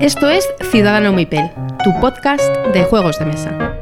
Esto 0.00 0.28
es 0.30 0.48
Ciudadano 0.70 1.12
Mipel, 1.12 1.50
tu 1.84 1.90
podcast 2.00 2.42
de 2.72 2.84
juegos 2.84 3.18
de 3.18 3.26
mesa. 3.26 3.76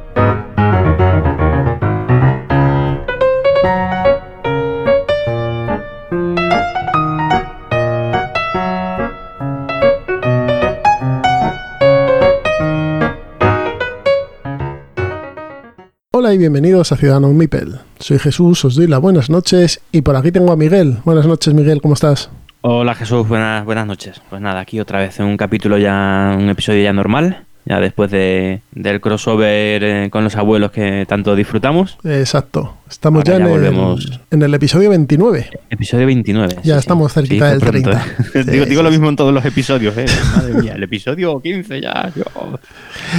Hola 16.12 16.34
y 16.34 16.38
bienvenidos 16.38 16.93
a 16.93 16.97
Ciudadano 16.97 17.29
Mipel. 17.29 17.88
Soy 18.01 18.19
Jesús, 18.19 18.65
os 18.65 18.74
doy 18.77 18.87
las 18.87 19.01
buenas 19.01 19.28
noches 19.28 19.80
y 19.92 20.02
por 20.02 20.16
aquí 20.16 20.30
tengo 20.30 20.52
a 20.52 20.56
Miguel. 20.56 20.98
Buenas 21.04 21.27
noches 21.27 21.52
Miguel, 21.52 21.80
¿cómo 21.80 21.95
estás? 21.95 22.30
Hola 22.60 22.95
Jesús, 22.95 23.27
buenas, 23.27 23.64
buenas 23.64 23.86
noches. 23.86 24.20
Pues 24.30 24.40
nada, 24.40 24.60
aquí 24.60 24.78
otra 24.80 25.00
vez 25.00 25.18
en 25.20 25.27
un 25.27 25.36
capítulo 25.36 25.78
ya, 25.78 26.37
un 26.38 26.48
episodio 26.48 26.82
ya 26.82 26.92
normal, 26.92 27.45
ya 27.64 27.80
después 27.80 28.10
de, 28.10 28.60
del 28.73 29.00
crossover 29.00 29.82
eh, 29.82 30.09
con 30.10 30.23
los 30.24 30.37
abuelos 30.37 30.70
que 30.70 31.06
tanto 31.09 31.34
disfrutamos. 31.34 31.98
Exacto, 32.04 32.76
estamos 32.88 33.24
Ahora 33.28 33.32
ya, 33.32 33.38
ya 33.38 33.45
en, 33.45 33.50
volvemos. 33.50 34.04
el, 34.06 34.20
en 34.30 34.42
el 34.42 34.54
episodio 34.54 34.90
29. 34.90 35.51
Episodio 35.70 36.06
29. 36.06 36.56
Ya 36.62 36.74
sí, 36.74 36.78
estamos 36.78 37.12
sí. 37.12 37.20
cerquita 37.20 37.51
del 37.51 37.59
pronto, 37.60 37.90
30. 37.90 38.06
¿eh? 38.38 38.45
Sí, 38.65 38.70
digo 38.70 38.82
lo 38.84 38.90
mismo 38.90 39.09
en 39.09 39.16
todos 39.16 39.34
los 39.34 39.45
episodios, 39.45 39.96
¿eh? 39.98 40.06
Madre 40.37 40.54
mía, 40.54 40.74
el 40.76 40.82
episodio 40.84 41.40
15 41.40 41.80
ya. 41.80 42.12
yo. 42.15 42.24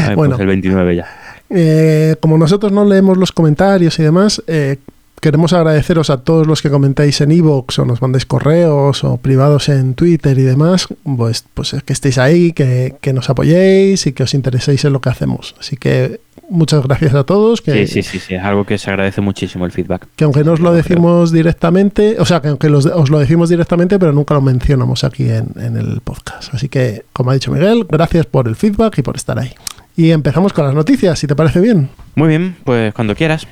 Ver, 0.06 0.16
Bueno. 0.16 0.32
Pues 0.36 0.42
el 0.42 0.48
29 0.48 0.96
ya. 0.96 1.08
Eh, 1.50 2.16
como 2.20 2.38
nosotros 2.38 2.72
no 2.72 2.86
leemos 2.86 3.18
los 3.18 3.32
comentarios 3.32 3.98
y 4.00 4.04
demás, 4.04 4.42
eh, 4.48 4.78
queremos 5.22 5.52
agradeceros 5.52 6.10
a 6.10 6.18
todos 6.22 6.48
los 6.48 6.62
que 6.62 6.70
comentáis 6.70 7.20
en 7.22 7.32
iVoox 7.32 7.80
o 7.80 7.86
nos 7.86 8.02
mandéis 8.02 8.26
correos 8.26 9.04
o 9.04 9.18
privados 9.18 9.68
en 9.70 9.94
Twitter 9.96 10.38
y 10.40 10.44
demás, 10.44 10.88
pues, 11.18 11.44
pues 11.54 11.76
que 11.86 11.92
estéis 11.94 12.18
ahí, 12.18 12.52
que, 12.54 12.96
que 13.02 13.14
nos 13.14 13.30
apoyéis 13.30 14.06
y 14.08 14.14
que 14.14 14.24
os 14.24 14.34
intereséis 14.34 14.86
en 14.86 14.94
lo 14.94 15.02
que 15.02 15.10
hacemos. 15.10 15.56
Así 15.60 15.76
que 15.76 16.22
muchas 16.50 16.84
gracias 16.84 17.14
a 17.16 17.24
todos. 17.26 17.62
Que, 17.62 17.86
Sí, 17.86 18.02
sí, 18.02 18.04
sí, 18.12 18.20
sí, 18.20 18.36
es 18.36 18.44
algo 18.44 18.64
que 18.66 18.78
se 18.78 18.90
agradece 18.92 19.20
muchísimo 19.20 19.66
el 19.66 19.72
feedback. 19.72 20.08
que 20.16 20.24
aunque 20.24 20.44
no 20.46 20.54
os 20.54 20.60
lo 20.62 20.72
decimos 20.72 21.32
directamente, 21.34 22.16
o 22.20 22.26
sea, 22.26 22.42
que 22.42 22.48
aunque 22.48 22.70
los- 22.70 22.86
os 22.86 23.10
lo 23.10 23.20
decimos 23.20 23.50
directamente, 23.50 24.00
pero 24.00 24.14
nunca 24.14 24.36
lo 24.36 24.42
mencionamos 24.42 25.04
aquí 25.04 25.30
en, 25.30 25.48
en 25.60 25.76
el 25.76 26.00
podcast. 26.02 26.54
Así 26.54 26.70
que, 26.70 27.04
como 27.12 27.32
ha 27.32 27.34
dicho 27.34 27.52
Miguel, 27.52 27.86
gracias 27.90 28.26
por 28.26 28.48
el 28.48 28.56
feedback 28.56 29.00
y 29.00 29.02
por 29.02 29.18
estar 29.18 29.38
ahí. 29.38 29.52
Y 30.00 30.12
empezamos 30.12 30.54
con 30.54 30.64
las 30.66 30.74
noticias, 30.74 31.20
si 31.20 31.28
te 31.28 31.36
parece 31.36 31.60
bien. 31.60 31.90
Muy 32.16 32.30
bien, 32.30 32.56
pues 32.64 32.94
cuando 32.94 33.16
quieras. 33.16 33.46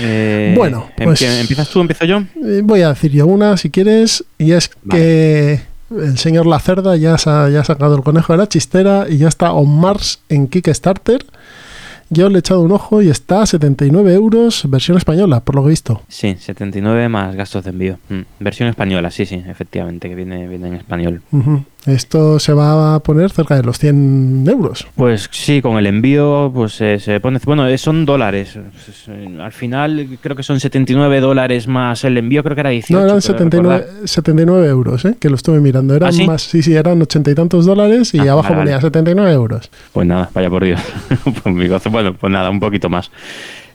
Eh, 0.00 0.52
Bueno, 0.56 0.88
em- 0.96 1.04
pues- 1.04 1.22
¿Empiezas 1.22 1.68
tú 1.68 1.78
o 1.78 1.82
empiezo 1.82 2.04
yo? 2.06 2.24
Eh, 2.44 2.60
voy 2.64 2.82
a 2.82 2.88
decir 2.88 3.12
yo 3.12 3.24
una, 3.26 3.56
si 3.56 3.70
quieres, 3.70 4.24
y 4.36 4.50
es 4.50 4.68
que 4.90 5.60
el 5.96 6.18
señor 6.18 6.46
Lacerda 6.46 6.96
ya, 6.96 7.14
ya 7.16 7.60
ha 7.60 7.64
sacado 7.64 7.94
el 7.94 8.02
conejo 8.02 8.32
de 8.32 8.38
la 8.38 8.48
chistera 8.48 9.06
y 9.08 9.18
ya 9.18 9.28
está 9.28 9.52
on 9.52 9.78
Mars 9.78 10.18
en 10.28 10.48
Kickstarter. 10.48 11.24
Yo 12.10 12.28
le 12.28 12.36
he 12.36 12.40
echado 12.40 12.62
un 12.62 12.72
ojo 12.72 13.00
y 13.00 13.08
está 13.08 13.42
a 13.42 13.46
79 13.46 14.12
euros, 14.12 14.64
versión 14.68 14.98
española, 14.98 15.38
por 15.40 15.54
lo 15.54 15.62
que 15.62 15.68
he 15.68 15.70
visto. 15.70 16.02
Sí, 16.08 16.36
79 16.38 17.08
más 17.08 17.34
gastos 17.36 17.62
de 17.64 17.70
envío. 17.70 17.98
Mm, 18.08 18.22
Versión 18.40 18.68
española, 18.68 19.10
sí, 19.12 19.24
sí, 19.24 19.42
efectivamente, 19.48 20.08
que 20.08 20.14
viene, 20.16 20.48
viene 20.48 20.66
en 20.68 20.74
español. 20.74 21.22
Esto 21.84 22.38
se 22.38 22.52
va 22.52 22.94
a 22.94 23.00
poner 23.00 23.30
cerca 23.30 23.56
de 23.56 23.64
los 23.64 23.76
100 23.80 24.44
euros. 24.48 24.86
Pues 24.94 25.28
sí, 25.32 25.60
con 25.60 25.78
el 25.78 25.86
envío, 25.88 26.52
pues 26.54 26.80
eh, 26.80 27.00
se 27.00 27.18
pone. 27.18 27.40
Bueno, 27.44 27.66
eh, 27.66 27.76
son 27.76 28.04
dólares. 28.06 28.56
Es- 28.88 29.08
Al 29.40 29.50
final 29.50 30.06
creo 30.20 30.36
que 30.36 30.44
son 30.44 30.60
79 30.60 31.18
dólares 31.20 31.66
más 31.66 32.04
el 32.04 32.16
envío, 32.18 32.44
creo 32.44 32.54
que 32.54 32.60
era 32.60 32.70
18. 32.70 32.92
No, 32.94 33.04
eran 33.04 33.18
creo 33.20 33.20
79, 33.20 33.78
recordar. 33.78 34.08
79 34.08 34.66
euros, 34.68 35.04
¿eh? 35.06 35.16
que 35.18 35.28
lo 35.28 35.34
estuve 35.34 35.58
mirando. 35.58 35.96
Eran 35.96 36.10
¿Ah, 36.10 36.12
sí? 36.12 36.24
más, 36.24 36.42
sí, 36.42 36.62
sí, 36.62 36.72
eran 36.72 37.02
ochenta 37.02 37.32
y 37.32 37.34
tantos 37.34 37.66
dólares 37.66 38.14
y 38.14 38.20
Ah, 38.20 38.32
abajo 38.32 38.50
vale, 38.50 38.56
ponía 38.60 38.74
vale. 38.76 38.82
79 38.82 39.32
euros. 39.32 39.68
Pues 39.92 40.06
nada, 40.06 40.30
vaya 40.32 40.48
por 40.50 40.62
Dios. 40.64 40.80
Pues 41.42 41.82
bueno, 41.90 42.14
pues 42.14 42.32
nada, 42.32 42.48
un 42.50 42.60
poquito 42.60 42.88
más. 42.88 43.10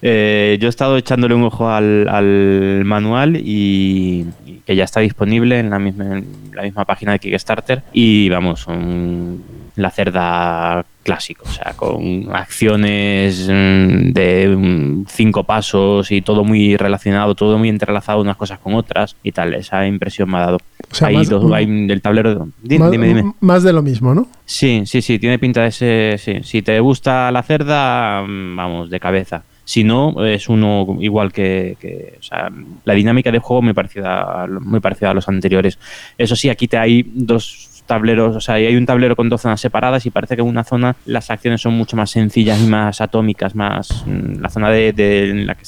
Eh, 0.02 0.58
yo 0.60 0.68
he 0.68 0.70
estado 0.70 0.98
echándole 0.98 1.34
un 1.36 1.44
ojo 1.44 1.70
al, 1.70 2.08
al 2.08 2.84
manual 2.86 3.36
y, 3.38 4.26
y 4.46 4.62
que 4.66 4.76
ya 4.76 4.84
está 4.84 5.00
disponible 5.00 5.60
en 5.60 5.70
la 5.70 5.80
misma, 5.80 6.18
en 6.18 6.26
la 6.54 6.64
misma 6.64 6.86
página 6.86 7.14
de 7.14 7.20
Kickstarter. 7.20 7.84
Y 7.94 8.30
vamos, 8.30 8.68
un, 8.68 9.44
la 9.76 9.90
cerda 9.92 10.86
clásico, 11.04 11.46
o 11.48 11.52
sea, 11.52 11.74
con 11.76 12.36
acciones 12.36 13.48
mm, 13.48 14.12
de 14.12 14.56
mm, 14.58 15.06
cinco 15.08 15.44
pasos 15.46 16.12
y 16.12 16.22
todo 16.22 16.44
muy 16.44 16.76
relacionado, 16.76 17.34
todo 17.36 17.58
muy 17.58 17.70
entrelazado 17.70 18.20
unas 18.22 18.36
cosas 18.36 18.60
con 18.60 18.74
otras 18.76 19.16
y 19.24 19.32
tal. 19.32 19.54
Esa 19.54 19.88
impresión 19.88 20.30
me 20.30 20.38
ha 20.38 20.42
dado. 20.42 20.58
O 20.92 20.96
sea, 20.96 21.08
hay 21.08 21.16
más- 21.18 21.30
dos, 21.30 21.52
hay 21.54 21.64
el 21.90 22.02
tablero. 22.02 22.36
de- 22.36 22.52
Dime, 22.62 22.80
más, 22.86 22.92
dime, 22.92 23.08
dime. 23.08 23.34
más 23.40 23.64
de 23.64 23.74
lo 23.74 23.82
mismo, 23.82 24.14
¿no? 24.14 24.28
Sí, 24.46 24.84
sí, 24.86 25.02
sí, 25.02 25.18
tiene 25.20 25.40
pinta 25.40 25.62
de 25.62 25.68
ese. 25.70 26.16
Sí. 26.18 26.34
Si 26.44 26.62
te 26.62 26.80
gusta 26.82 27.32
la 27.32 27.42
cerda, 27.44 28.22
mm, 28.28 28.56
vamos, 28.56 28.90
de 28.90 29.00
cabeza. 29.00 29.44
Si 29.70 29.84
no, 29.84 30.26
es 30.26 30.48
uno 30.48 30.88
igual 31.02 31.34
que, 31.34 31.76
que- 31.82 32.16
o 32.20 32.24
sea, 32.24 32.50
la 32.86 32.94
dinámica 32.94 33.34
de 33.34 33.40
juego 33.40 33.62
muy 33.62 33.74
parecida, 33.74 34.44
a 34.44 34.48
muy 34.48 34.80
parecida 34.80 35.12
a 35.12 35.14
los 35.14 35.28
anteriores. 35.28 35.78
Eso 36.18 36.38
sí, 36.38 36.48
aquí 36.50 36.70
te 36.70 36.78
hay 36.78 37.04
dos 37.14 37.84
tableros, 37.86 38.36
o 38.38 38.40
sea, 38.42 38.56
hay 38.56 38.76
un 38.78 38.86
tablero 38.86 39.18
con 39.18 39.28
dos 39.28 39.42
zonas 39.42 39.60
separadas 39.60 40.06
y 40.06 40.10
parece 40.10 40.36
que 40.36 40.42
en 40.42 40.48
una 40.48 40.64
zona 40.64 40.96
las 41.06 41.30
acciones 41.32 41.60
son 41.62 41.74
mucho 41.74 41.98
más 41.98 42.10
sencillas 42.12 42.62
y 42.62 42.68
más 42.68 43.02
atómicas, 43.02 43.56
más 43.56 44.04
mm, 44.06 44.40
la 44.42 44.50
zona 44.50 44.70
de, 44.70 44.94
de- 44.94 45.30
en 45.32 45.48
la 45.48 45.56
que 45.56 45.64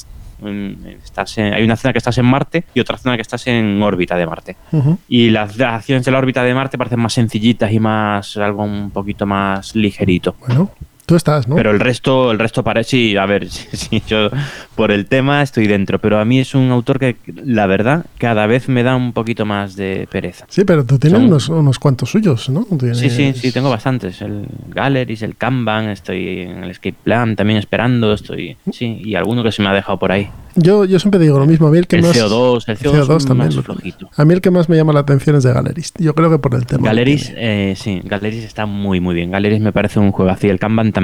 estás 1.04 1.36
en- 1.36 1.52
hay 1.52 1.62
una 1.62 1.76
zona 1.76 1.92
que 1.92 1.98
estás 1.98 2.16
en 2.16 2.24
Marte 2.24 2.64
y 2.74 2.80
otra 2.80 2.96
zona 2.96 3.16
que 3.16 3.22
estás 3.22 3.46
en 3.46 3.82
órbita 3.82 4.16
de 4.16 4.26
Marte. 4.26 4.56
Ujú. 4.72 4.98
Y 5.08 5.28
las 5.28 5.58
las 5.58 5.74
acciones 5.74 6.04
de 6.06 6.10
la 6.10 6.18
órbita 6.18 6.42
de 6.42 6.54
Marte 6.54 6.78
parecen 6.78 7.00
más 7.00 7.12
sencillitas 7.12 7.70
y 7.70 7.78
más 7.78 8.36
algo 8.38 8.64
un 8.64 8.90
poquito 8.90 9.26
más 9.26 9.74
ligerito. 9.76 10.34
Bueno, 10.40 10.70
tú 11.10 11.16
estás, 11.16 11.48
¿no? 11.48 11.56
Pero 11.56 11.72
el 11.72 11.80
resto, 11.80 12.30
el 12.30 12.38
resto 12.38 12.62
parece, 12.62 12.90
sí, 12.90 13.16
a 13.16 13.26
ver, 13.26 13.50
sí, 13.50 13.66
sí, 13.72 14.02
yo 14.06 14.30
por 14.76 14.92
el 14.92 15.06
tema 15.06 15.42
estoy 15.42 15.66
dentro, 15.66 15.98
pero 15.98 16.20
a 16.20 16.24
mí 16.24 16.38
es 16.38 16.54
un 16.54 16.70
autor 16.70 17.00
que, 17.00 17.16
la 17.44 17.66
verdad, 17.66 18.06
cada 18.16 18.46
vez 18.46 18.68
me 18.68 18.84
da 18.84 18.94
un 18.94 19.12
poquito 19.12 19.44
más 19.44 19.74
de 19.74 20.06
pereza. 20.10 20.46
Sí, 20.48 20.64
pero 20.64 20.84
tú 20.84 20.98
tienes 21.00 21.18
Son- 21.18 21.26
unos, 21.28 21.48
unos 21.48 21.78
cuantos 21.80 22.10
suyos, 22.10 22.48
¿no? 22.48 22.62
Sí, 22.70 22.94
sí, 22.94 23.08
Tienes- 23.16 23.38
sí, 23.38 23.50
tengo 23.52 23.70
bastantes. 23.70 24.22
El 24.22 24.46
Galleries, 24.68 25.22
el 25.22 25.36
Kanban, 25.36 25.88
estoy 25.88 26.40
en 26.42 26.62
el 26.64 26.70
Escape 26.70 26.94
Plan 27.02 27.34
también 27.34 27.58
esperando, 27.58 28.12
estoy, 28.12 28.56
sí, 28.72 29.00
y 29.04 29.16
alguno 29.16 29.42
que 29.42 29.50
se 29.50 29.62
me 29.62 29.68
ha 29.68 29.74
dejado 29.74 29.98
por 29.98 30.12
ahí. 30.12 30.28
Yo, 30.56 30.84
yo 30.84 30.98
siempre 30.98 31.20
digo 31.20 31.38
lo 31.38 31.46
mismo. 31.46 31.68
A 31.68 31.70
mí 31.70 31.78
el 31.78 31.86
que 31.86 31.96
El 31.96 32.02
más. 32.02 32.16
CO2, 32.16 32.64
el 32.68 32.76
CO2, 32.76 33.16
es 33.18 33.24
también 33.24 33.46
más 33.48 33.54
lo- 33.54 33.62
flojito. 33.62 34.10
A 34.16 34.24
mí 34.24 34.34
el 34.34 34.40
que 34.40 34.50
más 34.50 34.68
me 34.68 34.76
llama 34.76 34.92
la 34.92 35.00
atención 35.00 35.36
es 35.36 35.44
de 35.44 35.52
Galleries. 35.52 35.92
Yo 35.98 36.14
creo 36.14 36.28
que 36.30 36.38
por 36.38 36.54
el 36.56 36.66
tema. 36.66 36.82
tiene. 36.90 37.70
eh, 37.70 37.74
sí, 37.76 38.00
Galeries 38.04 38.44
está 38.44 38.66
muy 38.66 39.00
muy 39.00 39.14
bien. 39.14 39.30
Galeries 39.30 39.60
me 39.60 39.72
parece 39.72 40.00
un 40.00 40.10
juego 40.12 40.30
así, 40.30 40.48
el 40.48 40.58
Kanban 40.58 40.90
también. 40.92 40.99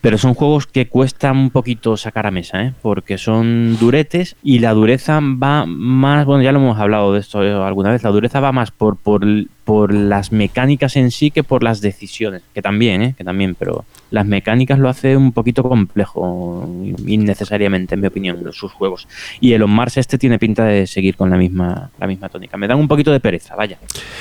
Pero 0.00 0.18
son 0.18 0.34
juegos 0.34 0.66
que 0.66 0.88
cuestan 0.88 1.36
un 1.36 1.50
poquito 1.50 1.96
sacar 1.96 2.26
a 2.26 2.30
mesa, 2.30 2.62
¿eh? 2.62 2.72
porque 2.82 3.18
son 3.18 3.76
duretes 3.78 4.36
y 4.42 4.58
la 4.58 4.72
dureza 4.72 5.20
va 5.20 5.64
más, 5.66 6.26
bueno, 6.26 6.42
ya 6.42 6.52
lo 6.52 6.58
hemos 6.58 6.78
hablado 6.78 7.12
de 7.12 7.20
esto 7.20 7.42
eh, 7.42 7.52
alguna 7.52 7.90
vez, 7.90 8.02
la 8.02 8.10
dureza 8.10 8.40
va 8.40 8.52
más 8.52 8.70
por, 8.70 8.96
por, 8.96 9.24
por 9.64 9.92
las 9.92 10.32
mecánicas 10.32 10.96
en 10.96 11.10
sí 11.10 11.30
que 11.30 11.42
por 11.42 11.62
las 11.62 11.80
decisiones, 11.80 12.42
que 12.54 12.62
también, 12.62 13.02
¿eh? 13.02 13.14
que 13.16 13.24
también, 13.24 13.54
pero 13.54 13.84
las 14.10 14.26
mecánicas 14.26 14.78
lo 14.78 14.88
hace 14.88 15.16
un 15.16 15.32
poquito 15.32 15.62
complejo, 15.62 16.68
innecesariamente, 17.06 17.94
en 17.94 18.00
mi 18.00 18.06
opinión, 18.06 18.52
sus 18.52 18.72
juegos. 18.72 19.08
Y 19.40 19.52
el 19.52 19.62
On 19.62 19.70
Mars 19.70 19.96
este 19.96 20.18
tiene 20.18 20.38
pinta 20.38 20.64
de 20.64 20.86
seguir 20.86 21.16
con 21.16 21.30
la 21.30 21.36
misma, 21.36 21.90
la 21.98 22.06
misma 22.06 22.28
tónica. 22.28 22.56
Me 22.56 22.68
dan 22.68 22.78
un 22.78 22.88
poquito 22.88 23.10
de 23.10 23.20
pereza, 23.20 23.56
vaya. 23.56 23.78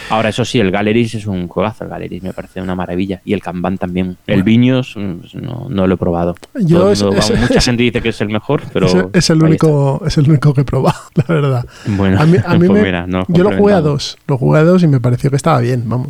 Ahora, 0.09 0.29
eso 0.29 0.43
sí, 0.43 0.59
el 0.59 0.71
Galeries 0.71 1.15
es 1.15 1.27
un 1.27 1.47
juegazo, 1.47 1.83
el 1.83 1.89
Galeries 1.89 2.23
me 2.23 2.33
parece 2.33 2.61
una 2.61 2.75
maravilla. 2.75 3.21
Y 3.23 3.33
el 3.33 3.41
Kanban 3.41 3.77
también. 3.77 4.17
El 4.27 4.43
Viños 4.43 4.74
mm, 4.95 5.19
no, 5.41 5.67
no 5.69 5.87
lo 5.87 5.93
he 5.93 5.97
probado. 5.97 6.35
Yo 6.55 6.79
Todo 6.79 6.91
es- 6.91 7.01
mundo- 7.03 7.17
es- 7.17 7.29
vamos, 7.29 7.41
mucha 7.41 7.59
es- 7.59 7.65
gente 7.65 7.83
dice 7.83 8.01
que 8.01 8.09
es 8.09 8.21
el 8.21 8.29
mejor, 8.29 8.61
pero... 8.73 8.87
Es, 9.13 9.29
el 9.29 9.43
único, 9.43 10.01
es 10.05 10.17
el 10.17 10.29
único 10.29 10.53
que 10.53 10.61
he 10.61 10.63
probado, 10.65 10.97
la 11.15 11.23
verdad. 11.27 11.65
Bueno, 11.87 12.19
A 12.21 12.25
mí, 12.25 12.37
a 12.43 12.53
mí 12.57 12.67
pues 12.67 12.71
me- 12.71 12.83
mira, 12.83 13.05
no, 13.07 13.23
yo 13.27 13.43
lo 13.43 13.55
jugué 13.57 13.73
a 13.73 13.81
dos. 13.81 14.17
Lo 14.27 14.37
jugué 14.37 14.59
a 14.59 14.63
dos 14.63 14.83
y 14.83 14.87
me 14.87 14.99
pareció 14.99 15.29
que 15.29 15.35
estaba 15.35 15.59
bien, 15.59 15.83
vamos. 15.85 16.09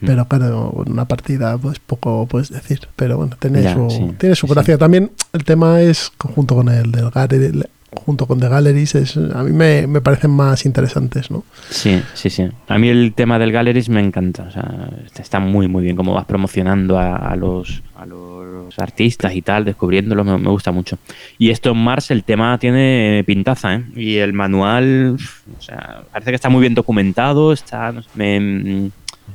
Pero 0.00 0.26
claro, 0.26 0.70
una 0.86 1.04
partida, 1.06 1.56
pues 1.58 1.78
poco 1.78 2.26
puedes 2.26 2.50
decir. 2.50 2.80
Pero 2.96 3.16
bueno, 3.16 3.36
tiene 3.38 3.62
Ya, 3.62 3.74
su, 3.74 3.90
sí, 3.90 4.14
tiene 4.18 4.34
su 4.34 4.46
sí, 4.46 4.52
gracia. 4.54 4.78
También 4.78 5.10
el 5.32 5.44
tema 5.44 5.80
es, 5.82 6.12
junto 6.18 6.54
con 6.54 6.68
el 6.68 6.90
del 6.92 7.10
Gallery, 7.10 7.62
junto 7.94 8.26
con 8.26 8.38
The 8.38 8.48
Galleries, 8.48 8.94
es, 8.94 9.16
a 9.16 9.42
mí 9.42 9.52
me, 9.52 9.86
me 9.86 10.00
parecen 10.00 10.30
más 10.30 10.66
interesantes, 10.66 11.30
¿no? 11.30 11.44
Sí, 11.70 12.02
sí, 12.14 12.30
sí. 12.30 12.48
A 12.68 12.78
mí 12.78 12.88
el 12.88 13.14
tema 13.14 13.38
del 13.38 13.52
Galleries 13.52 13.88
me 13.88 14.00
encanta. 14.00 14.44
O 14.44 14.50
sea, 14.50 14.90
está 15.18 15.40
muy, 15.40 15.68
muy 15.68 15.82
bien 15.82 15.96
cómo 15.96 16.14
vas 16.14 16.26
promocionando 16.26 16.98
a, 16.98 17.16
a 17.16 17.36
los, 17.36 17.82
a 17.96 18.06
los 18.06 18.78
artistas 18.78 19.34
y 19.34 19.42
tal, 19.42 19.64
descubriéndolo, 19.64 20.24
me, 20.24 20.36
me 20.38 20.50
gusta 20.50 20.70
mucho. 20.72 20.98
Y 21.38 21.50
esto 21.50 21.70
en 21.70 21.78
Mars, 21.78 22.10
el 22.10 22.24
tema 22.24 22.58
tiene 22.58 23.24
pintaza, 23.26 23.74
¿eh? 23.74 23.84
Y 23.96 24.16
el 24.16 24.32
manual, 24.32 25.16
o 25.58 25.62
sea, 25.62 26.02
parece 26.12 26.30
que 26.30 26.36
está 26.36 26.48
muy 26.48 26.60
bien 26.60 26.74
documentado, 26.74 27.52
está, 27.52 27.92
no 27.92 28.02
sé, 28.02 28.08
me 28.14 28.40
mm, 28.40 28.90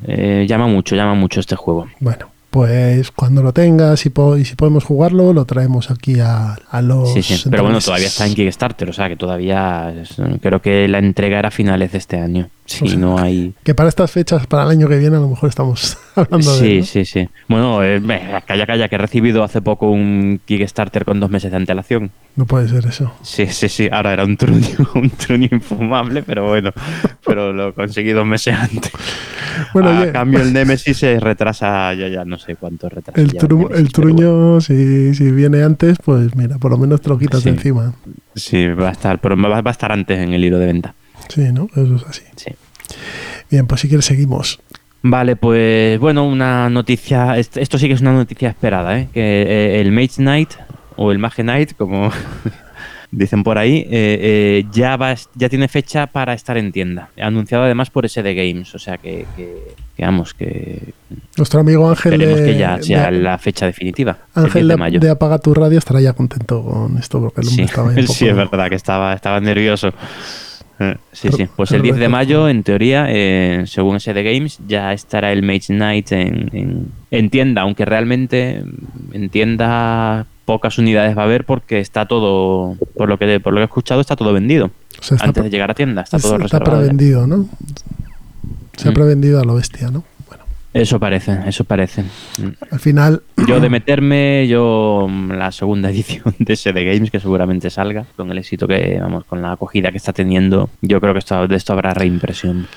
eh, 0.08 0.46
llama 0.48 0.68
mucho, 0.68 0.96
llama 0.96 1.16
mucho 1.16 1.40
este 1.40 1.56
juego. 1.56 1.88
Bueno, 2.00 2.28
Pues 2.54 3.10
cuando 3.10 3.42
lo 3.42 3.52
tengas 3.52 4.06
y, 4.06 4.12
po- 4.12 4.38
y 4.38 4.46
si 4.46 4.56
podemos 4.56 4.84
jugarlo, 4.84 5.34
lo 5.34 5.44
traemos 5.46 5.90
aquí 5.90 6.20
a, 6.20 6.54
a 6.70 6.82
los. 6.84 7.12
Sí, 7.12 7.24
sí. 7.24 7.42
Pero 7.50 7.64
bueno, 7.64 7.80
todavía 7.80 8.06
está 8.06 8.28
en 8.28 8.36
Kickstarter, 8.36 8.88
o 8.92 8.94
sea 8.94 9.10
que 9.10 9.16
todavía 9.16 9.92
es- 10.00 10.18
creo 10.40 10.62
que 10.62 10.88
la 10.88 11.00
entrega 11.00 11.40
era 11.40 11.48
a 11.48 11.52
finales 11.52 11.92
de 11.94 11.98
este 11.98 12.20
año. 12.20 12.50
Si 12.66 12.86
O 12.86 12.88
sea, 12.88 12.98
no 13.00 13.18
hay. 13.18 13.56
Que 13.64 13.74
para 13.74 13.90
estas 13.90 14.12
fechas, 14.12 14.46
para 14.46 14.64
el 14.66 14.70
año 14.70 14.88
que 14.88 15.00
viene, 15.00 15.18
a 15.18 15.20
lo 15.20 15.30
mejor 15.30 15.50
estamos 15.50 15.98
hablando 16.16 16.56
de. 16.56 16.60
Sí, 16.60 16.78
¿no? 16.78 16.86
sí, 16.86 17.06
sí. 17.06 17.30
Bueno, 17.48 17.84
eh, 17.84 18.00
calla, 18.46 18.68
calla, 18.68 18.88
que 18.88 18.96
he 18.96 19.00
recibido 19.00 19.44
hace 19.44 19.60
poco 19.64 19.90
un 19.90 20.40
Kickstarter 20.46 21.06
con 21.06 21.20
dos 21.20 21.32
meses 21.32 21.50
de 21.50 21.58
antelación. 21.58 22.12
No 22.36 22.46
puede 22.48 22.68
ser 22.68 22.86
eso. 22.88 23.14
Sí, 23.22 23.46
sí, 23.48 23.70
sí. 23.70 23.88
Ahora 23.92 24.14
era 24.14 24.24
un 24.26 24.38
truño, 24.38 24.66
un 24.96 25.10
truño 25.12 25.48
infumable, 25.52 26.24
pero 26.24 26.48
bueno, 26.48 26.72
pero 27.26 27.54
lo 27.54 27.76
conseguí 27.76 28.12
dos 28.12 28.26
meses 28.26 28.56
antes. 28.56 28.92
Bueno, 29.74 29.90
a 29.90 30.02
oye, 30.02 30.12
cambio, 30.12 30.42
el 30.42 30.52
Nemesis 30.52 30.98
se 30.98 31.20
retrasa, 31.20 31.94
ya, 31.94 32.08
ya 32.08 32.26
no 32.26 32.40
sé 32.40 32.56
cuánto 32.56 32.90
retrasa. 32.90 33.22
el, 33.22 33.34
tru- 33.34 33.72
el 33.76 33.84
bueno. 33.84 33.90
truño, 33.92 34.62
si, 34.62 35.14
si 35.14 35.30
viene 35.30 35.62
antes, 35.62 35.98
pues 36.04 36.36
mira, 36.36 36.58
por 36.58 36.72
lo 36.72 36.78
menos 36.80 37.02
te 37.02 37.10
lo 37.10 37.20
quitas 37.20 37.42
Sí. 37.44 37.50
de 37.52 37.56
encima. 37.56 37.94
Sí, 38.34 38.66
va 38.68 38.90
a 38.90 38.94
estar, 38.94 39.20
pero 39.20 39.38
va 39.40 39.62
va 39.62 39.70
a 39.70 39.72
estar 39.72 39.92
antes 39.92 40.18
en 40.20 40.34
el 40.34 40.44
hilo 40.44 40.58
de 40.58 40.66
venta. 40.66 40.96
Sí, 41.30 41.52
¿no? 41.54 41.68
Eso 41.76 41.96
es 41.98 42.04
así. 42.08 42.24
Sí. 42.36 42.52
Bien, 43.52 43.68
pues 43.68 43.82
si 43.82 43.88
quieres 43.90 44.06
seguimos. 44.06 44.60
Vale, 45.04 45.36
pues 45.36 46.00
bueno, 46.00 46.26
una 46.28 46.68
noticia, 46.72 47.38
est- 47.38 47.58
esto 47.58 47.78
sí 47.78 47.88
que 47.88 47.94
es 47.94 48.02
una 48.02 48.14
noticia 48.14 48.50
esperada, 48.50 48.98
¿eh? 48.98 49.10
que 49.14 49.22
eh, 49.44 49.82
el 49.82 49.92
Mage 49.92 50.16
Knight 50.18 50.50
o 50.98 51.12
el 51.12 51.20
Mage 51.20 51.44
Knight, 51.44 51.74
como 51.78 52.12
dicen 53.12 53.44
por 53.44 53.58
ahí, 53.58 53.78
eh, 53.80 53.86
eh, 53.92 54.66
ya 54.72 54.98
va, 54.98 55.14
ya 55.36 55.48
tiene 55.50 55.68
fecha 55.68 56.08
para 56.08 56.34
estar 56.34 56.58
en 56.58 56.72
tienda, 56.72 57.10
anunciado 57.22 57.64
además 57.64 57.90
por 57.92 58.08
SD 58.10 58.34
Games, 58.34 58.74
o 58.74 58.80
sea 58.80 58.98
que, 58.98 59.26
que, 59.36 59.56
que 59.96 60.04
vamos, 60.04 60.34
que 60.34 60.94
Nuestro 61.38 61.60
amigo 61.60 61.88
Ángel 61.90 62.14
esperemos 62.14 62.40
de, 62.40 62.46
que 62.46 62.58
ya 62.58 62.82
sea 62.82 63.12
de- 63.12 63.20
la 63.20 63.38
fecha 63.38 63.68
definitiva, 63.68 64.18
el 64.36 64.46
Ángel 64.46 64.62
10 64.64 64.68
de 64.68 64.78
mayo. 64.78 65.00
de 65.00 65.10
Apaga 65.12 65.38
tu 65.38 65.54
Radio 65.54 65.78
estará 65.78 66.02
ya 66.02 66.14
contento 66.14 66.64
con 66.64 66.98
esto 66.98 67.20
porque 67.20 67.42
el 67.42 67.48
hombre 67.50 67.64
Sí, 67.66 67.70
estaba 67.70 67.88
un 67.90 67.96
poco... 67.96 68.14
sí, 68.14 68.28
es 68.28 68.36
verdad 68.36 68.70
que 68.70 68.76
estaba, 68.76 69.14
estaba 69.14 69.40
nervioso. 69.40 69.90
Eh, 70.80 70.96
Sí, 71.12 71.30
sí. 71.32 71.48
Pues 71.56 71.72
el 71.72 71.84
10 71.84 71.98
de 71.98 72.10
mayo, 72.10 72.50
en 72.50 72.64
teoría, 72.64 73.06
eh, 73.08 73.64
según 73.68 74.00
SD 74.00 74.24
Games, 74.24 74.58
ya 74.68 74.92
estará 74.92 75.32
el 75.32 75.44
Mage 75.44 75.68
Knight 75.68 76.12
en, 76.12 76.50
en- 76.52 76.88
en 77.12 77.30
tienda, 77.30 77.62
aunque 77.62 77.86
realmente 77.86 78.64
en 79.14 79.30
tienda 79.30 80.26
pocas 80.46 80.78
unidades 80.78 81.18
va 81.18 81.22
a 81.22 81.26
haber 81.26 81.46
porque 81.46 81.80
está 81.80 82.06
todo, 82.08 82.76
por 82.98 83.10
lo 83.10 83.18
que 83.18 83.40
por 83.40 83.54
lo 83.54 83.58
que 83.60 83.64
he 83.64 83.66
escuchado, 83.66 84.02
está 84.02 84.16
todo 84.16 84.34
vendido. 84.34 84.72
O 85.00 85.04
sea, 85.04 85.16
está, 85.16 85.28
Antes 85.28 85.44
de 85.44 85.50
llegar 85.50 85.72
a 85.72 85.74
tienda, 85.74 86.02
está 86.02 86.20
todo 86.20 86.34
está 86.36 86.44
reservado. 86.60 86.80
prevendido, 86.80 87.28
¿no? 87.28 87.48
Se 88.78 88.88
ha 88.88 88.92
Mm. 88.92 88.94
prevendido 88.96 89.40
a 89.40 89.44
lo 89.44 89.56
bestia, 89.56 89.90
¿no? 89.92 90.04
Bueno, 90.28 90.44
Eso 90.74 91.00
parece, 91.00 91.38
eso 91.48 91.64
parece. 91.64 92.04
Mm. 92.04 92.48
al 92.72 92.80
final... 92.80 93.22
Yo 93.48 93.60
de 93.60 93.70
meterme, 93.78 94.48
yo 94.48 95.08
mm, 95.10 95.32
la 95.34 95.52
segunda 95.52 95.90
edición 95.92 96.34
de 96.40 96.56
SD 96.56 96.84
Games, 96.86 97.12
que 97.12 97.20
seguramente 97.20 97.70
salga, 97.70 98.06
con 98.16 98.32
el 98.32 98.38
éxito 98.38 98.68
que, 98.68 98.98
vamos, 99.02 99.26
con 99.26 99.42
la 99.42 99.54
acogida 99.54 99.92
que 99.92 99.98
está 99.98 100.14
teniendo, 100.14 100.70
yo 100.82 101.00
creo 101.02 101.14
que 101.14 101.20
esto, 101.20 101.48
de 101.48 101.56
esto 101.56 101.74
habrá 101.74 101.94
reimpresión. 101.94 102.68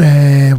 eh, 0.00 0.54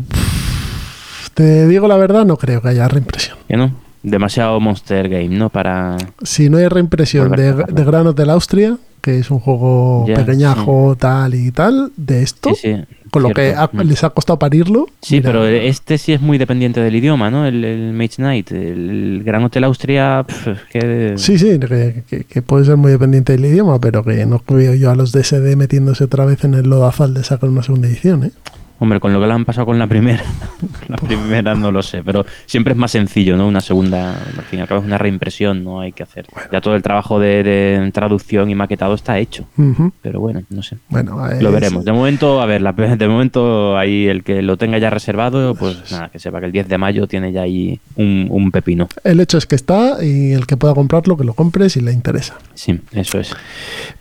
te 1.33 1.67
digo 1.67 1.87
la 1.87 1.97
verdad, 1.97 2.25
no 2.25 2.37
creo 2.37 2.61
que 2.61 2.69
haya 2.69 2.87
reimpresión. 2.87 3.37
¿Que 3.47 3.55
no? 3.57 3.71
Demasiado 4.03 4.59
Monster 4.59 5.09
Game, 5.09 5.29
¿no? 5.29 5.49
Para... 5.49 5.97
Si 6.23 6.49
no 6.49 6.57
hay 6.57 6.67
reimpresión 6.67 7.31
de, 7.31 7.53
de 7.53 7.83
Gran 7.83 8.07
Hotel 8.07 8.29
Austria, 8.29 8.77
que 9.01 9.19
es 9.19 9.29
un 9.31 9.39
juego 9.39 10.05
Ya, 10.07 10.15
pequeñajo, 10.15 10.95
tal 10.99 11.33
y 11.35 11.51
tal, 11.51 11.91
de 11.97 12.21
esto, 12.23 12.49
Sí, 12.55 12.73
sí. 12.75 12.75
con 13.11 13.23
lo 13.23 13.29
que 13.31 13.53
ha- 13.53 13.69
les 13.83 14.03
ha 14.03 14.09
costado 14.09 14.39
parirlo. 14.39 14.87
Sí, 15.01 15.15
mira, 15.15 15.29
pero 15.31 15.45
este 15.45 15.97
sí 15.97 16.11
es 16.13 16.21
muy 16.21 16.37
dependiente 16.37 16.79
del 16.81 16.95
idioma, 16.95 17.29
¿no? 17.31 17.45
El, 17.45 17.63
el 17.63 17.93
Mage 17.93 18.15
Knight. 18.17 18.51
El 18.51 19.21
Gran 19.25 19.43
Hotel 19.43 19.63
Austria, 19.65 20.25
que... 20.71 21.13
Sí, 21.17 21.37
sí, 21.39 21.59
que, 21.59 22.03
que- 22.09 22.23
que 22.25 22.41
puede 22.41 22.65
ser 22.65 22.77
muy 22.77 22.91
dependiente 22.91 23.33
del 23.33 23.45
idioma, 23.45 23.79
pero 23.79 24.03
que 24.03 24.25
no 24.25 24.41
veo 24.47 24.73
yo 24.75 24.91
a 24.91 24.95
los 24.95 25.11
DSD 25.11 25.55
metiéndose 25.55 26.03
otra 26.05 26.25
vez 26.25 26.43
en 26.43 26.53
el 26.53 26.69
lodazal 26.69 27.13
de 27.13 27.23
sacar 27.23 27.49
una 27.49 27.63
segunda 27.63 27.87
edición, 27.87 28.23
¿eh? 28.25 28.31
Hombre, 28.79 28.99
con 28.99 29.11
lo 29.13 29.19
que 29.19 29.27
le 29.27 29.33
han 29.33 29.45
pasado 29.45 29.65
con 29.65 29.77
la 29.77 29.87
primera, 29.87 30.23
la 30.87 30.95
primera 30.97 31.53
no 31.55 31.71
lo 31.71 31.81
sé, 31.83 32.01
pero 32.03 32.25
siempre 32.45 32.73
es 32.73 32.79
más 32.79 32.91
sencillo, 32.91 33.35
¿no? 33.37 33.47
Una 33.47 33.61
segunda, 33.61 34.13
al 34.13 34.43
fin 34.45 34.59
y 34.59 34.61
al 34.61 34.67
cabo 34.67 34.79
es 34.81 34.87
una 34.87 34.97
reimpresión, 34.97 35.63
no 35.63 35.81
hay 35.81 35.91
que 35.91 36.03
hacer. 36.03 36.25
Ya 36.51 36.61
todo 36.61 36.75
el 36.75 36.81
trabajo 36.81 37.19
de, 37.19 37.43
de 37.43 37.91
traducción 37.93 38.49
y 38.49 38.55
maquetado 38.55 38.93
está 38.95 39.19
hecho, 39.19 39.45
pero 40.01 40.19
bueno, 40.19 40.43
no 40.49 40.63
sé. 40.63 40.77
Bueno, 40.89 41.17
Lo 41.41 41.51
veremos. 41.51 41.83
De 41.85 41.91
momento, 41.91 42.41
a 42.41 42.45
ver, 42.45 42.61
la- 42.61 42.71
de 42.73 43.07
momento 43.07 43.77
ahí 43.77 44.07
el 44.07 44.23
que 44.23 44.41
lo 44.41 44.55
tenga 44.57 44.77
ya 44.77 44.89
reservado, 44.89 45.55
pues 45.55 45.91
nada, 45.91 46.09
que 46.09 46.19
sepa 46.19 46.39
que 46.39 46.45
el 46.45 46.51
10 46.51 46.67
de 46.69 46.77
mayo 46.77 47.07
tiene 47.07 47.31
ya 47.31 47.41
ahí 47.41 47.79
un, 47.95 48.27
un 48.29 48.51
pepino. 48.51 48.87
El 49.03 49.19
hecho 49.19 49.37
es 49.37 49.45
que 49.45 49.55
está 49.55 50.03
y 50.03 50.31
el 50.31 50.47
que 50.47 50.55
pueda 50.57 50.73
comprarlo, 50.73 51.17
que 51.17 51.23
lo 51.25 51.33
compre 51.33 51.69
si 51.69 51.81
le 51.81 51.91
interesa. 51.91 52.35
Sí, 52.53 52.79
eso 52.93 53.19
es. 53.19 53.35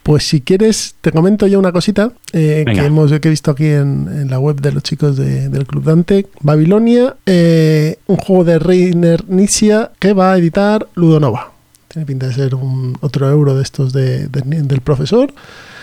Pues 0.03 0.23
si 0.27 0.41
quieres, 0.41 0.95
te 1.01 1.13
comento 1.13 1.47
yo 1.47 1.59
una 1.59 1.73
cosita 1.73 2.13
eh, 2.33 2.65
que, 2.67 2.81
hemos, 2.87 3.11
que 3.11 3.29
he 3.29 3.31
visto 3.31 3.51
aquí 3.51 3.67
en, 3.67 4.09
en 4.11 4.31
la 4.31 4.39
web 4.39 4.61
de 4.61 4.68
los 4.73 4.83
chicos 4.83 5.17
de- 5.17 5.49
del 5.49 5.67
Club 5.67 5.85
Dante. 5.85 6.27
Babilonia, 6.41 7.17
eh, 7.27 7.99
un 8.07 8.17
juego 8.17 8.45
de 8.45 8.59
Reiner 8.59 9.29
Nisia 9.29 9.91
que 9.99 10.13
va 10.13 10.33
a 10.33 10.39
editar 10.39 10.87
Ludonova. 10.95 11.53
Tiene 11.89 12.05
pinta 12.07 12.27
de 12.27 12.35
ser 12.35 12.55
un 12.55 12.97
otro 13.01 13.29
euro 13.31 13.55
de 13.57 13.63
estos 13.63 13.93
de- 13.93 14.29
de- 14.29 14.63
del 14.63 14.81
profesor. 14.81 15.33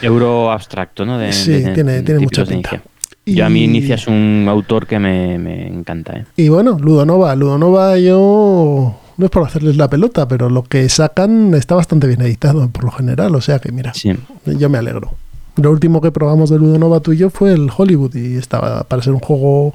Euro 0.01 0.51
abstracto, 0.51 1.05
¿no? 1.05 1.19
Sí, 1.31 1.63
tiene- 1.73 2.01
tiene 2.03 2.19
mucha 2.19 2.43
pinta. 2.45 2.69
inicia. 2.75 2.83
Yo 3.27 3.43
a 3.45 3.49
mí 3.49 3.61
Y- 3.61 3.63
Inicia 3.63 3.95
es 3.95 4.05
un 4.07 4.45
autor 4.47 4.85
que 4.85 4.99
me, 4.99 5.39
me 5.39 5.67
encanta, 5.67 6.13
¿eh? 6.15 6.25
Y 6.35 6.49
bueno, 6.49 6.77
Ludonova, 6.79 7.35
Ludonova 7.35 7.97
yo 7.97 8.95
no 9.17 9.25
es 9.25 9.31
por 9.31 9.43
hacerles 9.47 9.77
la 9.77 9.89
pelota, 9.89 10.27
pero 10.27 10.47
lo 10.51 10.61
que 10.61 10.87
sacan 10.89 11.55
está 11.55 11.73
bastante 11.73 12.05
bien 12.05 12.21
editado 12.21 12.69
por 12.69 12.83
lo 12.83 12.91
general, 12.91 13.33
o 13.33 13.41
sea 13.41 13.57
que 13.57 13.71
mira, 13.71 13.93
Sí. 13.95 14.11
yo 14.45 14.69
me 14.69 14.77
alegro. 14.77 15.15
Lo 15.57 15.71
último 15.71 16.01
que 16.01 16.11
probamos 16.11 16.49
de 16.49 16.57
Ludonova 16.59 16.99
tú 16.99 17.13
y 17.13 17.17
yo 17.17 17.29
fue 17.29 17.53
el 17.53 17.69
Hollywood 17.75 18.15
y 18.15 18.35
estaba 18.35 18.83
para 18.83 19.01
ser 19.01 19.13
un 19.13 19.19
juego 19.19 19.73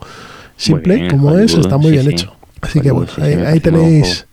simple 0.56 0.96
bien, 0.96 1.10
como 1.10 1.36
es, 1.38 1.54
está 1.54 1.76
muy 1.78 1.86
sí, 1.86 1.92
bien 1.92 2.04
sí. 2.04 2.10
hecho. 2.10 2.32
Así 2.60 2.80
que 2.80 2.90
bueno, 2.90 3.10
ahí, 3.18 3.32
ahí 3.32 3.60
tenéis 3.60 4.26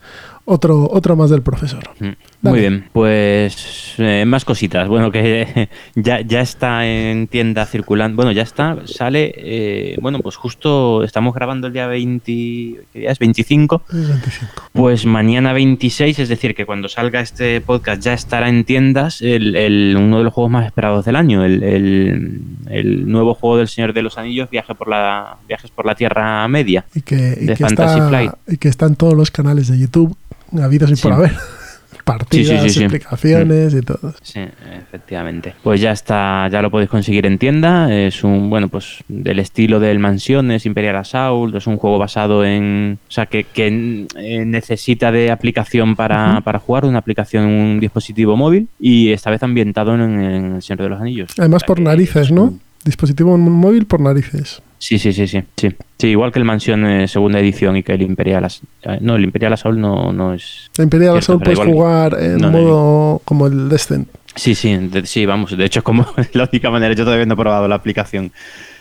otro, 0.44 0.88
otro 0.90 1.16
más 1.16 1.30
del 1.30 1.42
profesor. 1.42 1.84
Mm, 2.00 2.12
Muy 2.40 2.60
bien, 2.60 2.84
pues 2.92 3.94
eh, 3.98 4.24
más 4.24 4.44
cositas. 4.44 4.86
Bueno, 4.86 5.10
que 5.10 5.68
ya, 5.96 6.20
ya 6.20 6.40
está 6.40 6.86
en 6.86 7.26
tienda 7.26 7.66
circulando. 7.66 8.14
Bueno, 8.14 8.30
ya 8.30 8.42
está, 8.42 8.76
sale. 8.84 9.34
eh, 9.36 9.96
bueno, 10.00 10.20
pues 10.20 10.36
justo 10.36 11.02
estamos 11.02 11.34
grabando 11.34 11.66
el 11.66 11.72
día 11.72 11.88
20. 11.88 12.22
¿Qué 12.92 12.98
día 13.00 13.10
es? 13.10 13.18
25. 13.18 13.82
Es 13.88 14.08
25. 14.08 14.52
Pues 14.72 15.04
mañana 15.04 15.52
26, 15.52 16.18
es 16.20 16.28
decir, 16.28 16.54
que 16.54 16.64
cuando 16.64 16.88
salga 16.88 17.20
este 17.20 17.60
podcast 17.60 18.02
ya 18.02 18.12
estará 18.12 18.48
en 18.48 18.62
tiendas 18.64 19.20
el, 19.20 19.56
el- 19.56 19.96
uno 19.98 20.18
de 20.18 20.24
los 20.24 20.32
juegos 20.32 20.52
más 20.52 20.64
esperados 20.64 21.04
del 21.06 21.16
año, 21.16 21.44
el, 21.44 21.62
el- 21.64 22.40
el 22.70 23.10
nuevo 23.10 23.34
juego 23.34 23.56
del 23.56 23.66
Señor 23.68 23.92
de 23.92 24.02
los 24.02 24.16
Anillos, 24.16 24.48
Viaje 24.48 24.76
por 24.76 24.86
la, 24.88 25.38
Viajes 25.48 25.72
por 25.72 25.86
la 25.86 25.96
Tierra 25.96 26.46
Media. 26.46 26.84
Y 26.94 27.00
que, 27.00 27.16
y 27.40 27.46
De 27.46 27.54
que 27.54 27.64
Fantasy 27.64 27.98
está, 27.98 28.08
Flight. 28.08 28.32
y 28.46 28.56
que 28.58 28.68
está 28.68 28.86
en 28.86 28.94
todos 28.94 29.14
los 29.14 29.32
canales 29.32 29.66
de 29.66 29.78
YouTube, 29.78 30.16
habidos 30.62 30.90
y 30.90 30.94
por 30.94 31.12
Sí. 31.12 31.16
haber. 31.18 31.32
Partidas, 32.08 32.62
sí, 32.64 32.70
sí. 32.70 32.84
explicaciones 32.84 33.74
y 33.74 33.80
todo. 33.82 34.14
Sí, 34.22 34.40
efectivamente. 34.78 35.54
Pues 35.62 35.80
ya 35.80 35.92
está, 35.92 36.48
ya 36.50 36.62
lo 36.62 36.70
podéis 36.70 36.90
conseguir 36.90 37.26
en 37.26 37.38
tienda. 37.38 37.94
Es 37.94 38.24
un, 38.24 38.50
bueno, 38.50 38.68
pues 38.68 39.04
del 39.08 39.38
estilo 39.38 39.78
del 39.80 39.98
Mansiones, 39.98 40.66
Imperial 40.66 40.96
Assault. 40.96 41.54
Es 41.54 41.66
un 41.66 41.76
juego 41.76 41.98
basado 41.98 42.44
en. 42.44 42.98
O 43.08 43.10
sea, 43.10 43.26
que, 43.26 43.44
que 43.44 44.06
eh, 44.16 44.44
necesita 44.44 45.12
de 45.12 45.30
aplicación 45.30 45.96
para, 45.96 46.40
para 46.42 46.58
jugar, 46.58 46.84
una 46.84 46.98
aplicación 46.98 47.44
en 47.44 47.50
un 47.50 47.80
dispositivo 47.80 48.36
móvil. 48.36 48.68
Y 48.80 49.10
esta 49.12 49.30
vez 49.30 49.42
ambientado 49.42 49.94
en, 49.94 50.00
en 50.00 50.54
El 50.56 50.62
Señor 50.62 50.82
de 50.82 50.88
los 50.88 51.00
Anillos. 51.00 51.30
Además 51.38 51.64
por 51.64 51.80
narices, 51.80 52.26
es 52.26 52.32
¿no? 52.32 52.44
un- 52.44 52.60
Dispositivo 52.84 53.36
móvil 53.36 53.86
por 53.86 54.00
narices. 54.00 54.62
Sí, 54.78 54.98
sí, 54.98 55.12
sí, 55.12 55.26
sí, 55.26 55.42
sí. 55.56 55.70
Sí, 55.98 56.06
igual 56.08 56.30
que 56.32 56.38
el 56.38 56.44
Mansión 56.44 56.86
eh, 56.86 57.08
segunda 57.08 57.40
edición 57.40 57.76
y 57.76 57.82
que 57.82 57.92
el 57.94 58.02
Imperial 58.02 58.44
As- 58.44 58.60
eh, 58.82 58.98
No, 59.00 59.16
el 59.16 59.24
Imperial 59.24 59.52
Assault 59.52 59.78
no, 59.78 60.12
no 60.12 60.34
es. 60.34 60.70
La 60.76 60.84
Imperial 60.84 61.18
Assault 61.18 61.42
puedes 61.42 61.58
jugar 61.58 62.16
en 62.20 62.38
no, 62.38 62.50
no, 62.50 62.58
modo 62.58 63.22
como 63.24 63.46
el 63.48 63.68
Descent. 63.68 64.08
Sí, 64.36 64.54
sí, 64.54 64.76
de- 64.76 65.04
sí, 65.06 65.26
vamos. 65.26 65.56
De 65.56 65.64
hecho, 65.64 65.80
es 65.80 65.84
como 65.84 66.06
la 66.32 66.48
única 66.50 66.70
manera. 66.70 66.94
Yo 66.94 67.04
todavía 67.04 67.26
no 67.26 67.34
he 67.34 67.36
probado 67.36 67.66
la 67.66 67.74
aplicación. 67.74 68.30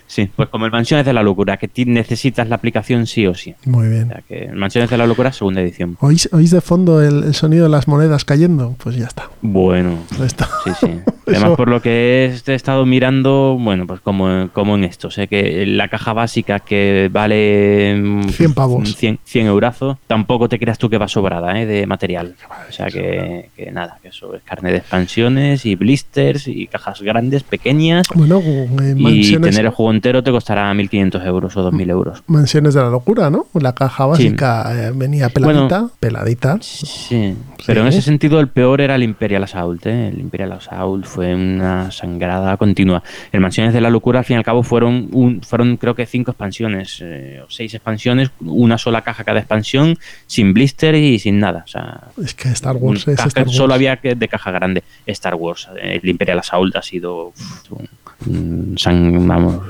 Sí, 0.07 0.29
pues 0.35 0.49
como 0.49 0.65
el 0.65 0.71
Mansiones 0.71 1.05
de 1.05 1.13
la 1.13 1.21
Locura, 1.21 1.57
que 1.57 1.69
necesitas 1.85 2.47
la 2.47 2.55
aplicación 2.55 3.05
sí 3.07 3.27
o 3.27 3.35
sí. 3.35 3.53
Muy 3.65 3.87
O 3.87 3.89
bien. 3.89 4.07
sea, 4.07 4.23
que 4.27 4.45
el 4.45 4.55
Mansiones 4.55 4.89
de 4.89 4.97
la 4.97 5.05
Locura, 5.05 5.31
segunda 5.33 5.61
edición. 5.61 5.97
¿Oís, 5.99 6.29
oís 6.31 6.51
de 6.51 6.61
fondo 6.61 7.01
el, 7.01 7.23
el 7.25 7.33
sonido 7.35 7.63
de 7.63 7.69
las 7.69 7.87
monedas 7.87 8.23
cayendo? 8.25 8.75
Pues 8.81 8.95
ya 8.95 9.05
está. 9.05 9.29
Bueno, 9.41 9.99
Esto. 10.23 10.45
sí, 10.63 10.71
sí. 10.79 10.91
Además, 11.27 11.57
por 11.57 11.67
lo 11.67 11.81
que 11.81 12.33
he 12.47 12.53
estado 12.53 12.85
mirando, 12.85 13.57
bueno, 13.59 13.85
pues 13.85 13.99
como, 13.99 14.49
como 14.53 14.75
en 14.75 14.85
esto, 14.85 15.11
sé 15.11 15.27
que 15.27 15.65
la 15.65 15.89
caja 15.89 16.13
básica 16.13 16.59
que 16.61 17.09
vale 17.11 17.99
mm, 18.01 18.29
100 18.29 18.53
pavos. 18.53 18.95
100, 18.95 19.19
100 19.25 19.47
eurazos, 19.47 19.97
tampoco 20.07 20.47
te 20.47 20.57
creas 20.57 20.77
tú 20.77 20.89
que 20.89 20.97
va 20.97 21.09
sobrada 21.09 21.59
¿eh? 21.59 21.65
de 21.65 21.85
material. 21.85 22.35
O 22.69 22.71
sea 22.71 22.87
que, 22.87 23.49
que 23.57 23.71
nada, 23.71 23.99
que 24.01 24.07
eso 24.07 24.33
es 24.35 24.41
carne 24.43 24.71
de 24.71 24.77
expansiones 24.77 25.65
y 25.65 25.75
blisters 25.75 26.47
y 26.47 26.65
cajas 26.67 27.01
grandes, 27.01 27.43
pequeñas. 27.43 28.07
Bueno, 28.15 28.39
eh, 28.41 28.95
Y 28.97 29.35
tener 29.37 29.65
el 29.65 29.71
juego 29.71 29.91
entero 29.97 30.23
te 30.23 30.31
costará 30.31 30.73
1.500 30.73 31.25
euros 31.25 31.57
o 31.57 31.71
2.000 31.71 31.89
euros. 31.89 32.23
Mansiones 32.27 32.73
de 32.73 32.81
la 32.81 32.89
locura, 32.89 33.29
¿no? 33.29 33.47
La 33.53 33.73
caja 33.73 34.05
básica 34.05 34.87
eh, 34.87 34.91
venía 34.95 35.29
peladita, 35.29 35.89
peladita. 35.99 36.57
Sí, 36.61 37.35
pero 37.65 37.81
en 37.81 37.87
ese 37.87 38.01
sentido 38.01 38.39
el 38.39 38.47
peor 38.47 38.81
era 38.81 38.95
el 38.95 39.03
Imperial 39.03 39.43
Assault. 39.43 39.85
¿eh? 39.85 40.09
El 40.09 40.19
Imperial 40.19 40.53
Assault 40.53 41.05
fue 41.05 41.35
una 41.35 41.91
sangrada 41.91 42.57
continua. 42.57 43.03
El 43.31 43.41
Mansiones 43.41 43.73
de 43.73 43.81
la 43.81 43.89
locura, 43.89 44.19
al 44.19 44.25
fin 44.25 44.35
y 44.35 44.37
al 44.37 44.43
cabo, 44.43 44.63
fueron, 44.63 45.09
un, 45.11 45.41
fueron 45.41 45.77
creo 45.77 45.95
que 45.95 46.05
cinco 46.05 46.31
expansiones 46.31 46.99
eh, 47.01 47.41
o 47.45 47.49
seis 47.49 47.73
expansiones, 47.73 48.31
una 48.39 48.77
sola 48.77 49.01
caja 49.01 49.23
cada 49.23 49.39
expansión, 49.39 49.97
sin 50.27 50.53
blister 50.53 50.95
y 50.95 51.19
sin 51.19 51.39
nada. 51.39 51.63
O 51.65 51.67
sea, 51.67 52.01
es 52.23 52.33
que 52.33 52.49
Star 52.49 52.77
Wars 52.77 53.07
es 53.07 53.19
Star 53.19 53.45
Wars. 53.45 53.55
Solo 53.55 53.73
había 53.73 53.97
que 53.97 54.15
de 54.15 54.27
caja 54.27 54.51
grande. 54.51 54.83
Star 55.05 55.35
Wars, 55.35 55.67
el 55.81 56.07
Imperial 56.07 56.39
Assault 56.39 56.75
ha 56.75 56.81
sido 56.81 57.33
un, 57.69 57.89
vamos, 58.25 59.61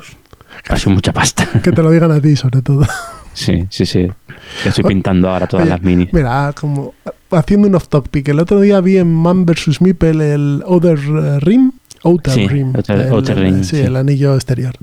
ha 0.69 0.77
sido 0.77 0.91
mucha 0.91 1.13
pasta. 1.13 1.47
Que 1.63 1.71
te 1.71 1.81
lo 1.81 1.91
digan 1.91 2.11
a 2.11 2.21
ti, 2.21 2.35
sobre 2.35 2.61
todo. 2.61 2.85
Sí, 3.33 3.67
sí, 3.69 3.85
sí. 3.85 4.07
Que 4.63 4.69
estoy 4.69 4.83
pintando 4.83 5.29
ahora 5.29 5.47
todas 5.47 5.67
las 5.67 5.81
minis. 5.81 6.11
Mira, 6.11 6.53
como 6.59 6.93
haciendo 7.31 7.67
un 7.67 7.75
off-topic. 7.75 8.27
El 8.29 8.39
otro 8.39 8.59
día 8.61 8.81
vi 8.81 8.97
en 8.97 9.13
Man 9.13 9.45
vs. 9.45 9.81
Meeple 9.81 10.33
el 10.33 10.63
Other 10.65 10.97
Rim. 11.43 11.71
Outer 12.03 12.33
sí, 12.33 12.47
Rim. 12.47 12.73
Outer, 12.75 13.37
el, 13.37 13.43
Rim. 13.43 13.63
Sí, 13.63 13.77
el 13.77 13.95
anillo 13.95 14.35
exterior. 14.35 14.73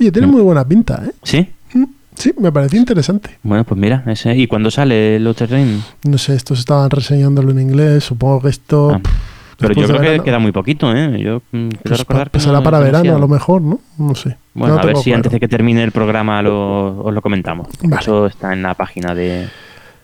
Oye, 0.00 0.10
tiene 0.10 0.26
muy 0.26 0.42
buena 0.42 0.66
pinta, 0.66 1.02
¿eh? 1.06 1.12
Sí. 1.22 1.48
Mm, 1.74 1.84
Sí, 2.14 2.32
me 2.38 2.52
pareció 2.52 2.78
interesante. 2.78 3.38
Bueno, 3.42 3.64
pues 3.64 3.80
mira, 3.80 4.04
ese. 4.06 4.36
¿y 4.36 4.46
cuándo 4.46 4.70
sale 4.70 5.16
el 5.16 5.26
Outer 5.26 5.50
Rim? 5.50 5.80
No 6.04 6.18
sé, 6.18 6.34
estos 6.34 6.58
estaban 6.58 6.90
reseñándolo 6.90 7.50
en 7.52 7.60
inglés. 7.60 8.04
Supongo 8.04 8.42
que 8.42 8.48
esto. 8.48 8.92
Ah. 8.94 9.00
Pero 9.62 9.74
yo 9.74 9.86
creo 9.96 10.00
que 10.18 10.20
queda 10.24 10.38
muy 10.38 10.52
poquito, 10.52 10.94
¿eh? 10.94 11.18
Yo 11.20 11.42
quiero 11.50 11.70
pues 11.82 11.98
recordar 12.00 12.30
que. 12.30 12.40
será 12.40 12.58
no, 12.58 12.62
para 12.62 12.78
no 12.78 12.84
verano, 12.84 13.02
demasiado. 13.04 13.16
a 13.16 13.20
lo 13.20 13.28
mejor, 13.28 13.62
¿no? 13.62 13.80
No 13.98 14.14
sé. 14.14 14.36
Bueno, 14.54 14.74
No 14.74 14.80
a 14.80 14.84
ver 14.84 14.96
si 14.98 15.04
claro. 15.04 15.16
antes 15.16 15.32
de 15.32 15.40
que 15.40 15.48
termine 15.48 15.82
el 15.82 15.92
programa 15.92 16.42
lo, 16.42 17.02
os 17.04 17.14
lo 17.14 17.22
comentamos. 17.22 17.68
Vale. 17.82 18.02
Eso 18.02 18.26
está 18.26 18.52
en 18.52 18.62
la 18.62 18.74
página 18.74 19.14
de, 19.14 19.48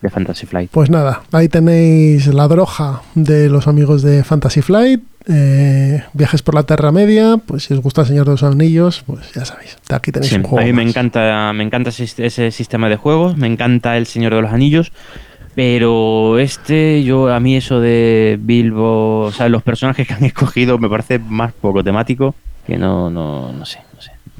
de 0.00 0.10
Fantasy 0.10 0.46
Flight. 0.46 0.70
Pues 0.70 0.88
nada, 0.90 1.22
ahí 1.32 1.48
tenéis 1.48 2.26
la 2.28 2.48
droja 2.48 3.02
de 3.14 3.48
los 3.50 3.66
amigos 3.68 4.02
de 4.02 4.24
Fantasy 4.24 4.62
Flight. 4.62 5.02
eh, 5.30 6.02
viajes 6.14 6.40
por 6.42 6.54
la 6.54 6.62
Tierra 6.62 6.90
Media. 6.90 7.36
Pues 7.44 7.64
si 7.64 7.74
os 7.74 7.80
gusta 7.80 8.00
el 8.00 8.06
Señor 8.06 8.24
de 8.24 8.30
los 8.32 8.42
Anillos, 8.42 9.02
pues 9.06 9.30
ya 9.34 9.44
sabéis. 9.44 9.76
Aquí 9.90 10.10
tenéis 10.10 10.30
Sí, 10.30 10.36
un 10.36 10.44
juego. 10.44 10.60
a 10.62 10.64
mí 10.66 10.72
me 10.72 10.82
encanta, 10.82 11.52
me 11.52 11.62
encanta 11.64 11.90
ese, 11.90 12.04
ese 12.24 12.50
sistema 12.50 12.88
de 12.88 12.96
juegos, 12.96 13.36
me 13.36 13.46
encanta 13.46 13.98
El 13.98 14.06
Señor 14.06 14.34
de 14.34 14.40
los 14.40 14.50
Anillos, 14.52 14.92
pero 15.54 16.38
este, 16.38 17.02
yo 17.04 17.32
a 17.32 17.40
mí 17.40 17.56
eso 17.56 17.80
de 17.80 18.38
Bilbo, 18.40 19.20
o 19.20 19.32
sea, 19.32 19.48
los 19.48 19.62
personajes 19.62 20.06
que 20.06 20.14
han 20.14 20.24
escogido 20.32 20.78
me 20.78 20.88
parece 20.88 21.18
más 21.18 21.52
poco 21.52 21.82
temático 21.82 22.34
que 22.66 22.76
no, 22.76 23.08
no, 23.10 23.52
no 23.52 23.64
sé. 23.64 23.80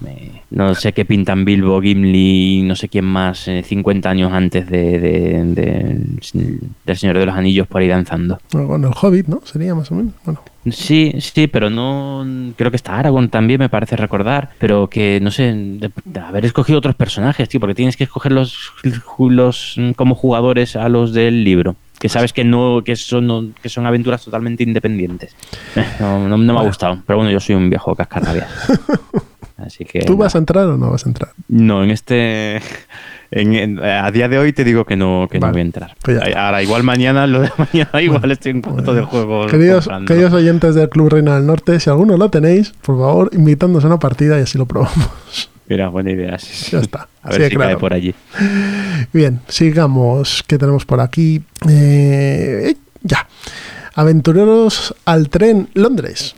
Me- 0.01 0.43
no 0.51 0.75
sé 0.75 0.93
qué 0.93 1.05
pintan 1.05 1.45
Bilbo, 1.45 1.81
Gimli, 1.83 2.63
no 2.63 2.75
sé 2.77 2.89
quién 2.89 3.05
más, 3.05 3.47
eh, 3.49 3.63
50 3.63 4.09
años 4.11 4.33
antes 4.33 4.69
de, 4.69 4.99
de- 4.99 6.95
Señor 6.97 7.19
de 7.19 7.27
los 7.27 7.35
Anillos 7.37 7.67
por 7.67 7.81
ahí 7.83 7.89
danzando. 7.89 8.39
Bueno, 8.53 8.89
el 8.89 8.95
Hobbit, 9.01 9.27
¿no? 9.27 9.41
Sería 9.45 9.75
más 9.75 9.91
o 9.91 9.95
menos. 9.95 10.15
Bueno, 10.25 10.41
Sí, 10.71 11.15
sí, 11.21 11.47
pero 11.47 11.71
no. 11.71 12.27
Creo 12.57 12.71
que 12.71 12.77
está 12.77 12.99
Aragorn 12.99 13.31
también, 13.31 13.59
me 13.61 13.69
parece 13.71 13.97
recordar. 13.97 14.51
Pero 14.59 14.89
que, 14.89 15.19
no 15.23 15.31
sé, 15.31 15.53
de, 15.55 15.91
de 16.05 16.21
haber 16.21 16.45
escogido 16.45 16.79
otros 16.79 16.95
personajes, 16.95 17.49
tío, 17.49 17.59
porque 17.61 17.75
tienes 17.75 17.97
que 17.97 18.05
escoger 18.05 18.33
los, 18.33 18.73
los 19.19 19.77
como 19.97 20.15
jugadores 20.15 20.77
a 20.77 20.89
los 20.91 21.13
del 21.15 21.43
libro. 21.45 21.77
Que 21.99 22.09
sabes 22.09 22.33
que 22.33 22.45
no, 22.45 22.83
que 22.85 22.97
son, 22.97 23.27
no- 23.27 23.47
que 23.63 23.69
son 23.69 23.87
aventuras 23.87 24.23
totalmente 24.25 24.63
independientes. 24.63 25.35
No, 26.01 26.29
no- 26.29 26.37
no 26.37 26.53
me 26.55 26.61
ha 26.61 26.63
gustado. 26.65 27.03
Pero 27.07 27.17
bueno, 27.19 27.31
yo 27.33 27.41
soy 27.41 27.55
un 27.55 27.71
viejo 27.71 27.95
cascarrabias. 27.95 28.49
Así 29.59 29.85
que. 29.85 30.01
¿tú 30.01 30.17
vas 30.17 30.35
a 30.35 30.39
entrar 30.39 30.67
o 30.67 30.77
no 30.77 30.91
vas 30.91 31.05
a 31.05 31.09
entrar? 31.09 31.33
No, 31.49 31.83
en 31.83 31.91
este. 31.91 32.61
en- 33.33 33.55
en- 33.55 33.79
a 33.85 34.11
día 34.13 34.29
de 34.29 34.39
hoy 34.39 34.53
te 34.53 34.63
digo 34.65 34.85
que 34.85 34.97
no, 34.97 35.29
que 35.31 35.41
no 35.41 35.51
voy 35.51 35.59
a 35.59 35.63
entrar. 35.65 35.97
pues. 36.03 36.19
Ahora, 36.37 36.63
igual 36.63 36.85
mañana, 36.85 37.27
lo 37.27 37.41
de 37.41 37.51
mañana, 37.59 38.01
igual 38.01 38.31
estoy 38.31 38.53
en 38.53 38.63
cuarto 38.63 38.95
de 38.95 39.03
juego. 39.03 39.47
Queridos, 39.49 39.89
oyentes 40.33 40.75
del 40.77 40.89
Club 40.89 41.09
Reina 41.11 41.35
del 41.35 41.45
Norte, 41.47 41.79
si 41.81 41.91
alguno 41.91 42.17
lo 42.17 42.31
tenéis, 42.31 42.71
por 42.83 42.99
favor, 42.99 43.31
invitándonos 43.33 43.85
a 43.85 43.89
una 43.89 43.99
partida 43.99 44.39
y 44.39 44.43
así 44.43 44.57
lo 44.59 44.67
probamos. 44.67 45.51
Mira, 45.69 45.89
buena 45.89 46.13
idea. 46.13 46.39
sí, 46.39 46.49
sí. 46.55 46.71
Ya 46.73 46.79
está. 46.79 47.09
A 47.23 47.31
ver 47.31 47.43
Sí, 47.43 47.49
si 47.51 47.57
claro. 47.57 47.71
cae 47.73 47.77
por 47.79 47.93
allí. 47.93 48.15
Bien, 49.13 49.41
sigamos. 49.49 50.43
¿Qué 50.47 50.57
tenemos 50.57 50.87
por 50.87 51.01
aquí? 51.01 51.43
Eh, 51.69 52.75
ya. 53.03 53.27
Aventureros 53.95 54.95
al 55.05 55.29
tren 55.29 55.69
Londres. 55.75 56.37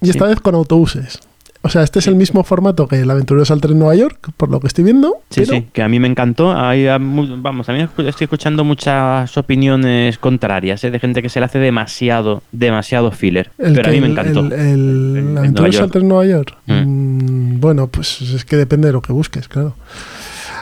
Y 0.00 0.10
esta 0.10 0.24
Sí. 0.24 0.30
vez 0.30 0.40
con 0.40 0.54
autobuses. 0.54 1.20
O 1.64 1.68
sea, 1.68 1.82
este 1.84 2.00
es 2.00 2.08
el 2.08 2.16
mismo 2.16 2.42
formato 2.42 2.88
que 2.88 3.00
el 3.00 3.08
Aventureros 3.10 3.52
al 3.52 3.60
tren 3.60 3.78
Nueva 3.78 3.94
York, 3.94 4.30
por 4.36 4.50
lo 4.50 4.58
que 4.58 4.66
estoy 4.66 4.82
viendo. 4.82 5.18
Sí, 5.30 5.42
pero 5.46 5.52
sí, 5.58 5.66
que 5.72 5.82
a 5.82 5.88
mí 5.88 6.00
me 6.00 6.08
encantó. 6.08 6.52
Hay, 6.56 6.86
vamos, 6.86 7.68
a 7.68 7.72
mí 7.72 7.82
estoy 7.82 8.24
escuchando 8.24 8.64
muchas 8.64 9.36
opiniones 9.38 10.18
contrarias, 10.18 10.82
¿eh? 10.82 10.90
de 10.90 10.98
gente 10.98 11.22
que 11.22 11.28
se 11.28 11.38
le 11.38 11.46
hace 11.46 11.60
demasiado, 11.60 12.42
demasiado 12.50 13.12
filler. 13.12 13.50
El 13.58 13.74
Pero 13.74 13.88
a 13.88 13.92
mí 13.92 14.00
me 14.00 14.06
el- 14.06 14.12
encantó. 14.12 14.40
El, 14.40 14.52
el 14.52 15.24
Nueva 15.24 15.40
Aventureros 15.40 15.80
al 15.80 15.90
tren 15.92 16.08
Nueva 16.08 16.26
York. 16.26 16.56
Mm. 16.66 16.72
Mm, 16.72 17.60
bueno, 17.60 17.86
pues 17.86 18.20
es 18.22 18.44
que 18.44 18.56
depende 18.56 18.88
de 18.88 18.92
lo 18.94 19.00
que 19.02 19.12
busques, 19.12 19.46
claro. 19.46 19.76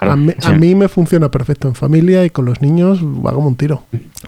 Claro, 0.01 0.15
a, 0.15 0.17
mí, 0.17 0.33
sí. 0.39 0.49
a 0.51 0.53
mí 0.53 0.75
me 0.75 0.89
funciona 0.89 1.31
perfecto 1.31 1.69
en 1.69 1.75
familia 1.75 2.25
y 2.25 2.31
con 2.31 2.47
los 2.47 2.63
niños 2.63 3.05
va 3.05 3.35
como 3.35 3.49
un 3.49 3.57
tiro. 3.57 3.83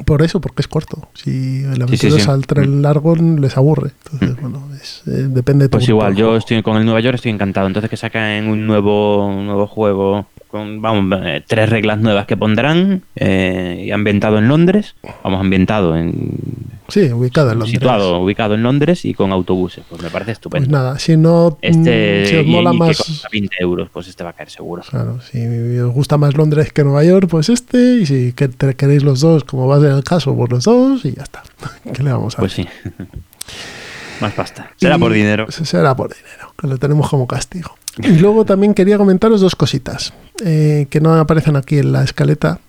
Por 0.05 0.21
eso, 0.21 0.39
porque 0.41 0.61
es 0.61 0.69
corto. 0.69 1.09
Si 1.15 1.63
el 1.65 1.75
Sí, 1.75 1.77
sí, 1.77 1.83
Aventureros 1.83 2.23
sí. 2.23 2.31
al 2.31 2.47
tren 2.47 2.83
largo 2.83 3.17
les 3.17 3.57
aburre. 3.57 3.93
Entonces, 4.05 4.41
bueno, 4.43 4.69
es, 4.75 5.03
eh, 5.07 5.29
depende 5.29 5.65
de 5.65 5.69
tu 5.71 5.79
Pues 5.79 5.89
igual, 5.89 6.15
yo 6.15 6.37
estoy 6.37 6.63
con 6.63 6.77
el 6.77 6.85
Nueva 6.85 7.01
York, 7.01 7.15
estoy 7.15 7.33
encantado. 7.33 7.67
Entonces 7.67 7.89
que 7.89 7.97
saquen 7.97 8.49
un 8.49 8.67
nuevo, 8.67 9.27
un 9.27 9.47
nuevo 9.47 9.67
juego 9.67 10.27
con, 10.53 10.81
vamos, 10.81 11.19
eh, 11.25 11.43
tres 11.45 11.69
reglas 11.69 11.99
nuevas 11.99 12.27
que 12.27 12.37
pondrán 12.37 13.03
eh, 13.17 13.83
y 13.87 13.91
ambientado 13.91 14.39
en 14.39 14.47
Londres. 14.47 14.95
Vamos, 15.25 15.41
ambientado 15.41 15.97
en 15.97 16.71
Sí, 16.89 17.11
ubicado 17.11 17.53
en 17.53 17.59
Londres. 17.61 17.73
situado, 17.81 18.21
ubicado 18.21 18.55
en 18.55 18.63
Londres 18.63 19.05
y 19.07 19.15
con 19.15 19.33
autobuses. 19.33 19.83
Pues 19.89 20.03
me 20.03 20.11
parece 20.11 20.27
Pues 20.33 20.37
estupendo. 20.37 20.71
nada, 20.71 20.99
si 20.99 21.17
no, 21.17 21.57
este 21.63 22.25
mm, 22.25 22.27
si 22.29 22.37
os 22.37 22.47
y- 22.47 22.51
mola 22.51 22.71
y 22.71 22.73
que 22.75 22.79
más, 22.79 22.97
cuesta 22.99 23.29
20 23.33 23.57
euros, 23.61 23.89
pues 23.91 24.09
este 24.09 24.23
va 24.25 24.31
a 24.31 24.33
caer 24.35 24.51
seguro. 24.51 24.83
claro, 24.89 25.19
si 25.23 25.79
os 25.79 25.93
gusta 25.93 26.19
más 26.19 26.35
Londres 26.37 26.73
que 26.73 26.85
Nueva 26.85 27.03
York, 27.03 27.29
pues 27.31 27.49
este, 27.49 27.79
y 28.03 28.07
si 28.07 28.33
queréis 28.35 29.03
los 29.03 29.21
dos, 29.21 29.43
como 29.45 29.67
va 29.67 29.77
a 29.77 29.81
ser 29.81 29.93
el 29.93 30.05
caso, 30.05 30.37
pues 30.37 30.51
los 30.51 30.65
dos, 30.65 31.05
y 31.07 31.15
ya 31.15 31.23
está. 31.23 31.43
¿Qué 31.95 32.03
le 32.03 32.13
vamos 32.13 32.35
a 32.37 32.39
Pues 32.39 32.53
hacer? 32.53 32.67
sí. 32.67 32.91
Más 34.21 34.33
pasta. 34.35 34.71
Será 34.77 34.97
Y- 34.97 34.99
por 35.01 35.13
dinero. 35.13 35.47
pues 35.47 35.57
será 35.69 35.97
por 35.97 36.15
dinero, 36.15 36.53
que 36.61 36.67
lo 36.69 36.77
tenemos 36.79 37.09
como 37.09 37.27
castigo. 37.27 37.75
Y 37.99 38.19
luego 38.19 38.45
también 38.45 38.75
quería 38.75 38.97
comentaros 38.99 39.41
dos 39.41 39.55
cositas 39.55 40.13
eh, 40.45 40.87
que 40.89 41.01
no 41.01 41.15
aparecen 41.15 41.57
aquí 41.57 41.79
en 41.79 41.93
la 41.93 42.05
escaleta. 42.05 42.61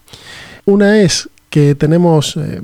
Una 0.65 1.01
es 1.01 1.29
que 1.49 1.75
tenemos 1.75 2.35
eh, 2.35 2.61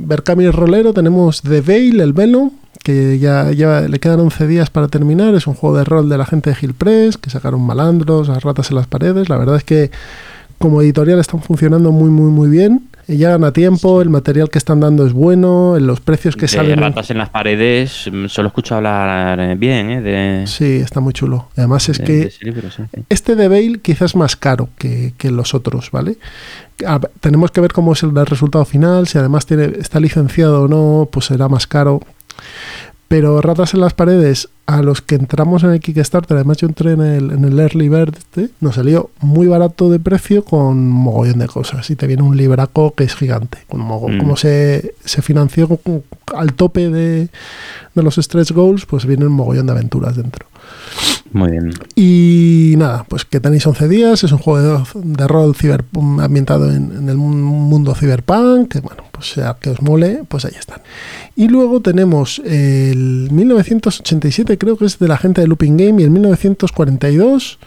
Rolero, 0.51 0.93
tenemos 0.93 1.41
The 1.41 1.61
Veil, 1.61 2.01
el 2.01 2.13
velo, 2.13 2.51
que 2.83 3.19
ya, 3.19 3.51
ya 3.51 3.81
le 3.81 3.99
quedan 3.99 4.19
11 4.19 4.47
días 4.47 4.69
para 4.69 4.87
terminar. 4.87 5.35
Es 5.35 5.47
un 5.47 5.53
juego 5.53 5.77
de 5.77 5.83
rol 5.83 6.09
de 6.09 6.17
la 6.17 6.25
gente 6.25 6.49
de 6.49 6.57
Hill 6.59 6.73
Press, 6.73 7.17
que 7.17 7.29
sacaron 7.29 7.61
malandros, 7.61 8.27
las 8.27 8.43
ratas 8.43 8.71
en 8.71 8.77
las 8.77 8.87
paredes. 8.87 9.29
La 9.29 9.37
verdad 9.37 9.57
es 9.57 9.63
que 9.63 9.91
como 10.57 10.81
editorial 10.81 11.19
están 11.19 11.41
funcionando 11.41 11.91
muy, 11.91 12.09
muy, 12.09 12.31
muy 12.31 12.49
bien. 12.49 12.88
Eh, 13.09 13.17
Llegan 13.17 13.43
a 13.43 13.51
tiempo, 13.51 14.01
el 14.01 14.09
material 14.09 14.49
que 14.49 14.57
están 14.57 14.79
dando 14.79 15.05
es 15.05 15.13
bueno, 15.13 15.77
los 15.79 15.99
precios 15.99 16.35
que 16.35 16.41
de 16.41 16.47
salen... 16.47 16.73
en- 16.73 16.79
ratas 16.79 17.09
en 17.09 17.17
las 17.17 17.29
paredes, 17.29 18.07
mm, 18.11 18.27
solo 18.27 18.49
escucho 18.49 18.75
hablar 18.75 19.39
eh, 19.39 19.55
bien, 19.55 19.89
¿eh? 19.89 20.01
De, 20.01 20.47
Sí, 20.47 20.75
está 20.77 20.99
muy 20.99 21.13
chulo. 21.13 21.47
Además 21.57 21.89
es 21.89 21.97
de- 21.97 22.03
que 22.03 22.31
libro, 22.41 22.69
sí. 22.71 22.83
Este 23.09 23.35
de 23.35 23.47
Bale 23.47 23.79
quizás 23.81 24.11
es 24.11 24.15
más 24.15 24.35
caro 24.35 24.69
que, 24.77 25.13
que 25.17 25.31
los 25.31 25.53
otros, 25.53 25.89
¿vale? 25.91 26.17
A- 26.85 26.99
tenemos 27.19 27.51
que 27.51 27.61
ver 27.61 27.73
cómo 27.73 27.93
es 27.93 28.03
el, 28.03 28.15
el 28.17 28.25
resultado 28.25 28.63
final, 28.65 29.07
si 29.07 29.17
además 29.17 29.45
tiene, 29.45 29.65
está 29.79 29.99
licenciado 29.99 30.63
o 30.63 30.67
no, 30.67 31.09
pues 31.11 31.25
será 31.25 31.49
más 31.49 31.67
caro. 31.67 32.01
Pero 33.07 33.41
Ratas 33.41 33.73
en 33.73 33.81
las 33.81 33.93
Paredes, 33.95 34.49
a 34.77 34.81
los 34.83 35.01
que 35.01 35.15
entramos 35.15 35.63
en 35.63 35.71
el 35.71 35.79
Kickstarter, 35.79 36.37
además 36.37 36.57
yo 36.57 36.67
entré 36.67 36.91
en 36.91 37.01
el, 37.01 37.31
en 37.31 37.43
el 37.43 37.59
Early 37.59 37.89
Bird, 37.89 38.15
este, 38.17 38.49
nos 38.61 38.75
salió 38.75 39.09
muy 39.19 39.47
barato 39.47 39.89
de 39.89 39.99
precio 39.99 40.43
con 40.45 40.87
mogollón 40.89 41.39
de 41.39 41.47
cosas. 41.47 41.89
Y 41.89 41.95
te 41.95 42.05
viene 42.05 42.21
un 42.23 42.37
libraco 42.37 42.93
que 42.93 43.03
es 43.03 43.15
gigante. 43.15 43.57
Con 43.67 43.81
mogo- 43.81 44.09
Mm. 44.09 44.19
Como 44.19 44.37
se, 44.37 44.93
se 45.03 45.21
financió 45.21 45.79
al 46.35 46.53
tope 46.53 46.89
de, 46.89 47.29
de 47.95 48.03
los 48.03 48.15
stretch 48.17 48.51
goals, 48.51 48.85
pues 48.85 49.05
viene 49.05 49.25
un 49.25 49.33
mogollón 49.33 49.65
de 49.65 49.71
aventuras 49.71 50.15
dentro. 50.15 50.45
Muy 51.31 51.51
bien. 51.51 51.71
Y 51.95 52.73
nada, 52.77 53.05
pues 53.07 53.23
que 53.23 53.39
tenéis 53.39 53.65
11 53.67 53.87
días, 53.87 54.23
es 54.23 54.31
un 54.31 54.39
juego 54.39 54.83
de, 54.95 55.27
rol 55.27 55.55
ciber, 55.55 55.83
ambientado 56.19 56.71
en, 56.71 57.07
el 57.07 57.17
mun- 57.17 57.41
mundo 57.43 57.93
cyberpunk, 57.93 58.71
que 58.71 58.79
bueno, 58.79 59.03
pues 59.11 59.31
sea 59.33 59.55
que 59.61 59.69
os 59.69 59.81
mole, 59.81 60.23
pues 60.27 60.45
ahí 60.45 60.53
están. 60.57 60.81
Y 61.35 61.47
luego 61.47 61.81
tenemos 61.81 62.39
el 62.45 63.29
1987, 63.31 64.57
creo 64.57 64.75
que 64.77 64.85
es 64.85 64.97
de 64.97 65.07
la 65.07 65.17
gente 65.17 65.41
de 65.41 65.47
Looping 65.47 65.77
Game, 65.77 66.01
y 66.01 66.05
el 66.05 66.09
1942, 66.09 67.59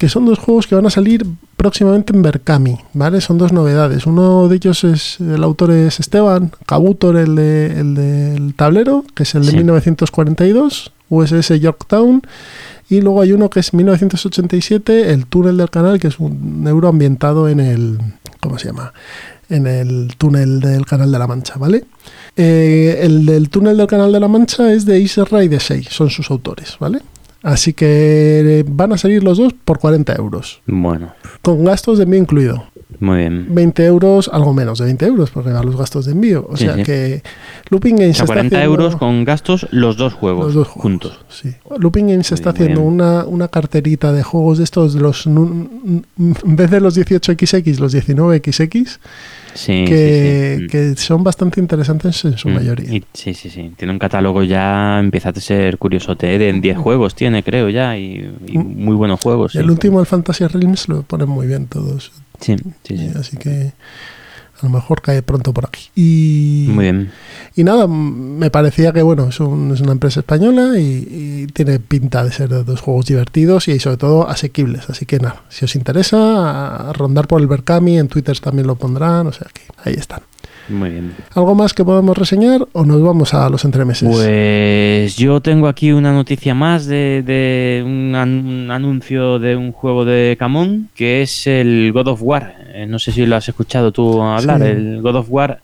que 0.00 0.08
son 0.08 0.24
dos 0.24 0.38
juegos 0.38 0.66
que 0.66 0.74
van 0.74 0.86
a 0.86 0.90
salir 0.90 1.26
próximamente 1.58 2.14
en 2.14 2.22
Berkami, 2.22 2.78
¿vale? 2.94 3.20
Son 3.20 3.36
dos 3.36 3.52
novedades. 3.52 4.06
Uno 4.06 4.48
de 4.48 4.56
ellos 4.56 4.82
es, 4.82 5.20
el 5.20 5.44
autor 5.44 5.72
es 5.72 6.00
Esteban 6.00 6.50
Cabutor, 6.64 7.18
el, 7.18 7.34
de, 7.36 7.78
el 7.78 7.94
del 7.94 8.54
tablero, 8.54 9.04
que 9.14 9.24
es 9.24 9.34
el 9.34 9.42
de 9.42 9.50
Sí. 9.50 9.56
1942, 9.58 10.92
USS 11.10 11.60
Yorktown, 11.60 12.22
Y 12.88 13.02
luego 13.02 13.20
hay 13.20 13.32
uno 13.32 13.50
que 13.50 13.60
es 13.60 13.74
1987, 13.74 15.12
El 15.12 15.26
túnel 15.26 15.58
del 15.58 15.68
canal, 15.68 16.00
que 16.00 16.08
es 16.08 16.18
un 16.18 16.64
euro 16.66 16.88
ambientado 16.88 17.46
en 17.50 17.60
el... 17.60 17.98
¿Cómo 18.40 18.58
se 18.58 18.68
llama? 18.68 18.94
En 19.50 19.66
el 19.66 20.14
túnel 20.16 20.60
del 20.60 20.86
canal 20.86 21.12
de 21.12 21.18
la 21.18 21.26
Mancha, 21.26 21.56
¿vale? 21.58 21.84
Eh, 22.36 23.00
el 23.02 23.26
del 23.26 23.50
túnel 23.50 23.76
del 23.76 23.86
canal 23.86 24.10
de 24.10 24.18
la 24.18 24.28
Mancha 24.28 24.72
es 24.72 24.86
de 24.86 24.98
Isra 24.98 25.44
y 25.44 25.48
de 25.48 25.60
6, 25.60 25.88
son 25.90 26.08
sus 26.08 26.30
autores, 26.30 26.78
¿vale? 26.80 27.00
Así 27.42 27.72
que 27.72 28.64
van 28.68 28.92
a 28.92 28.98
salir 28.98 29.22
los 29.24 29.38
dos 29.38 29.54
por 29.64 29.78
40 29.78 30.14
euros. 30.16 30.60
Bueno, 30.66 31.12
Con 31.40 31.64
gastos 31.64 31.96
de 31.98 32.04
envío 32.04 32.20
incluido. 32.20 32.64
muy 32.98 33.18
bien. 33.20 33.46
20 33.54 33.86
euros, 33.86 34.28
algo 34.30 34.52
menos 34.52 34.78
de 34.78 34.84
20 34.84 35.06
euros, 35.06 35.30
porque 35.30 35.50
va 35.50 35.62
los 35.62 35.74
gastos 35.76 36.04
de 36.04 36.12
envío. 36.12 36.46
O 36.50 36.56
Sí, 36.58 36.64
sea 36.64 36.74
sí. 36.76 36.82
que 36.82 37.22
Looping 37.70 37.96
Games 37.96 38.16
O 38.16 38.18
sea, 38.18 38.24
está 38.24 38.34
40 38.34 38.56
haciendo- 38.58 38.74
euros 38.82 38.96
con 38.96 39.24
gastos 39.24 39.66
los 39.70 39.96
dos 39.96 40.12
juegos, 40.12 40.46
los 40.46 40.54
dos 40.54 40.68
juegos, 40.68 40.82
juntos. 40.82 41.20
Sí. 41.30 41.54
Looping 41.78 42.08
Games 42.08 42.30
Muy 42.30 42.34
está 42.34 42.52
bien, 42.52 42.62
haciendo 42.72 42.82
una, 42.82 43.24
una 43.24 43.48
carterita 43.48 44.12
de 44.12 44.22
juegos 44.22 44.58
de 44.58 44.64
estos, 44.64 44.92
de 44.92 45.00
los 45.00 45.24
en 45.26 46.04
vez 46.44 46.70
de 46.70 46.80
los 46.80 46.94
18XX, 46.98 47.78
los 47.78 47.94
19XX, 47.94 48.98
Sí, 49.54 49.84
que, 49.86 50.54
sí, 50.58 50.62
sí. 50.64 50.68
que 50.68 50.96
son 50.96 51.24
bastante 51.24 51.60
interesantes 51.60 52.24
en 52.24 52.36
su 52.38 52.48
Mm, 52.48 52.54
mayoría. 52.54 52.94
y- 52.94 53.04
sí, 53.12 53.34
sí, 53.34 53.50
sí. 53.50 53.72
Tiene 53.76 53.92
un 53.92 53.98
catálogo 53.98 54.42
ya, 54.42 54.98
empieza 55.00 55.30
a 55.30 55.34
ser 55.34 55.76
curiosote, 55.78 56.34
¿eh? 56.34 56.38
de 56.38 56.52
10 56.52 56.78
juegos 56.78 57.14
tiene, 57.14 57.42
creo 57.42 57.68
ya, 57.68 57.96
y, 57.98 58.32
y 58.46 58.58
muy 58.58 58.94
buenos 58.94 59.20
juegos. 59.20 59.54
El 59.56 59.70
último, 59.70 60.00
el 60.00 60.06
Fantasy 60.06 60.46
Realms, 60.46 60.88
lo 60.88 61.02
ponen 61.02 61.28
muy 61.28 61.46
bien 61.46 61.66
todos. 61.66 62.12
Sí, 62.40 62.56
sí, 62.84 62.96
sí. 62.96 63.10
Y 63.14 63.18
Así 63.18 63.36
que 63.36 63.72
a 64.60 64.66
lo 64.66 64.70
mejor 64.70 65.00
cae 65.02 65.22
pronto 65.22 65.52
por 65.52 65.66
aquí. 65.66 65.88
Y, 65.94 66.66
Muy 66.70 66.84
bien. 66.84 67.10
y 67.56 67.64
nada, 67.64 67.86
me 67.86 68.50
parecía 68.50 68.92
que 68.92 69.02
bueno, 69.02 69.28
es, 69.28 69.40
un- 69.40 69.72
es 69.72 69.80
una 69.80 69.92
empresa 69.92 70.20
española 70.20 70.78
y, 70.78 70.82
y 71.10 71.46
tiene 71.52 71.78
pinta 71.80 72.24
de 72.24 72.32
ser 72.32 72.48
de 72.48 72.62
dos 72.64 72.80
juegos 72.80 73.06
divertidos 73.06 73.68
y 73.68 73.78
sobre 73.80 73.96
todo 73.96 74.28
asequibles. 74.28 74.88
Así 74.90 75.06
que 75.06 75.18
nada, 75.18 75.42
si 75.48 75.64
os 75.64 75.74
interesa, 75.76 76.90
a 76.90 76.92
rondar 76.92 77.26
por 77.26 77.40
el 77.40 77.46
Berkami, 77.46 77.98
en 77.98 78.08
Twitter 78.08 78.38
también 78.38 78.66
lo 78.66 78.76
pondrán, 78.76 79.26
o 79.26 79.32
sea 79.32 79.46
que 79.52 79.62
ahí 79.84 79.94
están. 79.94 80.20
Muy 80.70 80.90
bien. 80.90 81.12
¿Algo 81.34 81.54
más 81.54 81.74
que 81.74 81.84
podamos 81.84 82.16
reseñar 82.16 82.66
o 82.72 82.84
nos 82.84 83.02
vamos 83.02 83.34
a 83.34 83.48
los 83.50 83.64
entremeses? 83.64 84.08
Pues 84.08 85.16
yo 85.16 85.40
tengo 85.40 85.66
aquí 85.68 85.92
una 85.92 86.12
noticia 86.12 86.54
más 86.54 86.86
de, 86.86 87.22
de 87.26 87.82
un, 87.84 88.14
an- 88.14 88.46
un 88.46 88.70
anuncio 88.70 89.38
de 89.38 89.56
un 89.56 89.72
juego 89.72 90.04
de 90.04 90.36
Camón 90.38 90.88
que 90.94 91.22
es 91.22 91.46
el 91.46 91.90
God 91.92 92.08
of 92.08 92.20
War. 92.22 92.54
Eh, 92.72 92.86
no 92.86 92.98
sé 92.98 93.10
si 93.12 93.26
lo 93.26 93.36
has 93.36 93.48
escuchado 93.48 93.90
tú 93.92 94.22
hablar, 94.22 94.60
Sí. 94.60 94.66
el 94.68 95.02
God 95.02 95.16
of 95.16 95.26
War 95.28 95.60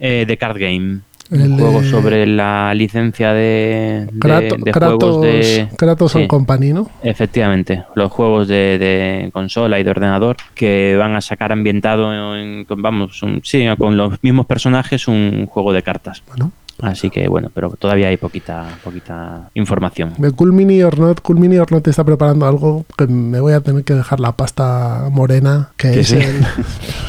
eh, 0.00 0.24
de 0.26 0.36
Card 0.36 0.58
Game. 0.58 1.00
El 1.30 1.54
juego 1.54 1.80
de 1.82 1.90
sobre 1.90 2.26
la 2.26 2.72
licencia 2.74 3.32
de, 3.34 4.06
de- 4.10 4.18
Krato- 4.18 4.56
de 4.58 4.70
Kratos, 4.72 4.98
juegos 5.04 5.22
de... 5.22 5.68
Kratos 5.76 6.14
and 6.16 6.24
sí. 6.24 6.28
Company, 6.28 6.72
¿no? 6.72 6.90
Efectivamente, 7.02 7.84
los 7.94 8.10
juegos 8.10 8.48
de, 8.48 9.28
consola 9.32 9.78
y 9.78 9.84
de 9.84 9.90
ordenador 9.90 10.36
que 10.54 10.96
van 10.96 11.14
a 11.16 11.20
sacar 11.20 11.52
ambientado 11.52 12.12
en, 12.36 12.64
con- 12.64 12.80
vamos, 12.80 13.22
un- 13.22 13.40
sí, 13.44 13.66
con 13.76 13.96
los 13.96 14.22
mismos 14.22 14.46
personajes 14.46 15.06
un 15.08 15.46
juego 15.46 15.72
de 15.72 15.82
cartas. 15.82 16.22
Bueno, 16.28 16.52
Así 16.80 17.10
que 17.10 17.26
bueno, 17.26 17.50
pero 17.52 17.70
todavía 17.70 18.06
hay 18.06 18.18
poquita, 18.18 18.68
poquita 18.84 19.50
información. 19.54 20.12
de 20.16 20.30
Cool 20.30 20.52
Mini 20.52 20.80
or 20.84 20.96
Not, 20.96 21.20
Cool 21.22 21.40
Mini 21.40 21.58
or 21.58 21.72
Not 21.72 21.88
está 21.88 22.04
preparando 22.04 22.46
algo 22.46 22.84
que 22.96 23.08
me 23.08 23.40
voy 23.40 23.52
a 23.52 23.60
tener 23.60 23.82
que 23.82 23.94
dejar 23.94 24.20
la 24.20 24.30
pasta 24.36 25.08
morena, 25.10 25.70
que 25.76 25.90
Que 25.90 26.00
es 26.00 26.06
sí. 26.06 26.18
el... 26.18 26.46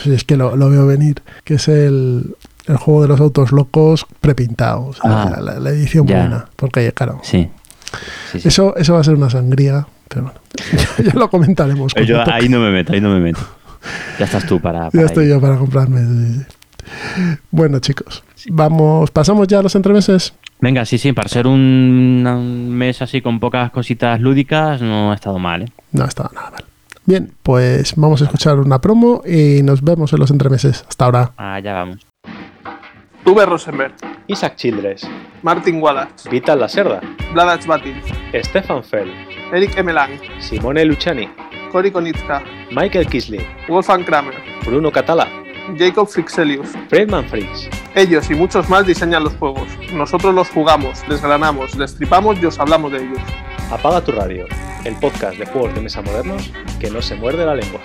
si 0.01 0.11
es 0.15 0.23
que 0.23 0.38
lo, 0.38 0.55
lo 0.55 0.71
veo 0.71 0.88
venir, 0.88 1.21
que 1.43 1.53
es 1.53 1.67
el, 1.67 2.35
el 2.69 2.77
juego 2.77 3.01
de 3.01 3.07
los 3.09 3.19
autos 3.19 3.51
locos 3.51 4.05
prepintados, 4.21 4.99
o 4.99 5.01
sea, 5.01 5.23
Ah, 5.23 5.41
la, 5.41 5.59
la 5.59 5.69
edición 5.71 6.07
ya. 6.07 6.19
buena, 6.19 6.45
porque 6.55 6.91
claro, 6.93 7.19
Sí. 7.23 7.49
sí, 8.31 8.39
sí. 8.39 8.47
eso, 8.47 8.75
eso 8.77 8.93
va 8.93 9.01
a 9.01 9.03
ser 9.03 9.15
una 9.15 9.29
sangría, 9.29 9.85
pero 10.07 10.23
bueno, 10.23 10.39
ya 11.03 11.13
lo 11.19 11.29
comentaremos. 11.29 11.93
Yo 12.05 12.19
toque. 12.19 12.31
ahí 12.31 12.47
no 12.49 12.59
me 12.59 12.71
meto, 12.71 12.93
ahí 12.93 13.01
no 13.01 13.09
me 13.09 13.19
meto. 13.19 13.41
Ya 14.19 14.25
estás 14.25 14.45
tú 14.45 14.59
para. 14.59 14.85
Ya 14.85 14.89
para 14.91 15.05
estoy 15.05 15.25
ello. 15.25 15.35
yo 15.35 15.41
para 15.41 15.57
comprarme. 15.57 16.01
sí, 16.01 16.39
sí. 16.39 16.45
Bueno, 17.51 17.79
chicos, 17.79 18.23
vamos, 18.49 19.11
pasamos 19.11 19.47
ya 19.47 19.59
a 19.59 19.61
los 19.61 19.75
entremeses. 19.75 20.33
Venga, 20.61 20.85
sí, 20.85 20.97
sí, 20.97 21.13
para 21.13 21.29
ser 21.29 21.45
un, 21.47 22.25
un 22.27 22.69
mes 22.69 23.01
así 23.01 23.21
con 23.21 23.39
pocas 23.39 23.69
cositas 23.71 24.19
lúdicas, 24.19 24.81
no 24.81 25.11
ha 25.11 25.15
estado 25.15 25.38
mal, 25.39 25.61
¿eh? 25.63 25.71
No 25.91 26.05
estaba 26.05 26.31
nada 26.33 26.51
mal. 26.51 26.63
Bien, 27.05 27.31
pues 27.43 27.93
vamos 27.95 28.21
a 28.21 28.25
escuchar 28.25 28.59
una 28.59 28.79
promo 28.81 29.22
y 29.25 29.61
nos 29.63 29.81
vemos 29.83 30.11
en 30.13 30.20
los 30.20 30.31
entremeses. 30.31 30.83
Hasta 30.87 31.05
ahora. 31.05 31.31
Allá 31.37 31.74
vamos. 31.74 32.08
Uwe 33.29 33.46
Rosenberg, 33.46 33.94
Isaac 34.27 34.55
Childress, 34.55 35.07
Martin 35.44 35.79
Wallace, 35.79 36.27
Vital 36.31 36.59
Lacerda, 36.59 37.00
Vladac 37.31 37.63
Batin, 37.68 38.01
Stefan 38.33 38.83
Fell, 38.83 39.11
Eric 39.53 39.77
Emelang, 39.77 40.20
Simone 40.39 40.83
Luciani, 40.83 41.29
Cory 41.72 41.92
Konitska, 41.92 42.42
Michael 42.72 43.05
Kisling, 43.05 43.46
Wolfgang 43.68 44.03
Kramer, 44.03 44.33
Bruno 44.65 44.92
Catala, 44.92 45.27
Jacob 45.77 46.07
Frixelius. 46.07 46.70
Friedman 46.89 47.29
Freaks. 47.29 47.70
Ellos 47.94 48.31
y 48.31 48.33
muchos 48.33 48.68
más 48.68 48.87
diseñan 48.87 49.24
los 49.24 49.33
juegos. 49.33 49.68
Nosotros 49.94 50.33
los 50.33 50.50
jugamos, 50.50 51.07
desgranamos, 51.07 51.77
destripamos 51.77 52.42
y 52.42 52.48
os 52.48 52.59
hablamos 52.59 52.92
de 52.92 53.03
ellos. 53.03 53.20
Apaga 53.70 54.01
tu 54.01 54.11
radio, 54.11 54.48
el 54.85 54.96
podcast 54.96 55.37
de 55.37 55.46
juegos 55.46 55.75
de 55.75 55.81
mesa 55.81 56.01
modernos 56.01 56.51
que 56.79 56.89
no 56.89 57.00
se 57.03 57.13
muerde 57.13 57.46
la 57.46 57.53
lengua. 57.53 57.79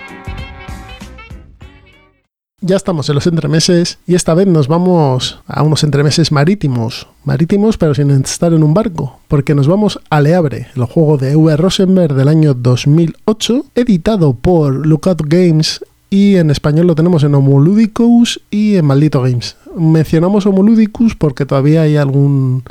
Ya 2.67 2.77
estamos 2.77 3.11
en 3.11 3.17
los 3.17 3.27
entremeses 3.27 3.99
y 4.07 4.15
esta 4.15 4.33
vez 4.33 4.47
nos 4.47 4.69
vamos 4.69 5.39
a 5.47 5.63
unos 5.63 5.85
entremeses 5.85 6.33
marítimos. 6.33 7.07
Marítimos 7.23 7.77
pero 7.77 7.95
sin 7.95 8.11
estar 8.11 8.55
en 8.55 8.63
un 8.63 8.73
barco, 8.73 9.21
porque 9.29 9.55
nos 9.55 9.69
vamos 9.69 10.01
a 10.09 10.23
Leabre, 10.23 10.69
el 10.75 10.85
juego 10.85 11.19
de 11.19 11.37
V. 11.37 11.59
Rosenberg 11.59 12.15
del 12.15 12.29
año 12.29 12.55
2008, 12.55 13.67
editado 13.75 14.33
por 14.33 14.87
Lookout 14.87 15.25
Games 15.27 15.85
y 16.09 16.37
en 16.37 16.51
español 16.51 16.87
lo 16.87 16.95
tenemos 16.95 17.23
en 17.23 17.35
Homoludicus 17.35 18.41
y 18.51 18.77
en 18.77 18.87
Maldito 18.87 19.21
Games. 19.21 19.57
Mencionamos 19.77 20.47
Homoludicus 20.47 21.15
porque 21.17 21.45
todavía 21.45 21.83
hay 21.83 21.99
algún 21.99 22.63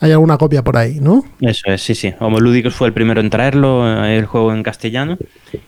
hay 0.00 0.12
alguna 0.12 0.38
copia 0.38 0.62
por 0.64 0.76
ahí, 0.76 0.98
¿no? 1.00 1.24
Eso 1.40 1.64
es, 1.66 1.82
sí, 1.82 1.94
sí. 1.94 2.12
Homo 2.20 2.40
Ludicus 2.40 2.74
fue 2.74 2.86
el 2.88 2.92
primero 2.92 3.20
en 3.20 3.28
traerlo, 3.30 4.04
eh, 4.04 4.16
el 4.18 4.26
juego 4.26 4.52
en 4.52 4.62
castellano, 4.62 5.18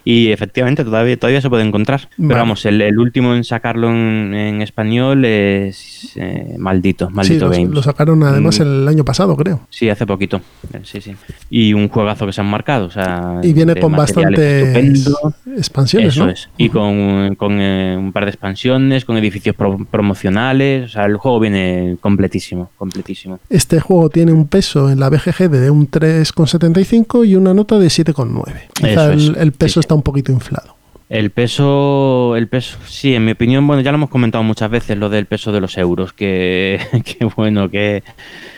y 0.05 0.29
efectivamente 0.31 0.85
todavía, 0.85 1.17
todavía 1.19 1.41
se 1.41 1.51
puede 1.51 1.65
encontrar. 1.65 2.09
Vale. 2.17 2.29
Pero 2.29 2.39
vamos, 2.41 2.65
el, 2.67 2.81
el 2.81 2.99
último 2.99 3.35
en 3.35 3.45
sacarlo 3.45 3.89
en, 3.91 4.33
en 4.35 4.63
español 4.63 5.25
es 5.25 6.13
eh, 6.17 6.55
Maldito, 6.59 7.09
sí, 7.09 7.15
Maldito 7.15 7.45
lo, 7.47 7.51
Games. 7.51 7.71
lo 7.71 7.83
sacaron 7.83 8.23
además 8.23 8.59
Mm. 8.59 8.63
el 8.63 8.89
año 8.89 9.05
pasado, 9.05 9.37
creo. 9.37 9.61
Sí, 9.71 9.89
hace 9.89 10.07
poquito. 10.07 10.41
Eh, 10.73 10.81
Sí, 10.85 11.01
sí. 11.01 11.15
Y 11.51 11.73
un 11.75 11.89
juegazo 11.89 12.27
que 12.27 12.33
se 12.33 12.41
han 12.41 12.47
marcado. 12.49 12.87
O 12.87 12.91
sea, 12.91 13.41
Y 13.43 13.53
viene 13.53 13.75
con 13.77 13.95
estupendo. 13.95 15.35
expansiones, 15.57 16.15
Eso 16.15 16.27
¿no? 16.27 16.31
es. 16.33 16.49
Y 16.57 16.69
con, 16.69 17.35
con, 17.37 17.59
eh, 17.61 17.97
un 17.99 18.13
par 18.13 18.25
de 18.25 18.31
expansiones, 18.31 19.05
con 19.05 19.17
edificios 19.17 19.57
pro- 19.57 19.79
promocionales. 19.91 20.85
O 20.87 20.89
sea, 20.89 21.05
el 21.07 21.17
juego 21.17 21.41
viene 21.41 21.97
completísimo, 22.01 22.71
completísimo. 22.77 23.39
Este 23.49 23.81
juego 23.81 24.09
tiene 24.11 24.22
un 24.31 24.47
peso 24.47 24.91
en 24.91 25.01
la 25.01 25.09
BGG 25.09 25.51
de 25.51 25.71
un 25.71 25.91
3,75 25.91 27.27
y 27.27 27.35
una 27.35 27.55
nota 27.55 27.79
de 27.79 27.87
7,9. 27.87 28.69
Quizá 28.75 29.13
el, 29.13 29.37
el 29.37 29.53
peso 29.53 29.75
sí. 29.75 29.81
está 29.81 29.95
un 29.95 30.03
poquito 30.03 30.31
inflado. 30.31 30.77
El 31.13 31.29
peso, 31.29 32.37
el 32.37 32.49
peso, 32.49 32.79
sí, 32.87 33.15
en 33.15 33.27
mi 33.27 33.33
opinión, 33.33 33.67
bueno, 33.67 33.83
ya 33.83 33.93
lo 33.93 33.97
hemos 33.97 34.09
comentado 34.09 34.43
muchas 34.45 34.71
veces, 34.71 34.97
lo 34.97 35.11
del 35.11 35.27
peso 35.27 35.53
de 35.53 35.61
los 35.61 35.77
euros, 35.77 36.15
que, 36.15 36.81
que 37.05 37.27
bueno, 37.27 37.69
que, 37.69 38.03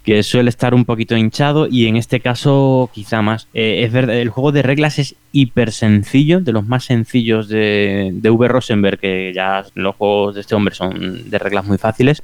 que 0.05 0.23
suele 0.23 0.51
estar 0.51 0.73
un 0.73 0.85
poquito 0.85 1.17
hinchado 1.17 1.67
y 1.69 1.89
en 1.89 1.97
este 1.97 2.21
caso 2.21 2.91
quizá 2.95 3.23
más. 3.23 3.49
Eh, 3.55 3.83
es 3.83 3.91
verdad, 3.91 4.15
el 4.15 4.29
juego 4.29 4.53
de 4.53 4.63
reglas 4.63 5.01
es 5.01 5.17
hiper 5.33 5.73
sencillo, 5.73 6.39
de 6.39 6.53
los 6.53 6.65
más 6.65 6.85
sencillos 6.85 7.49
de, 7.49 8.13
de 8.15 8.31
V. 8.31 8.47
Rosenberg, 8.47 9.01
que 9.01 9.33
ya 9.35 9.65
los 9.75 9.97
juegos 9.97 10.37
de 10.37 10.43
este 10.43 10.55
hombre 10.55 10.77
son 10.77 11.29
de 11.29 11.39
reglas 11.41 11.65
muy 11.67 11.79
fáciles. 11.79 12.23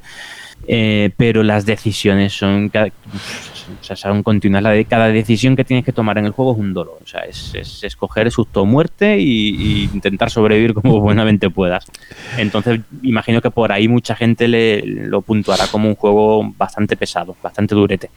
Eh, 0.66 1.10
pero 1.16 1.42
las 1.42 1.66
decisiones 1.66 2.32
son, 2.36 2.68
cada- 2.68 2.86
o 2.88 3.84
sea, 3.84 3.96
son 3.96 4.22
continuas. 4.22 4.62
La 4.62 4.70
de, 4.70 4.84
cada 4.84 5.08
decisión 5.08 5.56
que 5.56 5.64
tienes 5.64 5.84
que 5.84 5.92
tomar 5.92 6.18
en 6.18 6.26
el 6.26 6.32
juego 6.32 6.52
es 6.52 6.58
un 6.58 6.72
dolor. 6.74 6.98
O 7.02 7.06
sea, 7.06 7.20
es, 7.22 7.52
es 7.54 7.84
escoger 7.84 8.30
susto 8.30 8.62
o 8.62 8.66
muerte 8.66 9.18
y, 9.18 9.50
y 9.50 9.90
intentar 9.92 10.30
sobrevivir 10.30 10.74
como 10.74 11.00
buenamente 11.00 11.50
puedas. 11.50 11.86
Entonces, 12.38 12.80
imagino 13.02 13.40
que 13.40 13.50
por 13.50 13.72
ahí 13.72 13.88
mucha 13.88 14.14
gente 14.16 14.48
le, 14.48 14.82
lo 14.84 15.22
puntuará 15.22 15.66
como 15.68 15.88
un 15.88 15.94
juego 15.94 16.52
bastante 16.56 16.96
pesado, 16.96 17.36
bastante 17.42 17.74
durete. 17.74 18.10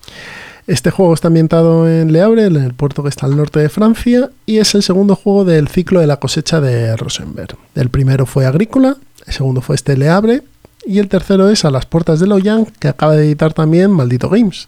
Este 0.65 0.91
juego 0.91 1.13
está 1.13 1.27
ambientado 1.27 1.89
en 1.89 2.13
Le 2.13 2.21
Havre, 2.21 2.45
en 2.45 2.55
el 2.55 2.73
puerto 2.73 3.03
que 3.03 3.09
está 3.09 3.25
al 3.25 3.35
norte 3.35 3.59
de 3.59 3.67
Francia, 3.67 4.29
y 4.45 4.59
es 4.59 4.73
el 4.75 4.81
segundo 4.81 5.15
juego 5.17 5.43
del 5.43 5.67
ciclo 5.67 5.99
de 5.99 6.07
la 6.07 6.17
cosecha 6.17 6.61
de 6.61 6.95
Rosenberg. 6.95 7.57
El 7.75 7.89
primero 7.89 8.25
fue 8.25 8.45
Agrícola, 8.45 8.95
el 9.27 9.33
segundo 9.33 9.59
fue 9.59 9.75
este 9.75 9.97
Le 9.97 10.07
Havre, 10.07 10.41
y 10.85 10.99
el 10.99 11.07
tercero 11.07 11.49
es 11.49 11.65
A 11.65 11.71
las 11.71 11.85
puertas 11.85 12.19
de 12.19 12.27
Loyang, 12.27 12.65
que 12.79 12.87
acaba 12.87 13.15
de 13.15 13.25
editar 13.25 13.53
también 13.53 13.91
Maldito 13.91 14.29
Games. 14.29 14.67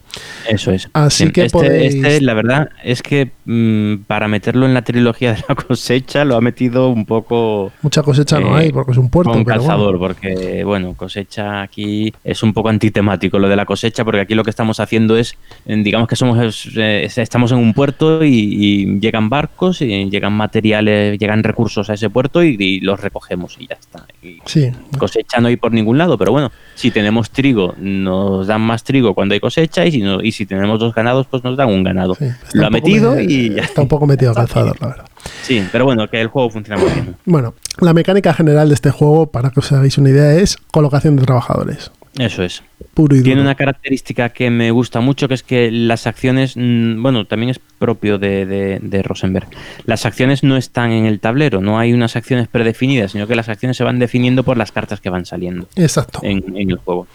Eso 0.50 0.72
es. 0.72 0.90
Así 0.94 1.32
que 1.32 1.46
este, 1.46 1.58
podéis- 1.58 1.96
este, 2.06 2.22
la 2.22 2.34
verdad 2.34 2.70
es 2.84 3.02
que 3.02 3.32
mm, 3.46 4.04
para 4.08 4.28
meterlo 4.28 4.66
en 4.66 4.74
la 4.74 4.82
trilogía 4.84 5.34
de 5.34 5.44
la 5.48 5.56
cosecha 5.68 6.24
lo 6.26 6.36
ha 6.36 6.42
metido 6.42 6.90
un 6.90 7.06
poco 7.06 7.72
Mucha 7.82 8.04
cosecha 8.04 8.40
no 8.40 8.58
Eh, 8.58 8.62
hay 8.66 8.72
porque 8.72 8.92
es 8.92 8.98
un 8.98 9.10
puerto. 9.10 9.32
bueno. 9.32 9.46
calzador, 9.46 9.98
porque 10.00 10.64
bueno, 10.64 10.94
cosecha 10.96 11.62
aquí 11.64 12.14
es 12.24 12.44
un 12.44 12.54
poco 12.54 12.70
antitemático 12.70 13.40
lo 13.40 13.50
de 13.50 13.56
la 13.56 13.66
cosecha, 13.66 14.04
porque 14.06 14.22
aquí 14.22 14.36
lo 14.36 14.44
que 14.44 14.50
estamos 14.52 14.80
haciendo 14.80 15.18
es, 15.18 15.36
digamos 15.66 16.08
que 16.08 16.16
somos, 16.16 16.70
eh, 16.78 17.08
estamos 17.16 17.52
en 17.52 17.58
un 17.58 17.74
puerto 17.74 18.24
y, 18.24 18.30
y 18.30 19.00
llegan 19.00 19.30
barcos, 19.30 19.82
y 19.82 20.10
llegan 20.10 20.34
materiales, 20.34 21.18
llegan 21.20 21.44
recursos 21.44 21.90
a 21.90 21.94
ese 21.96 22.10
puerto 22.10 22.44
y, 22.44 22.56
y 22.60 22.80
los 22.82 23.00
recogemos 23.00 23.58
y 23.60 23.68
ya 23.68 23.76
está. 23.80 24.06
Y 24.22 24.38
Sí, 24.46 24.72
cosecha 24.98 25.40
no 25.40 25.48
hay 25.48 25.58
por 25.58 25.72
ningún 25.74 25.98
lado, 25.98 26.05
pero 26.18 26.32
bueno, 26.32 26.52
si 26.76 26.92
tenemos 26.92 27.30
trigo, 27.32 27.74
nos 27.78 28.48
dan 28.48 28.62
más 28.62 28.84
trigo 28.84 29.14
cuando 29.14 29.34
hay 29.34 29.40
cosecha 29.40 29.86
y 29.86 29.92
si, 29.92 30.02
no, 30.02 30.22
y 30.22 30.32
si 30.32 30.46
tenemos 30.46 30.80
dos 30.80 30.94
ganados, 30.94 31.28
pues 31.30 31.44
nos 31.44 31.58
dan 31.58 31.70
un 31.70 31.84
ganado. 31.84 32.16
sí. 32.16 32.26
Lo 32.54 32.68
ha 32.68 32.70
metido 32.70 33.14
me- 33.16 33.24
y 33.24 33.54
ya. 33.56 33.64
Está 33.64 33.82
un 33.82 33.88
poco 33.88 34.06
metido 34.06 34.34
calzador, 34.34 34.78
la 34.80 34.88
verdad. 34.88 35.06
Sí, 35.42 35.64
pero 35.72 35.86
bueno, 35.86 36.08
que 36.08 36.22
el 36.22 36.28
juego 36.28 36.50
funciona 36.52 36.80
muy 36.82 36.92
bien. 36.92 37.16
Bueno, 37.26 37.54
la 37.82 37.94
mecánica 37.94 38.34
general 38.34 38.70
de 38.70 38.76
este 38.76 38.92
juego, 38.92 39.28
para 39.28 39.50
que 39.50 39.60
os 39.60 39.72
hagáis 39.72 39.98
una 39.98 40.10
idea, 40.12 40.34
es 40.36 40.58
colocación 40.72 41.16
de 41.16 41.24
trabajadores. 41.24 41.92
Eso 42.18 42.44
es. 42.44 42.64
Puro 42.94 43.16
y 43.16 43.22
Tiene 43.24 43.40
duro. 43.42 43.50
una 43.50 43.56
característica 43.56 44.30
que 44.30 44.50
me 44.50 44.72
gusta 44.72 45.02
mucho, 45.02 45.28
que 45.28 45.34
es 45.34 45.44
que 45.44 45.70
las 45.70 46.08
acciones, 46.08 46.54
mm, 46.56 47.02
bueno, 47.02 47.26
también 47.26 47.50
es 47.50 47.60
propio 47.60 48.18
de, 48.18 48.46
de- 48.46 48.80
de 48.82 49.04
Rosenberg. 49.04 49.48
Las 49.86 50.06
acciones 50.06 50.42
no 50.44 50.56
están 50.56 50.92
en 50.92 51.06
el 51.06 51.20
tablero, 51.20 51.60
no 51.60 51.78
hay 51.78 51.92
unas 51.92 52.16
acciones 52.16 52.48
predefinidas, 52.48 53.12
sino 53.12 53.28
que 53.28 53.36
las 53.36 53.50
acciones 53.50 53.76
se 53.76 53.84
van 53.84 54.00
definiendo 54.00 54.44
por 54.44 54.56
las 54.56 54.72
cartas 54.72 55.02
que 55.02 55.10
van 55.10 55.26
saliendo 55.26 55.68
Exacto. 55.76 56.20
en, 56.24 56.56
en 56.56 56.72
el 56.72 56.78
juego. 56.78 57.06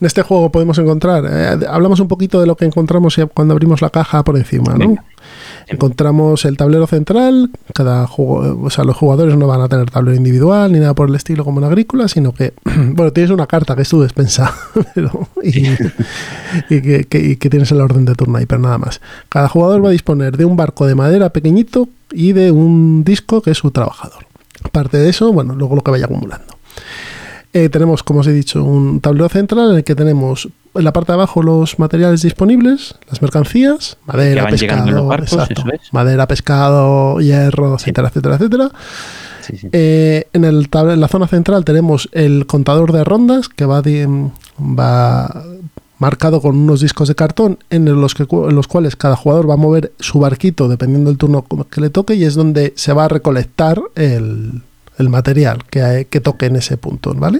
En 0.00 0.06
este 0.06 0.22
juego 0.22 0.52
podemos 0.52 0.78
encontrar, 0.78 1.24
eh, 1.28 1.66
hablamos 1.68 1.98
un 1.98 2.06
poquito 2.06 2.40
de 2.40 2.46
lo 2.46 2.56
que 2.56 2.64
encontramos 2.64 3.16
cuando 3.34 3.54
abrimos 3.54 3.82
la 3.82 3.90
caja 3.90 4.22
por 4.22 4.36
encima, 4.36 4.72
¿no? 4.74 4.78
Venga. 4.78 5.04
Encontramos 5.70 6.44
el 6.44 6.56
tablero 6.56 6.86
central, 6.86 7.50
cada 7.74 8.06
juego, 8.06 8.58
o 8.64 8.70
sea, 8.70 8.84
los 8.84 8.96
jugadores 8.96 9.36
no 9.36 9.46
van 9.46 9.60
a 9.60 9.68
tener 9.68 9.90
tablero 9.90 10.16
individual 10.16 10.72
ni 10.72 10.78
nada 10.78 10.94
por 10.94 11.08
el 11.08 11.14
estilo 11.14 11.44
como 11.44 11.60
en 11.60 11.64
agrícola, 11.66 12.08
sino 12.08 12.32
que, 12.32 12.54
bueno, 12.64 13.12
tienes 13.12 13.30
una 13.30 13.46
carta 13.46 13.76
que 13.76 13.82
es 13.82 13.88
tu 13.88 14.00
despensa 14.00 14.54
pero- 14.94 15.28
y, 15.42 15.66
y 16.70 16.80
que, 16.80 17.04
que- 17.08 17.20
y 17.20 17.36
que 17.36 17.50
tienes 17.50 17.70
el 17.72 17.80
orden 17.80 18.04
de 18.04 18.14
turno 18.14 18.38
ahí, 18.38 18.46
pero 18.46 18.60
nada 18.60 18.78
más. 18.78 19.00
Cada 19.28 19.48
jugador 19.48 19.84
va 19.84 19.88
a 19.88 19.92
disponer 19.92 20.36
de 20.36 20.44
un 20.44 20.56
barco 20.56 20.86
de 20.86 20.94
madera 20.94 21.30
pequeñito 21.30 21.88
y 22.12 22.32
de 22.32 22.50
un 22.50 23.04
disco 23.04 23.42
que 23.42 23.50
es 23.50 23.58
su 23.58 23.70
trabajador. 23.70 24.24
Aparte 24.64 24.96
de 24.98 25.08
eso, 25.08 25.32
bueno, 25.32 25.54
luego 25.54 25.76
lo 25.76 25.82
que 25.82 25.90
vaya 25.90 26.06
acumulando. 26.06 26.57
Eh, 27.52 27.68
tenemos, 27.70 28.02
como 28.02 28.20
os 28.20 28.26
he 28.26 28.32
dicho, 28.32 28.62
un 28.62 29.00
tablero 29.00 29.28
central 29.28 29.70
en 29.70 29.76
el 29.78 29.84
que 29.84 29.94
tenemos 29.94 30.48
en 30.74 30.84
la 30.84 30.92
parte 30.92 31.12
de 31.12 31.14
abajo 31.14 31.42
los 31.42 31.78
materiales 31.78 32.22
disponibles, 32.22 32.94
las 33.08 33.22
mercancías, 33.22 33.96
madera, 34.04 34.46
pescado, 34.48 35.06
barcos, 35.06 35.32
exacto, 35.32 35.62
eso 35.62 35.72
es. 35.72 35.92
madera, 35.92 36.26
pescado, 36.28 37.20
hierro, 37.20 37.74
etcétera, 37.74 38.08
etcétera, 38.08 38.34
etcétera. 38.36 38.70
Sí, 39.40 39.56
sí. 39.56 39.68
Eh, 39.72 40.28
en, 40.34 40.44
el 40.44 40.68
en 40.70 41.00
la 41.00 41.08
zona 41.08 41.26
central 41.26 41.64
tenemos 41.64 42.10
el 42.12 42.46
contador 42.46 42.92
de 42.92 43.02
rondas 43.02 43.48
que 43.48 43.64
va, 43.64 43.82
va 44.58 45.44
marcado 45.98 46.42
con 46.42 46.54
unos 46.54 46.80
discos 46.80 47.08
de 47.08 47.14
cartón 47.14 47.58
en 47.70 47.86
los, 48.00 48.14
que, 48.14 48.24
en 48.30 48.54
los 48.54 48.68
cuales 48.68 48.94
cada 48.94 49.16
jugador 49.16 49.48
va 49.48 49.54
a 49.54 49.58
mover 49.58 49.92
su 49.98 50.18
barquito 50.20 50.68
dependiendo 50.68 51.10
del 51.10 51.18
turno 51.18 51.46
que 51.70 51.80
le 51.80 51.88
toque 51.90 52.14
y 52.14 52.24
es 52.24 52.34
donde 52.34 52.74
se 52.76 52.92
va 52.92 53.06
a 53.06 53.08
recolectar 53.08 53.80
el, 53.94 54.62
el 54.98 55.08
material 55.08 55.64
que, 55.70 56.06
que 56.10 56.20
toque 56.20 56.46
en 56.46 56.56
ese 56.56 56.76
punto, 56.76 57.14
¿vale? 57.14 57.38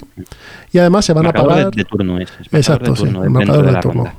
Y 0.71 0.77
además 0.79 1.05
se 1.05 1.13
van 1.13 1.25
a 1.25 1.29
Marcador 1.29 1.49
de- 1.49 1.55
pagar... 1.57 1.75
de, 1.75 1.85
turno 1.85 2.19
es. 2.19 2.29
Exacto, 2.51 2.91
de 2.91 2.97
sí, 2.97 3.03
el 3.03 3.29
marcador 3.29 3.65
de 3.73 3.79
turno. 3.79 4.03
ronda. 4.05 4.15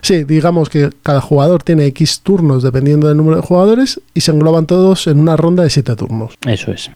Sí, 0.00 0.24
digamos 0.24 0.68
que 0.70 0.90
cada 1.02 1.20
jugador 1.20 1.62
tiene 1.62 1.84
X 1.86 2.20
turnos 2.22 2.62
dependiendo 2.62 3.08
del 3.08 3.16
número 3.16 3.36
de 3.36 3.42
jugadores 3.42 4.00
y 4.14 4.20
se 4.20 4.30
engloban 4.30 4.66
todos 4.66 5.06
en 5.06 5.18
una 5.18 5.36
ronda 5.36 5.62
de 5.64 5.70
7 5.70 5.96
turnos. 5.96 6.34
Eso 6.46 6.70
es. 6.72 6.90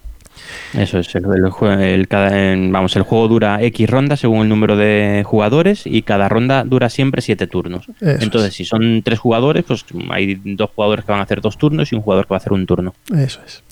Eso 0.74 0.98
es. 0.98 1.14
El, 1.14 1.24
el 1.26 1.80
el 1.80 2.08
cada- 2.08 2.30
vamos, 2.70 2.94
el 2.96 3.02
juego 3.02 3.28
dura 3.28 3.62
X 3.62 3.88
rondas 3.90 4.20
según 4.20 4.42
el 4.42 4.48
número 4.48 4.76
de 4.76 5.22
jugadores 5.26 5.82
y 5.86 6.02
cada 6.02 6.28
ronda 6.28 6.64
dura 6.64 6.88
siempre 6.88 7.20
7 7.22 7.46
turnos. 7.48 7.86
Eso 8.00 8.22
Entonces, 8.22 8.54
si 8.54 8.64
son 8.64 9.02
tres 9.02 9.18
jugadores, 9.18 9.64
pues 9.66 9.84
hay 10.10 10.40
dos 10.44 10.70
jugadores 10.74 11.04
que 11.04 11.12
van 11.12 11.20
a 11.20 11.24
hacer 11.24 11.40
dos 11.40 11.58
turnos 11.58 11.92
y 11.92 11.96
un 11.96 12.02
jugador 12.02 12.26
que 12.26 12.30
va 12.30 12.36
a 12.36 12.38
hacer 12.38 12.52
un 12.52 12.66
turno. 12.66 12.94
Eso 13.14 13.40
es. 13.44 13.62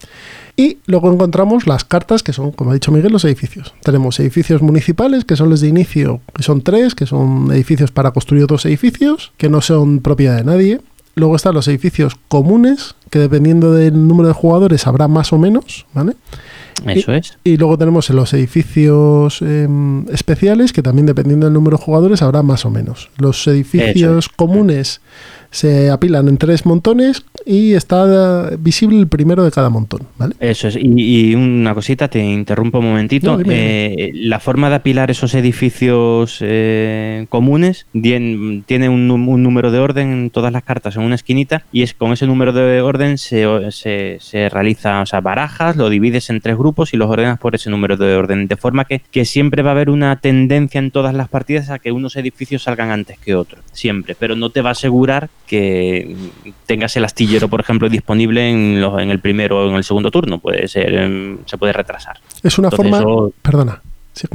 Y 0.58 0.78
luego 0.86 1.12
encontramos 1.12 1.68
las 1.68 1.84
cartas 1.84 2.24
que 2.24 2.32
son, 2.32 2.50
como 2.50 2.72
ha 2.72 2.74
dicho 2.74 2.90
Miguel, 2.90 3.12
los 3.12 3.24
edificios. 3.24 3.72
Tenemos 3.84 4.18
edificios 4.18 4.60
municipales, 4.60 5.24
que 5.24 5.36
son 5.36 5.50
los 5.50 5.60
de 5.60 5.68
inicio, 5.68 6.20
que 6.34 6.42
son 6.42 6.62
tres, 6.62 6.96
que 6.96 7.06
son 7.06 7.52
edificios 7.52 7.92
para 7.92 8.10
construir 8.10 8.42
otros 8.42 8.66
edificios, 8.66 9.30
que 9.36 9.48
no 9.48 9.60
son 9.60 10.00
propiedad 10.00 10.36
de 10.36 10.42
nadie. 10.42 10.80
Luego 11.14 11.36
están 11.36 11.54
los 11.54 11.68
edificios 11.68 12.16
comunes, 12.26 12.96
que 13.08 13.20
dependiendo 13.20 13.72
del 13.72 14.08
número 14.08 14.26
de 14.26 14.34
jugadores 14.34 14.88
habrá 14.88 15.06
más 15.06 15.32
o 15.32 15.38
menos, 15.38 15.86
¿vale? 15.94 16.14
Eso 16.86 17.12
es. 17.12 17.38
Y 17.44 17.56
luego 17.56 17.78
tenemos 17.78 18.10
los 18.10 18.34
edificios 18.34 19.40
em, 19.42 20.08
especiales, 20.08 20.72
que 20.72 20.82
también 20.82 21.06
dependiendo 21.06 21.46
del 21.46 21.54
número 21.54 21.76
de 21.76 21.84
jugadores 21.84 22.20
habrá 22.20 22.42
más 22.42 22.64
o 22.64 22.70
menos. 22.70 23.10
Los 23.16 23.46
edificios 23.46 24.24
Eso 24.24 24.30
comunes 24.34 25.00
se 25.50 25.90
apilan 25.90 26.28
en 26.28 26.36
tres 26.36 26.66
montones 26.66 27.24
y 27.46 27.72
está 27.72 28.50
eh, 28.52 28.56
visible 28.58 28.98
el 28.98 29.08
primero 29.08 29.44
de 29.44 29.50
cada 29.50 29.70
montón, 29.70 30.02
¿vale? 30.18 30.34
Eso 30.40 30.68
es. 30.68 30.76
Y, 30.76 31.30
y 31.30 31.34
una 31.34 31.74
cosita, 31.74 32.08
te 32.08 32.20
interrumpo 32.20 32.78
un 32.78 32.86
momentito. 32.86 33.36
No, 33.36 33.42
Eh, 33.50 34.10
la 34.14 34.40
forma 34.40 34.68
de 34.68 34.76
apilar 34.76 35.10
esos 35.10 35.34
edificios 35.34 36.38
eh, 36.40 37.26
comunes 37.28 37.86
tiene 37.92 38.88
un 38.88 39.08
número 39.42 39.70
de 39.70 39.78
orden 39.78 40.12
en 40.12 40.30
todas 40.30 40.52
las 40.52 40.62
cartas 40.62 40.96
en 40.96 41.02
una 41.02 41.14
esquinita 41.14 41.64
y 41.72 41.82
es 41.82 41.94
con 41.94 42.12
ese 42.12 42.26
número 42.26 42.52
de 42.52 42.80
orden 42.80 43.18
se, 43.18 43.46
se, 43.70 44.18
se 44.20 44.48
realiza, 44.48 45.00
o 45.00 45.06
sea, 45.06 45.20
barajas, 45.20 45.76
lo 45.76 45.88
divides 45.88 46.30
en 46.30 46.40
tres 46.40 46.56
grupos 46.56 46.92
y 46.92 46.96
los 46.96 47.10
ordenas 47.10 47.38
por 47.38 47.54
ese 47.54 47.70
número 47.70 47.96
de 47.96 48.14
orden. 48.14 48.48
De 48.48 48.56
forma 48.56 48.84
que, 48.84 49.02
que 49.10 49.24
siempre 49.24 49.62
va 49.62 49.70
a 49.70 49.72
haber 49.72 49.90
una 49.90 50.20
tendencia 50.20 50.78
en 50.78 50.90
todas 50.90 51.14
las 51.14 51.28
partidas 51.28 51.70
a 51.70 51.78
que 51.78 51.92
unos 51.92 52.16
edificios 52.16 52.64
salgan 52.64 52.90
antes 52.90 53.18
que 53.18 53.34
otros. 53.34 53.62
Siempre. 53.72 54.14
Pero 54.18 54.36
no 54.36 54.50
te 54.50 54.60
va 54.60 54.70
a 54.70 54.72
asegurar 54.72 55.30
que 55.48 56.14
tengas 56.66 56.96
el 56.96 57.04
astillero, 57.04 57.48
por 57.48 57.60
ejemplo, 57.60 57.88
disponible 57.88 58.48
en, 58.50 58.80
los- 58.80 59.00
en 59.00 59.10
el 59.10 59.18
primero 59.18 59.64
o 59.64 59.70
en 59.70 59.74
el 59.76 59.82
segundo 59.84 60.10
turno. 60.10 60.38
Puede 60.38 60.68
ser, 60.68 60.94
em, 60.94 61.38
se 61.46 61.58
puede 61.58 61.72
retrasar. 61.72 62.18
Es 62.42 62.58
una 62.58 62.68
Entonces, 62.68 62.90
forma... 62.92 62.98
eso- 62.98 63.32
Perdona. 63.42 63.82
Sí, 64.12 64.26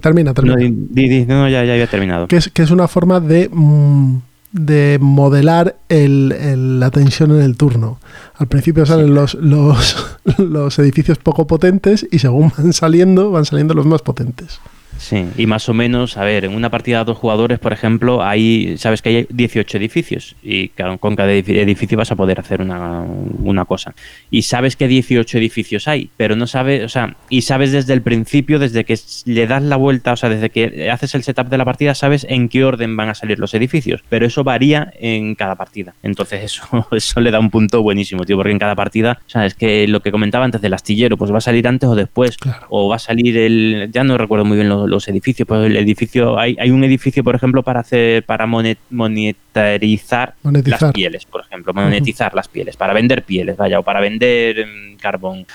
termina, 0.00 0.32
termina. 0.34 0.56
No, 0.56 0.60
di- 0.62 0.74
di- 0.90 1.08
di- 1.08 1.26
no, 1.26 1.48
ya, 1.48 1.62
ya 1.64 1.72
había 1.74 1.86
terminado. 1.86 2.26
que, 2.26 2.36
es, 2.36 2.48
que 2.48 2.62
es 2.62 2.70
una 2.70 2.88
forma 2.88 3.20
de, 3.20 3.50
mm, 3.52 4.16
de 4.52 4.98
modelar 5.00 5.76
el- 5.90 6.32
el- 6.32 6.80
la 6.80 6.90
tensión 6.90 7.30
en 7.32 7.42
el 7.42 7.56
turno. 7.56 7.98
Al 8.36 8.46
principio 8.46 8.86
salen 8.86 9.14
los, 9.14 9.34
los, 9.34 10.16
los 10.38 10.78
edificios 10.78 11.18
poco 11.18 11.46
potentes 11.46 12.06
y 12.10 12.18
según 12.18 12.50
van 12.56 12.72
saliendo, 12.72 13.30
van 13.30 13.44
saliendo 13.44 13.74
los 13.74 13.84
más 13.84 14.00
potentes. 14.02 14.58
Sí, 14.98 15.24
y 15.36 15.46
más 15.46 15.68
o 15.68 15.74
menos, 15.74 16.16
a 16.16 16.24
ver, 16.24 16.44
en 16.44 16.54
una 16.54 16.70
partida 16.70 16.98
de 17.00 17.04
dos 17.04 17.18
jugadores, 17.18 17.58
por 17.58 17.72
ejemplo, 17.72 18.24
hay, 18.24 18.76
sabes 18.78 19.02
que 19.02 19.08
hay 19.10 19.26
18 19.30 19.76
edificios 19.78 20.36
y 20.42 20.68
con 21.00 21.16
cada 21.16 21.32
edifi- 21.32 21.56
edificio 21.58 21.98
vas 21.98 22.10
a 22.10 22.16
poder 22.16 22.40
hacer 22.40 22.60
una, 22.62 23.02
una 23.02 23.64
cosa. 23.66 23.94
Y 24.30 24.42
sabes 24.42 24.76
que 24.76 24.88
18 24.88 25.38
edificios 25.38 25.86
hay, 25.88 26.10
pero 26.16 26.34
no 26.36 26.46
sabes, 26.46 26.82
o 26.84 26.88
sea, 26.88 27.16
y 27.28 27.42
sabes 27.42 27.72
desde 27.72 27.92
el 27.92 28.02
principio, 28.02 28.58
desde 28.58 28.84
que 28.84 28.98
le 29.26 29.46
das 29.46 29.62
la 29.62 29.76
vuelta, 29.76 30.12
o 30.12 30.16
sea, 30.16 30.28
desde 30.28 30.50
que 30.50 30.90
haces 30.90 31.14
el 31.14 31.22
setup 31.22 31.48
de 31.48 31.58
la 31.58 31.64
partida, 31.64 31.94
sabes 31.94 32.26
en 32.28 32.48
qué 32.48 32.64
orden 32.64 32.96
van 32.96 33.08
a 33.08 33.14
salir 33.14 33.38
los 33.38 33.54
edificios, 33.54 34.02
pero 34.08 34.26
eso 34.26 34.44
varía 34.44 34.92
en 34.98 35.34
cada 35.34 35.54
partida. 35.56 35.94
Entonces 36.02 36.42
eso, 36.42 36.86
eso 36.92 37.20
le 37.20 37.30
da 37.30 37.38
un 37.40 37.50
punto 37.50 37.82
buenísimo, 37.82 38.24
tío, 38.24 38.36
porque 38.36 38.52
en 38.52 38.58
cada 38.58 38.74
partida, 38.74 39.18
o 39.26 39.28
sea, 39.30 39.46
es 39.46 39.54
que 39.54 39.86
lo 39.88 40.00
que 40.00 40.10
comentaba 40.10 40.44
antes 40.44 40.60
del 40.60 40.74
astillero, 40.74 41.16
pues 41.16 41.32
va 41.32 41.38
a 41.38 41.40
salir 41.42 41.68
antes 41.68 41.88
o 41.88 41.94
después, 41.94 42.36
Claro. 42.38 42.66
o 42.70 42.88
va 42.88 42.96
a 42.96 42.98
salir 42.98 43.36
el 43.36 43.90
ya 43.92 44.04
no 44.04 44.16
recuerdo 44.18 44.44
muy 44.44 44.56
bien 44.56 44.68
los, 44.68 44.85
los 44.86 45.06
edificios 45.08 45.46
pues 45.46 45.66
el 45.66 45.76
edificio 45.76 46.38
hay, 46.38 46.56
hay 46.58 46.70
un 46.70 46.82
edificio 46.84 47.22
por 47.24 47.34
ejemplo 47.34 47.62
para 47.62 47.80
hacer 47.80 48.24
para 48.24 48.46
monet- 48.46 48.78
monetarizar, 48.90 50.34
Monetizar. 50.42 50.82
las 50.82 50.92
pieles 50.92 51.24
por 51.24 51.40
ejemplo 51.42 51.72
monetizar 51.74 52.34
las 52.34 52.48
pieles 52.48 52.76
para 52.76 52.92
vender 52.92 53.22
pieles 53.22 53.56
vaya 53.56 53.78
o 53.78 53.82
para 53.82 54.00
vender 54.00 54.58
em, 54.60 54.96
carbón 54.96 55.46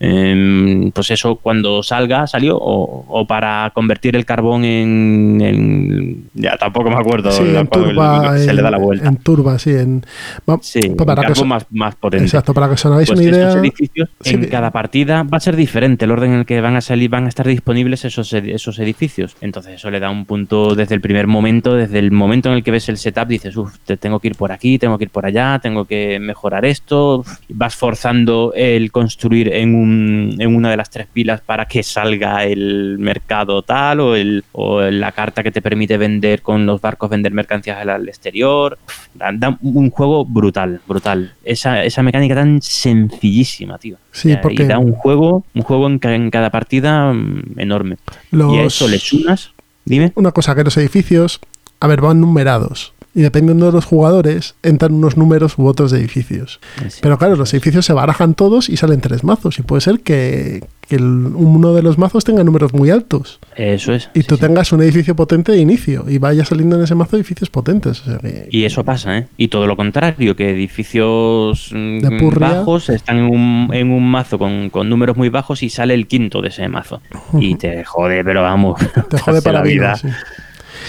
Em, 0.00 0.90
pues 0.92 1.10
eso 1.10 1.36
cuando 1.36 1.82
salga 1.82 2.26
salió 2.26 2.56
o, 2.56 3.04
o 3.08 3.26
para 3.26 3.70
convertir 3.74 4.14
el 4.16 4.24
carbón 4.24 4.64
en, 4.64 5.40
en- 5.40 6.24
ya 6.34 6.56
tampoco 6.56 6.88
me 6.90 6.96
acuerdo 6.96 7.30
Sí, 7.32 7.42
en 7.42 7.56
el- 7.56 8.38
se 8.38 8.52
le 8.52 8.62
da 8.62 8.70
la 8.70 8.78
vuelta 8.78 9.08
En 9.08 9.16
turba, 9.16 9.58
sí. 9.58 9.70
En, 9.70 10.04
va- 10.48 10.58
sí 10.62 10.80
pues 10.96 11.06
para 11.06 11.22
que 11.22 11.28
carbón 11.32 11.48
más, 11.48 11.66
más 11.70 11.94
potente 11.96 12.24
exacto, 12.26 12.54
para 12.54 12.68
que 12.68 12.74
os 12.74 12.86
hagáis 12.86 13.08
pues 13.08 13.18
una 13.20 13.28
estos 13.28 13.54
idea. 13.54 13.60
edificios 13.60 14.08
sí 14.20 14.34
en 14.34 14.44
cada 14.46 14.70
partida 14.70 15.22
va 15.24 15.38
a 15.38 15.40
ser 15.40 15.56
diferente 15.56 16.04
el 16.04 16.10
orden 16.12 16.32
en 16.32 16.38
el 16.40 16.46
que 16.46 16.60
van 16.60 16.76
a 16.76 16.80
salir, 16.80 17.10
van 17.10 17.24
a 17.26 17.28
estar 17.28 17.46
disponibles 17.46 18.04
esos, 18.04 18.32
esos 18.32 18.78
edificios. 18.78 19.36
Entonces 19.40 19.74
eso 19.74 19.90
le 19.90 20.00
da 20.00 20.10
un 20.10 20.24
punto 20.26 20.74
desde 20.74 20.94
el 20.94 21.00
primer 21.00 21.26
momento, 21.26 21.74
desde 21.74 21.98
el 21.98 22.12
momento 22.12 22.48
en 22.50 22.54
el 22.56 22.62
que 22.62 22.70
ves 22.70 22.88
el 22.88 22.98
setup, 22.98 23.26
dices, 23.28 23.56
uff, 23.56 23.76
te 23.84 23.96
tengo 23.96 24.20
que 24.20 24.28
ir 24.28 24.36
por 24.36 24.52
aquí, 24.52 24.78
tengo 24.78 24.96
que 24.98 25.04
ir 25.04 25.10
por 25.10 25.26
allá, 25.26 25.58
tengo 25.60 25.84
que 25.84 26.18
mejorar 26.20 26.64
esto. 26.64 27.24
Vas 27.48 27.74
forzando 27.74 28.52
el 28.54 28.90
construir 28.92 29.52
en 29.52 29.74
un 29.74 29.87
un, 29.88 30.36
en 30.38 30.54
una 30.54 30.70
de 30.70 30.76
las 30.76 30.90
tres 30.90 31.06
pilas 31.12 31.40
para 31.40 31.64
que 31.66 31.82
salga 31.82 32.44
el 32.44 32.96
mercado 32.98 33.62
tal 33.62 34.00
o, 34.00 34.14
el, 34.16 34.44
o 34.52 34.80
la 34.82 35.12
carta 35.12 35.42
que 35.42 35.50
te 35.50 35.62
permite 35.62 35.96
vender 35.96 36.42
con 36.42 36.66
los 36.66 36.80
barcos, 36.80 37.10
vender 37.10 37.32
mercancías 37.32 37.78
al, 37.86 38.08
exterior. 38.08 38.78
Da, 39.14 39.30
da 39.32 39.58
un 39.62 39.90
juego 39.90 40.24
brutal, 40.24 40.80
brutal. 40.86 41.32
Esa, 41.44 41.84
esa 41.84 42.02
mecánica 42.02 42.34
tan 42.34 42.60
sencillísima, 42.62 43.78
tío. 43.78 43.96
Sí, 44.12 44.34
porque- 44.42 44.62
Y 44.64 44.66
da 44.66 44.78
un 44.78 44.92
juego, 44.92 45.44
un 45.54 45.62
juego 45.62 45.86
en, 45.86 45.98
ca- 45.98 46.14
en 46.14 46.30
cada 46.30 46.50
partida 46.50 47.12
mm, 47.12 47.58
enorme. 47.58 47.96
Los- 48.30 48.52
Y 48.54 48.58
a 48.58 48.64
eso 48.64 48.88
le 48.88 48.98
sumas, 48.98 49.52
dime. 49.84 50.12
Una 50.14 50.32
cosa 50.32 50.54
que 50.54 50.64
los 50.64 50.76
edificios, 50.76 51.40
a 51.80 51.86
ver, 51.86 52.00
van 52.00 52.20
numerados. 52.20 52.92
Y 53.14 53.22
dependiendo 53.22 53.66
de 53.66 53.72
los 53.72 53.84
jugadores, 53.84 54.54
entran 54.62 54.92
unos 54.94 55.16
números 55.16 55.58
u 55.58 55.66
otros 55.66 55.90
de 55.90 55.98
edificios. 55.98 56.60
Sí. 56.88 56.98
Pero 57.02 57.18
claro, 57.18 57.36
los 57.36 57.52
edificios 57.52 57.84
se 57.86 57.92
barajan 57.92 58.34
todos 58.34 58.68
y 58.68 58.76
salen 58.76 59.00
tres 59.00 59.24
mazos. 59.24 59.58
Y 59.58 59.62
puede 59.62 59.80
ser 59.80 60.00
que, 60.00 60.62
que 60.86 60.96
el- 60.96 61.02
uno 61.34 61.74
de 61.74 61.82
los 61.82 61.98
mazos 61.98 62.24
tenga 62.24 62.44
números 62.44 62.74
muy 62.74 62.90
altos. 62.90 63.40
Eso 63.56 63.92
es. 63.92 64.10
Y 64.14 64.20
sí, 64.20 64.26
tú 64.28 64.36
sí. 64.36 64.42
tengas 64.42 64.70
un 64.72 64.82
edificio 64.82 65.16
potente 65.16 65.50
de 65.52 65.58
inicio. 65.58 66.04
Y 66.08 66.18
vaya 66.18 66.44
saliendo 66.44 66.76
en 66.76 66.82
ese 66.84 66.94
mazo 66.94 67.16
edificios 67.16 67.50
potentes. 67.50 68.02
O 68.02 68.04
sea 68.04 68.18
que- 68.18 68.48
Y 68.52 68.64
eso 68.64 68.84
pasa, 68.84 69.18
¿eh? 69.18 69.26
Y 69.36 69.48
todo 69.48 69.66
lo 69.66 69.76
contrario, 69.76 70.36
que 70.36 70.50
edificios 70.50 71.70
mm, 71.74 72.18
purria. 72.18 72.48
bajos 72.50 72.88
están 72.90 73.18
en 73.18 73.24
un, 73.24 73.70
en 73.72 73.90
un 73.90 74.08
mazo 74.08 74.38
con, 74.38 74.70
con 74.70 74.88
números 74.88 75.16
muy 75.16 75.28
bajos 75.28 75.62
y 75.62 75.70
sale 75.70 75.94
el 75.94 76.06
quinto 76.06 76.40
de 76.42 76.48
ese 76.48 76.68
mazo. 76.68 77.00
Y 77.40 77.56
te 77.56 77.84
jode, 77.84 78.22
pero 78.22 78.42
vamos. 78.42 78.78
te 79.10 79.18
jode 79.18 79.42
para 79.42 79.58
la 79.60 79.64
la 79.64 79.70
vida. 79.70 79.94
vida. 80.02 80.16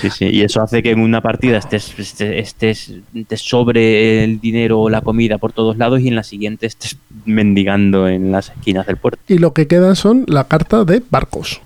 Sí. 0.02 0.10
Sí. 0.10 0.26
Y 0.26 0.42
eso 0.42 0.62
hace 0.62 0.82
que 0.84 0.92
en 0.92 1.00
una 1.00 1.22
partida 1.22 1.58
estés, 1.58 1.94
estés, 2.00 2.92
estés- 3.14 3.38
sobre 3.42 4.24
el 4.24 4.40
dinero 4.40 4.80
o 4.82 4.90
la 4.90 5.02
comida 5.02 5.38
por 5.38 5.52
todos 5.54 5.78
lados 5.78 6.00
y 6.02 6.08
en 6.08 6.16
la 6.16 6.24
siguiente 6.24 6.66
estés 6.68 6.98
mendigando 7.26 8.08
en 8.08 8.32
las 8.32 8.50
esquinas 8.50 8.86
del 8.88 8.98
puerto. 8.98 9.20
Y 9.28 9.38
lo 9.38 9.54
que 9.54 9.68
quedan 9.68 9.96
son 9.96 10.26
la 10.28 10.48
carta 10.48 10.84
de 10.86 11.02
barcos. 11.10 11.62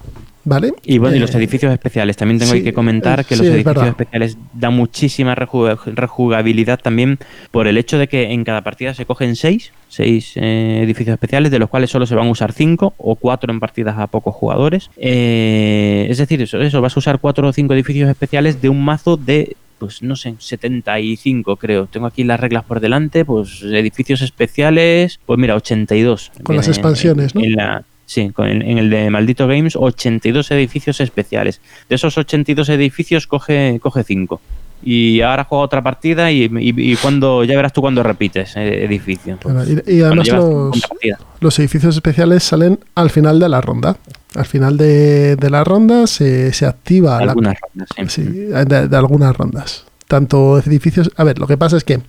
¿Vale? 0.46 0.74
Y 0.84 0.98
bueno, 0.98 1.16
y 1.16 1.20
Eh, 1.20 1.22
los 1.22 1.34
edificios 1.36 1.72
especiales. 1.72 2.18
También 2.18 2.38
tengo 2.40 2.52
sí, 2.52 2.64
que 2.64 2.74
comentar 2.74 3.22
eh, 3.22 3.24
que 3.24 3.36
sí, 3.36 3.44
los 3.44 3.54
edificios 3.54 3.88
especiales 3.88 4.38
dan 4.54 4.74
muchísima 4.74 5.36
reju- 5.36 5.78
rejugabilidad 5.96 6.80
también 6.82 7.18
por 7.52 7.68
el 7.68 7.78
hecho 7.78 7.98
de 7.98 8.08
que 8.10 8.32
en 8.32 8.44
cada 8.44 8.62
partida 8.62 8.94
se 8.94 9.06
cogen 9.06 9.36
seis, 9.38 9.72
seis 9.88 10.34
eh, 10.36 10.82
edificios 10.84 11.14
especiales, 11.14 11.50
de 11.52 11.60
los 11.60 11.70
cuales 11.70 11.90
solo 11.90 12.06
se 12.06 12.16
van 12.16 12.28
a 12.28 12.32
usar 12.32 12.52
cinco 12.52 12.94
o 12.98 13.16
cuatro 13.16 13.54
en 13.54 13.60
partidas 13.62 13.98
a 13.98 14.08
pocos 14.08 14.36
jugadores. 14.36 14.90
Eh, 14.98 16.08
es 16.10 16.18
decir, 16.18 16.42
eso, 16.42 16.60
eso, 16.62 16.82
vas 16.82 16.96
a 16.98 17.00
usar 17.00 17.20
cuatro 17.20 17.48
o 17.48 17.54
cinco 17.54 17.74
edificios 17.74 18.10
especiales 18.10 18.62
de 18.62 18.70
un 18.70 18.84
mazo 18.84 19.16
de 19.18 19.56
pues 19.80 20.02
no 20.02 20.16
sé, 20.16 20.36
75 20.40 21.58
creo. 21.58 21.88
Tengo 21.88 22.06
aquí 22.08 22.24
las 22.24 22.40
reglas 22.40 22.64
por 22.64 22.80
delante, 22.80 23.26
pues 23.26 23.62
edificios 23.64 24.22
especiales, 24.22 25.20
pues 25.26 25.38
mira, 25.40 25.56
82. 25.56 26.32
Con 26.44 26.56
las 26.56 26.68
en- 26.68 26.74
expansiones, 26.74 27.36
¿no? 27.36 27.42
en 27.42 27.52
la- 27.54 27.84
sí, 28.06 28.32
en, 28.38 28.62
en 28.62 28.78
el 28.78 28.90
de 28.90 29.10
Maldito 29.10 29.48
Games, 29.48 29.76
82 29.76 30.52
edificios 30.52 31.00
especiales. 31.02 31.62
De 31.90 31.96
esos 31.96 32.18
82 32.18 32.70
edificios, 32.70 33.28
coge, 33.28 33.80
coge 33.82 34.04
5. 34.04 34.42
Y 34.86 35.22
ahora 35.22 35.46
juega 35.46 35.64
otra 35.64 35.82
partida 35.82 36.30
y, 36.32 36.44
y- 36.44 36.92
y 36.92 36.96
cuando 36.98 37.46
ya 37.46 37.56
verás 37.56 37.72
tú 37.72 37.80
cuando 37.80 38.04
repites 38.04 38.58
eh, 38.58 38.84
edificio. 38.84 39.38
Claro, 39.38 39.64
y, 39.88 40.02
además 40.02 40.28
los, 40.28 40.44
50 40.74 40.88
partidas. 40.90 41.20
los 41.40 41.60
edificios 41.60 41.96
especiales 41.96 42.44
salen 42.44 42.80
al 42.96 43.10
final 43.10 43.40
de 43.40 43.48
la 43.48 43.62
ronda. 43.62 43.96
Al 44.36 44.46
final 44.46 44.76
de, 44.76 45.38
de 45.38 45.50
la 45.50 45.64
ronda 45.64 46.06
se, 46.08 46.52
se 46.52 46.66
activa 46.66 47.18
la, 47.24 47.32
Algunas 47.32 47.56
rondas, 47.62 47.90
sí. 47.96 48.24
Sí, 48.24 48.24
de, 48.30 48.88
de 48.90 48.98
algunas 48.98 49.38
rondas. 49.38 49.86
Tanto 50.10 50.60
edificios. 50.60 51.12
A 51.16 51.24
ver, 51.24 51.40
lo 51.40 51.48
que 51.48 51.56
pasa 51.58 51.78
es 51.78 51.86
que 51.86 52.02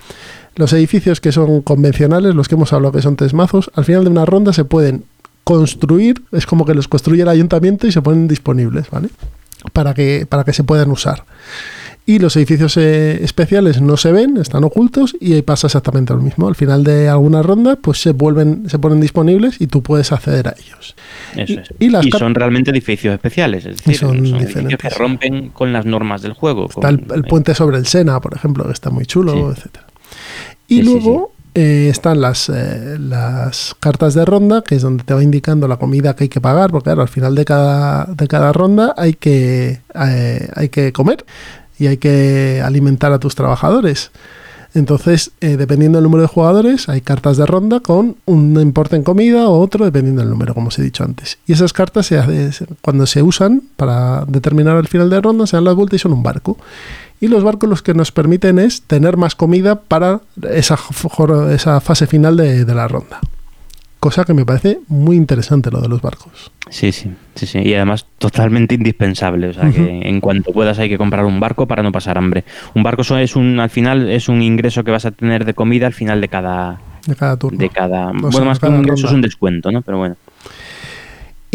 los 0.56 0.72
edificios 0.72 1.20
que 1.20 1.30
son 1.30 1.62
convencionales, 1.62 2.34
los 2.34 2.48
que 2.48 2.56
hemos 2.56 2.72
hablado 2.72 2.90
que 2.92 3.02
son 3.02 3.14
tres 3.14 3.34
mazos, 3.34 3.70
al 3.76 3.84
final 3.84 4.02
de 4.02 4.10
una 4.10 4.24
ronda 4.24 4.52
se 4.52 4.64
pueden 4.64 5.04
construir, 5.44 6.22
es 6.32 6.46
como 6.46 6.64
que 6.64 6.74
los 6.74 6.88
construye 6.88 7.22
el 7.22 7.28
ayuntamiento 7.28 7.86
y 7.86 7.92
se 7.92 8.02
ponen 8.02 8.26
disponibles, 8.28 8.90
¿vale? 8.90 9.08
Para 9.72 9.94
que, 9.94 10.26
para 10.28 10.44
que 10.44 10.52
se 10.52 10.64
puedan 10.64 10.90
usar. 10.90 11.24
Y 12.06 12.18
los 12.18 12.36
edificios 12.36 12.76
eh, 12.76 13.24
especiales 13.24 13.80
no 13.80 13.96
se 13.96 14.12
ven, 14.12 14.36
están 14.36 14.62
ocultos 14.64 15.16
y 15.20 15.32
ahí 15.32 15.40
pasa 15.40 15.68
exactamente 15.68 16.12
lo 16.12 16.20
mismo. 16.20 16.46
Al 16.48 16.54
final 16.54 16.84
de 16.84 17.08
alguna 17.08 17.42
ronda, 17.42 17.76
pues 17.76 17.98
se 18.02 18.12
vuelven, 18.12 18.68
se 18.68 18.78
ponen 18.78 19.00
disponibles 19.00 19.58
y 19.58 19.68
tú 19.68 19.82
puedes 19.82 20.12
acceder 20.12 20.48
a 20.48 20.54
ellos. 20.58 20.94
Eso 21.34 21.52
y- 21.54 21.56
es. 21.56 21.68
y 21.78 21.88
las 21.88 22.04
Y 22.04 22.10
car- 22.10 22.18
son 22.20 22.34
realmente 22.34 22.70
edificios 22.72 23.14
especiales, 23.14 23.64
es 23.64 23.78
decir, 23.78 23.96
son 23.96 24.26
son, 24.26 24.36
edificios 24.38 24.74
que 24.78 24.90
rompen 24.90 25.48
con 25.48 25.72
las 25.72 25.86
normas 25.86 26.20
del 26.20 26.34
juego. 26.34 26.66
Está 26.68 26.90
el, 26.90 27.06
con- 27.06 27.16
el 27.16 27.24
puente 27.24 27.54
sobre 27.54 27.78
el 27.78 27.86
Sena, 27.86 28.20
por 28.20 28.34
ejemplo, 28.34 28.64
que 28.66 28.72
está 28.72 28.90
muy 28.90 29.06
chulo, 29.06 29.32
Sí. 29.32 29.58
etcétera. 29.58 29.86
Y 30.68 30.76
Sí, 30.76 30.82
sí, 30.82 30.84
luego 30.92 31.32
eh, 31.54 31.88
están 31.90 32.20
las, 32.20 32.48
eh, 32.48 32.96
las 32.98 33.74
cartas 33.80 34.14
de 34.14 34.24
ronda, 34.24 34.62
que 34.62 34.74
es 34.76 34.82
donde 34.82 35.04
te 35.04 35.14
va 35.14 35.22
indicando 35.22 35.68
la 35.68 35.76
comida 35.76 36.14
que 36.16 36.24
hay 36.24 36.28
que 36.28 36.40
pagar, 36.40 36.70
porque 36.70 36.84
claro, 36.86 37.02
al 37.02 37.08
final 37.08 37.34
de 37.34 37.44
cada, 37.44 38.06
de 38.06 38.28
cada 38.28 38.52
ronda 38.52 38.94
hay 38.96 39.14
que, 39.14 39.80
eh, 39.94 40.48
hay 40.54 40.68
que 40.68 40.92
comer 40.92 41.24
y 41.78 41.86
hay 41.86 41.96
que 41.98 42.60
alimentar 42.64 43.12
a 43.12 43.18
tus 43.18 43.34
trabajadores. 43.34 44.10
Entonces, 44.76 45.30
dependiendo 45.40 45.98
del 45.98 46.02
número 46.02 46.22
de 46.22 46.26
jugadores, 46.26 46.88
hay 46.88 47.00
cartas 47.00 47.36
de 47.36 47.46
ronda 47.46 47.78
con 47.78 48.16
un 48.24 48.60
importe 48.60 48.96
en 48.96 49.04
comida 49.04 49.48
o 49.48 49.60
otro, 49.60 49.84
dependiendo 49.84 50.20
del 50.22 50.30
número, 50.30 50.52
como 50.52 50.66
os 50.66 50.78
he 50.80 50.82
dicho 50.82 51.04
antes. 51.04 51.38
Y 51.46 51.52
esas 51.52 51.72
cartas, 51.72 52.06
se 52.06 52.18
hace- 52.18 52.66
cuando 52.80 53.06
se 53.06 53.22
usan 53.22 53.62
para 53.76 54.24
determinar 54.26 54.76
el 54.78 54.88
final 54.88 55.10
de 55.10 55.20
ronda, 55.20 55.46
se 55.46 55.56
dan 55.56 55.62
las 55.64 55.76
vueltas 55.76 56.00
y 56.00 56.02
son 56.02 56.12
un 56.12 56.24
barco. 56.24 56.58
Y 57.20 57.28
los 57.28 57.42
barcos 57.44 57.68
los 57.70 57.82
que 57.82 57.94
nos 57.94 58.12
permiten 58.12 58.58
es 58.58 58.82
tener 58.82 59.16
más 59.16 59.34
comida 59.34 59.80
para 59.80 60.20
esa, 60.50 60.78
esa 61.52 61.80
fase 61.80 62.06
final 62.06 62.36
de, 62.36 62.64
de 62.64 62.74
la 62.74 62.88
ronda. 62.88 63.20
Cosa 64.00 64.24
que 64.26 64.34
me 64.34 64.44
parece 64.44 64.80
muy 64.88 65.16
interesante 65.16 65.70
lo 65.70 65.80
de 65.80 65.88
los 65.88 66.02
barcos. 66.02 66.52
Sí, 66.68 66.92
sí, 66.92 67.10
sí, 67.34 67.46
sí. 67.46 67.60
Y 67.60 67.72
además 67.72 68.04
totalmente 68.18 68.74
indispensable. 68.74 69.48
O 69.48 69.52
sea, 69.54 69.70
que 69.70 70.02
en 70.06 70.20
cuanto 70.20 70.52
puedas 70.52 70.78
hay 70.78 70.90
que 70.90 70.98
comprar 70.98 71.24
un 71.24 71.40
barco 71.40 71.66
para 71.66 71.82
no 71.82 71.90
pasar 71.90 72.18
hambre. 72.18 72.44
Un 72.74 72.82
barco 72.82 73.00
es 73.16 73.34
un, 73.34 73.58
al 73.60 73.70
final, 73.70 74.10
es 74.10 74.28
un 74.28 74.42
ingreso 74.42 74.84
que 74.84 74.90
vas 74.90 75.06
a 75.06 75.10
tener 75.10 75.46
de 75.46 75.54
comida 75.54 75.86
al 75.86 75.94
final 75.94 76.20
de 76.20 76.28
cada, 76.28 76.80
De 77.06 77.16
cada 77.16 77.38
turno. 77.38 77.58
de 77.58 77.70
cada, 77.70 78.10
sea, 78.10 78.20
bueno, 78.20 78.44
más 78.44 78.58
que 78.58 78.66
un 78.66 78.76
ingreso 78.76 78.96
ronda. 78.96 79.08
es 79.08 79.14
un 79.14 79.22
descuento, 79.22 79.72
¿no? 79.72 79.80
Pero 79.80 79.96
bueno. 79.96 80.16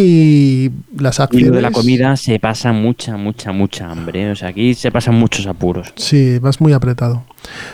Y 0.01 0.71
las 0.97 1.19
Y 1.19 1.21
acciones. 1.23 1.49
lo 1.49 1.55
de 1.57 1.61
la 1.61 1.71
comida 1.71 2.15
se 2.15 2.39
pasa 2.39 2.71
mucha, 2.71 3.17
mucha, 3.17 3.51
mucha 3.51 3.91
hambre. 3.91 4.27
¿eh? 4.27 4.31
O 4.31 4.35
sea, 4.35 4.49
aquí 4.49 4.73
se 4.73 4.91
pasan 4.91 5.15
muchos 5.15 5.45
apuros. 5.45 5.91
Sí, 5.97 6.39
vas 6.39 6.61
muy 6.61 6.71
apretado. 6.71 7.25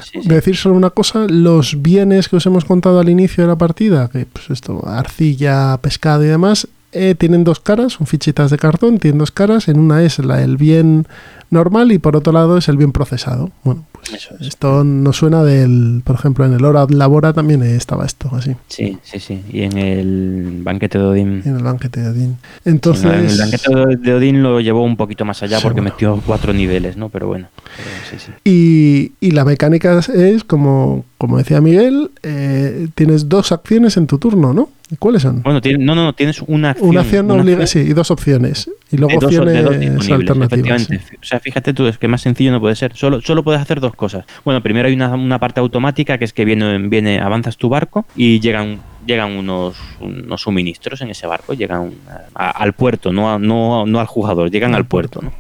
Sí, 0.01 0.21
sí. 0.23 0.27
Decir 0.27 0.55
solo 0.55 0.75
una 0.75 0.89
cosa, 0.89 1.27
los 1.29 1.81
bienes 1.83 2.27
que 2.27 2.38
os 2.38 2.45
hemos 2.47 2.65
contado 2.65 2.99
al 2.99 3.09
inicio 3.09 3.43
de 3.43 3.49
la 3.49 3.57
partida, 3.57 4.09
que 4.09 4.25
pues 4.25 4.49
esto, 4.49 4.88
arcilla, 4.88 5.77
pescado 5.81 6.23
y 6.23 6.27
demás, 6.27 6.67
eh, 6.93 7.13
tienen 7.13 7.43
dos 7.43 7.59
caras, 7.59 7.93
son 7.93 8.07
fichitas 8.07 8.49
de 8.49 8.57
cartón, 8.57 8.97
tienen 8.97 9.19
dos 9.19 9.31
caras, 9.31 9.67
en 9.67 9.79
una 9.79 10.01
es 10.01 10.17
la, 10.19 10.41
el 10.41 10.57
bien 10.57 11.05
normal 11.49 11.91
y 11.91 11.99
por 11.99 12.15
otro 12.15 12.34
lado 12.34 12.58
es 12.58 12.67
el 12.69 12.77
bien 12.77 12.91
procesado. 12.91 13.51
Bueno, 13.63 13.86
pues 13.91 14.13
Eso 14.13 14.36
es. 14.39 14.47
esto 14.47 14.84
nos 14.84 15.17
suena 15.17 15.43
del, 15.43 16.01
por 16.03 16.15
ejemplo, 16.15 16.45
en 16.45 16.53
el 16.53 16.63
Hora 16.65 16.86
Labora 16.89 17.34
también 17.34 17.63
estaba 17.63 18.05
esto, 18.05 18.29
así, 18.34 18.55
Sí, 18.67 18.97
sí, 19.03 19.19
sí. 19.19 19.41
Y 19.51 19.62
en 19.62 19.77
el 19.77 20.60
banquete 20.63 20.97
de 20.97 21.03
Odín. 21.05 21.41
en 21.45 21.55
el 21.58 21.63
banquete 21.63 22.01
de 22.01 22.10
Odín. 22.10 22.38
Sí, 22.63 22.69
Entonces, 22.69 23.05
no, 23.05 23.13
en 23.13 23.25
el 23.25 23.38
banquete 23.38 23.97
de- 23.97 24.13
Odín 24.13 24.43
lo 24.43 24.60
llevó 24.60 24.84
un 24.84 24.97
poquito 24.97 25.25
más 25.25 25.41
allá 25.43 25.60
porque 25.62 25.77
Seguro. 25.81 25.93
metió 25.93 26.21
cuatro 26.25 26.53
niveles, 26.53 26.97
¿no? 26.97 27.10
Pero 27.10 27.27
bueno. 27.27 27.47
pero 27.77 27.89
sí, 28.10 28.17
sí. 28.25 28.31
Y, 28.43 29.12
y 29.25 29.31
la 29.31 29.45
mecánica 29.45 29.99
es, 30.13 30.43
como, 30.43 31.05
como 31.17 31.38
decía 31.38 31.62
Miguel, 31.62 32.12
eh, 32.23 32.88
tienes 32.95 33.29
dos 33.29 33.51
acciones 33.51 33.97
en 33.97 34.08
tu 34.08 34.17
turno, 34.17 34.53
¿no? 34.53 34.69
¿Y 34.91 34.97
¿Cuáles 34.97 35.23
son? 35.23 35.41
Bueno, 35.41 35.62
tiene- 35.62 35.84
no, 35.84 35.95
no, 35.95 36.03
no, 36.03 36.13
tienes 36.13 36.41
una 36.45 36.69
acción. 36.71 36.89
Una 36.89 37.01
acción 37.01 37.25
una 37.31 37.41
obliga, 37.41 37.63
acción 37.63 37.86
sí, 37.86 37.89
y 37.89 37.93
dos 37.93 38.12
opciones. 38.12 38.69
Y 38.91 38.97
luego 38.97 39.13
de 39.13 39.15
dos, 39.15 39.31
de 39.31 39.39
opciones 39.39 39.95
dos 39.95 40.12
alternativas. 40.12 40.88
O 40.91 41.23
sea, 41.25 41.35
fíjate 41.39 41.74
tú, 41.74 41.88
es 41.88 41.98
que 41.98 42.08
más 42.08 42.21
sencillo 42.21 42.52
no 42.52 42.60
puede 42.60 42.76
ser. 42.76 42.95
Solo, 42.95 43.21
solo 43.21 43.43
puedes 43.43 43.62
hacer 43.62 43.80
dos 43.80 43.95
cosas. 43.95 44.26
Bueno, 44.43 44.62
primero 44.62 44.88
hay 44.88 44.93
una, 44.93 45.13
una 45.13 45.39
parte 45.39 45.60
automática 45.60 46.17
que 46.17 46.26
es 46.26 46.34
que 46.34 46.45
viene, 46.45 46.78
viene, 46.88 47.19
avanzas 47.19 47.58
tu 47.58 47.69
barco 47.69 48.06
y 48.15 48.39
llegan, 48.39 48.80
llegan 49.06 49.32
unos, 49.32 49.76
unos 50.00 50.41
suministros 50.41 51.02
en 51.02 51.10
ese 51.10 51.28
barco, 51.28 51.54
llegan 51.54 51.91
a- 52.34 52.52
al 52.52 52.74
puerto, 52.74 53.12
no, 53.13 53.32
a- 53.34 53.39
no, 53.39 53.86
no 53.86 54.00
al 54.00 54.08
jugador, 54.08 54.52
llegan 54.52 54.76
Al 54.76 54.86
puerto, 54.86 55.22
¿no? 55.22 55.32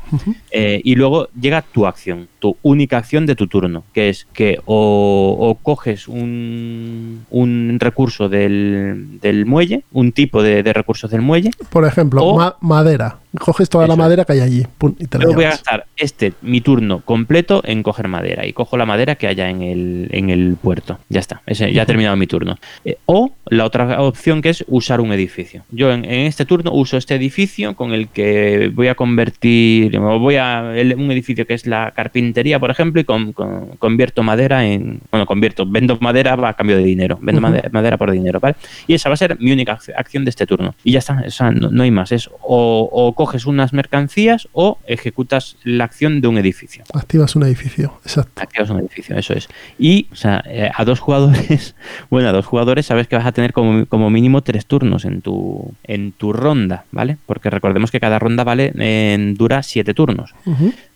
Eh, 0.51 0.81
y 0.83 0.95
luego 0.95 1.27
llega 1.39 1.61
tu 1.61 1.85
acción, 1.85 2.27
tu 2.39 2.57
única 2.61 2.97
acción 2.97 3.25
de 3.25 3.35
tu 3.35 3.47
turno, 3.47 3.83
que 3.93 4.09
es 4.09 4.25
que 4.33 4.59
o, 4.65 5.35
o 5.39 5.55
coges 5.55 6.07
un, 6.07 7.25
un 7.29 7.77
recurso 7.79 8.29
del, 8.29 9.19
del 9.21 9.45
muelle, 9.45 9.83
un 9.91 10.11
tipo 10.11 10.41
de, 10.43 10.63
de 10.63 10.73
recursos 10.73 11.09
del 11.11 11.21
muelle, 11.21 11.51
Por 11.69 11.85
ejemplo, 11.85 12.23
O- 12.23 12.37
ma- 12.37 12.55
madera. 12.61 13.17
Coges 13.37 13.67
toda 13.67 13.85
la 13.85 13.95
Eso 13.95 14.01
madera 14.01 14.23
que 14.23 14.31
hay 14.31 14.39
allí 14.39 14.63
pum, 14.77 14.95
y 14.97 15.07
te 15.07 15.17
la 15.17 15.25
yo 15.25 15.33
voy 15.33 15.43
a 15.43 15.49
gastar 15.49 15.85
este, 15.97 16.31
mi 16.41 16.61
turno 16.61 17.01
completo 17.01 17.61
en 17.65 17.83
coger 17.83 18.07
madera 18.07 18.45
y 18.45 18.53
cojo 18.53 18.77
la 18.77 18.85
madera 18.85 19.15
que 19.15 19.27
haya 19.27 19.49
en 19.49 19.61
el, 19.61 20.07
en 20.11 20.29
el 20.29 20.55
puerto. 20.55 20.99
Ya 21.09 21.19
está, 21.19 21.41
ese, 21.45 21.73
ya 21.73 21.81
ha 21.81 21.85
terminado 21.85 22.15
mi 22.15 22.27
turno. 22.27 22.55
Eh, 22.85 22.97
o 23.07 23.31
la 23.55 23.65
otra 23.65 24.01
opción 24.01 24.41
que 24.41 24.49
es 24.49 24.63
usar 24.67 25.01
un 25.01 25.11
edificio. 25.13 25.63
Yo 25.71 25.91
en, 25.91 26.05
en 26.05 26.27
este 26.27 26.45
turno 26.45 26.71
uso 26.73 26.97
este 26.97 27.15
edificio 27.15 27.75
con 27.75 27.93
el 27.93 28.07
que 28.09 28.71
voy 28.73 28.87
a 28.87 28.95
convertir, 28.95 29.97
voy 29.99 30.35
a 30.35 30.73
el- 30.75 30.95
un 30.95 31.11
edificio 31.11 31.45
que 31.47 31.53
es 31.53 31.65
la 31.65 31.91
carpintería, 31.95 32.59
por 32.59 32.69
ejemplo, 32.71 33.01
y 33.01 33.03
con- 33.03 33.33
con- 33.33 33.67
convierto 33.77 34.23
madera 34.23 34.65
en, 34.65 34.99
bueno, 35.11 35.25
convierto, 35.25 35.65
vendo 35.65 35.97
madera 36.01 36.33
a 36.47 36.53
cambio 36.53 36.77
de 36.77 36.83
dinero, 36.83 37.17
vendo 37.21 37.41
madera, 37.41 37.69
madera 37.71 37.97
por 37.97 38.11
dinero, 38.11 38.39
¿vale? 38.39 38.55
Y 38.87 38.93
esa 38.93 39.09
va 39.09 39.13
a 39.13 39.17
ser 39.17 39.37
mi 39.39 39.51
única 39.51 39.77
ac- 39.77 39.93
acción 39.95 40.23
de 40.25 40.29
este 40.29 40.45
turno. 40.45 40.75
Y 40.83 40.91
ya 40.91 40.99
está, 40.99 41.23
o 41.25 41.31
sea, 41.31 41.51
no, 41.51 41.69
no 41.71 41.83
hay 41.83 41.91
más. 41.91 42.11
Es 42.11 42.29
o, 42.41 42.89
o 42.91 43.13
coges 43.13 43.45
unas 43.45 43.73
mercancías 43.73 44.47
o 44.53 44.77
ejecutas 44.87 45.57
la 45.63 45.83
acción 45.85 46.21
de 46.21 46.27
un 46.27 46.37
edificio. 46.37 46.83
Activas 46.93 47.35
un 47.35 47.43
edificio, 47.43 47.99
exacto. 48.03 48.41
Activas 48.41 48.69
un 48.69 48.79
edificio, 48.79 49.17
eso 49.17 49.33
es. 49.33 49.47
Y, 49.79 50.07
o 50.11 50.15
sea, 50.15 50.43
eh, 50.47 50.69
a 50.73 50.85
dos 50.85 50.99
jugadores, 50.99 51.75
bueno, 52.09 52.29
a 52.29 52.31
dos 52.31 52.45
jugadores 52.45 52.85
sabes 52.85 53.07
que 53.07 53.15
vas 53.15 53.25
a 53.25 53.31
tener 53.31 53.44
como, 53.53 53.85
como 53.85 54.09
mínimo 54.09 54.41
tres 54.41 54.65
turnos 54.65 55.05
en 55.05 55.21
tu, 55.21 55.73
en 55.83 56.11
tu 56.11 56.33
ronda, 56.33 56.85
¿vale? 56.91 57.17
Porque 57.25 57.49
recordemos 57.49 57.91
que 57.91 57.99
cada 57.99 58.19
ronda 58.19 58.43
vale 58.43 58.71
en- 58.77 59.35
dura 59.35 59.63
siete 59.63 59.93
turnos. 59.93 60.33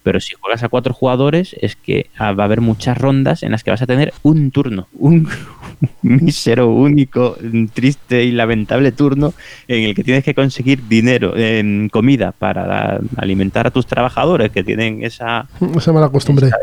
Pero 0.04 0.20
si 0.20 0.34
juegas 0.40 0.64
a 0.64 0.70
cuatro 0.70 0.94
jugadores, 0.94 1.56
es 1.62 1.76
que 1.76 2.10
ah, 2.18 2.32
va 2.32 2.44
a 2.44 2.46
haber 2.46 2.62
muchas 2.62 2.98
rondas 2.98 3.44
en 3.44 3.52
las 3.52 3.64
que 3.64 3.72
vas 3.72 3.82
a 3.82 3.86
tener 3.88 4.14
un 4.24 4.50
turno, 4.52 4.88
un 4.94 5.28
mísero, 6.02 6.70
único, 6.72 7.38
triste 7.74 8.24
y 8.24 8.32
lamentable 8.32 8.92
turno 8.92 9.34
en 9.68 9.84
el 9.84 9.96
que 9.96 10.04
tienes 10.04 10.24
que 10.24 10.34
conseguir 10.34 10.88
dinero, 10.88 11.36
en 11.38 11.90
comida 11.90 12.32
para 12.32 13.00
alimentar 13.18 13.68
a 13.68 13.72
tus 13.72 13.86
trabajadores 13.86 14.52
que 14.52 14.64
tienen 14.64 15.04
esa, 15.04 15.48
Esa 15.76 15.92
mala 15.94 16.10
costumbre. 16.10 16.48
esa 16.48 16.58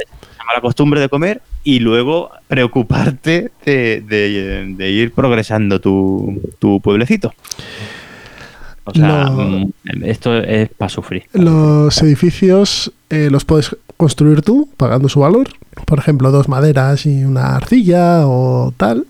mala 0.46 0.60
costumbre 0.60 1.00
de 1.00 1.08
comer 1.08 1.42
y 1.64 1.80
luego 1.80 2.30
preocuparte 2.48 3.50
de, 3.64 4.00
de- 4.00 4.74
de 4.76 4.90
ir 4.90 5.12
progresando 5.12 5.80
tu, 5.80 6.40
tu 6.58 6.80
pueblecito. 6.80 7.32
O 8.84 8.92
sea, 8.94 9.24
Lo- 9.24 9.32
mm, 9.32 9.72
esto 10.04 10.36
es 10.36 10.68
para 10.70 10.88
sufrir. 10.88 11.24
Los 11.32 12.00
edificios 12.02 12.92
eh, 13.10 13.28
los 13.30 13.44
puedes 13.44 13.76
construir 13.96 14.42
tú 14.42 14.68
pagando 14.76 15.08
su 15.08 15.20
valor. 15.20 15.48
Por 15.86 15.98
ejemplo, 15.98 16.30
dos 16.30 16.48
maderas 16.48 17.04
y 17.06 17.24
una 17.24 17.56
arcilla 17.56 18.26
o 18.26 18.72
tal. 18.76 19.04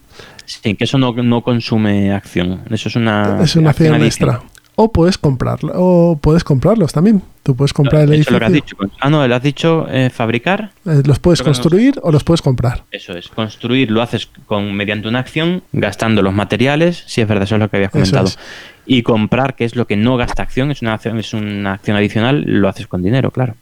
Sí, 0.46 0.74
que 0.76 0.84
eso 0.84 0.96
no, 0.96 1.12
no 1.12 1.42
consume 1.42 2.12
acción. 2.12 2.60
Eso 2.70 2.88
es 2.88 2.96
una, 2.96 3.42
es 3.42 3.56
una 3.56 3.70
acción 3.70 3.94
adicional. 3.94 4.36
extra. 4.36 4.55
O 4.78 4.92
puedes 4.92 5.16
comprarlo, 5.16 5.72
o 5.74 6.18
puedes 6.20 6.44
comprarlos 6.44 6.92
también. 6.92 7.22
Tú 7.42 7.56
puedes 7.56 7.72
comprar 7.72 8.02
el 8.02 8.12
Eso 8.12 8.22
es 8.22 8.30
lo 8.30 8.38
que 8.38 8.44
has 8.44 8.50
edificio. 8.52 8.76
dicho. 8.82 8.94
Ah, 9.00 9.08
no, 9.08 9.26
lo 9.26 9.34
has 9.34 9.42
dicho 9.42 9.86
eh, 9.88 10.10
fabricar. 10.10 10.72
Eh, 10.84 11.02
los 11.06 11.18
puedes 11.18 11.40
Creo 11.40 11.52
que 11.52 11.56
no. 11.58 11.62
construir 11.62 11.94
o 12.02 12.12
los 12.12 12.24
puedes 12.24 12.42
comprar. 12.42 12.84
Eso 12.90 13.12
es. 13.16 13.28
Construir 13.28 13.90
lo 13.90 14.02
haces 14.02 14.28
con 14.46 14.74
mediante 14.74 15.08
una 15.08 15.20
acción, 15.20 15.62
gastando 15.72 16.20
los 16.20 16.34
materiales. 16.34 17.04
Si 17.06 17.22
es 17.22 17.26
verdad, 17.28 17.44
eso 17.44 17.54
es 17.54 17.60
lo 17.60 17.70
que 17.70 17.76
habías 17.76 17.90
comentado. 17.90 18.26
es. 18.26 18.38
Y 18.84 19.02
comprar, 19.02 19.54
que 19.56 19.64
es 19.64 19.76
lo 19.76 19.86
que 19.86 19.96
no 19.96 20.16
gasta 20.18 20.42
acción, 20.42 20.70
es 20.70 20.82
una 20.82 20.92
acción, 20.94 21.18
es 21.18 21.32
una 21.32 21.72
acción 21.72 21.96
adicional, 21.96 22.42
lo 22.46 22.68
haces 22.68 22.86
con 22.86 23.02
dinero, 23.02 23.30
claro. 23.30 23.54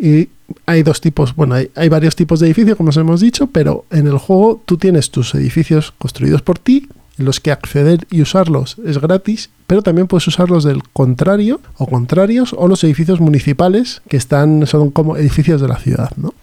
Y 0.00 0.28
hay 0.64 0.82
dos 0.82 1.00
tipos, 1.02 1.34
bueno, 1.36 1.56
hay, 1.56 1.70
hay 1.76 1.88
varios 1.90 2.16
tipos 2.16 2.40
de 2.40 2.46
edificios, 2.46 2.76
como 2.76 2.88
os 2.88 2.96
hemos 2.96 3.20
dicho, 3.20 3.48
pero 3.48 3.84
en 3.90 4.06
el 4.06 4.16
juego 4.16 4.62
tú 4.64 4.76
tienes 4.78 5.10
tus 5.10 5.34
edificios 5.34 5.92
construidos 5.98 6.40
por 6.40 6.58
ti, 6.58 6.88
en 7.18 7.24
los 7.24 7.40
que 7.40 7.50
acceder 7.50 8.06
y 8.10 8.22
usarlos 8.22 8.76
es 8.84 8.98
gratis, 9.00 9.50
pero 9.66 9.82
también 9.82 10.06
puedes 10.06 10.26
usarlos 10.26 10.64
del 10.64 10.82
contrario 10.92 11.60
o 11.76 11.86
contrarios 11.86 12.54
o 12.56 12.68
los 12.68 12.82
edificios 12.84 13.20
municipales 13.20 14.02
que 14.08 14.16
están 14.16 14.66
son 14.66 14.90
como 14.90 15.16
edificios 15.16 15.60
de 15.60 15.68
la 15.68 15.76
ciudad, 15.76 16.10
¿no? 16.16 16.34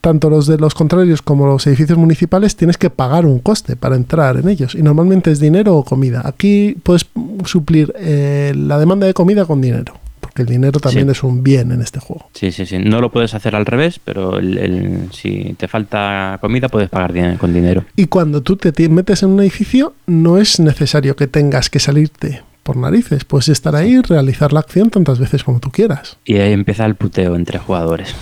Tanto 0.00 0.28
los 0.28 0.46
de 0.46 0.58
los 0.58 0.74
contrarios 0.74 1.22
como 1.22 1.46
los 1.46 1.66
edificios 1.66 1.96
municipales 1.96 2.56
tienes 2.56 2.76
que 2.76 2.90
pagar 2.90 3.24
un 3.24 3.38
coste 3.38 3.74
para 3.74 3.96
entrar 3.96 4.36
en 4.36 4.48
ellos 4.48 4.74
y 4.74 4.82
normalmente 4.82 5.30
es 5.30 5.40
dinero 5.40 5.76
o 5.76 5.84
comida. 5.84 6.20
Aquí 6.26 6.76
puedes 6.82 7.06
suplir 7.46 7.94
eh, 7.98 8.52
la 8.54 8.78
demanda 8.78 9.06
de 9.06 9.14
comida 9.14 9.46
con 9.46 9.62
dinero, 9.62 9.94
porque 10.34 10.42
el 10.42 10.48
dinero 10.48 10.80
también 10.80 11.06
Sí. 11.06 11.12
es 11.12 11.22
un 11.22 11.44
bien 11.44 11.70
en 11.70 11.80
este 11.80 12.00
juego. 12.00 12.28
Sí, 12.34 12.50
sí, 12.50 12.66
sí. 12.66 12.78
No 12.80 13.00
lo 13.00 13.12
puedes 13.12 13.34
hacer 13.34 13.54
al 13.54 13.64
revés, 13.66 14.00
pero 14.04 14.38
el- 14.38 14.58
el- 14.58 15.08
si 15.12 15.54
te 15.56 15.68
falta 15.68 16.38
comida, 16.40 16.68
puedes 16.68 16.90
pagar 16.90 17.12
din- 17.12 17.36
con 17.38 17.54
dinero. 17.54 17.84
Y 17.94 18.06
cuando 18.06 18.42
tú 18.42 18.56
te 18.56 18.88
metes 18.88 19.22
en 19.22 19.30
un 19.30 19.40
edificio, 19.40 19.94
no 20.06 20.38
es 20.38 20.58
necesario 20.58 21.14
que 21.14 21.28
tengas 21.28 21.70
que 21.70 21.78
salirte 21.78 22.42
por 22.64 22.76
narices. 22.76 23.24
Puedes 23.24 23.48
estar 23.48 23.76
ahí 23.76 23.92
y 23.92 24.00
realizar 24.00 24.52
la 24.52 24.58
acción 24.58 24.90
tantas 24.90 25.20
veces 25.20 25.44
como 25.44 25.60
tú 25.60 25.70
quieras. 25.70 26.16
Y 26.24 26.34
ahí 26.38 26.52
empieza 26.52 26.84
el 26.84 26.96
puteo 26.96 27.36
entre 27.36 27.60
jugadores. 27.60 28.12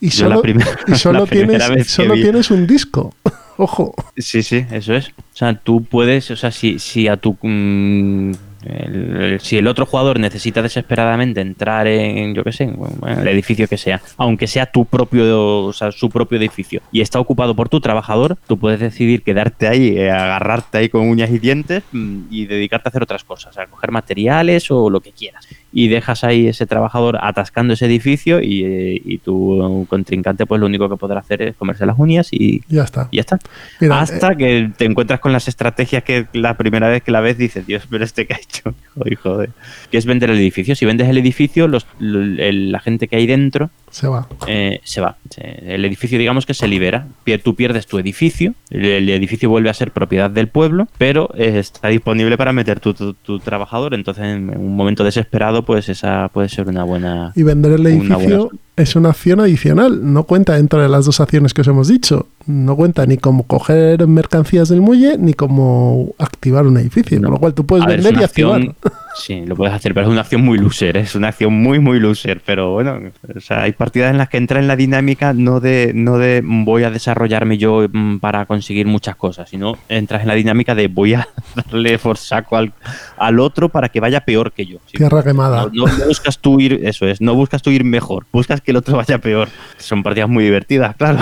Y 0.00 0.08
Yo 0.08 0.24
la 0.28 0.34
solo, 0.34 0.42
primera- 0.42 0.78
y 0.88 0.94
solo 0.96 1.20
la 1.20 1.26
primera 1.26 1.66
tienes, 1.66 1.76
vez 1.76 1.86
que 1.86 1.92
solo 2.02 2.14
vi- 2.14 2.22
tienes 2.22 2.50
un 2.50 2.66
disco. 2.66 3.14
Ojo. 3.58 3.94
Sí, 4.16 4.42
sí, 4.42 4.66
eso 4.72 4.92
es. 4.94 5.10
O 5.10 5.36
sea, 5.36 5.54
tú 5.54 5.84
puedes, 5.84 6.32
o 6.32 6.36
sea, 6.36 6.50
si, 6.50 6.80
si 6.80 7.06
a 7.06 7.16
tu... 7.16 7.36
mm, 7.40 8.32
el- 8.66 9.38
si 9.40 9.56
el 9.58 9.66
otro 9.66 9.86
jugador 9.86 10.18
necesita 10.18 10.62
desesperadamente 10.62 11.40
entrar 11.40 11.86
en, 11.86 12.34
yo 12.34 12.42
qué 12.44 12.52
sé, 12.52 12.70
el 13.18 13.28
edificio 13.28 13.68
que 13.68 13.76
sea, 13.78 14.00
aunque 14.16 14.46
sea 14.46 14.66
tu 14.66 14.84
propio, 14.84 15.64
o 15.64 15.72
sea, 15.72 15.92
su 15.92 16.08
propio 16.10 16.38
edificio, 16.38 16.80
y 16.92 17.00
está 17.00 17.20
ocupado 17.20 17.54
por 17.54 17.68
tu 17.68 17.80
trabajador, 17.80 18.36
tú 18.46 18.58
puedes 18.58 18.80
decidir 18.80 19.22
quedarte 19.22 19.66
ahí, 19.68 19.96
eh, 19.98 20.10
agarrarte 20.10 20.78
ahí 20.78 20.88
con 20.88 21.08
uñas 21.08 21.30
y 21.30 21.38
dientes 21.38 21.82
mm, 21.92 22.22
y 22.30 22.46
dedicarte 22.46 22.88
a 22.88 22.90
hacer 22.90 23.02
otras 23.02 23.24
cosas, 23.24 23.56
a 23.58 23.66
coger 23.66 23.90
materiales 23.90 24.70
o 24.70 24.88
lo 24.90 25.00
que 25.00 25.12
quieras. 25.12 25.46
Y 25.76 25.88
dejas 25.88 26.22
ahí 26.22 26.46
ese 26.46 26.66
trabajador 26.66 27.18
atascando 27.20 27.74
ese 27.74 27.86
edificio 27.86 28.40
y, 28.40 28.62
eh, 28.64 29.02
y 29.04 29.18
tu 29.18 29.84
contrincante 29.90 30.46
pues 30.46 30.60
lo 30.60 30.66
único 30.66 30.88
que 30.88 30.96
podrá 30.96 31.18
hacer 31.18 31.42
es 31.42 31.56
comerse 31.56 31.84
las 31.84 31.98
uñas 31.98 32.28
y, 32.30 32.62
Ya 32.68 32.84
está. 32.84 33.08
y 33.10 33.16
ya 33.16 33.22
está. 33.22 33.38
Mira, 33.80 34.00
Hasta 34.00 34.32
eh, 34.32 34.36
que 34.36 34.70
te 34.76 34.84
encuentras 34.84 35.18
con 35.18 35.32
las 35.32 35.48
estrategias 35.48 36.04
que 36.04 36.26
la 36.32 36.56
primera 36.56 36.88
vez 36.88 37.02
que 37.02 37.10
la 37.10 37.20
ves 37.20 37.36
dices, 37.38 37.66
Dios, 37.66 37.88
pero 37.90 38.04
este 38.04 38.24
que 38.26 38.34
ha 38.34 38.36
hecho, 38.38 38.72
hijo, 38.96 39.02
hijo 39.10 39.38
de... 39.38 39.48
Que 39.90 39.98
es 39.98 40.06
vender 40.06 40.30
el 40.30 40.38
edificio. 40.38 40.76
Si 40.76 40.86
vendes 40.86 41.08
el 41.08 41.18
edificio, 41.18 41.66
los, 41.66 41.86
el- 42.00 42.70
la 42.70 42.78
gente 42.78 43.08
que 43.08 43.16
hay 43.16 43.26
dentro 43.26 43.70
se 43.94 44.08
va. 44.08 44.26
eh, 44.48 44.80
se 44.82 45.00
va. 45.00 45.16
El 45.36 45.84
edificio, 45.84 46.18
digamos 46.18 46.46
que 46.46 46.54
se 46.54 46.66
libera. 46.66 47.06
Tú 47.44 47.54
pierdes 47.54 47.86
tu 47.86 47.98
edificio, 47.98 48.54
el, 48.70 49.08
edificio 49.08 49.48
vuelve 49.48 49.70
a 49.70 49.74
ser 49.74 49.92
propiedad 49.92 50.28
del 50.30 50.48
pueblo, 50.48 50.88
pero 50.98 51.30
eh, 51.36 51.58
está 51.60 51.88
disponible 51.88 52.36
para 52.36 52.52
meter 52.52 52.80
tu, 52.80 52.92
tu- 52.94 53.14
tu 53.14 53.38
trabajador. 53.38 53.94
Entonces, 53.94 54.24
en 54.24 54.50
un 54.56 54.74
momento 54.76 55.04
desesperado, 55.04 55.64
pues 55.64 55.88
esa 55.88 56.28
puede 56.32 56.48
ser 56.48 56.68
una 56.68 56.82
buena... 56.84 57.32
Y 57.36 57.44
vender 57.44 57.72
el 57.72 57.86
edificio 57.86 58.18
buena- 58.18 58.48
es 58.76 58.96
una 58.96 59.10
acción 59.10 59.38
adicional. 59.40 60.12
No 60.12 60.24
cuenta 60.24 60.54
dentro 60.54 60.82
de 60.82 60.88
las 60.88 61.04
dos 61.06 61.20
acciones 61.20 61.54
que 61.54 61.60
os 61.60 61.68
hemos 61.68 61.86
dicho. 61.88 62.26
No 62.46 62.76
cuenta 62.76 63.06
ni 63.06 63.16
como 63.16 63.44
coger 63.44 64.06
mercancías 64.06 64.68
del 64.68 64.80
muelle 64.80 65.16
ni 65.18 65.32
como 65.34 66.10
activar 66.18 66.66
un 66.66 66.76
edificio. 66.76 67.18
No. 67.18 67.28
Con 67.28 67.32
lo 67.34 67.40
cual 67.40 67.54
tú 67.54 67.64
puedes 67.64 67.86
ver, 67.86 67.96
vender 67.96 68.12
y 68.12 68.16
una 68.16 68.24
activar. 68.26 68.56
acción- 68.60 68.76
Sí, 69.16 69.44
lo 69.46 69.54
puedes 69.54 69.72
hacer, 69.72 69.94
pero 69.94 70.06
es 70.08 70.12
una 70.12 70.22
acción 70.22 70.42
muy 70.44 70.58
loser, 70.58 70.96
es 70.96 71.14
una 71.14 71.28
acción 71.28 71.52
muy, 71.54 71.78
muy 71.78 72.00
loser. 72.00 72.42
Pero 72.44 72.72
bueno, 72.72 72.98
o 73.36 73.40
sea, 73.40 73.62
hay 73.62 73.70
partidas 73.72 74.10
en 74.10 74.18
las 74.18 74.28
que 74.28 74.38
entra 74.38 74.58
en 74.58 74.66
la 74.66 74.74
dinámica 74.74 75.32
no 75.32 75.60
de, 75.60 75.92
no 75.94 76.18
de 76.18 76.42
voy 76.44 76.82
a 76.82 76.90
desarrollarme 76.90 77.56
yo 77.56 77.86
mm, 77.92 78.18
para 78.18 78.44
conseguir 78.46 78.86
muchas 78.88 79.14
cosas, 79.14 79.48
sino 79.48 79.78
entras 79.88 80.22
en 80.22 80.28
la 80.28 80.34
dinámica 80.34 80.74
de 80.74 80.88
voy 80.88 81.14
a 81.14 81.28
darle 81.54 81.96
por 82.00 82.16
saco 82.18 82.56
al, 82.56 82.72
al 83.16 83.38
otro 83.38 83.68
para 83.68 83.88
que 83.88 84.00
vaya 84.00 84.22
peor 84.22 84.50
que 84.52 84.66
yo. 84.66 84.78
Sí, 84.86 84.96
Tierra 84.98 85.22
quemada. 85.22 85.68
no, 85.72 85.86
no 85.86 86.06
buscas 86.08 86.38
tú 86.40 86.58
ir, 86.58 86.80
eso 86.82 87.06
es, 87.06 87.20
no 87.20 87.34
buscas 87.36 87.62
tú 87.62 87.70
ir 87.70 87.84
mejor, 87.84 88.26
buscas 88.32 88.60
que 88.60 88.72
el 88.72 88.78
otro 88.78 88.96
vaya 88.96 89.18
peor. 89.18 89.48
Son 89.78 90.02
partidas 90.02 90.28
muy 90.28 90.42
divertidas, 90.42 90.96
claro. 90.96 91.20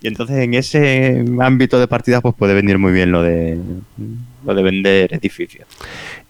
Y 0.00 0.08
entonces 0.08 0.36
en 0.38 0.54
ese 0.54 1.24
ámbito 1.40 1.78
de 1.78 1.88
partidas 1.88 2.22
pues 2.22 2.34
puede 2.34 2.54
venir 2.54 2.78
muy 2.78 2.92
bien 2.92 3.12
lo 3.12 3.22
de 3.22 3.58
lo 4.44 4.54
de 4.54 4.62
vender 4.62 5.14
edificios. 5.14 5.66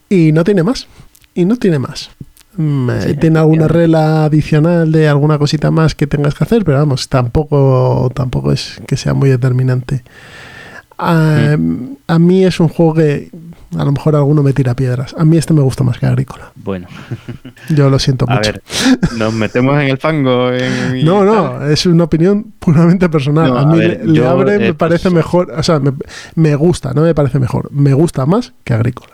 Y 0.08 0.32
no 0.32 0.44
tiene 0.44 0.62
más. 0.62 0.86
Y 1.34 1.44
no 1.44 1.56
tiene 1.56 1.78
más. 1.78 2.10
Mm, 2.56 2.90
eh, 2.90 3.02
Sí, 3.02 3.14
tiene 3.14 3.38
alguna 3.38 3.68
regla 3.68 4.24
adicional 4.24 4.90
de 4.90 5.08
alguna 5.08 5.38
cosita 5.38 5.70
más 5.70 5.94
que 5.94 6.06
tengas 6.06 6.34
que 6.34 6.44
hacer, 6.44 6.64
pero 6.64 6.78
vamos, 6.78 7.08
tampoco, 7.08 8.10
tampoco 8.14 8.52
es 8.52 8.80
que 8.86 8.96
sea 8.96 9.14
muy 9.14 9.30
determinante. 9.30 10.02
A, 11.00 11.56
Mm. 11.56 11.96
a 12.06 12.18
mí 12.18 12.44
es 12.44 12.60
un 12.60 12.68
juego 12.68 12.94
que 12.94 13.30
a 13.78 13.84
lo 13.84 13.92
mejor 13.92 14.16
alguno 14.16 14.42
me 14.42 14.52
tira 14.52 14.74
piedras. 14.74 15.14
A 15.16 15.24
mí 15.24 15.36
este 15.38 15.54
me 15.54 15.60
gusta 15.62 15.84
más 15.84 15.98
que 15.98 16.06
Agrícola. 16.06 16.50
Bueno, 16.56 16.88
Yo 17.68 17.88
lo 17.88 17.98
siento 17.98 18.24
a 18.28 18.34
mucho. 18.34 18.50
ver, 18.52 18.62
nos 19.16 19.32
metemos 19.32 19.74
en 19.80 19.88
el 19.88 19.98
fango. 19.98 20.52
en- 20.52 21.04
No, 21.04 21.24
no, 21.24 21.64
es 21.66 21.86
una 21.86 22.04
opinión 22.04 22.52
puramente 22.58 23.08
personal. 23.08 23.48
No, 23.50 23.58
a 23.58 23.62
a 23.62 23.66
mí 23.66 23.78
ver, 23.78 24.04
Le- 24.04 24.12
yo, 24.14 24.42
eh, 24.48 24.58
me 24.58 24.74
parece 24.74 25.04
pues- 25.04 25.14
mejor, 25.14 25.52
o 25.56 25.62
sea, 25.62 25.78
me, 25.78 25.92
me 26.34 26.54
gusta, 26.56 26.92
no 26.94 27.02
me 27.02 27.14
parece 27.14 27.38
mejor, 27.38 27.68
me 27.72 27.94
gusta 27.94 28.26
más 28.26 28.52
que 28.64 28.74
Agrícola. 28.74 29.12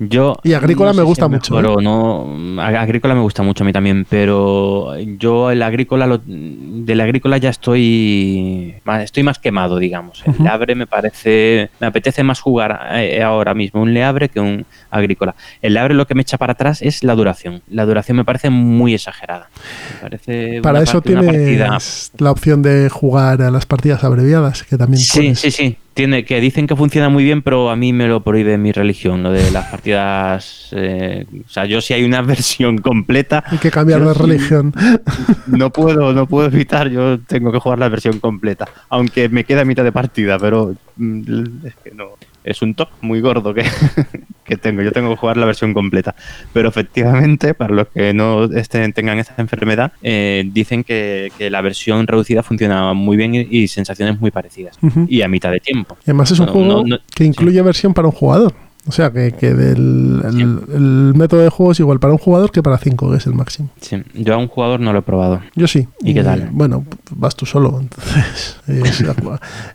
Yo 0.00 0.36
Y 0.42 0.54
Agrícola 0.54 0.90
no 0.90 0.94
me 0.94 1.02
sé 1.02 1.04
gusta 1.06 1.28
mucho, 1.28 1.54
mejor 1.54 1.80
¿eh? 1.80 1.84
no, 1.84 2.26
Ag- 2.62 2.76
Agrícola 2.78 3.14
me 3.14 3.20
gusta 3.20 3.42
mucho 3.42 3.62
a 3.62 3.66
mí 3.66 3.72
también, 3.72 4.04
pero 4.08 4.92
yo 5.18 5.50
el 5.52 5.62
Agrícola, 5.62 6.06
lo, 6.06 6.20
del 6.26 7.00
Agrícola 7.00 7.38
ya 7.38 7.50
estoy 7.50 8.74
más, 8.84 9.02
estoy 9.04 9.22
más 9.22 9.38
quemado, 9.38 9.78
digamos. 9.78 10.22
El 10.26 10.34
Ujú. 10.34 10.42
Leabre 10.44 10.74
me 10.74 10.86
parece, 10.86 11.70
me 11.80 11.86
apetece 11.86 12.22
más 12.24 12.40
jugar 12.40 12.78
eh, 12.94 13.22
ahora 13.22 13.54
mismo 13.54 13.82
un 13.82 13.94
Leabre 13.94 14.28
que 14.28 14.40
un 14.40 14.66
Agrícola. 14.90 15.34
El 15.62 15.74
Leabre 15.74 15.94
lo 15.94 16.06
que 16.06 16.14
me 16.14 16.22
echa 16.22 16.38
para 16.38 16.52
atrás 16.54 16.82
es 16.82 17.04
la 17.04 17.14
duración. 17.14 17.62
La 17.68 17.86
duración 17.86 18.16
me 18.16 18.24
parece 18.24 18.50
muy 18.50 18.94
exagerada. 18.94 19.48
Me 19.94 20.00
parece 20.10 20.60
Para 20.62 20.82
eso 20.82 21.00
tienes 21.02 21.24
partida- 21.24 21.78
la 22.18 22.30
opción 22.30 22.62
de 22.62 22.88
jugar 22.88 23.42
a 23.42 23.50
las 23.50 23.66
partidas 23.66 24.02
abreviadas, 24.04 24.62
que 24.64 24.76
también 24.76 24.98
Sí, 25.00 25.34
sí, 25.34 25.50
sí. 25.50 25.76
Tiene 25.94 26.24
que 26.24 26.40
dicen 26.40 26.66
que 26.66 26.76
funciona 26.76 27.08
muy 27.08 27.24
bien, 27.24 27.40
pero 27.42 27.70
a 27.70 27.76
mí 27.76 27.92
me 27.92 28.08
lo 28.08 28.20
prohíbe 28.22 28.58
mi 28.58 28.72
religión, 28.72 29.22
lo 29.22 29.30
de 29.32 29.50
las 29.50 29.66
partidas. 29.70 30.68
eh, 30.72 31.24
o 31.46 31.48
sea, 31.48 31.64
yo 31.64 31.80
si 31.80 31.94
hay 31.94 32.04
una 32.04 32.20
versión 32.34 32.78
completa. 32.78 33.42
Hay 33.46 33.58
que 33.58 33.70
cambiar 33.70 34.02
sí- 34.14 34.20
religión. 34.20 34.72
No 35.46 35.70
puedo, 35.70 36.12
no 36.12 36.26
puedo 36.26 36.48
evitar, 36.48 36.88
yo 36.90 37.18
tengo 37.20 37.52
que 37.52 37.58
jugar 37.60 37.78
la 37.78 37.88
versión 37.88 38.18
completa. 38.18 38.66
Aunque 38.88 39.28
me 39.28 39.44
queda 39.44 39.64
mitad 39.64 39.84
de 39.84 39.92
partida, 39.92 40.38
pero 40.38 40.74
mm, 40.96 41.66
es 41.66 41.74
que 41.84 41.90
no. 41.94 42.06
Es 42.44 42.62
un 42.62 42.74
top 42.74 42.88
muy 43.00 43.20
gordo 43.20 43.54
que, 43.54 43.64
que 44.44 44.56
tengo. 44.56 44.82
Yo 44.82 44.92
tengo 44.92 45.10
que 45.10 45.16
jugar 45.16 45.36
la 45.36 45.46
versión 45.46 45.72
completa. 45.74 46.14
Pero 46.52 46.68
efectivamente, 46.68 47.54
para 47.54 47.74
los 47.74 47.88
que 47.88 48.12
no 48.14 48.44
estén, 48.44 48.92
tengan 48.92 49.18
esta 49.18 49.34
enfermedad, 49.38 49.92
eh, 50.02 50.44
dicen 50.52 50.84
que, 50.84 51.32
que 51.38 51.50
la 51.50 51.60
versión 51.62 52.06
reducida 52.06 52.42
funciona 52.42 52.92
muy 52.92 53.16
bien 53.16 53.34
y, 53.34 53.46
y 53.50 53.68
sensaciones 53.68 54.20
muy 54.20 54.30
parecidas. 54.30 54.78
Y 55.08 55.22
a 55.22 55.28
mitad 55.28 55.50
de 55.50 55.60
tiempo. 55.60 55.96
Y 56.00 56.10
además 56.10 56.30
es 56.30 56.38
un 56.38 56.46
No, 56.46 56.52
juego 56.52 56.68
no, 56.68 56.84
no, 56.84 56.98
que 57.14 57.24
incluye 57.24 57.60
versión 57.62 57.94
para 57.94 58.08
un 58.08 58.12
jugador. 58.12 58.54
O 58.86 58.92
sea, 58.92 59.10
que, 59.10 59.32
que 59.32 59.54
del, 59.54 60.20
el, 60.26 60.74
el 60.74 61.12
método 61.14 61.40
de 61.40 61.48
juego 61.48 61.72
es 61.72 61.80
igual 61.80 62.00
para 62.00 62.12
un 62.12 62.18
jugador 62.18 62.52
que 62.52 62.62
para 62.62 62.76
cinco, 62.76 63.10
que 63.10 63.16
es 63.16 63.26
el 63.26 63.34
máximo. 63.34 63.70
Sí, 63.80 64.02
yo 64.14 64.34
a 64.34 64.36
un 64.36 64.48
jugador 64.48 64.80
no 64.80 64.92
lo 64.92 64.98
he 64.98 65.02
probado. 65.02 65.40
Yo 65.54 65.66
sí. 65.66 65.88
¿Y 66.02 66.12
qué 66.12 66.22
tal? 66.22 66.50
Bueno, 66.52 66.84
vas 67.10 67.34
tú 67.34 67.46
solo, 67.46 67.80
entonces 67.80 68.60
es, 68.66 69.02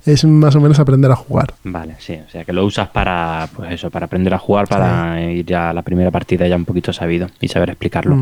es 0.06 0.26
más 0.26 0.56
o 0.56 0.62
menos 0.62 0.80
aprender 0.80 1.12
a 1.12 1.16
jugar. 1.16 1.54
Vale, 1.64 1.96
sí, 1.98 2.20
o 2.26 2.30
sea 2.30 2.46
que 2.46 2.54
lo 2.54 2.64
usas 2.66 2.90
para, 2.90 3.50
pues 3.56 3.72
eso, 3.72 3.90
para 3.90 4.06
aprender 4.06 4.34
a 4.34 4.38
jugar, 4.38 4.68
para 4.68 5.20
ir 5.22 5.46
ya 5.46 5.72
a 5.72 5.74
la 5.74 5.82
primera 5.82 6.12
partida 6.12 6.48
ya 6.48 6.56
un 6.56 6.66
poquito 6.66 6.94
sabido 6.94 7.30
y 7.42 7.48
saber 7.48 7.72
explicarlo. 7.72 8.16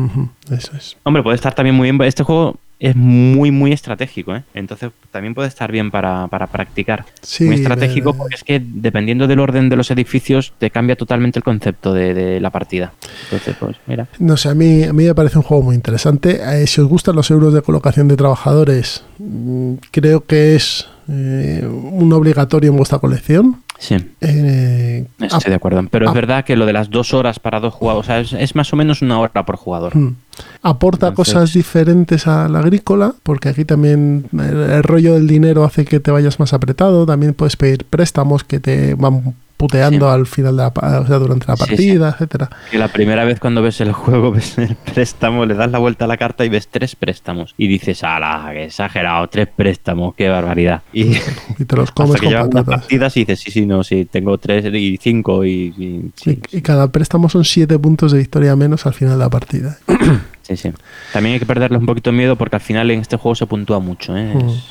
Eso 0.50 0.76
es. 0.76 0.96
Hombre, 1.02 1.22
puede 1.22 1.36
estar 1.36 1.54
también 1.54 1.74
muy 1.76 1.90
bien. 1.90 2.00
Este 2.08 2.22
juego 2.22 2.56
es 2.80 2.94
muy, 2.94 3.50
muy 3.50 3.72
estratégico, 3.72 4.36
¿eh? 4.36 4.44
Entonces 4.54 4.90
también 5.10 5.34
puede 5.34 5.48
estar 5.48 5.72
bien 5.72 5.90
para, 5.90 6.28
para 6.28 6.46
practicar. 6.46 7.04
Sí, 7.22 7.44
muy 7.44 7.56
estratégico 7.56 8.14
porque 8.14 8.36
es 8.36 8.44
que 8.44 8.62
dependiendo 8.64 9.26
del 9.26 9.40
orden 9.40 9.68
de 9.68 9.76
los 9.76 9.90
edificios 9.90 10.52
te 10.58 10.70
cambia 10.70 10.94
totalmente 10.96 11.38
el 11.38 11.42
concepto 11.42 11.92
de, 11.92 12.14
de 12.14 12.40
la 12.40 12.50
partida. 12.50 12.92
Entonces, 13.24 13.56
pues 13.58 13.76
mira. 13.86 14.06
No 14.18 14.36
sé, 14.36 14.50
a 14.50 14.54
mí, 14.54 14.84
a 14.84 14.92
mí 14.92 15.04
me 15.04 15.14
parece 15.14 15.38
un 15.38 15.44
juego 15.44 15.64
muy 15.64 15.74
interesante. 15.74 16.40
Eh, 16.40 16.66
si 16.66 16.80
os 16.80 16.86
gustan 16.88 17.16
los 17.16 17.30
euros 17.30 17.52
de 17.52 17.62
colocación 17.62 18.06
de 18.06 18.16
trabajadores, 18.16 19.04
mm, 19.18 19.74
creo 19.90 20.24
que 20.24 20.54
es 20.54 20.86
eh, 21.08 21.66
un 21.66 22.12
obligatorio 22.12 22.70
en 22.70 22.76
vuestra 22.76 22.98
colección. 22.98 23.62
Sí, 23.78 23.96
Eh, 24.20 25.06
estoy 25.20 25.50
de 25.50 25.54
acuerdo. 25.54 25.84
Pero 25.88 26.08
es 26.08 26.12
verdad 26.12 26.44
que 26.44 26.56
lo 26.56 26.66
de 26.66 26.72
las 26.72 26.90
dos 26.90 27.14
horas 27.14 27.38
para 27.38 27.60
dos 27.60 27.74
jugadores, 27.74 28.06
o 28.06 28.08
sea, 28.08 28.20
es, 28.20 28.32
es 28.32 28.54
más 28.56 28.72
o 28.72 28.76
menos 28.76 29.02
una 29.02 29.20
hora 29.20 29.44
por 29.44 29.56
jugador. 29.56 29.96
Mm. 29.96 30.16
Aporta 30.62 31.08
Entonces- 31.08 31.34
cosas 31.34 31.52
diferentes 31.52 32.26
al 32.26 32.54
agrícola, 32.56 33.14
porque 33.22 33.48
aquí 33.48 33.64
también 33.64 34.26
el, 34.32 34.40
el 34.70 34.82
rollo 34.82 35.14
del 35.14 35.26
dinero 35.26 35.64
hace 35.64 35.84
que 35.84 36.00
te 36.00 36.10
vayas 36.10 36.38
más 36.40 36.52
apretado. 36.52 37.06
También 37.06 37.34
puedes 37.34 37.56
pedir 37.56 37.84
préstamos 37.84 38.44
que 38.44 38.60
te 38.60 38.94
van 38.94 39.34
puteando 39.56 40.06
Sí. 40.08 40.14
al 40.14 40.26
final 40.28 40.56
de 40.56 40.62
la, 40.62 40.68
o 40.68 41.06
sea, 41.08 41.18
durante 41.18 41.46
la 41.48 41.56
Sí, 41.56 41.62
sí. 41.64 41.68
partida, 41.70 42.10
etcétera. 42.10 42.48
Que 42.70 42.78
la 42.78 42.86
primera 42.86 43.24
vez 43.24 43.40
cuando 43.40 43.60
ves 43.60 43.80
el 43.80 43.90
juego, 43.92 44.30
ves 44.32 44.56
el 44.58 44.76
préstamo, 44.76 45.46
le 45.46 45.54
das 45.54 45.72
la 45.72 45.78
vuelta 45.80 46.04
a 46.04 46.08
la 46.08 46.16
carta 46.16 46.44
y 46.44 46.48
ves 46.48 46.68
tres 46.68 46.94
préstamos. 46.94 47.54
Y 47.58 47.66
dices, 47.66 48.04
ala, 48.04 48.50
qué 48.52 48.66
exagerado, 48.66 49.26
tres 49.28 49.48
préstamos, 49.48 50.14
qué 50.14 50.28
barbaridad. 50.28 50.82
Y 50.92 51.16
Y 51.58 51.64
te 51.66 51.74
los 51.76 51.90
comes 51.90 52.14
hasta 52.14 52.28
que 52.28 52.36
con 52.36 52.48
unas 52.52 52.64
partidas 52.66 53.16
y 53.16 53.20
dices, 53.20 53.40
sí, 53.40 53.50
sí, 53.50 53.66
no, 53.66 53.82
sí, 53.82 54.04
tengo 54.04 54.38
tres 54.38 54.64
y 54.72 54.96
cinco 55.02 55.44
y... 55.44 55.74
y- 55.76 56.10
sí, 56.14 56.40
Y, 56.52 56.58
y 56.58 56.62
cada 56.62 56.92
préstamo 56.92 57.28
son 57.28 57.44
siete 57.44 57.76
puntos 57.80 58.12
de 58.12 58.18
victoria 58.18 58.54
menos 58.54 58.86
al 58.86 58.94
final 58.94 59.14
de 59.14 59.18
la 59.24 59.30
partida. 59.30 59.78
sí, 60.42 60.56
sí. 60.56 60.72
También 61.12 61.34
hay 61.34 61.38
que 61.38 61.46
perderle 61.46 61.78
un 61.78 61.86
poquito 61.86 62.10
de 62.10 62.16
miedo 62.16 62.36
porque 62.36 62.56
al 62.56 62.62
final 62.62 62.90
en 62.90 63.00
este 63.00 63.16
juego 63.16 63.34
se 63.34 63.46
puntúa 63.46 63.78
mucho, 63.78 64.16
¿eh? 64.16 64.34
Mm. 64.34 64.48
Es 64.48 64.64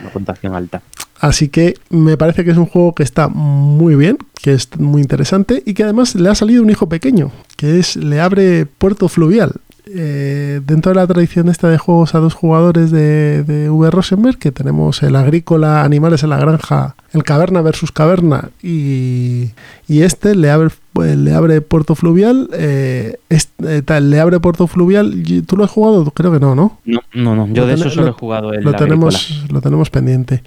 una 0.00 0.10
puntuación 0.10 0.54
alta. 0.54 0.82
Así 1.18 1.48
que 1.48 1.74
me 1.88 2.16
parece 2.16 2.44
que 2.44 2.50
es 2.50 2.56
un 2.56 2.66
juego 2.66 2.94
que 2.94 3.02
está 3.02 3.28
muy 3.28 3.94
bien, 3.94 4.18
que 4.42 4.52
es 4.52 4.76
muy 4.78 5.00
interesante 5.00 5.62
y 5.64 5.74
que 5.74 5.84
además 5.84 6.14
le 6.14 6.28
ha 6.28 6.34
salido 6.34 6.62
un 6.62 6.70
hijo 6.70 6.88
pequeño, 6.88 7.32
que 7.56 7.78
es 7.78 7.96
le 7.96 8.20
abre 8.20 8.66
Puerto 8.66 9.08
Fluvial. 9.08 9.52
Eh, 9.88 10.60
dentro 10.66 10.90
de 10.90 10.96
la 10.96 11.06
tradición 11.06 11.48
esta 11.48 11.68
de 11.68 11.78
juegos 11.78 12.16
a 12.16 12.18
dos 12.18 12.34
jugadores 12.34 12.90
de, 12.90 13.44
de 13.44 13.70
V. 13.70 13.88
Rosenberg, 13.92 14.36
que 14.36 14.50
tenemos 14.50 15.00
el 15.04 15.14
agrícola, 15.14 15.84
animales 15.84 16.24
en 16.24 16.30
la 16.30 16.38
granja, 16.38 16.96
el 17.12 17.22
caverna 17.22 17.62
versus 17.62 17.92
caverna 17.92 18.50
y, 18.60 19.50
y 19.86 20.02
este 20.02 20.34
le 20.34 20.50
abre, 20.50 20.70
pues, 20.92 21.16
le 21.16 21.32
abre 21.34 21.60
Puerto 21.60 21.94
Fluvial. 21.94 22.48
eh, 22.52 23.18
es- 23.28 23.50
eh, 23.64 23.82
tal, 23.84 24.10
le 24.10 24.18
abre 24.18 24.40
Puerto 24.40 24.66
Fluvial. 24.66 25.22
¿Tú 25.46 25.56
lo 25.56 25.62
has 25.64 25.70
jugado? 25.70 26.04
Creo 26.10 26.32
que 26.32 26.40
no, 26.40 26.56
¿no? 26.56 26.78
No, 26.84 27.00
no, 27.14 27.36
no. 27.36 27.46
Yo 27.54 27.62
Lo 27.62 27.68
de 27.68 27.74
eso 27.74 27.88
solo 27.90 28.06
lo- 28.06 28.08
he 28.10 28.14
jugado 28.14 28.52
el 28.52 28.64
Lo 28.64 28.70
agrícola. 28.70 28.78
tenemos, 28.78 29.44
lo 29.52 29.60
tenemos 29.60 29.90
pendiente. 29.90 30.42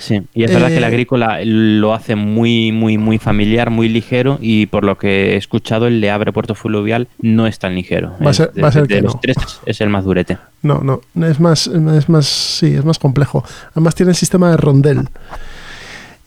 Sí, 0.00 0.22
y 0.34 0.44
es 0.44 0.52
verdad 0.52 0.68
que 0.68 0.78
el 0.78 0.82
Eh, 0.82 0.86
agrícola 0.86 1.38
lo 1.44 1.92
hace 1.94 2.16
muy, 2.16 2.72
muy, 2.72 2.96
muy 2.98 3.18
familiar, 3.18 3.68
muy 3.70 3.88
ligero 3.88 4.38
y 4.40 4.64
por 4.66 4.82
lo 4.82 4.96
que 4.98 5.34
he 5.34 5.36
escuchado 5.36 5.86
el 5.86 6.00
le 6.00 6.10
abre 6.10 6.32
Puerto 6.32 6.54
Fluvial 6.54 7.06
no 7.20 7.46
es 7.46 7.58
tan 7.58 7.74
ligero. 7.74 8.14
Va 8.24 8.30
a 8.30 8.34
ser- 8.34 8.50
de, 8.52 8.62
va 8.62 8.68
a 8.68 8.72
ser 8.72 8.86
de 8.88 8.94
que 8.96 9.02
no. 9.02 9.18
tres 9.20 9.36
es- 9.66 9.80
el 9.82 9.90
más 9.90 10.04
durete. 10.04 10.38
No, 10.62 10.80
no, 10.82 11.02
es 11.26 11.38
más, 11.38 11.66
es 11.66 12.08
más, 12.08 12.26
sí, 12.26 12.74
es 12.74 12.84
más 12.84 12.98
complejo. 12.98 13.44
Además 13.72 13.94
tiene 13.94 14.10
el 14.10 14.16
sistema 14.16 14.50
de 14.50 14.56
rondel. 14.56 15.08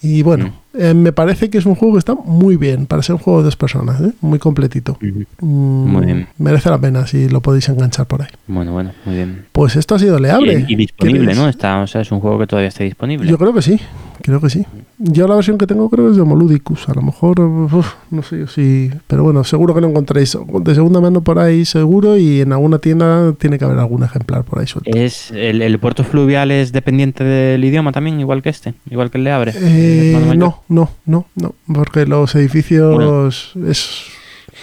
Y 0.02 0.22
bueno, 0.22 0.54
eh, 0.74 0.94
me 0.94 1.12
parece 1.12 1.50
que 1.50 1.58
es 1.58 1.66
un 1.66 1.76
juego 1.76 1.96
que 1.96 2.00
está 2.00 2.16
muy 2.16 2.58
bien 2.58 2.86
para 2.86 3.02
ser 3.04 3.16
un 3.16 3.20
juego 3.22 3.40
de 3.40 3.46
dos 3.46 3.56
personas, 3.56 4.02
¿eh? 4.02 4.12
muy 4.22 4.40
completito. 4.40 4.98
Mm, 5.02 5.46
Muy 5.46 6.06
bien. 6.06 6.28
Merece 6.38 6.70
la 6.70 6.78
pena 6.80 7.06
si 7.08 7.30
lo 7.30 7.42
podéis 7.42 7.70
enganchar 7.70 8.06
por 8.08 8.22
ahí. 8.22 8.28
Bueno, 8.48 8.72
bueno, 8.74 8.92
muy 9.06 9.16
bien. 9.16 9.46
Pues 9.52 9.76
esto 9.76 9.96
ha 9.96 10.00
sido 10.00 10.20
Le 10.20 10.32
Abre. 10.32 10.66
Y, 10.68 10.74
y 10.74 10.76
disponible. 10.76 11.36
¿no? 11.36 11.48
Está, 11.48 11.82
o 11.82 11.88
sea, 11.88 12.02
es 12.02 12.12
un 12.12 12.20
juego 12.20 12.40
que 12.40 12.48
todavía 12.48 12.70
está 12.70 12.84
disponible. 12.84 13.30
Yo 13.30 13.38
creo 13.38 13.54
que 13.54 13.62
sí, 13.62 13.80
creo 14.22 14.40
que 14.42 14.50
sí. 14.50 14.66
Yo 14.98 15.28
la 15.28 15.36
versión 15.36 15.58
que 15.58 15.68
tengo 15.68 15.90
creo 15.90 16.06
que 16.06 16.12
es 16.12 16.18
de 16.18 16.24
Moludicus. 16.24 16.88
A 16.90 16.94
lo 16.94 17.02
mejor, 17.02 17.40
uf, 17.40 17.94
no 18.12 18.24
sé 18.24 18.40
yo 18.40 18.48
si... 18.48 18.90
Pero 19.08 19.24
bueno, 19.24 19.44
seguro 19.44 19.74
que 19.76 19.82
lo 19.82 19.90
encontréis 19.90 20.38
de 20.62 20.76
segunda 20.76 21.02
mano 21.02 21.22
por 21.22 21.40
ahí, 21.40 21.66
seguro, 21.66 22.18
y 22.18 22.42
en 22.42 22.54
alguna 22.54 22.80
tienda 22.80 23.34
tiene 23.34 23.58
que 23.60 23.66
haber 23.66 23.80
algún 23.80 24.04
ejemplar 24.04 24.44
por 24.44 24.60
ahí 24.60 24.68
suelto. 24.68 24.90
Es 24.94 25.32
el, 25.32 25.62
el 25.62 25.80
puerto 25.80 26.04
fluvial 26.04 26.52
es 26.52 26.72
dependiente 26.72 27.24
del 27.24 27.64
idioma 27.66 27.92
también, 27.92 28.20
igual 28.20 28.42
que 28.42 28.50
este, 28.50 28.74
igual 28.90 29.12
que 29.12 29.18
el 29.18 29.24
le 29.26 29.32
abre. 29.32 29.54
Eh, 29.56 30.14
mayor. 30.20 30.38
no, 30.38 30.63
no, 30.68 30.90
no, 31.06 31.26
no, 31.36 31.56
porque 31.74 32.06
los 32.06 32.36
edificios 32.36 33.56
es 33.68 34.06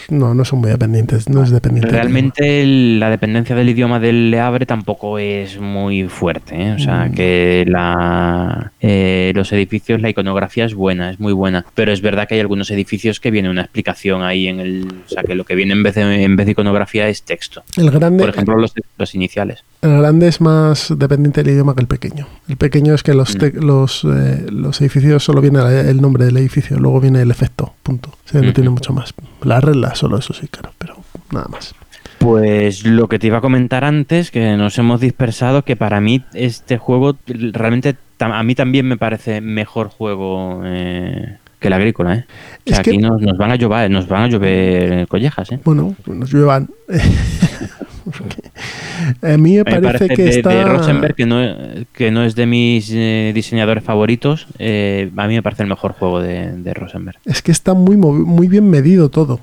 no, 0.09 0.35
no 0.35 0.45
son 0.45 0.61
muy 0.61 0.71
dependientes, 0.71 1.29
no 1.29 1.43
es 1.43 1.51
dependiente. 1.51 1.91
Realmente 1.91 2.65
la 2.65 3.11
dependencia 3.11 3.55
del 3.57 3.69
idioma 3.69 4.01
del 4.01 4.31
Le 4.31 4.41
Abre 4.41 4.67
tampoco 4.67 5.19
es 5.19 5.59
muy 5.61 6.09
fuerte. 6.09 6.55
¿eh? 6.57 6.73
O 6.73 6.79
sea, 6.79 7.07
Mm. 7.07 7.15
que 7.15 7.65
la, 7.67 8.73
eh, 8.81 9.33
los 9.35 9.53
edificios, 9.53 10.01
la 10.01 10.09
iconografía 10.09 10.65
es 10.65 10.75
buena, 10.75 11.11
es 11.11 11.21
muy 11.21 11.33
buena. 11.33 11.65
Pero 11.75 11.93
es 11.93 12.03
verdad 12.03 12.29
que 12.29 12.35
hay 12.35 12.41
algunos 12.41 12.71
edificios 12.71 13.21
que 13.21 13.31
viene 13.31 13.51
una 13.51 13.63
explicación 13.63 14.23
ahí 14.23 14.49
en 14.49 14.61
el. 14.61 14.87
O 15.07 15.09
sea, 15.09 15.23
que 15.23 15.35
lo 15.35 15.45
que 15.45 15.55
viene 15.55 15.73
en 15.73 15.83
vez 15.83 15.95
de, 15.95 16.23
en 16.23 16.37
vez 16.37 16.47
de 16.47 16.53
iconografía 16.53 17.09
es 17.09 17.23
texto. 17.23 17.63
El 17.77 17.91
grande, 17.91 18.23
Por 18.23 18.31
ejemplo, 18.31 18.57
los, 18.57 18.73
los 18.97 19.15
iniciales. 19.15 19.65
El 19.83 19.99
grande 19.99 20.29
es 20.29 20.41
más 20.41 20.93
dependiente 20.97 21.43
del 21.43 21.55
idioma 21.55 21.75
que 21.75 21.81
el 21.81 21.87
pequeño. 21.87 22.27
El 22.49 22.57
pequeño 22.57 22.95
es 22.95 23.03
que 23.03 23.15
los 23.15 23.37
te- 23.37 23.53
los, 23.53 24.05
eh, 24.05 24.47
los 24.51 24.81
edificios 24.81 25.25
solo 25.25 25.41
viene 25.41 25.61
el 25.89 26.01
nombre 26.03 26.25
del 26.27 26.37
edificio, 26.37 26.79
luego 26.79 27.01
viene 27.01 27.23
el 27.23 27.31
efecto, 27.31 27.73
punto. 27.83 28.11
O 28.11 28.29
sea, 28.29 28.43
no 28.43 28.53
tiene 28.53 28.71
mucho 28.71 28.93
más. 28.93 29.15
La 29.43 29.61
regla 29.61 29.95
solo 29.95 30.19
eso 30.19 30.33
sí, 30.35 30.49
claro, 30.49 30.73
pero 30.79 30.97
nada 31.33 31.47
más. 31.49 31.75
Pues 32.19 32.85
lo 32.85 33.09
que 33.09 33.19
te 33.19 33.29
iba 33.29 33.39
a 33.39 33.41
comentar 33.41 33.83
antes, 33.85 34.31
que 34.31 34.55
nos 34.57 34.77
hemos 34.79 35.01
dispersado, 35.01 35.63
que 35.65 35.77
para 35.77 36.03
mí 36.03 36.23
este 36.35 36.77
juego 36.77 37.17
realmente 37.27 37.97
a 38.19 38.43
mí 38.43 38.55
también 38.55 38.87
me 38.87 38.99
parece 38.99 39.41
mejor 39.41 39.89
juego 39.89 40.61
eh, 40.65 41.39
que 41.59 41.69
el 41.69 41.73
agrícola, 41.73 42.15
¿eh? 42.17 42.25
O 42.27 42.69
sea, 42.69 42.77
Es 42.77 42.81
que- 42.81 42.91
aquí 42.91 42.99
nos, 42.99 43.23
nos 43.23 43.39
van 43.39 43.51
a 43.53 43.57
llover, 43.57 43.91
nos 43.91 44.07
van 44.07 44.25
a 44.25 44.27
llover 44.29 45.09
collejas, 45.09 45.51
¿eh? 45.53 45.61
Bueno, 45.65 45.95
nos 46.07 46.31
llevan. 46.31 46.69
a 49.23 49.37
mí 49.37 49.57
me 49.57 49.65
parece, 49.65 50.09
que 50.09 50.25
de, 50.25 50.31
está. 50.31 50.51
de 50.51 50.65
Rosenberg, 50.65 51.15
que 51.15 51.27
no, 51.27 51.41
que 51.93 52.11
no 52.11 52.25
es 52.25 52.35
de 52.35 52.47
mis 52.47 52.91
eh, 52.93 53.33
diseñadores 53.35 53.83
favoritos, 53.85 54.47
eh, 54.59 55.11
a 55.17 55.27
mí 55.27 55.35
me 55.35 55.43
parece 55.43 55.63
el 55.65 55.69
mejor 55.69 55.93
juego 55.93 56.21
de, 56.21 56.53
de 56.53 56.75
Rosenberg. 56.75 57.19
es 57.25 57.43
que 57.43 57.53
está 57.53 57.75
muy, 57.75 57.97
muy 57.97 58.49
bien 58.49 58.69
medido 58.71 59.09
todo. 59.09 59.41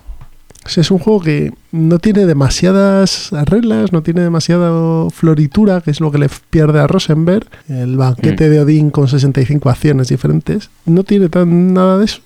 O 0.65 0.70
sea, 0.70 0.82
es 0.82 0.91
un 0.91 0.99
juego 0.99 1.22
que 1.22 1.53
no 1.72 1.97
tiene 1.99 2.26
demasiadas 2.26 3.30
reglas, 3.45 3.93
no 3.93 4.03
tiene 4.03 4.20
demasiada 4.22 5.09
floritura, 5.11 5.80
que 5.80 5.91
es 5.91 6.01
lo 6.01 6.11
que 6.11 6.18
le 6.18 6.28
pierde 6.49 6.82
a 6.82 6.88
Rosenberg. 6.88 7.47
El 7.70 7.95
banquete 7.95 8.49
de 8.49 8.59
Odín 8.59 8.89
con 8.89 9.07
65 9.07 9.70
acciones 9.70 10.09
diferentes. 10.09 10.70
No 10.86 11.03
tiene 11.05 11.30
tan 11.30 11.74
nada 11.74 11.97
de 11.97 12.05
eso, 12.05 12.20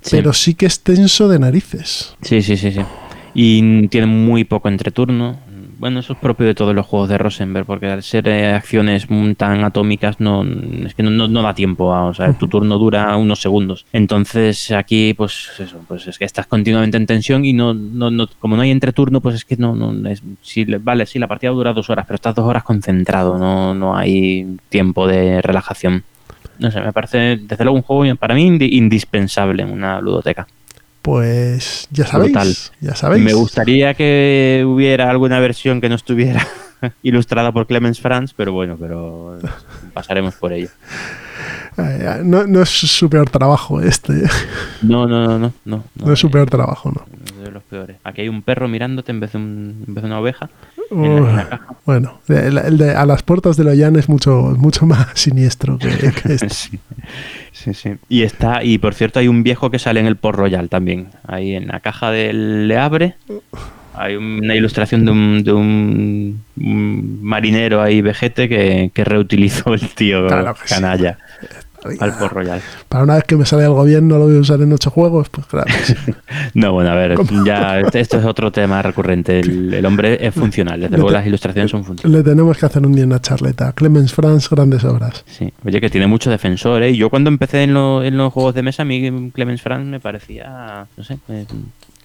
Sí. 0.00 0.16
pero 0.16 0.32
sí 0.32 0.54
que 0.54 0.64
es 0.64 0.80
tenso 0.80 1.28
de 1.28 1.38
narices. 1.38 2.14
Sí, 2.22 2.40
sí, 2.40 2.56
sí, 2.56 2.72
sí. 2.72 2.80
Y 3.34 3.88
tiene 3.88 4.06
muy 4.06 4.44
poco 4.44 4.68
entreturno. 4.68 5.36
Bueno, 5.84 6.00
eso 6.00 6.14
es 6.14 6.18
propio 6.18 6.46
de 6.46 6.54
todos 6.54 6.74
los 6.74 6.86
juegos 6.86 7.10
de 7.10 7.18
Rosenberg, 7.18 7.66
porque 7.66 7.88
al 7.88 8.02
ser 8.02 8.26
eh, 8.26 8.54
acciones 8.54 9.04
mm, 9.06 9.32
tan 9.32 9.64
atómicas, 9.64 10.18
no, 10.18 10.42
es 10.42 10.94
que 10.94 11.02
no, 11.02 11.10
no- 11.10 11.28
no 11.28 11.42
da 11.42 11.52
tiempo. 11.54 11.92
a- 11.92 12.06
o 12.06 12.14
sea, 12.14 12.32
tu 12.32 12.48
turno 12.48 12.78
dura 12.78 13.14
unos 13.18 13.42
segundos. 13.42 13.84
Entonces, 13.92 14.70
aquí, 14.70 15.12
pues 15.12 15.50
eso, 15.58 15.76
pues 15.86 16.06
es 16.06 16.18
que 16.18 16.24
estás 16.24 16.46
continuamente 16.46 16.96
en 16.96 17.04
tensión 17.04 17.44
y 17.44 17.52
no, 17.52 17.74
no, 17.74 18.10
no- 18.10 18.26
como 18.38 18.56
no 18.56 18.62
hay 18.62 18.70
entreturno, 18.70 19.20
pues 19.20 19.34
es 19.34 19.44
que 19.44 19.58
no, 19.58 19.74
no 19.76 20.08
es, 20.08 20.22
le- 20.56 20.78
vale, 20.78 21.04
sí, 21.04 21.18
la 21.18 21.28
partida 21.28 21.50
dura 21.50 21.74
dos 21.74 21.90
horas, 21.90 22.06
pero 22.06 22.14
estás 22.14 22.34
dos 22.34 22.46
horas 22.46 22.62
concentrado, 22.64 23.36
no, 23.36 23.74
no 23.74 23.94
hay 23.94 24.56
tiempo 24.70 25.06
de 25.06 25.42
relajación. 25.42 26.02
no 26.60 26.70
sé, 26.70 26.80
me 26.80 26.94
parece 26.94 27.36
desde 27.42 27.62
luego 27.62 27.76
un 27.76 27.82
juego 27.82 28.16
para 28.16 28.34
mí 28.34 28.48
indi- 28.48 28.72
indispensable 28.72 29.62
en 29.64 29.70
una 29.70 30.00
ludoteca. 30.00 30.46
Pues 31.04 31.86
ya 31.90 32.06
sabéis, 32.06 32.32
Brutal. 32.32 32.56
ya 32.80 32.94
sabéis. 32.96 33.22
Me 33.22 33.34
gustaría 33.34 33.92
que 33.92 34.64
hubiera 34.66 35.10
alguna 35.10 35.38
versión 35.38 35.82
que 35.82 35.90
no 35.90 35.96
estuviera 35.96 36.46
ilustrada 37.02 37.52
por 37.52 37.66
Clemens 37.66 38.00
Franz, 38.00 38.32
pero 38.34 38.52
bueno, 38.54 38.78
pero 38.80 39.38
pasaremos 39.92 40.34
por 40.36 40.54
ello. 40.54 40.68
No, 42.22 42.46
no 42.46 42.62
es 42.62 42.70
su 42.70 43.10
peor 43.10 43.28
trabajo 43.28 43.82
este, 43.82 44.22
No, 44.80 45.06
no, 45.06 45.26
no, 45.26 45.38
no, 45.38 45.52
no. 45.66 45.84
no 45.94 46.12
es 46.14 46.18
su 46.18 46.30
peor 46.30 46.48
trabajo, 46.48 46.90
no. 46.90 47.04
De 47.44 47.52
los 47.52 47.62
peores. 47.62 47.96
Aquí 48.04 48.22
hay 48.22 48.28
un 48.28 48.42
perro 48.42 48.68
mirándote 48.68 49.12
en 49.12 49.20
vez 49.20 49.32
de, 49.32 49.38
un- 49.38 49.84
en 49.86 49.94
vez 49.94 50.02
de 50.02 50.06
una 50.08 50.20
oveja. 50.20 50.48
en 50.90 51.02
la- 51.02 51.06
en 51.06 51.36
la 51.36 51.42
Uf, 51.42 51.48
caja. 51.48 51.66
bueno, 51.84 52.20
el, 52.28 52.58
el 52.58 52.78
de 52.78 52.94
a 52.94 53.06
las 53.06 53.22
puertas 53.22 53.56
de 53.56 53.64
Loyan 53.64 53.96
es 53.96 54.08
mucho, 54.08 54.54
mucho 54.58 54.86
más 54.86 55.08
siniestro 55.14 55.78
que, 55.78 55.88
que 55.88 56.32
este. 56.34 56.48
Sí, 56.50 56.78
sí, 57.52 57.74
sí. 57.74 57.90
Y 58.08 58.22
está, 58.22 58.62
y 58.64 58.78
por 58.78 58.94
cierto, 58.94 59.18
hay 59.20 59.28
un 59.28 59.42
viejo 59.42 59.70
que 59.70 59.78
sale 59.78 60.00
en 60.00 60.06
el 60.06 60.16
Port 60.16 60.38
Royal 60.38 60.68
también. 60.68 61.08
Ahí 61.26 61.54
en 61.54 61.68
la 61.68 61.80
caja 61.80 62.10
del 62.10 62.68
Le 62.68 62.78
Abre. 62.78 63.14
Hay 63.96 64.16
una 64.16 64.56
ilustración 64.56 65.04
de 65.04 65.12
un, 65.12 65.44
de 65.44 65.52
un, 65.52 66.42
marinero 67.22 67.80
ahí 67.80 68.02
vejete 68.02 68.48
que, 68.48 68.90
que 68.92 69.04
reutilizó 69.04 69.72
el 69.74 69.88
tío 69.90 70.26
Claro 70.26 70.54
que 70.54 70.66
sí. 70.66 70.74
Al 72.00 72.18
Port 72.18 72.32
Royal. 72.32 72.60
Para 72.88 73.04
una 73.04 73.14
vez 73.14 73.24
que 73.24 73.36
me 73.36 73.46
sale 73.46 73.64
algo 73.64 73.84
bien, 73.84 74.08
no 74.08 74.18
lo 74.18 74.24
voy 74.26 74.36
a 74.36 74.40
usar 74.40 74.60
en 74.62 74.72
ocho 74.72 74.90
juegos, 74.90 75.28
pues 75.28 75.46
claro. 75.46 75.66
No, 76.54 76.72
bueno, 76.72 76.90
a 76.90 76.94
ver, 76.94 77.16
ya 77.44 77.80
este- 77.80 78.00
esto 78.00 78.18
es 78.18 78.24
otro 78.24 78.50
tema 78.52 78.82
recurrente. 78.82 79.40
El, 79.40 79.72
el 79.74 79.86
hombre 79.86 80.18
es 80.26 80.34
funcional, 80.34 80.80
desde 80.80 80.96
luego 80.96 81.10
las 81.10 81.26
ilustraciones 81.26 81.70
son 81.70 81.84
funcionales. 81.84 82.24
Le 82.24 82.30
tenemos 82.30 82.56
que 82.58 82.66
hacer 82.66 82.84
un 82.86 82.92
día 82.92 83.04
una 83.04 83.20
charleta. 83.20 83.72
Clemens 83.72 84.12
Franz, 84.12 84.48
grandes 84.50 84.84
obras. 84.84 85.24
Sí, 85.26 85.52
oye, 85.64 85.80
que 85.80 85.90
tiene 85.90 86.06
mucho 86.06 86.30
defensor, 86.30 86.82
¿eh? 86.82 86.94
Yo 86.96 87.10
cuando 87.10 87.28
empecé 87.28 87.62
en, 87.64 87.74
lo- 87.74 88.02
en 88.02 88.16
los 88.16 88.32
juegos 88.32 88.54
de 88.54 88.62
mesa, 88.62 88.82
a 88.82 88.84
mí 88.84 89.30
Clemens 89.34 89.62
Franz 89.62 89.84
me 89.86 90.00
parecía, 90.00 90.86
no 90.96 91.04
sé, 91.04 91.18
eh, 91.28 91.46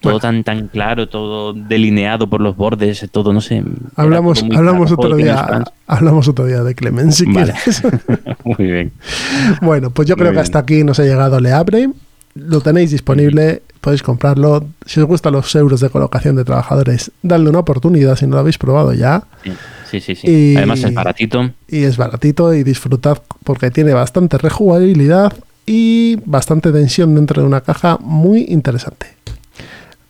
todo 0.00 0.12
Bueno. 0.14 0.20
tan 0.20 0.44
tan 0.44 0.68
claro, 0.68 1.08
todo 1.08 1.52
delineado 1.52 2.28
por 2.28 2.40
los 2.40 2.56
bordes, 2.56 3.06
todo, 3.12 3.32
no 3.32 3.40
sé. 3.40 3.62
Hablamos, 3.96 4.42
hablamos 4.42 4.88
claro, 4.92 5.02
otro 5.02 5.16
día. 5.16 5.64
Hablamos 5.86 6.28
otro 6.28 6.46
día 6.46 6.62
de 6.62 6.74
Clemens 6.74 7.16
si 7.16 7.26
Vale. 7.26 7.52
quieres. 7.52 7.82
Muy 8.44 8.56
bien. 8.66 8.92
Bueno, 9.62 9.90
pues 9.90 10.08
yo 10.08 10.16
Muy 10.16 10.22
creo 10.22 10.32
que 10.32 10.40
hasta 10.40 10.58
aquí 10.60 10.84
nos 10.84 10.98
ha 11.00 11.04
llegado 11.04 11.38
Le 11.40 11.52
Abre. 11.52 11.90
Lo 12.34 12.60
tenéis 12.60 12.92
disponible, 12.92 13.60
podéis 13.80 14.02
comprarlo. 14.04 14.64
Si 14.86 15.00
os 15.00 15.06
gustan 15.06 15.32
los 15.32 15.52
euros 15.56 15.80
de 15.80 15.90
colocación 15.90 16.36
de 16.36 16.44
trabajadores, 16.44 17.10
dadle 17.22 17.50
una 17.50 17.58
oportunidad 17.58 18.14
si 18.16 18.26
no 18.26 18.34
lo 18.34 18.38
habéis 18.40 18.56
probado 18.56 18.92
ya. 18.94 19.24
Sí, 19.42 19.50
sí, 19.90 20.00
sí. 20.00 20.14
sí. 20.14 20.30
Y- 20.52 20.56
Además 20.56 20.82
es 20.84 20.94
baratito. 20.94 21.50
Y 21.68 21.82
es 21.82 21.96
baratito 21.96 22.54
y 22.54 22.62
disfrutad 22.62 23.18
porque 23.42 23.72
tiene 23.72 23.92
bastante 23.94 24.38
rejugabilidad 24.38 25.32
y 25.66 26.16
bastante 26.24 26.70
tensión 26.72 27.14
dentro 27.16 27.42
de 27.42 27.48
una 27.48 27.62
caja 27.62 27.98
muy 28.00 28.44
interesante. 28.48 29.06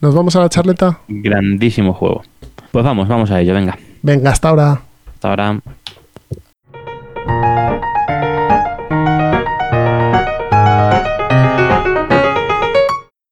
¿Nos 0.00 0.14
vamos 0.14 0.34
a 0.34 0.40
la 0.40 0.48
charleta? 0.48 1.00
Grandísimo 1.08 1.92
juego. 1.92 2.22
Pues 2.72 2.82
vamos, 2.82 3.06
vamos 3.06 3.30
a 3.30 3.38
ello, 3.38 3.52
venga. 3.52 3.78
Venga, 4.00 4.30
hasta 4.30 4.48
ahora. 4.48 4.80
Hasta 5.12 5.28
ahora. 5.28 5.60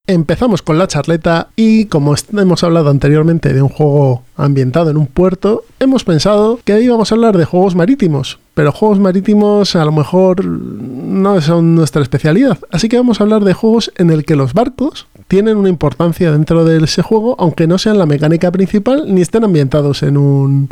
Empezamos 0.07 0.61
con 0.61 0.79
la 0.79 0.87
charleta 0.87 1.49
y 1.57 1.87
como 1.87 2.15
hemos 2.37 2.65
hablado 2.65 2.91
anteriormente 2.91 3.55
de 3.55 3.63
un 3.63 3.69
juego 3.71 4.23
ambientado 4.37 4.91
en 4.91 4.99
un 4.99 5.07
puerto, 5.07 5.65
hemos 5.81 6.05
pensado 6.05 6.61
que 6.65 6.81
íbamos 6.83 7.11
a 7.11 7.15
hablar 7.15 7.39
de 7.39 7.47
juegos 7.47 7.77
marítimos, 7.77 8.39
pero 8.59 8.73
juegos 8.73 8.99
marítimos 8.99 9.77
a 9.77 9.85
lo 9.85 9.93
mejor 9.93 10.45
no 10.45 11.41
son 11.41 11.77
nuestra 11.77 12.03
especialidad, 12.03 12.59
así 12.73 12.89
que 12.89 12.97
vamos 12.97 13.21
a 13.21 13.23
hablar 13.23 13.45
de 13.45 13.53
juegos 13.55 13.93
en 13.99 14.11
el 14.11 14.25
que 14.25 14.35
los 14.35 14.53
barcos 14.53 15.07
tienen 15.29 15.57
una 15.57 15.69
importancia 15.69 16.33
dentro 16.33 16.65
de 16.65 16.83
ese 16.83 17.03
juego, 17.03 17.37
aunque 17.39 17.69
no 17.69 17.79
sean 17.79 17.99
la 17.99 18.07
mecánica 18.07 18.51
principal 18.51 19.05
ni 19.15 19.21
estén 19.21 19.45
ambientados 19.45 20.03
en 20.03 20.17
un 20.17 20.71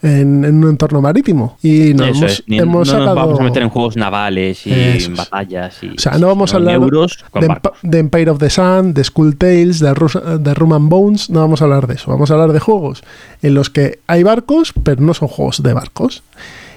en, 0.00 0.44
en 0.44 0.62
un 0.62 0.70
entorno 0.70 1.00
marítimo. 1.02 1.58
Y 1.60 1.92
nos 1.94 2.10
Eso 2.10 2.18
hemos. 2.26 2.44
Ni- 2.46 2.58
hemos 2.58 2.92
no 2.92 2.98
nos 3.04 3.14
vamos 3.16 3.40
a 3.40 3.42
meter 3.42 3.64
en 3.64 3.68
juegos 3.68 3.96
navales 3.96 4.64
y 4.64 4.72
Eso 4.72 5.10
batallas. 5.16 5.82
Y, 5.82 5.88
O 5.88 5.98
sea, 5.98 6.12
no 6.18 6.28
vamos 6.28 6.54
a 6.54 6.58
hablar 6.58 6.76
euros 6.76 7.18
de, 7.34 7.48
barcos. 7.48 7.72
Emp- 7.72 7.90
de 7.90 7.98
Empire 7.98 8.30
of 8.30 8.38
the 8.38 8.48
Sun, 8.48 8.94
de 8.94 9.02
Skull 9.02 9.36
Tales, 9.36 9.80
de, 9.80 9.92
Rus- 9.94 10.22
de 10.38 10.54
Bones, 10.54 11.30
no 11.30 11.40
vamos 11.40 11.62
a 11.62 11.64
hablar 11.64 11.88
de 11.88 11.94
eso. 11.94 12.12
Vamos 12.12 12.30
a 12.30 12.34
hablar 12.34 12.52
de 12.52 12.60
juegos 12.60 13.02
en 13.42 13.54
los 13.54 13.70
que 13.70 13.98
hay 14.06 14.22
barcos, 14.22 14.72
pero 14.84 15.02
no 15.02 15.14
son 15.14 15.26
juegos 15.26 15.64
de 15.64 15.72
barcos. 15.72 16.22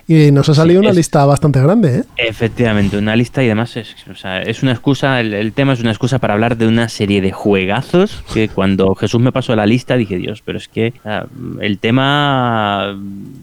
Y 0.08 0.32
nos 0.32 0.50
ha 0.50 0.54
salido 0.54 0.80
una 0.82 0.90
es- 0.92 0.96
lista 0.98 1.26
bastante 1.26 1.62
grande, 1.62 2.00
¿eh? 2.00 2.04
Efectivamente, 2.18 2.98
una 2.98 3.16
lista 3.16 3.42
y 3.44 3.48
además 3.48 3.76
es, 3.78 3.96
o 4.12 4.16
sea, 4.16 4.42
es 4.42 4.62
una 4.64 4.72
excusa, 4.72 5.20
el, 5.20 5.34
el 5.34 5.54
tema 5.54 5.74
es 5.74 5.80
una 5.80 5.92
excusa 5.92 6.20
para 6.20 6.34
hablar 6.34 6.58
de 6.58 6.68
una 6.68 6.90
serie 6.90 7.22
de 7.22 7.32
juegazos 7.32 8.24
que 8.34 8.50
cuando 8.50 8.94
Jesús 8.96 9.22
me 9.22 9.32
pasó 9.32 9.56
la 9.56 9.66
lista 9.66 9.96
dije, 9.96 10.18
Dios, 10.18 10.42
pero 10.44 10.58
es 10.58 10.68
que 10.68 10.94
sea, 11.04 11.26
el 11.62 11.78
tema 11.80 12.98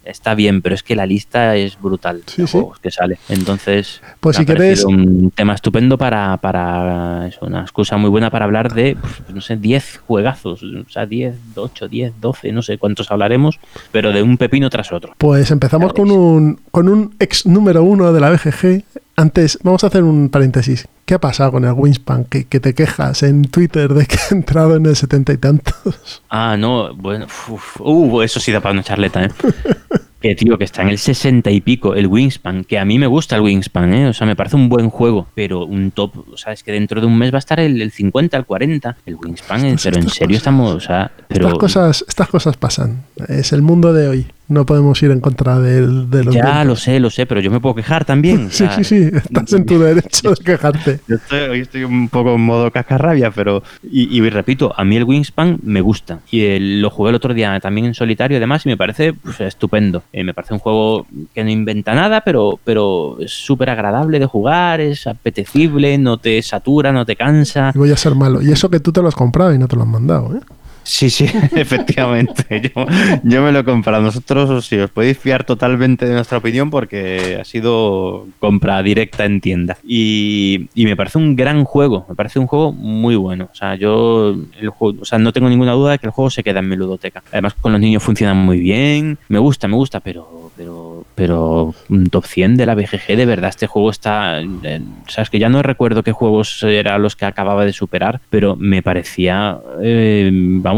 está 0.05 0.35
bien, 0.35 0.63
pero 0.63 0.75
es 0.75 0.83
que 0.83 0.97
la 0.97 1.07
lista 1.07 1.57
es 1.57 1.81
brutal 1.81 2.23
Sí, 2.27 2.43
de 2.43 2.49
sí. 2.49 2.53
juegos 2.53 2.79
que 2.81 2.91
sale. 2.91 3.19
Entonces, 3.29 4.01
Pues 4.21 4.37
si 4.37 4.45
queréis- 4.45 4.85
un 4.85 5.31
tema 5.35 5.55
estupendo 5.55 5.99
para, 5.99 6.37
para 6.39 7.27
eso, 7.29 7.47
una 7.47 7.63
excusa 7.63 7.97
muy 7.97 8.11
buena 8.11 8.31
para 8.31 8.45
hablar 8.45 8.73
de, 8.73 8.97
pues, 9.01 9.35
no 9.35 9.41
sé, 9.41 9.57
10 9.57 10.01
juegazos, 10.07 10.63
o 10.63 10.89
sea, 10.91 11.07
10, 11.07 11.35
8, 11.55 11.89
10, 11.89 12.13
12, 12.21 12.53
no 12.53 12.63
sé 12.63 12.79
cuántos 12.79 13.11
hablaremos, 13.11 13.59
pero 13.93 14.13
de 14.13 14.23
un 14.23 14.37
pepino 14.37 14.71
tras 14.71 14.93
otro. 14.93 15.15
Pues 15.19 15.51
empezamos 15.51 15.93
con 15.93 16.11
un, 16.11 16.48
con 16.71 16.89
un 16.89 17.15
ex 17.19 17.47
número 17.47 17.83
uno 17.83 18.13
de 18.13 18.21
la 18.21 18.31
BGG. 18.31 18.85
Antes, 19.17 19.59
vamos 19.63 19.83
a 19.83 19.89
hacer 19.89 20.05
un 20.05 20.29
paréntesis. 20.29 20.87
¿Qué 21.05 21.15
ha 21.15 21.21
pasado 21.21 21.51
con 21.53 21.65
el 21.65 21.73
Wingspan? 21.73 22.25
Que, 22.27 22.45
que 22.45 22.61
te 22.61 22.75
quejas 22.75 23.23
en 23.25 23.43
Twitter 23.47 23.93
de 23.95 24.07
que 24.07 24.17
ha 24.17 24.35
entrado 24.35 24.77
en 24.77 24.87
el 24.87 24.95
setenta 24.95 25.33
y 25.33 25.39
tantos. 25.39 26.23
Ah, 26.31 26.57
no, 26.59 26.95
bueno, 26.95 27.27
uf, 27.49 27.81
uh, 27.81 28.23
eso 28.23 28.39
sí 28.39 28.53
da 28.53 28.61
para 28.61 28.75
una 28.75 28.83
charleta, 28.85 29.25
¿eh? 29.25 29.31
que 30.21 30.35
tío, 30.37 30.57
que 30.59 30.65
está 30.65 30.83
en 30.83 30.89
el 30.91 30.99
60 30.99 31.51
y 31.51 31.61
pico, 31.61 31.95
el 31.95 32.07
Wingspan, 32.07 32.63
que 32.65 32.79
a 32.79 32.85
mí 32.85 32.99
me 32.99 33.07
gusta 33.09 33.35
el 33.37 33.43
Wingspan, 33.43 33.93
¿eh? 33.95 34.09
O 34.09 34.13
sea, 34.13 34.27
me 34.27 34.37
parece 34.37 34.55
un 34.57 34.69
buen 34.69 34.89
juego, 34.91 35.27
pero 35.35 35.65
un 35.65 35.91
top, 35.91 36.29
o 36.33 36.37
sea, 36.37 36.53
es 36.53 36.63
que 36.63 36.71
dentro 36.73 37.01
de 37.01 37.07
un 37.09 37.17
mes 37.19 37.33
va 37.33 37.37
a 37.37 37.41
estar 37.41 37.59
el, 37.59 37.81
el 37.83 37.91
50, 37.91 38.37
el 38.37 38.45
40, 38.45 38.97
el 39.07 39.15
Wingspan, 39.17 39.65
Estas- 39.65 39.83
pero 39.85 39.97
en 39.99 40.09
serio 40.11 40.27
cosas- 40.29 40.37
estamos, 40.37 40.75
o 40.75 40.81
sea, 40.81 41.11
pero... 41.27 41.47
Estas, 41.47 41.59
cosas, 41.59 42.05
estas 42.07 42.29
cosas 42.29 42.57
pasan. 42.57 43.03
Es 43.29 43.53
el 43.53 43.63
mundo 43.63 43.93
de 43.93 44.09
hoy. 44.09 44.27
No 44.49 44.65
podemos 44.65 45.03
ir 45.03 45.11
en 45.11 45.21
contra 45.21 45.59
del, 45.61 46.09
de 46.09 46.25
los 46.25 46.35
Ya 46.35 46.43
vientos. 46.45 46.67
lo 46.67 46.77
sé, 46.77 47.01
lo 47.01 47.11
sé, 47.11 47.27
pero 47.27 47.41
yo 47.43 47.51
me 47.51 47.61
puedo 47.61 47.75
quejar 47.75 48.05
también. 48.07 48.47
o 48.49 48.51
Sí, 48.51 48.57
sea, 48.59 48.73
sí, 48.77 48.85
sí. 48.85 49.11
Estás 49.15 49.53
en 49.53 49.67
tu 49.67 49.79
derecho 49.79 50.31
de 50.31 50.37
quejarte. 50.43 51.01
Yo 51.07 51.17
estoy, 51.17 51.41
hoy 51.41 51.61
estoy 51.61 51.85
un 51.85 52.09
poco 52.09 52.35
en 52.35 52.41
modo 52.41 52.71
cascarrabia, 52.71 53.31
pero. 53.31 53.63
Y, 53.83 54.17
y 54.17 54.31
repito, 54.31 54.73
a 54.75 54.85
mí 54.85 54.97
el 54.97 55.05
Wingspan 55.05 55.59
me 55.63 55.83
gusta. 55.83 56.21
Y 56.31 56.47
el- 56.47 56.81
lo 56.81 56.89
jugué 56.91 57.11
el 57.11 57.17
otro 57.17 57.35
día 57.35 57.61
también 57.61 57.87
en 57.87 57.95
solitario, 57.95 58.39
además, 58.39 58.65
y 58.65 58.71
me 58.71 58.77
parece 58.79 59.13
pues, 59.13 59.39
estupendo. 59.43 60.03
Eh, 60.13 60.25
me 60.25 60.33
parece 60.33 60.55
un 60.55 60.61
juego 60.61 61.07
que 61.35 61.45
no 61.45 61.51
inventa 61.51 61.95
nada, 61.95 62.23
pero, 62.23 62.59
pero 62.65 63.19
es 63.21 63.31
súper 63.33 63.69
agradable 63.71 64.19
de 64.19 64.27
jugar, 64.27 64.81
es 64.81 65.07
apetecible, 65.07 65.99
no 65.99 66.17
te 66.17 66.41
satura, 66.43 66.91
no 66.91 67.05
te 67.05 67.17
cansa. 67.17 67.71
Y 67.75 67.79
voy 67.79 67.91
a 67.93 67.97
ser 67.97 68.15
malo. 68.15 68.41
Y 68.43 68.51
eso 68.51 68.71
que 68.71 68.81
tú 68.81 68.93
te 68.93 69.03
lo 69.03 69.09
has 69.09 69.15
comprado 69.15 69.53
y 69.53 69.59
no 69.59 69.69
te 69.69 69.77
lo 69.77 69.83
han 69.83 69.91
mandado, 69.91 70.35
¿eh? 70.37 70.41
Sí, 70.89 71.11
sí, 71.11 71.27
efectivamente. 71.55 72.73
Yo, 72.75 72.87
yo 73.23 73.43
me 73.43 73.53
lo 73.53 73.59
he 73.59 73.65
comprado. 73.65 74.03
Nosotros, 74.03 74.65
sí, 74.65 74.79
os 74.79 74.91
podéis 74.91 75.19
fiar 75.19 75.45
totalmente 75.45 76.07
de 76.07 76.15
nuestra 76.15 76.39
opinión 76.39 76.71
porque 76.71 77.37
ha 77.39 77.45
sido 77.45 78.27
compra 78.39 78.83
directa 78.83 79.27
en 79.27 79.43
tienda. 79.43 79.77
Y, 79.87 80.71
me 80.75 80.97
parece 80.97 81.19
un 81.19 81.37
gran 81.37 81.65
juego. 81.65 82.07
Me 82.09 82.15
parece 82.15 82.39
un 82.39 82.47
juego 82.47 82.73
muy 82.73 83.17
bueno. 83.17 83.51
O 83.53 83.55
sea, 83.55 83.75
yo 83.75 84.35
o 84.79 85.05
sea, 85.05 85.19
no 85.19 85.35
tengo 85.35 85.51
ninguna 85.51 85.73
duda 85.73 85.93
de 85.93 85.99
que 85.99 86.07
el 86.07 86.13
juego 86.13 86.31
se 86.31 86.43
queda 86.43 86.61
en 86.61 86.71
mi 86.71 86.77
ludoteca. 86.77 87.23
Además, 87.33 87.53
con 87.53 87.73
los 87.73 87.81
niños 87.83 88.03
funciona 88.03 88.33
muy 88.33 88.59
bien. 88.59 89.19
Me 89.29 89.39
gusta, 89.39 89.69
me 89.69 89.77
gusta, 89.77 90.01
pero, 90.01 90.51
pero, 90.57 91.05
pero 91.15 91.75
un 91.91 92.07
top 92.07 92.25
100 92.25 92.57
de 92.57 92.65
la 92.65 92.75
BGG, 92.75 93.15
de 93.15 93.27
verdad, 93.27 93.51
este 93.51 93.67
juego 93.67 93.91
está. 93.91 94.41
eh, 94.41 94.81
o 95.07 95.11
sea, 95.11 95.23
es 95.23 95.29
que 95.29 95.39
ya 95.39 95.51
no 95.51 95.63
recuerdo 95.63 96.03
qué 96.03 96.13
juegos 96.13 96.63
eran 96.63 97.03
los 97.03 97.15
que 97.15 97.27
acababa 97.27 97.67
de 97.67 97.75
superar, 97.75 98.23
pero 98.31 98.57
me 98.57 98.83
parecía. 98.83 99.59
eh, 99.83 100.31
vamos. 100.33 100.78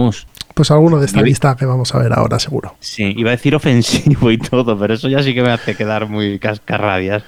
Pues 0.55 0.71
alguno 0.71 0.99
de 0.99 1.07
esta 1.07 1.23
lista 1.23 1.57
que 1.57 1.65
vamos 1.65 1.95
a 1.95 1.99
ver 1.99 2.13
ahora, 2.13 2.39
seguro. 2.39 2.75
Sí, 2.81 3.15
iba 3.17 3.31
a 3.31 3.33
decir 3.33 3.55
ofensivo 3.55 4.31
y 4.31 4.39
todo, 4.39 4.79
pero 4.79 4.95
eso 4.95 5.09
ya 5.09 5.23
sí 5.23 5.33
que 5.35 5.43
me 5.43 5.51
hace 5.51 5.75
quedar 5.77 6.09
muy 6.09 6.39
cascarrabias. 6.39 7.23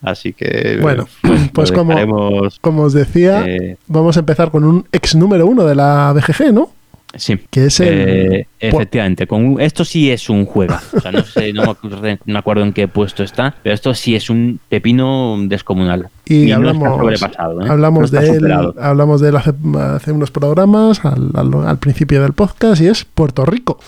Así 0.00 0.32
que. 0.32 0.78
Bueno, 0.82 1.06
lo 1.22 1.36
pues 1.52 1.70
como- 1.70 1.90
dejaremos, 1.92 2.58
Como 2.60 2.82
os 2.82 2.92
decía, 2.92 3.44
eh, 3.46 3.76
vamos 3.86 4.16
a 4.16 4.20
empezar 4.20 4.50
con 4.50 4.64
un 4.64 4.86
ex 4.90 5.14
número 5.14 5.46
uno 5.46 5.64
de 5.64 5.74
la 5.76 6.12
BGG, 6.12 6.52
¿no? 6.52 6.70
Sí. 7.14 7.38
Que 7.50 7.66
es 7.66 7.80
el. 7.80 7.88
Eh, 7.88 8.46
efectivamente, 8.60 9.26
con 9.26 9.44
un- 9.44 9.60
esto 9.60 9.84
sí 9.84 10.10
es 10.10 10.28
un 10.30 10.46
juegazo. 10.46 10.96
O 10.96 11.00
sea, 11.00 11.12
no 11.12 11.24
sé, 11.24 11.52
no 11.52 11.64
me 11.64 11.70
acuerdo, 12.38 12.60
no 12.60 12.66
en 12.66 12.72
qué 12.72 12.88
puesto 12.88 13.22
está, 13.22 13.54
pero 13.62 13.74
esto 13.74 13.94
sí 13.94 14.14
es 14.14 14.30
un 14.30 14.60
pepino 14.68 15.36
descomunal. 15.42 16.08
Y 16.24 16.46
no 16.46 16.56
hablamos, 16.56 16.84
está 16.88 16.98
sobrepasado, 16.98 17.60
¿eh? 17.62 17.68
hablamos 17.68 18.12
No 18.12 18.18
está 18.20 18.32
de 18.32 18.38
él, 18.38 18.52
hablamos 18.80 19.20
de 19.20 19.28
él 19.28 19.36
hace, 19.36 19.52
hace 19.78 20.12
unos 20.12 20.30
programas 20.30 21.04
al, 21.04 21.30
al- 21.34 21.66
al 21.66 21.78
principio 21.78 22.22
del 22.22 22.32
podcast 22.32 22.80
y 22.80 22.86
es 22.86 23.04
Puerto 23.04 23.44
Rico. 23.44 23.78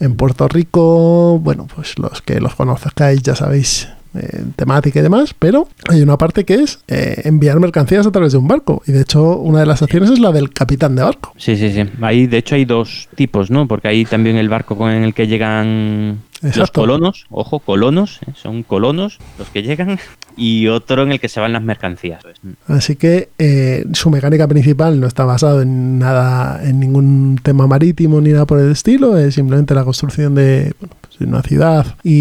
En 0.00 0.16
Puerto 0.16 0.46
Rico, 0.48 1.38
bueno, 1.40 1.66
pues 1.74 1.98
los 1.98 2.20
que 2.22 2.40
los 2.40 2.54
conozcáis 2.54 3.22
ya 3.22 3.34
sabéis 3.34 3.88
eh, 4.14 4.44
temática 4.56 5.00
y 5.00 5.02
demás, 5.02 5.34
pero 5.38 5.68
hay 5.88 6.00
una 6.02 6.16
parte 6.16 6.44
que 6.44 6.54
es 6.54 6.80
eh, 6.88 7.22
enviar 7.24 7.60
mercancías 7.60 8.06
a 8.06 8.10
través 8.10 8.32
de 8.32 8.38
un 8.38 8.48
barco. 8.48 8.82
Y 8.86 8.92
de 8.92 9.02
hecho, 9.02 9.36
una 9.36 9.60
de 9.60 9.66
las 9.66 9.82
acciones 9.82 10.10
es 10.10 10.18
la 10.18 10.32
del 10.32 10.50
capitán 10.50 10.96
de 10.96 11.02
barco. 11.02 11.32
Sí, 11.36 11.56
sí, 11.56 11.72
sí. 11.72 11.82
Ahí, 12.00 12.26
de 12.26 12.38
hecho, 12.38 12.54
hay 12.54 12.64
dos 12.64 13.08
tipos, 13.14 13.50
¿no? 13.50 13.68
Porque 13.68 13.88
hay 13.88 14.04
también 14.04 14.36
el 14.36 14.48
barco 14.48 14.76
con 14.76 14.90
el 14.90 15.14
que 15.14 15.26
llegan 15.26 16.20
los 16.42 16.70
colonos, 16.70 17.26
ojo, 17.30 17.58
colonos, 17.58 18.20
¿eh? 18.26 18.32
son 18.34 18.62
colonos 18.62 19.18
los 19.38 19.48
que 19.48 19.62
llegan, 19.62 19.98
y 20.36 20.68
otro 20.68 21.02
en 21.02 21.12
el 21.12 21.20
que 21.20 21.28
se 21.28 21.40
van 21.40 21.52
las 21.52 21.62
mercancías. 21.62 22.22
Así 22.66 22.96
que 22.96 23.28
eh, 23.38 23.84
su 23.92 24.10
mecánica 24.10 24.46
principal 24.46 25.00
no 25.00 25.06
está 25.06 25.24
basado 25.24 25.62
en 25.62 25.98
nada, 25.98 26.62
en 26.64 26.78
ningún 26.80 27.38
tema 27.42 27.66
marítimo 27.66 28.20
ni 28.20 28.30
nada 28.30 28.46
por 28.46 28.58
el 28.60 28.70
estilo, 28.70 29.16
es 29.18 29.34
simplemente 29.34 29.74
la 29.74 29.84
construcción 29.84 30.34
de, 30.34 30.74
bueno, 30.80 30.94
pues, 31.00 31.20
una 31.28 31.42
ciudad 31.42 31.96
y, 32.04 32.12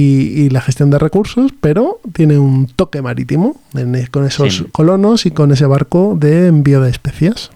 y 0.41 0.49
la 0.49 0.61
gestión 0.61 0.89
de 0.89 0.97
recursos, 0.99 1.51
pero 1.61 1.99
tiene 2.13 2.39
un 2.39 2.67
toque 2.67 3.01
marítimo 3.01 3.59
en- 3.75 4.07
con 4.07 4.25
esos 4.25 4.55
Sí. 4.57 4.65
colonos 4.71 5.25
y 5.25 5.31
con 5.31 5.51
ese 5.51 5.65
barco 5.67 6.15
de 6.19 6.47
envío 6.47 6.81
de 6.81 6.89
especias. 6.89 7.51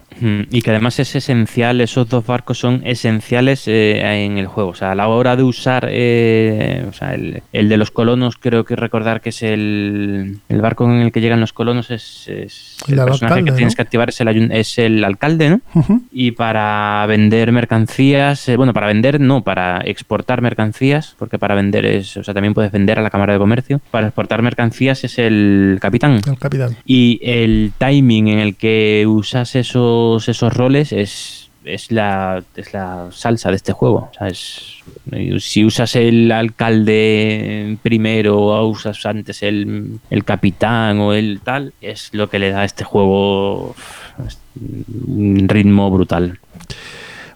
Y 0.50 0.62
que 0.62 0.70
además 0.70 0.98
es 0.98 1.14
esencial, 1.14 1.80
esos 1.80 2.08
dos 2.08 2.26
barcos 2.26 2.58
son 2.58 2.82
esenciales 2.84 3.66
eh, 3.66 4.24
en 4.24 4.38
el 4.38 4.46
juego. 4.46 4.70
O 4.70 4.74
sea, 4.74 4.92
a 4.92 4.94
la 4.94 5.08
hora 5.08 5.36
de 5.36 5.42
usar, 5.42 5.88
eh, 5.90 6.84
o 6.88 6.92
sea, 6.92 7.14
el, 7.14 7.42
el 7.52 7.68
de 7.68 7.76
los 7.76 7.90
colonos, 7.90 8.36
creo 8.38 8.64
que 8.64 8.76
recordar 8.76 9.20
que 9.20 9.30
es 9.30 9.42
el, 9.42 10.38
el 10.48 10.60
barco 10.60 10.84
en 10.84 11.00
el 11.00 11.12
que 11.12 11.20
llegan 11.20 11.40
los 11.40 11.52
colonos, 11.52 11.90
es, 11.90 12.28
es 12.28 12.76
El 12.88 12.96
personaje 12.96 13.24
alcalde, 13.24 13.50
que 13.50 13.56
tienes 13.56 13.74
¿no? 13.74 13.76
que 13.76 13.82
activar, 13.82 14.08
es 14.08 14.20
el, 14.20 14.52
es 14.52 14.78
el 14.78 15.04
alcalde, 15.04 15.50
¿no? 15.50 15.60
Y 16.12 16.32
para 16.32 17.04
vender 17.06 17.52
mercancías, 17.52 18.48
eh, 18.48 18.56
bueno, 18.56 18.72
para 18.72 18.86
vender 18.86 19.20
no, 19.20 19.42
para 19.42 19.80
exportar 19.84 20.42
mercancías, 20.42 21.14
porque 21.18 21.38
para 21.38 21.54
vender 21.54 21.86
es, 21.86 22.16
o 22.16 22.24
sea, 22.24 22.34
también 22.34 22.54
puedes 22.54 22.72
vender 22.72 22.98
a 22.98 23.02
la 23.02 23.10
Cámara 23.10 23.32
de 23.32 23.38
Comercio. 23.38 23.80
Para 23.90 24.08
exportar 24.08 24.42
mercancías 24.42 25.04
es 25.04 25.18
el 25.18 25.78
capitán. 25.80 26.20
El 26.26 26.38
capitán. 26.38 26.76
Y 26.84 27.20
el 27.22 27.72
timing 27.78 28.28
en 28.28 28.38
el 28.38 28.56
que 28.56 29.04
usas 29.06 29.54
esos, 29.56 30.11
esos 30.16 30.52
roles 30.54 30.92
es, 30.92 31.50
es, 31.64 31.90
la, 31.92 32.42
es 32.56 32.72
la 32.72 33.08
salsa 33.12 33.50
de 33.50 33.56
este 33.56 33.72
juego. 33.72 34.10
Es- 34.20 34.78
si 35.40 35.64
usas 35.64 35.94
el 35.96 36.30
alcalde 36.32 37.76
primero 37.82 38.38
o 38.40 38.66
usas 38.66 39.04
antes 39.06 39.42
el, 39.42 39.98
el 40.10 40.24
capitán 40.24 40.98
o 41.00 41.12
el 41.12 41.40
tal, 41.42 41.72
es 41.80 42.10
lo 42.12 42.28
que 42.28 42.38
le 42.38 42.50
da 42.50 42.60
a 42.60 42.64
este 42.64 42.84
juego 42.84 43.74
un 45.06 45.48
ritmo 45.48 45.90
brutal. 45.90 46.38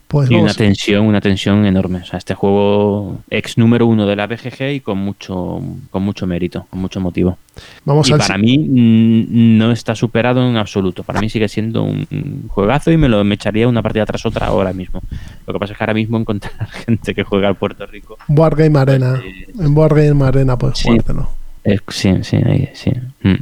Pues 0.09 0.31
Y 0.31 0.35
una 0.35 0.43
vamos, 0.43 0.57
tensión, 0.57 1.05
una 1.05 1.21
tensión 1.21 1.67
enorme. 1.67 1.99
O 1.99 2.05
sea, 2.05 2.19
este 2.19 2.35
juego 2.35 3.19
ex 3.29 3.59
número 3.59 3.87
uno 3.89 4.07
de 4.07 4.15
la 4.15 4.29
BGG 4.29 4.71
y 4.75 4.81
con 4.81 4.99
mucho, 4.99 5.61
con 5.91 6.03
mucho 6.05 6.29
mérito, 6.29 6.67
con 6.71 6.79
mucho 6.79 7.01
motivo. 7.01 7.39
vamos 7.85 8.09
Y 8.09 8.13
al 8.13 8.19
para 8.21 8.39
mí 8.39 8.57
mm, 8.57 9.59
no 9.59 9.73
está 9.73 9.97
superado 9.97 10.49
en 10.49 10.57
absoluto. 10.57 11.03
Para 11.03 11.21
mí 11.21 11.29
sigue 11.29 11.49
siendo 11.49 11.83
un 11.83 12.45
juegazo 12.49 12.93
y 12.93 12.97
me 12.97 13.09
lo 13.09 13.25
me 13.25 13.35
echaría 13.35 13.67
una 13.67 13.83
partida 13.83 14.07
tras 14.07 14.25
otra 14.25 14.47
ahora 14.47 14.73
mismo. 14.73 15.01
Lo 15.45 15.53
que 15.53 15.59
pasa 15.59 15.73
es 15.73 15.79
que 15.79 15.83
ahora 15.85 15.95
mismo 15.95 16.19
encontrar 16.19 16.53
gente 16.87 17.13
que 17.13 17.25
juega 17.25 17.49
al 17.49 17.57
Puerto 17.57 17.85
Rico. 17.87 18.17
Board 18.29 18.57
Game 18.59 18.79
Arena. 18.79 19.21
eh, 19.25 19.47
En 19.59 19.75
Board 19.75 19.97
Game 19.97 20.25
Arena 20.25 20.57
puedes 20.57 20.79
Sí. 20.79 20.85
jugártelo. 20.89 21.31
es- 21.65 21.81
sí, 21.89 22.13
sí, 22.23 22.37
ahí, 22.47 22.69
sí. 22.75 22.93
Mm, 23.23 23.35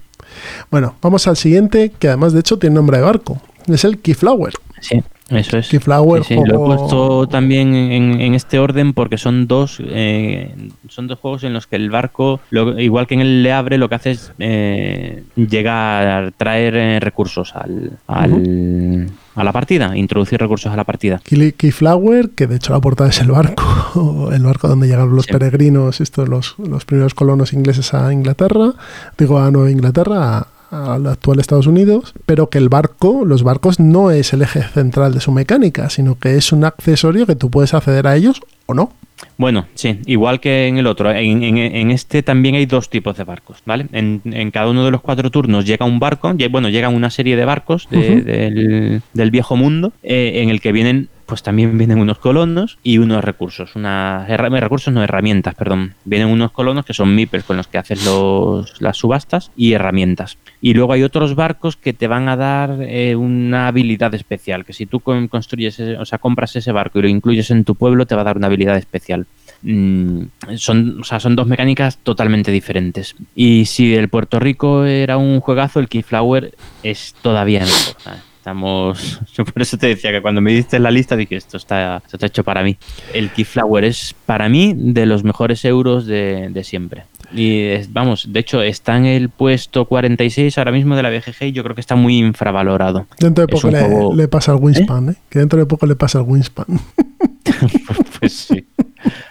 Bueno, 0.71 0.95
vamos 1.03 1.27
al 1.29 1.37
siguiente, 1.37 1.93
que 1.99 2.09
además 2.09 2.33
de 2.33 2.41
hecho 2.41 2.59
tiene 2.59 2.75
nombre 2.75 2.97
de 2.97 3.03
barco. 3.05 3.39
Es 3.67 3.85
el 3.85 3.99
Keyflower. 3.99 4.55
sí, 4.81 5.03
eso 5.31 5.57
es. 5.59 5.69
Keyflower, 5.69 6.23
Sí, 6.25 6.35
sí, 6.35 6.41
Lo 6.45 6.55
he 6.55 6.67
puesto 6.77 7.27
también 7.29 7.75
en, 7.75 8.21
en 8.21 8.35
este 8.35 8.59
orden 8.59 8.93
porque 8.93 9.17
son 9.19 9.47
dos 9.47 9.81
eh, 9.85 10.55
son 10.89 11.07
dos 11.09 11.19
juegos 11.19 11.45
en 11.45 11.53
los 11.55 11.67
que 11.67 11.77
el 11.77 11.91
barco, 11.91 12.41
lo- 12.51 12.79
igual 12.79 13.07
que 13.07 13.15
en 13.15 13.21
el 13.21 13.43
Le 13.43 13.53
Abre, 13.53 13.79
lo 13.79 13.89
que 13.89 13.95
hace 13.95 14.11
es 14.13 14.33
eh, 14.39 15.25
llega 15.37 16.19
a 16.27 16.31
traer 16.31 16.77
eh, 16.77 17.01
recursos 17.01 17.55
al, 17.57 17.93
al- 18.07 19.09
a 19.35 19.43
la 19.45 19.51
partida, 19.53 19.97
introducir 19.97 20.39
recursos 20.39 20.71
a 20.73 20.77
la 20.77 20.85
partida. 20.85 21.21
Key- 21.25 21.53
Keyflower, 21.53 22.31
que 22.31 22.47
de 22.47 22.57
hecho 22.57 22.73
la 22.73 22.81
portada 22.81 23.11
es 23.11 23.21
el 23.21 23.31
barco, 23.31 24.31
el 24.33 24.43
barco 24.43 24.69
donde 24.69 24.87
llegaron 24.87 25.17
los 25.17 25.25
Sí. 25.25 25.33
peregrinos, 25.33 26.01
estos, 26.01 26.29
los, 26.29 26.55
los 26.59 26.85
primeros 26.85 27.15
colonos 27.15 27.53
ingleses 27.53 27.95
a 27.95 28.13
Inglaterra, 28.13 28.73
digo 29.19 29.39
a 29.39 29.51
Nueva 29.51 29.71
Inglaterra, 29.71 30.39
a- 30.39 30.47
al 30.75 31.07
actual 31.07 31.39
Estados 31.41 31.67
Unidos, 31.67 32.15
pero 32.27 32.49
que 32.51 32.59
el 32.59 32.69
barco, 32.69 33.25
los 33.25 33.43
barcos 33.43 33.79
no 33.81 34.11
es 34.11 34.33
el 34.33 34.43
eje 34.43 34.63
central 34.63 35.15
de 35.15 35.21
su 35.21 35.31
mecánica, 35.33 35.89
sino 35.91 36.19
que 36.19 36.37
es 36.37 36.53
un 36.53 36.65
accesorio 36.65 37.27
que 37.27 37.37
tú 37.37 37.51
puedes 37.51 37.75
acceder 37.75 38.07
a 38.07 38.17
ellos 38.17 38.41
o 38.67 38.75
no. 38.75 38.93
Bueno, 39.39 39.67
sí, 39.75 40.01
igual 40.07 40.41
que 40.41 40.67
en 40.67 40.77
el 40.77 40.87
otro. 40.87 41.11
En, 41.11 41.43
en- 41.43 41.57
en 41.57 41.91
este 41.91 42.23
también 42.23 42.57
hay 42.57 42.67
dos 42.67 42.91
tipos 42.91 43.17
de 43.17 43.25
barcos, 43.25 43.59
¿vale? 43.65 43.87
En, 43.93 44.21
en 44.25 44.51
cada 44.51 44.69
uno 44.69 44.85
de 44.85 44.91
los 44.91 45.01
cuatro 45.01 45.31
turnos 45.31 45.65
llega 45.65 45.87
un 45.87 45.99
barco, 46.01 46.33
bueno, 46.51 46.69
llegan 46.69 46.95
una 46.95 47.11
serie 47.11 47.37
de 47.37 47.45
barcos 47.45 47.89
de- 47.91 48.23
del, 48.23 49.03
del 49.13 49.31
viejo 49.31 49.57
mundo, 49.57 49.93
eh, 50.03 50.41
en 50.43 50.51
el 50.51 50.61
que 50.61 50.73
vienen, 50.73 51.09
pues 51.27 51.43
también 51.43 51.77
vienen 51.79 51.99
unos 51.99 52.19
colonos 52.19 52.79
y 52.83 52.99
unos 52.99 53.25
recursos, 53.25 53.77
unas 53.77 54.29
herra- 54.29 54.49
recursos, 54.61 54.93
no 54.93 55.03
herramientas, 55.03 55.55
perdón. 55.55 55.95
Vienen 56.05 56.29
unos 56.29 56.53
colonos 56.53 56.85
que 56.85 56.95
son 56.95 57.15
meeples 57.15 57.45
con 57.45 57.57
los 57.57 57.67
que 57.67 57.79
haces 57.79 58.05
los, 58.05 58.81
las 58.81 58.97
subastas 58.97 59.51
y 59.57 59.73
herramientas. 59.73 60.39
Y 60.61 60.75
luego 60.75 60.93
hay 60.93 61.03
otros 61.03 61.35
barcos 61.35 61.77
que 61.77 61.93
te 61.93 62.07
van 62.09 62.29
a 62.29 62.37
dar 62.37 62.77
eh, 62.81 63.17
una 63.17 63.69
habilidad 63.69 64.15
especial, 64.15 64.65
que 64.65 64.73
si 64.73 64.87
tú 64.87 65.01
con- 65.01 65.29
construyes, 65.29 65.79
o 65.81 66.05
sea, 66.05 66.19
compras 66.19 66.57
ese 66.57 66.73
barco 66.73 66.99
y 66.99 67.03
lo 67.03 67.09
incluyes 67.09 67.51
en 67.51 67.65
tu 67.65 67.75
pueblo, 67.75 68.07
te 68.07 68.15
va 68.15 68.21
a 68.23 68.25
dar 68.25 68.37
una 68.37 68.47
habilidad 68.47 68.77
especial. 68.77 69.27
Mm, 69.63 70.25
son, 70.57 71.01
o 71.01 71.05
sea, 71.05 71.21
son 71.21 71.37
dos 71.37 71.47
mecánicas 71.47 71.99
totalmente 71.99 72.51
diferentes. 72.51 73.17
Y 73.35 73.65
si 73.65 73.95
el 73.95 74.09
Puerto 74.09 74.39
Rico 74.39 74.85
era 74.85 75.17
un 75.17 75.41
juegazo, 75.41 75.81
el 75.81 75.89
Keyflower 75.89 76.55
es 76.83 77.15
todavía 77.23 77.61
mejor. 77.61 77.95
¿sabes? 77.99 78.21
Estamos. 78.45 79.23
Yo 79.35 79.43
por 79.47 79.63
eso 79.63 79.79
te 79.79 79.87
decía 79.87 80.13
que 80.13 80.21
cuando 80.21 80.43
me 80.43 80.53
diste 80.53 80.79
la 80.79 80.91
lista 80.91 81.17
dije 81.17 81.35
esto 81.37 81.57
está, 81.57 82.03
esto 82.05 82.19
está 82.19 82.27
hecho 82.27 82.45
para 82.45 82.63
mí. 82.63 82.77
El 83.15 83.31
Keyflower 83.31 83.85
es 83.85 84.15
para 84.27 84.51
mí 84.51 84.75
de 84.77 85.07
los 85.07 85.25
mejores 85.25 85.65
euros 85.65 86.05
de, 86.05 86.51
de 86.51 86.63
siempre. 86.63 87.05
Y 87.35 87.61
es- 87.69 87.91
vamos, 87.91 88.31
de 88.31 88.41
hecho 88.41 88.61
está 88.61 88.99
en 88.99 89.07
el 89.07 89.31
puesto 89.31 89.87
46 89.87 90.59
ahora 90.59 90.73
mismo 90.73 90.95
de 90.95 91.03
la 91.03 91.09
BGG 91.09 91.45
y 91.45 91.53
yo 91.53 91.63
creo 91.63 91.75
que 91.75 91.81
está 91.81 91.97
muy 91.97 92.19
infravalorado. 92.19 93.07
Dentro 93.19 93.47
de 93.47 93.49
poco 93.49 94.13
le, 94.15 94.29
pasa 94.29 94.53
al 94.53 94.59
Wingspan, 94.59 95.09
¿eh? 95.09 95.15
que 95.31 95.39
dentro 95.39 95.59
de 95.59 95.65
poco 95.65 95.87
le 95.87 95.97
pasa 95.97 96.19
al 96.19 96.27
Wingspan. 96.29 96.67
pues 98.21 98.33
sí. 98.35 98.67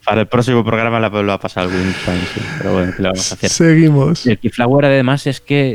Para 0.05 0.21
el 0.21 0.27
próximo 0.27 0.63
programa 0.63 0.99
la- 0.99 1.09
lo 1.09 1.25
va 1.25 1.33
a 1.33 1.39
pasar 1.39 1.63
algún 1.63 1.93
sí. 1.93 2.41
Pero 2.57 2.73
bueno, 2.73 2.93
¿qué 2.95 3.01
le 3.01 3.09
vamos 3.09 3.31
a 3.31 3.35
hacer? 3.35 3.49
Seguimos. 3.49 4.25
El 4.27 4.37
Keyflower 4.37 4.85
además 4.85 5.25
es 5.27 5.39
que 5.39 5.71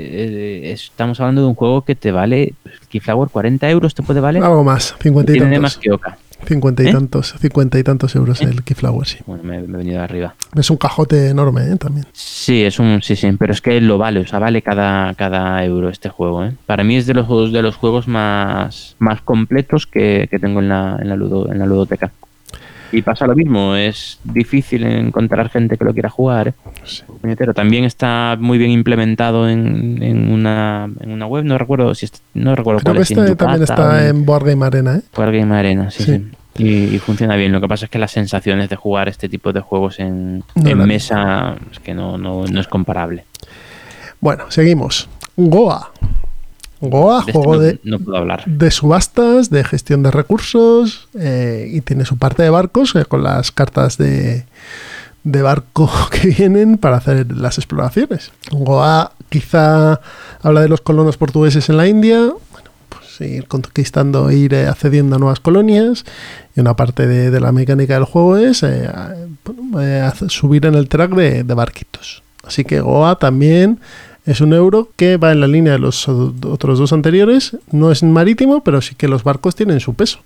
eh, 0.68 0.72
estamos 0.72 1.18
hablando 1.20 1.42
de 1.42 1.46
un 1.48 1.54
juego 1.54 1.82
que 1.84 1.94
te 1.94 2.12
vale, 2.12 2.54
el 2.64 2.77
Keyflower 2.88 3.28
40 3.30 3.68
euros 3.70 3.94
te 3.94 4.02
puede 4.02 4.20
valer. 4.20 4.42
Algo 4.42 4.64
más, 4.64 4.94
50 5.00 5.32
y 5.32 5.34
Tiene 5.34 5.46
tantos. 5.56 5.62
más 5.62 5.76
que 5.78 5.90
Oca. 5.92 6.18
50 6.46 6.82
y 6.84 6.86
¿Eh? 6.88 6.92
tantos, 6.92 7.34
50 7.40 7.78
y 7.80 7.82
tantos 7.82 8.14
euros 8.14 8.40
el 8.42 8.62
Keyflower, 8.62 9.06
sí. 9.06 9.18
Bueno, 9.26 9.42
me, 9.42 9.60
me 9.62 9.74
he 9.74 9.76
venido 9.78 10.00
arriba. 10.02 10.34
Es 10.54 10.70
un 10.70 10.76
cajote 10.76 11.30
enorme, 11.30 11.62
¿eh? 11.72 11.76
También. 11.76 12.06
Sí, 12.12 12.62
es 12.62 12.78
un 12.78 13.00
sí, 13.02 13.16
sí, 13.16 13.32
pero 13.38 13.52
es 13.52 13.60
que 13.60 13.80
lo 13.80 13.98
vale, 13.98 14.20
o 14.20 14.26
sea, 14.26 14.38
vale 14.38 14.62
cada, 14.62 15.14
cada 15.14 15.64
euro 15.64 15.88
este 15.88 16.08
juego, 16.08 16.44
¿eh? 16.44 16.52
Para 16.66 16.84
mí 16.84 16.96
es 16.96 17.06
de 17.06 17.14
los 17.14 17.26
juegos 17.26 17.52
de 17.52 17.60
los 17.62 17.74
juegos 17.76 18.06
más, 18.06 18.94
más 19.00 19.20
completos 19.22 19.86
que, 19.88 20.28
que 20.30 20.38
tengo 20.38 20.60
en 20.60 20.68
la, 20.68 20.96
en 21.00 21.08
la 21.08 21.16
ludo, 21.16 21.50
en 21.52 21.58
la 21.58 21.66
ludoteca. 21.66 22.12
Y 22.90 23.02
pasa 23.02 23.26
lo 23.26 23.34
mismo, 23.34 23.74
es 23.74 24.18
difícil 24.24 24.82
encontrar 24.84 25.50
gente 25.50 25.76
que 25.76 25.84
lo 25.84 25.92
quiera 25.92 26.08
jugar. 26.08 26.54
Puñetero. 27.20 27.52
También 27.52 27.84
está 27.84 28.36
muy 28.40 28.56
bien 28.56 28.70
implementado 28.70 29.48
en, 29.48 30.02
en 30.02 30.32
una, 30.32 30.88
en 31.00 31.10
una 31.12 31.26
web, 31.26 31.44
no 31.44 31.58
recuerdo 31.58 31.94
si 31.94 32.06
est- 32.06 32.20
no 32.34 32.54
recuerdo 32.54 32.80
Creo 32.80 32.94
cuál 32.94 32.96
que 32.96 33.02
es, 33.02 33.10
este 33.18 33.36
también 33.36 33.62
está 33.62 34.08
en 34.08 34.24
Board 34.24 34.46
Game 34.46 34.64
Arena, 34.64 34.96
¿eh? 34.96 35.02
Wargame 35.16 35.54
Arena, 35.54 35.90
sí, 35.90 36.02
Sí. 36.04 36.16
sí. 36.56 36.64
Y, 36.64 36.94
y 36.96 36.98
funciona 36.98 37.36
bien. 37.36 37.52
Lo 37.52 37.60
que 37.60 37.68
pasa 37.68 37.84
es 37.84 37.90
que 37.90 37.98
las 37.98 38.10
sensaciones 38.10 38.68
de 38.68 38.74
jugar 38.76 39.08
este 39.08 39.28
tipo 39.28 39.52
de 39.52 39.60
juegos 39.60 40.00
en, 40.00 40.42
No 40.56 40.68
en 40.70 40.78
mesa 40.86 41.56
es 41.70 41.78
que 41.80 41.94
no, 41.94 42.16
no, 42.18 42.46
no 42.46 42.60
es 42.60 42.66
comparable. 42.66 43.24
Bueno, 44.20 44.50
seguimos. 44.50 45.08
Goa. 45.36 45.92
Goa, 46.80 47.16
De 47.16 47.20
este 47.20 47.32
juego 47.32 47.54
no, 47.54 47.60
de, 47.60 47.80
no 47.84 47.98
puedo 47.98 48.16
hablar. 48.18 48.44
de 48.46 48.70
subastas, 48.70 49.50
de 49.50 49.64
gestión 49.64 50.02
de 50.02 50.10
recursos 50.10 51.08
eh, 51.18 51.68
y 51.72 51.80
tiene 51.80 52.04
su 52.04 52.18
parte 52.18 52.42
de 52.42 52.50
barcos 52.50 52.94
eh, 52.94 53.04
con 53.04 53.22
las 53.22 53.50
cartas 53.52 53.98
de, 53.98 54.44
de 55.24 55.42
barco 55.42 55.90
que 56.10 56.28
vienen 56.28 56.78
para 56.78 56.96
hacer 56.98 57.30
las 57.36 57.58
exploraciones. 57.58 58.32
Goa 58.50 59.12
quizá 59.28 60.00
habla 60.42 60.60
de 60.62 60.68
los 60.68 60.80
colonos 60.80 61.16
portugueses 61.16 61.68
en 61.68 61.76
la 61.76 61.86
India, 61.86 62.18
bueno, 62.18 62.70
pues 62.88 63.20
ir 63.20 63.46
conquistando, 63.46 64.30
ir 64.30 64.54
eh, 64.54 64.68
accediendo 64.68 65.16
a 65.16 65.18
nuevas 65.18 65.40
colonias 65.40 66.04
y 66.56 66.60
una 66.60 66.74
parte 66.76 67.06
de, 67.06 67.30
de 67.30 67.40
la 67.40 67.52
mecánica 67.52 67.94
del 67.94 68.04
juego 68.04 68.36
es 68.36 68.62
eh, 68.62 68.88
bueno, 69.44 69.82
eh, 69.82 70.10
subir 70.28 70.66
en 70.66 70.74
el 70.74 70.88
track 70.88 71.10
de, 71.12 71.42
de 71.44 71.54
barquitos. 71.54 72.22
Así 72.44 72.64
que 72.64 72.80
Goa 72.80 73.16
también 73.18 73.80
es 74.28 74.40
un 74.40 74.52
euro 74.52 74.90
que 74.96 75.16
va 75.16 75.32
en 75.32 75.40
la 75.40 75.46
línea 75.48 75.72
de 75.72 75.78
los 75.78 76.08
otros 76.08 76.78
dos 76.78 76.92
anteriores. 76.92 77.56
No 77.72 77.90
es 77.90 78.02
marítimo, 78.02 78.62
pero 78.62 78.80
sí 78.80 78.94
que 78.94 79.08
los 79.08 79.24
barcos 79.24 79.54
tienen 79.56 79.80
su 79.80 79.94
peso. 79.94 80.20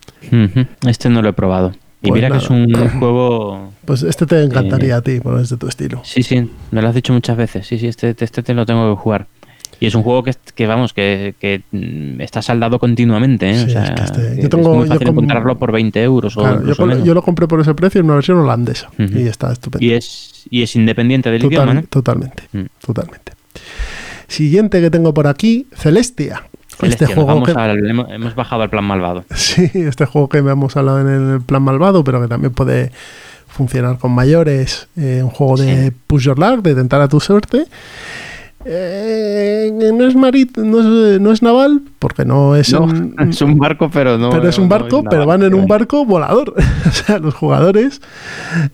Este 0.87 1.09
no 1.09 1.23
lo 1.23 1.29
he 1.29 1.33
probado. 1.33 1.73
Y 2.05 2.09
Pues 2.09 2.15
mira 2.19 2.29
nada. 2.31 2.41
que 2.41 2.45
es 2.47 2.51
un 2.51 2.73
juego 2.99 3.73
Pues 3.85 4.03
este 4.03 4.27
te 4.27 4.43
encantaría 4.43 4.97
a 4.97 5.03
ti, 5.03 5.21
por 5.21 5.39
es 5.41 5.51
de 5.51 5.57
tu 5.57 5.69
estilo. 5.69 6.01
Sí, 6.05 6.23
sí, 6.25 6.51
me 6.73 6.83
lo 6.83 6.89
has 6.89 6.95
dicho 6.95 7.13
muchas 7.13 7.37
veces. 7.37 7.67
Sí, 7.67 7.79
sí, 7.79 7.87
este, 7.87 8.11
este 8.19 8.43
te 8.43 8.55
lo 8.55 8.67
tengo 8.67 8.95
que 8.95 9.01
jugar. 9.01 9.27
Y 9.79 9.87
es 9.87 9.95
un 9.97 10.03
juego 10.05 10.23
que, 10.23 10.33
que 10.55 10.67
vamos, 10.69 10.93
que, 10.93 11.35
que, 11.41 11.63
mm, 11.73 12.21
está 12.21 12.41
saldado 12.41 12.79
continuamente. 12.79 13.51
¿eh? 13.51 13.55
Sí, 13.59 13.65
o 13.67 13.69
sea, 13.71 13.85
es 13.85 13.91
que 13.91 14.03
este- 14.05 14.43
yo 14.43 14.49
tengo- 14.49 14.71
es 14.73 14.77
muy 14.79 14.87
yo 14.89 14.93
fácil 14.95 15.09
encontrarlo 15.09 15.57
por 15.59 15.73
20 15.73 16.03
euros 16.03 16.37
o 16.37 16.43
yo, 16.65 16.87
menos. 16.87 17.05
lo 17.07 17.23
compré 17.23 17.49
por 17.49 17.61
ese 17.61 17.75
precio 17.75 18.01
en 18.01 18.07
una 18.07 18.15
versión 18.15 18.39
holandesa 18.39 18.91
y 18.99 19.27
está 19.27 19.53
estupendo. 19.53 19.85
Y 19.85 19.93
es, 19.93 20.45
y 20.51 20.63
es 20.63 20.77
independiente 20.77 21.31
del 21.31 21.43
Total- 21.43 21.53
idioma, 21.53 21.75
¿no? 21.75 21.83
Totalmente, 21.89 22.45
Mm. 22.53 22.63
totalmente. 22.85 23.33
Siguiente 24.33 24.81
que 24.81 24.91
tengo 24.91 25.13
por 25.13 25.27
aquí, 25.27 25.67
Celestia. 25.75 26.43
Celestia, 26.79 27.07
este 27.07 27.15
juego 27.15 27.43
que, 27.43 27.53
al- 27.53 27.87
hemos, 28.11 28.35
bajado 28.35 28.63
al 28.63 28.71
plan 28.71 28.85
malvado. 28.85 29.25
Sí, 29.35 29.71
este 29.75 30.07
juego 30.07 30.29
que 30.31 30.39
hemos 30.39 30.75
hablado 30.77 31.01
en 31.01 31.33
el 31.35 31.41
plan 31.43 31.63
malvado, 31.63 32.03
pero 32.03 32.21
que 32.23 32.29
también 32.29 32.53
puede 32.53 32.91
funcionar 33.47 33.99
con 33.99 34.13
mayores. 34.13 34.89
eh, 34.97 35.21
un 35.23 35.29
juego 35.31 35.59
de 35.59 35.93
push 36.07 36.23
your 36.25 36.39
luck, 36.39 36.63
de 36.63 36.75
tentar 36.75 37.01
a 37.03 37.09
tu 37.09 37.21
suerte. 37.21 37.67
Eh, 38.65 39.71
no 39.93 40.07
es 40.07 40.15
marit, 40.15 40.57
no 40.57 40.79
es, 40.81 41.21
no 41.21 41.33
es 41.33 41.43
naval, 41.43 41.83
porque 42.03 42.25
no 42.25 42.57
es 42.57 42.73
No, 42.73 42.83
un- 42.83 43.15
es 43.31 43.41
un 43.43 43.57
barco, 43.57 43.89
pero 43.89 44.19
no. 44.19 44.31
pero 44.31 44.49
es 44.49 44.59
un 44.59 44.65
no 44.65 44.71
barco, 44.71 45.05
pero 45.09 45.25
van 45.25 45.45
en 45.45 45.55
un 45.55 45.67
barco 45.69 46.05
volador. 46.05 46.53
o 46.89 46.91
sea, 46.91 47.19
los 47.21 47.33
jugadores 47.33 48.03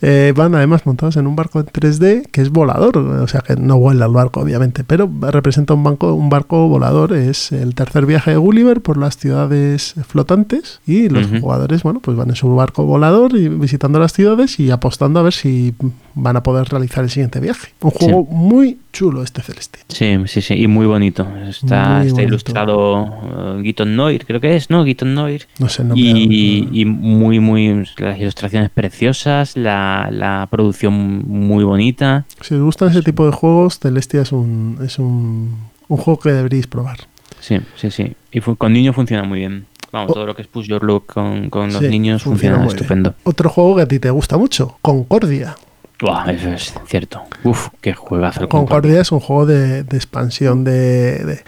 eh, 0.00 0.32
van 0.34 0.54
además 0.54 0.86
montados 0.86 1.16
en 1.18 1.26
un 1.26 1.36
barco 1.36 1.60
en 1.60 1.66
3D 1.66 2.26
que 2.30 2.40
es 2.40 2.48
volador. 2.50 2.96
O 2.96 3.28
sea, 3.28 3.42
que 3.42 3.56
no 3.56 3.78
vuela 3.78 4.06
el 4.06 4.12
barco, 4.12 4.40
obviamente, 4.40 4.82
pero 4.82 5.10
representa 5.30 5.74
un, 5.74 5.84
banco, 5.84 6.14
un 6.14 6.30
barco 6.30 6.68
volador. 6.68 7.12
Es 7.12 7.52
el 7.52 7.74
tercer 7.74 8.06
viaje 8.06 8.30
de 8.30 8.36
Gulliver 8.38 8.80
por 8.80 8.96
las 8.96 9.18
ciudades 9.18 9.94
flotantes 10.08 10.80
y 10.86 11.10
los 11.10 11.26
jugadores, 11.40 11.82
bueno, 11.82 12.00
pues 12.00 12.16
van 12.16 12.30
en 12.30 12.36
su 12.36 12.54
barco 12.56 12.84
volador 12.84 13.36
y 13.36 13.48
visitando 13.48 13.98
las 13.98 14.14
ciudades 14.14 14.58
y 14.58 14.70
apostando 14.70 15.20
a 15.20 15.22
ver 15.22 15.34
si 15.34 15.74
van 16.14 16.36
a 16.36 16.42
poder 16.42 16.68
realizar 16.68 17.04
el 17.04 17.10
siguiente 17.10 17.40
viaje. 17.40 17.74
Un 17.82 17.90
juego 17.90 18.24
muy 18.24 18.78
chulo 18.92 19.22
este 19.22 19.42
Celeste. 19.42 19.80
Sí, 19.88 20.16
sí, 20.26 20.40
sí, 20.40 20.54
y 20.54 20.66
muy 20.66 20.86
bonito. 20.86 21.22
Está, 21.46 21.98
Muy 21.98 22.06
está 22.06 22.14
bonito. 22.14 22.22
ilustrado 22.22 23.17
uh, 23.22 23.62
Gitton 23.62 23.96
Noir, 23.96 24.24
creo 24.26 24.40
que 24.40 24.56
es, 24.56 24.70
¿no? 24.70 24.84
Gitton 24.84 25.14
Noir. 25.14 25.46
No 25.58 25.68
sé, 25.68 25.84
no 25.84 25.94
y, 25.96 26.68
y 26.72 26.84
muy, 26.84 27.40
muy. 27.40 27.84
Las 27.98 28.18
ilustraciones 28.18 28.70
preciosas, 28.70 29.56
la, 29.56 30.08
la 30.10 30.46
producción 30.50 30.92
muy 31.26 31.64
bonita. 31.64 32.24
Si 32.40 32.54
os 32.54 32.60
gustan 32.62 32.90
ese 32.90 33.02
tipo 33.02 33.26
de 33.26 33.32
juegos, 33.32 33.78
Celestia 33.78 34.22
es 34.22 34.32
un, 34.32 34.78
es 34.84 34.98
un, 34.98 35.56
un 35.88 35.96
juego 35.96 36.20
que 36.20 36.30
deberéis 36.32 36.66
probar. 36.66 36.98
Sí, 37.40 37.58
sí, 37.76 37.90
sí. 37.90 38.14
Y 38.32 38.40
con 38.40 38.72
niños 38.72 38.94
funciona 38.96 39.22
muy 39.22 39.38
bien. 39.40 39.66
Vamos, 39.90 40.12
todo 40.12 40.26
lo 40.26 40.34
que 40.36 40.42
es 40.42 40.48
Push 40.48 40.66
Your 40.66 40.84
Look 40.84 41.06
con, 41.06 41.48
con 41.48 41.72
los 41.72 41.78
Sí, 41.82 41.88
niños 41.88 42.22
funciona 42.22 42.56
funciona, 42.56 42.56
muy 42.58 42.66
bien. 42.66 42.76
estupendo. 42.76 43.14
Otro 43.24 43.48
juego 43.48 43.76
que 43.76 43.82
a 43.82 43.88
ti 43.88 43.98
te 43.98 44.10
gusta 44.10 44.36
mucho, 44.36 44.76
Concordia. 44.82 45.56
Buah, 46.00 46.30
eso 46.30 46.50
es 46.52 46.74
cierto. 46.86 47.22
Uf, 47.42 47.68
qué 47.80 47.94
juegazo. 47.94 48.42
el 48.42 48.48
Concordia 48.48 49.00
es 49.00 49.10
un 49.12 49.20
juego 49.20 49.46
de, 49.46 49.82
de 49.84 49.96
expansión 49.96 50.62
de, 50.62 51.24
de, 51.24 51.40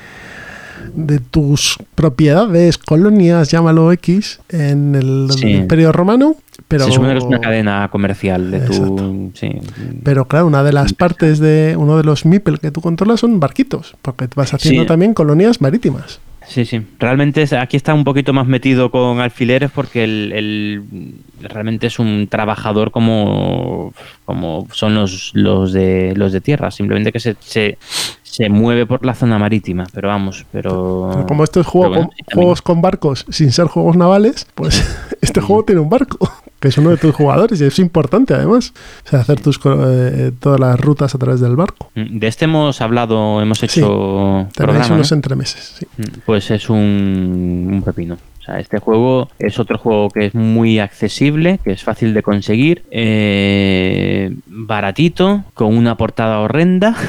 de 0.94 1.18
tus 1.18 1.76
propiedades, 1.94 2.78
colonias, 2.78 3.50
llámalo 3.50 3.92
X, 3.92 4.40
en 4.48 4.94
el 4.94 5.28
Sí. 5.36 5.48
Imperio 5.50 5.92
Romano. 5.92 6.36
Pero, 6.68 6.84
Se 6.84 6.92
supone 6.92 7.12
que 7.12 7.18
es 7.18 7.24
una 7.24 7.40
cadena 7.40 7.88
comercial 7.90 8.50
de 8.50 8.58
Exacto. 8.58 8.94
tu. 8.96 9.32
Sí. 9.34 9.50
pero 10.04 10.26
claro, 10.26 10.46
una 10.46 10.62
de 10.62 10.72
las 10.72 10.92
partes 10.92 11.38
de 11.38 11.74
uno 11.76 11.96
de 11.96 12.04
los 12.04 12.24
MIPEL 12.26 12.60
que 12.60 12.70
tú 12.70 12.80
controlas 12.80 13.20
son 13.20 13.40
barquitos, 13.40 13.96
porque 14.02 14.28
vas 14.36 14.52
haciendo 14.54 14.82
Sí. 14.82 14.86
también 14.88 15.14
colonias 15.14 15.60
marítimas. 15.60 16.20
Sí, 16.46 16.64
sí. 16.64 16.82
Realmente 16.98 17.44
aquí 17.56 17.76
está 17.76 17.94
un 17.94 18.02
poquito 18.04 18.32
más 18.32 18.46
metido 18.46 18.90
con 18.90 19.20
alfileres 19.20 19.70
porque 19.70 20.02
el- 20.04 20.82
realmente 21.40 21.86
es 21.86 21.98
un 21.98 22.26
trabajador 22.28 22.90
como, 22.90 23.92
como 24.24 24.66
son 24.72 24.94
los, 24.94 25.30
los 25.34 25.72
de 25.72 26.12
los 26.16 26.32
de 26.32 26.40
tierra. 26.40 26.70
Simplemente 26.70 27.12
que 27.12 27.20
se, 27.20 27.36
se, 27.40 27.78
se 28.30 28.48
mueve 28.48 28.86
por 28.86 29.04
la 29.04 29.14
zona 29.14 29.38
marítima. 29.38 29.84
Pero 29.92 30.08
vamos, 30.08 30.46
pero. 30.52 31.10
Pero 31.12 31.26
como 31.26 31.44
estos 31.44 31.66
juego 31.66 31.90
pero 31.90 32.00
bueno, 32.06 32.10
con- 32.26 32.34
juegos 32.36 32.62
con 32.62 32.80
barcos 32.82 33.26
sin 33.30 33.52
ser 33.52 33.66
juegos 33.66 33.96
navales, 33.96 34.46
pues 34.54 34.82
este 35.20 35.40
juego 35.40 35.64
tiene 35.64 35.80
un 35.80 35.90
barco, 35.90 36.18
que 36.60 36.68
es 36.68 36.78
uno 36.78 36.90
de 36.90 36.96
tus 36.96 37.14
jugadores 37.14 37.60
y 37.60 37.64
es 37.64 37.78
importante 37.78 38.34
además. 38.34 38.72
O 39.06 39.08
sea, 39.08 39.20
hacer 39.20 39.40
tus 39.40 39.58
eh, 39.64 40.32
todas 40.38 40.60
las 40.60 40.78
rutas 40.80 41.14
a 41.14 41.18
través 41.18 41.40
del 41.40 41.56
barco. 41.56 41.90
Mm, 41.94 42.18
De 42.18 42.26
este 42.28 42.44
hemos 42.46 42.80
hablado, 42.80 43.40
hemos 43.42 43.62
hecho 43.62 44.46
Sí, 44.48 44.54
programa, 44.56 44.88
¿no? 44.88 44.94
unos 44.96 45.12
entremeses. 45.12 45.76
Sí. 45.78 45.86
Mm, 45.96 46.04
Pues 46.26 46.50
es 46.50 46.70
un, 46.70 47.68
un 47.72 47.82
pepino. 47.84 48.16
O 48.38 48.42
sea, 48.42 48.58
este 48.58 48.78
juego 48.78 49.28
es 49.38 49.58
otro 49.58 49.76
juego 49.76 50.08
que 50.08 50.26
es 50.26 50.34
muy 50.34 50.78
accesible, 50.78 51.60
que 51.62 51.72
es 51.72 51.82
fácil 51.84 52.14
de 52.14 52.22
conseguir, 52.22 52.84
eh, 52.90 54.34
baratito, 54.46 55.44
con 55.54 55.76
una 55.76 55.96
portada 55.96 56.38
horrenda. 56.40 56.94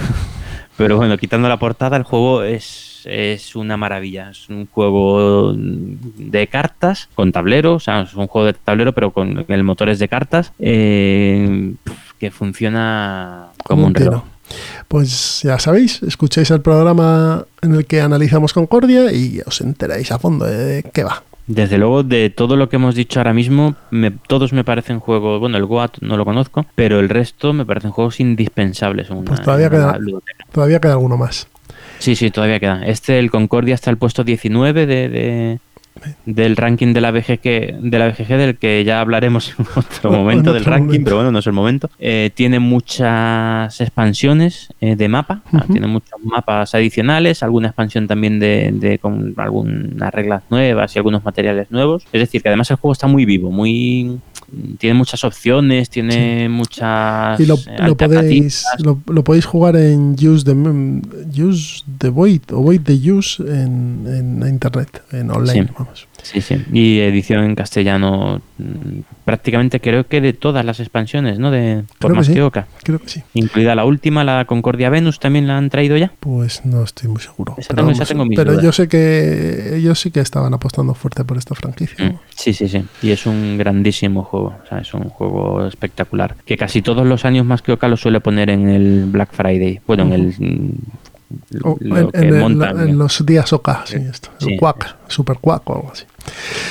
Pero 0.81 0.97
bueno, 0.97 1.15
quitando 1.15 1.47
la 1.47 1.57
portada, 1.57 1.95
el 1.95 2.01
juego 2.01 2.41
es, 2.41 3.03
es 3.05 3.55
una 3.55 3.77
maravilla. 3.77 4.31
Es 4.31 4.49
un 4.49 4.65
juego 4.65 5.53
de 5.55 6.47
cartas 6.47 7.07
con 7.13 7.31
tablero, 7.31 7.75
o 7.75 7.79
sea, 7.79 8.01
es 8.01 8.15
un 8.15 8.25
juego 8.25 8.47
de 8.47 8.53
tablero, 8.53 8.91
pero 8.91 9.11
con 9.11 9.45
el 9.47 9.63
motor 9.63 9.89
es 9.89 9.99
de 9.99 10.07
cartas, 10.07 10.53
eh, 10.57 11.75
que 12.17 12.31
funciona 12.31 13.49
como, 13.63 13.85
un 13.85 13.93
reloj. 13.93 14.23
Pues 14.87 15.41
ya 15.43 15.59
sabéis, 15.59 16.01
escucháis 16.01 16.49
el 16.49 16.61
programa 16.61 17.45
en 17.61 17.75
el 17.75 17.85
que 17.85 18.01
analizamos 18.01 18.51
Concordia 18.51 19.11
y 19.13 19.39
os 19.45 19.61
enteráis 19.61 20.11
a 20.11 20.17
fondo 20.17 20.45
de 20.45 20.83
qué 20.91 21.03
va. 21.03 21.21
Desde 21.53 21.77
luego, 21.77 22.03
de 22.03 22.29
todo 22.29 22.55
lo 22.55 22.69
que 22.69 22.77
hemos 22.77 22.95
dicho 22.95 23.19
ahora 23.19 23.33
mismo, 23.33 23.75
me- 23.89 24.11
todos 24.11 24.53
me 24.53 24.63
parecen 24.63 24.99
juegos. 25.01 25.39
Bueno, 25.41 25.57
el 25.57 25.65
Goat 25.65 25.97
no 25.99 26.15
lo 26.15 26.23
conozco, 26.23 26.65
pero 26.75 26.99
el 27.01 27.09
resto 27.09 27.51
me 27.51 27.65
parecen 27.65 27.91
juegos 27.91 28.21
indispensables. 28.21 29.09
en 29.09 29.17
una- 29.17 29.25
Pues 29.27 29.41
todavía 29.41 29.69
queda-. 29.69 29.99
Todavía 30.53 30.79
queda 30.79 30.93
alguno 30.93 31.17
más. 31.17 31.47
Sí, 31.99 32.15
sí, 32.15 32.31
todavía 32.31 32.59
queda. 32.59 32.83
Este, 32.85 33.19
el 33.19 33.29
Concordia, 33.29 33.75
está 33.75 33.89
el 33.91 33.97
puesto 33.97 34.23
19 34.23 34.85
de, 34.85 35.09
de- 35.09 35.59
del 36.25 36.55
ranking 36.55 36.93
de 36.93 37.01
la 37.01 37.11
BGG, 37.11 37.81
de 37.81 37.99
la 37.99 38.07
BGG, 38.09 38.27
del 38.37 38.57
que 38.57 38.83
ya 38.83 39.01
hablaremos 39.01 39.53
en 39.57 39.65
otro 39.75 40.09
En 40.13 40.19
momento 40.19 40.53
del 40.53 40.61
otro 40.63 40.71
ranking, 40.71 40.87
momento. 40.87 41.03
pero 41.05 41.15
bueno, 41.17 41.31
no 41.31 41.39
es 41.39 41.47
el 41.47 41.53
momento. 41.53 41.89
Eh, 41.99 42.31
tiene 42.33 42.59
muchas 42.59 43.79
expansiones 43.81 44.69
eh, 44.81 44.95
de 44.95 45.07
mapa, 45.09 45.41
tiene 45.71 45.87
muchos 45.87 46.19
mapas 46.23 46.73
adicionales, 46.75 47.43
alguna 47.43 47.67
expansión 47.67 48.07
también 48.07 48.39
de, 48.39 48.71
de 48.73 48.99
con 48.99 49.33
algunas 49.37 50.13
reglas 50.13 50.43
nuevas 50.49 50.95
y 50.95 50.99
algunos 50.99 51.23
materiales 51.23 51.69
nuevos. 51.71 52.03
Es 52.11 52.21
decir, 52.21 52.41
que 52.41 52.49
además 52.49 52.69
el 52.71 52.77
juego 52.77 52.93
está 52.93 53.07
muy 53.07 53.25
vivo, 53.25 53.51
muy 53.51 54.19
tiene 54.77 54.93
muchas 54.95 55.23
opciones, 55.23 55.89
tiene 55.89 56.49
muchas 56.49 57.39
Y 57.39 57.45
lo, 57.45 57.55
eh, 57.55 57.77
lo 57.87 57.95
podéis, 57.95 58.65
lo, 58.79 58.99
lo 59.07 59.23
podéis 59.23 59.45
jugar 59.45 59.75
en 59.75 60.13
Use 60.13 60.43
the, 60.43 60.53
Mem- 60.55 61.01
use 61.33 61.83
the 61.99 62.09
Void 62.09 62.41
o 62.51 62.61
Void 62.61 62.81
the 62.81 63.11
Use 63.11 63.41
en, 63.41 64.05
en 64.07 64.47
internet, 64.49 65.01
en 65.11 65.31
online. 65.31 65.67
Sí. 65.67 65.73
Vamos. 65.77 66.07
Sí, 66.23 66.41
sí. 66.41 66.63
Y 66.71 66.99
edición 66.99 67.43
en 67.43 67.55
castellano 67.55 68.41
mm, 68.57 68.99
prácticamente 69.25 69.79
creo 69.79 70.05
que 70.07 70.21
de 70.21 70.33
todas 70.33 70.63
las 70.65 70.79
expansiones, 70.79 71.39
¿no? 71.39 71.51
De 71.51 71.83
por 71.99 72.09
Creo 72.09 72.11
que 72.11 72.17
más 72.17 72.27
sí. 72.27 72.33
que 72.33 72.41
Oca. 72.41 72.67
Creo 72.83 72.99
que 72.99 73.09
sí. 73.09 73.21
Incluida 73.33 73.75
la 73.75 73.85
última, 73.85 74.23
la 74.23 74.45
Concordia 74.45 74.89
Venus, 74.89 75.19
también 75.19 75.47
la 75.47 75.57
han 75.57 75.69
traído 75.69 75.97
ya. 75.97 76.11
Pues 76.19 76.63
no 76.65 76.83
estoy 76.83 77.09
muy 77.09 77.21
seguro. 77.21 77.55
Esa 77.57 77.69
pero 77.73 77.83
tengo- 77.87 77.91
esa 77.91 78.05
tengo 78.05 78.25
mis 78.25 78.35
pero 78.37 78.51
dudas. 78.51 78.63
yo 78.63 78.71
sé 78.71 78.87
que 78.87 79.75
ellos 79.77 79.99
sí 79.99 80.11
que 80.11 80.19
estaban 80.19 80.53
apostando 80.53 80.93
fuerte 80.93 81.23
por 81.23 81.37
esta 81.37 81.55
franquicia. 81.55 82.05
Mm, 82.05 82.19
Sí, 82.35 82.53
sí, 82.53 82.67
sí. 82.67 82.83
Y 83.01 83.11
es 83.11 83.25
un 83.25 83.57
grandísimo 83.57 84.23
juego. 84.23 84.55
O 84.63 84.67
sea, 84.67 84.79
es 84.79 84.93
un 84.93 85.03
juego 85.09 85.67
espectacular. 85.67 86.35
Que 86.45 86.57
casi 86.57 86.81
todos 86.81 87.05
los 87.05 87.25
años 87.25 87.45
más 87.45 87.61
que 87.61 87.71
Oca 87.71 87.87
lo 87.87 87.97
suele 87.97 88.19
poner 88.19 88.49
en 88.49 88.67
el 88.69 89.05
Black 89.05 89.29
Friday. 89.33 89.79
Bueno, 89.85 90.03
en 90.03 90.13
el. 90.13 90.73
O 91.63 91.77
lo 91.79 91.97
en, 91.97 92.11
que 92.11 92.17
en 92.19 92.33
el- 92.33 92.39
montan. 92.39 92.79
en 92.89 92.97
los 92.97 93.25
días 93.25 93.51
OK, 93.53 93.69
sí, 93.85 93.97
esto. 93.97 94.29
Sí. 94.39 94.53
El 94.53 94.59
Quack, 94.59 94.95
Super 95.07 95.37
Quack 95.39 95.69
o 95.69 95.75
algo 95.75 95.91
así. 95.91 96.05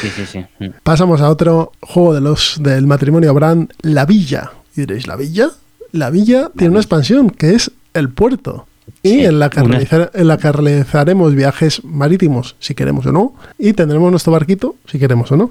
Sí, 0.00 0.08
sí, 0.14 0.26
sí. 0.26 0.44
Mm. 0.58 0.68
Pasamos 0.82 1.20
a 1.20 1.28
otro 1.30 1.72
juego 1.80 2.14
de 2.14 2.20
los 2.20 2.56
del 2.60 2.86
matrimonio 2.86 3.32
Brand, 3.34 3.72
La 3.82 4.06
Villa. 4.06 4.50
Y 4.76 4.80
diréis, 4.82 5.06
¿La 5.06 5.16
Villa? 5.16 5.50
La 5.92 6.10
Villa 6.10 6.50
tiene 6.56 6.70
una 6.70 6.80
expansión 6.80 7.30
que 7.30 7.54
es 7.54 7.70
el 7.94 8.08
puerto. 8.10 8.66
Y 9.02 9.20
en, 9.24 9.38
la 9.38 9.50
que 9.50 9.60
una- 9.60 9.78
realizar- 9.78 10.10
en 10.14 10.28
la 10.28 10.36
que 10.36 10.50
realizaremos 10.52 11.34
viajes 11.34 11.82
marítimos, 11.84 12.56
si 12.60 12.74
queremos 12.74 13.06
o 13.06 13.12
no. 13.12 13.34
Y 13.58 13.72
tendremos 13.72 14.10
nuestro 14.10 14.32
barquito, 14.32 14.76
si 14.86 14.98
queremos 14.98 15.30
o 15.32 15.36
no. 15.36 15.50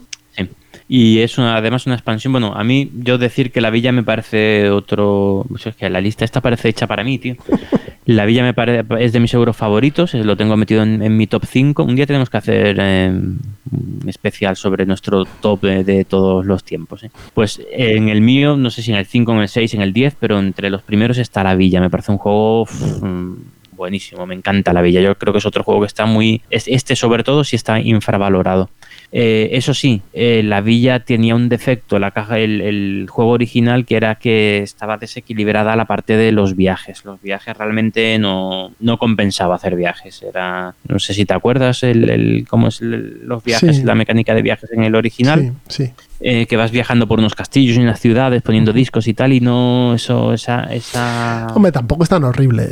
Y 0.91 1.19
es 1.19 1.37
una- 1.37 1.55
además 1.55 1.85
una 1.85 1.93
expansión. 1.95 2.33
Bueno, 2.33 2.53
a 2.55 2.63
mí, 2.63 2.89
yo 2.95 3.19
decir 3.19 3.51
que 3.51 3.61
la 3.61 3.69
villa 3.69 3.91
me 3.91 4.01
parece 4.03 4.71
otro. 4.71 5.45
pues 5.47 5.67
es 5.67 5.75
que 5.75 5.87
la 5.89 6.01
lista 6.01 6.25
esta 6.25 6.41
parece 6.41 6.67
hecha 6.69 6.87
para 6.87 7.03
mí, 7.03 7.17
tío. 7.19 7.35
La 8.05 8.25
villa 8.25 8.41
me 8.41 8.55
parece 8.55 8.83
es 9.05 9.13
de 9.13 9.19
mis 9.19 9.31
euros 9.35 9.55
favoritos, 9.55 10.15
eh, 10.15 10.23
lo 10.23 10.35
tengo 10.35 10.57
metido 10.57 10.81
en, 10.81 11.03
en 11.03 11.15
mi 11.15 11.27
top 11.27 11.43
5. 11.45 11.83
Un 11.83 11.95
día 11.95 12.07
tenemos 12.07 12.27
que 12.31 12.37
hacer 12.37 12.75
eh, 12.81 13.07
un 13.11 14.01
especial 14.07 14.55
sobre 14.55 14.87
nuestro 14.87 15.25
top 15.25 15.61
de, 15.61 15.83
de 15.83 16.05
todos 16.05 16.43
los 16.43 16.63
tiempos. 16.63 17.03
eh. 17.03 17.11
Pues 17.35 17.61
en 17.71 18.09
el 18.09 18.21
mío, 18.21 18.57
no 18.57 18.71
sé 18.71 18.81
si 18.81 18.91
en 18.91 18.97
el 18.97 19.05
5, 19.05 19.31
en 19.33 19.39
el 19.41 19.47
6, 19.47 19.75
en 19.75 19.81
el 19.83 19.93
10, 19.93 20.15
pero 20.19 20.39
entre 20.39 20.71
los 20.71 20.81
primeros 20.81 21.19
está 21.19 21.43
la 21.43 21.53
villa. 21.53 21.81
Me 21.81 21.91
parece 21.91 22.11
un 22.11 22.17
juego. 22.17 22.65
mm, 23.01 23.33
Buenísimo, 23.73 24.25
me 24.25 24.33
encanta 24.35 24.73
la 24.73 24.81
villa. 24.81 25.01
Yo 25.01 25.15
creo 25.15 25.31
que 25.31 25.37
es 25.39 25.45
otro 25.45 25.63
juego 25.63 25.81
que 25.81 25.87
está 25.87 26.07
muy. 26.07 26.41
es- 26.49 26.67
Este, 26.67 26.95
sobre 26.95 27.23
todo, 27.23 27.43
sí 27.43 27.55
está 27.57 27.79
infravalorado. 27.79 28.71
Eh, 29.11 29.49
eso 29.53 29.73
sí, 29.73 30.03
eh, 30.13 30.43
la 30.43 30.61
villa 30.61 30.99
tenía 30.99 31.33
un 31.35 31.49
defecto, 31.49 31.97
la 31.97 32.11
caja, 32.11 32.37
el, 32.37 32.61
el 32.61 33.07
juego 33.09 33.31
original, 33.31 33.85
que 33.85 33.95
era 33.95 34.15
que 34.15 34.59
estaba 34.59 34.97
desequilibrada 34.97 35.75
la 35.75 35.85
parte 35.85 36.15
de 36.15 36.31
los 36.31 36.55
viajes. 36.55 37.03
Los 37.05 37.19
viajes 37.21 37.57
realmente 37.57 38.19
no, 38.19 38.71
no 38.79 38.97
compensaba 38.99 39.55
hacer 39.55 39.75
viajes. 39.75 40.21
Era, 40.21 40.75
no 40.87 40.99
sé 40.99 41.15
si 41.15 41.25
te 41.25 41.33
acuerdas 41.33 41.81
el, 41.83 42.07
el- 42.09 42.45
cómo 42.47 42.67
es 42.67 42.81
el- 42.81 43.21
los 43.25 43.43
viajes, 43.43 43.77
Sí. 43.77 43.83
la 43.83 43.95
mecánica 43.95 44.35
de 44.35 44.41
viajes 44.43 44.71
en 44.71 44.83
el 44.83 44.93
original 44.93 45.53
Sí, 45.67 45.85
sí. 45.85 45.91
eh, 46.19 46.45
que 46.45 46.55
vas 46.57 46.69
viajando 46.69 47.07
por 47.07 47.17
unos 47.19 47.33
castillos 47.33 47.77
y 47.77 47.79
unas 47.79 47.99
ciudades 47.99 48.41
poniendo 48.43 48.73
discos 48.73 49.07
y 49.07 49.13
tal 49.15 49.33
y 49.33 49.39
no 49.39 49.95
eso 49.95 50.33
esa 50.33 50.63
esa 50.71 51.47
Hombre, 51.55 51.71
tampoco 51.71 52.03
es 52.03 52.09
tan 52.09 52.23
horrible. 52.23 52.67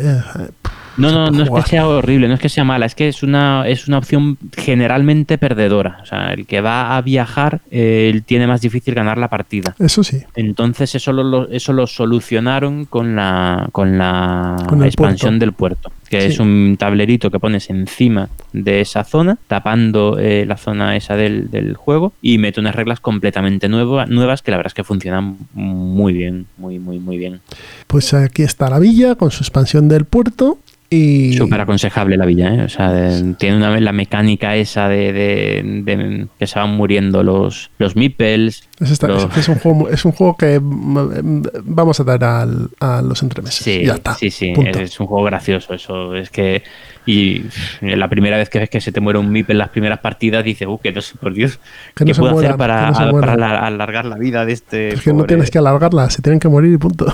No 0.98 1.12
no 1.12 1.30
no 1.32 1.44
es 1.44 1.50
que 1.64 1.70
sea 1.70 1.88
horrible 1.88 2.28
no 2.28 2.34
es 2.34 2.40
que 2.40 2.50
sea 2.50 2.64
mala 2.64 2.86
es 2.86 2.96
que 2.96 3.08
es 3.08 3.24
una 3.24 3.68
es 3.68 3.88
una 3.88 3.98
opción 4.00 4.38
generalmente 4.56 5.38
perdedora 5.38 6.00
o 6.02 6.06
sea 6.06 6.34
el 6.34 6.46
que 6.46 6.62
va 6.62 6.98
a 6.98 7.02
viajar 7.02 7.62
eh, 7.72 8.22
tiene 8.26 8.48
más 8.48 8.62
difícil 8.62 8.94
ganar 8.96 9.18
la 9.18 9.28
partida 9.30 9.76
Eso 9.80 10.04
sí. 10.04 10.22
entonces 10.36 10.94
eso 10.96 11.14
lo, 11.14 11.50
eso 11.50 11.74
lo 11.74 11.88
solucionaron 11.88 12.86
con 12.86 13.16
la 13.16 13.70
con 13.72 13.98
la 13.98 14.56
Con 14.68 14.84
expansión 14.84 15.32
puerto. 15.34 15.40
del 15.40 15.54
puerto 15.54 15.92
que 16.10 16.22
Sí. 16.22 16.28
es 16.30 16.40
un 16.40 16.78
tablerito 16.80 17.30
que 17.30 17.38
pones 17.38 17.70
encima 17.70 18.30
de 18.54 18.80
esa 18.80 19.04
zona 19.04 19.38
tapando 19.48 20.18
eh, 20.18 20.46
la 20.48 20.56
zona 20.56 20.96
esa 20.96 21.18
del, 21.18 21.52
del 21.52 21.76
juego 21.76 22.14
y 22.22 22.38
mete 22.38 22.62
unas 22.62 22.76
reglas 22.76 23.02
completamente 23.02 23.68
nueva- 23.68 24.06
nuevas 24.06 24.42
que 24.42 24.52
la 24.52 24.58
verdad 24.58 24.70
es 24.72 24.74
que 24.74 24.86
funcionan 24.86 25.36
muy 25.54 26.14
bien 26.14 26.46
muy 26.58 26.80
muy 26.80 27.00
muy 27.00 27.18
bien 27.18 27.42
Pues 27.88 28.14
aquí 28.14 28.44
está 28.44 28.70
la 28.70 28.80
villa 28.80 29.16
con 29.16 29.32
su 29.32 29.44
expansión 29.44 29.90
del 29.90 30.06
puerto 30.06 30.60
y 30.90 31.34
súper 31.34 31.60
aconsejable 31.60 32.16
la 32.16 32.26
villa 32.26 32.54
¿eh? 32.54 32.62
o 32.62 32.70
sea 32.70 32.92
de- 32.94 33.34
tiene 33.34 33.58
una 33.58 33.78
la 33.80 33.92
mecánica 33.92 34.56
esa 34.56 34.88
de, 34.88 35.12
de- 35.12 35.82
de 35.84 36.28
que 36.40 36.48
se 36.48 36.58
van 36.58 36.72
muriendo 36.78 37.24
los 37.24 37.72
los 37.78 37.98
meeples 37.98 38.64
es, 38.80 38.92
esta- 38.92 39.08
los- 39.10 39.26
es- 39.26 39.38
es 39.40 39.50
un 39.50 39.56
juego, 39.60 39.90
es 39.90 40.06
un 40.06 40.12
juego 40.14 40.38
que 40.38 40.60
mm, 40.62 41.42
vamos 41.66 42.00
a 42.00 42.04
dar 42.06 42.24
al- 42.24 42.70
a 42.80 43.02
los 43.02 43.22
entremeses. 43.24 43.64
Sí, 43.64 43.84
ya 43.86 43.96
está. 43.96 44.14
sí, 44.14 44.30
sí, 44.32 44.54
punto. 44.54 44.80
es 44.80 44.98
un 45.00 45.08
juego 45.08 45.26
gracioso 45.26 45.74
eso, 45.74 46.16
es 46.16 46.30
que 46.30 46.64
y 47.06 47.44
la 47.82 48.10
primera 48.10 48.36
vez 48.38 48.50
que 48.50 48.60
ves 48.60 48.70
que 48.70 48.82
se 48.82 48.92
te 48.92 49.00
muere 49.00 49.18
un 49.18 49.32
MIP 49.32 49.50
en 49.52 49.58
las 49.60 49.70
primeras 49.70 50.00
partidas 50.00 50.44
dices, 50.44 50.68
uh, 50.68 50.78
que 50.78 50.92
no 50.92 51.02
sé, 51.02 51.16
por 51.18 51.34
Dios, 51.34 51.58
Que 51.96 52.04
¿qué 52.04 52.12
no 52.12 52.18
puedo 52.20 52.38
hacer 52.40 52.58
para, 52.58 52.92
no 52.92 53.18
a- 53.18 53.22
para 53.22 53.66
alargar 53.66 54.06
la 54.06 54.18
vida 54.18 54.46
de 54.46 54.52
este 54.54 54.90
Es 54.94 55.02
que 55.02 55.14
no 55.14 55.24
tienes 55.26 55.50
que 55.50 55.58
alargarla, 55.58 56.10
se 56.10 56.22
tienen 56.22 56.40
que 56.40 56.50
morir 56.50 56.74
y 56.74 56.78
punto. 56.78 57.06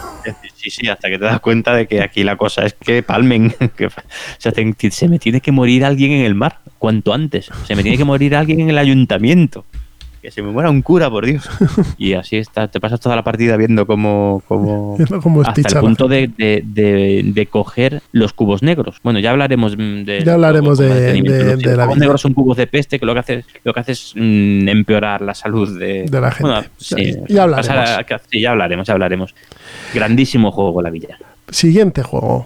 Sí, 0.55 0.69
sí, 0.71 0.87
hasta 0.87 1.09
que 1.09 1.19
te 1.19 1.25
das 1.25 1.39
cuenta 1.41 1.75
de 1.75 1.87
que 1.87 2.01
aquí 2.01 2.23
la 2.23 2.37
cosa 2.37 2.65
es 2.65 2.73
que 2.73 3.03
palmen, 3.03 3.53
que, 3.77 3.87
o 3.87 3.91
sea, 4.37 4.51
te- 4.51 4.91
se 4.91 5.07
me 5.07 5.19
tiene 5.19 5.41
que 5.41 5.51
morir 5.51 5.85
alguien 5.85 6.11
en 6.11 6.25
el 6.25 6.35
mar, 6.35 6.59
cuanto 6.79 7.13
antes, 7.13 7.49
se 7.65 7.75
me 7.75 7.83
tiene 7.83 7.97
que 7.97 8.05
morir 8.05 8.35
alguien 8.35 8.59
en 8.61 8.69
el 8.69 8.77
ayuntamiento. 8.77 9.65
Que 10.21 10.31
se 10.31 10.41
me 10.41 10.51
muera 10.51 10.69
un 10.69 10.81
cura, 10.81 11.09
por 11.09 11.25
Dios. 11.25 11.43
Y 11.97 12.13
así 12.13 12.37
está, 12.37 12.69
te 12.69 12.79
pasas 12.79 13.01
toda 13.01 13.13
la 13.17 13.25
partida 13.25 13.57
viendo 13.57 13.85
cómo, 13.85 14.41
cómo, 14.47 14.95
cómo 15.21 15.41
hasta 15.41 15.59
el 15.67 15.79
punto 15.81 16.07
de, 16.07 16.29
de, 16.37 16.63
de- 16.65 17.23
de 17.25 17.45
coger 17.47 18.01
los 18.13 18.31
cubos 18.31 18.63
negros. 18.63 18.99
Bueno, 19.03 19.19
ya 19.19 19.31
hablaremos 19.31 19.75
de 19.75 20.23
Ya 20.25 20.35
hablaremos 20.35 20.77
de- 20.77 20.87
los 20.87 21.35
cubos 21.51 21.57
vida. 21.57 21.87
negros 21.97 22.21
son 22.21 22.33
cubos 22.33 22.55
de 22.55 22.67
peste 22.67 22.99
que 23.01 23.05
lo 23.05 23.11
que 23.11 23.19
hace, 23.19 23.43
lo 23.65 23.73
que 23.73 23.79
hace 23.81 23.91
es 23.91 24.13
mm, 24.15 24.69
empeorar 24.69 25.21
la 25.21 25.33
salud 25.35 25.77
de, 25.77 26.07
la 26.09 26.31
gente. 26.31 26.41
Bueno, 26.49 26.65
sí, 26.77 27.17
Ya- 27.27 27.43
hablaremos. 27.43 27.69
a- 27.77 28.21
sí, 28.31 28.39
ya 28.39 28.51
hablaremos, 28.51 28.87
ya 28.87 28.93
hablaremos. 28.93 29.35
Grandísimo 29.93 30.53
juego 30.53 30.81
la 30.81 30.89
villa. 30.89 31.17
Siguiente 31.49 32.01
juego. 32.01 32.45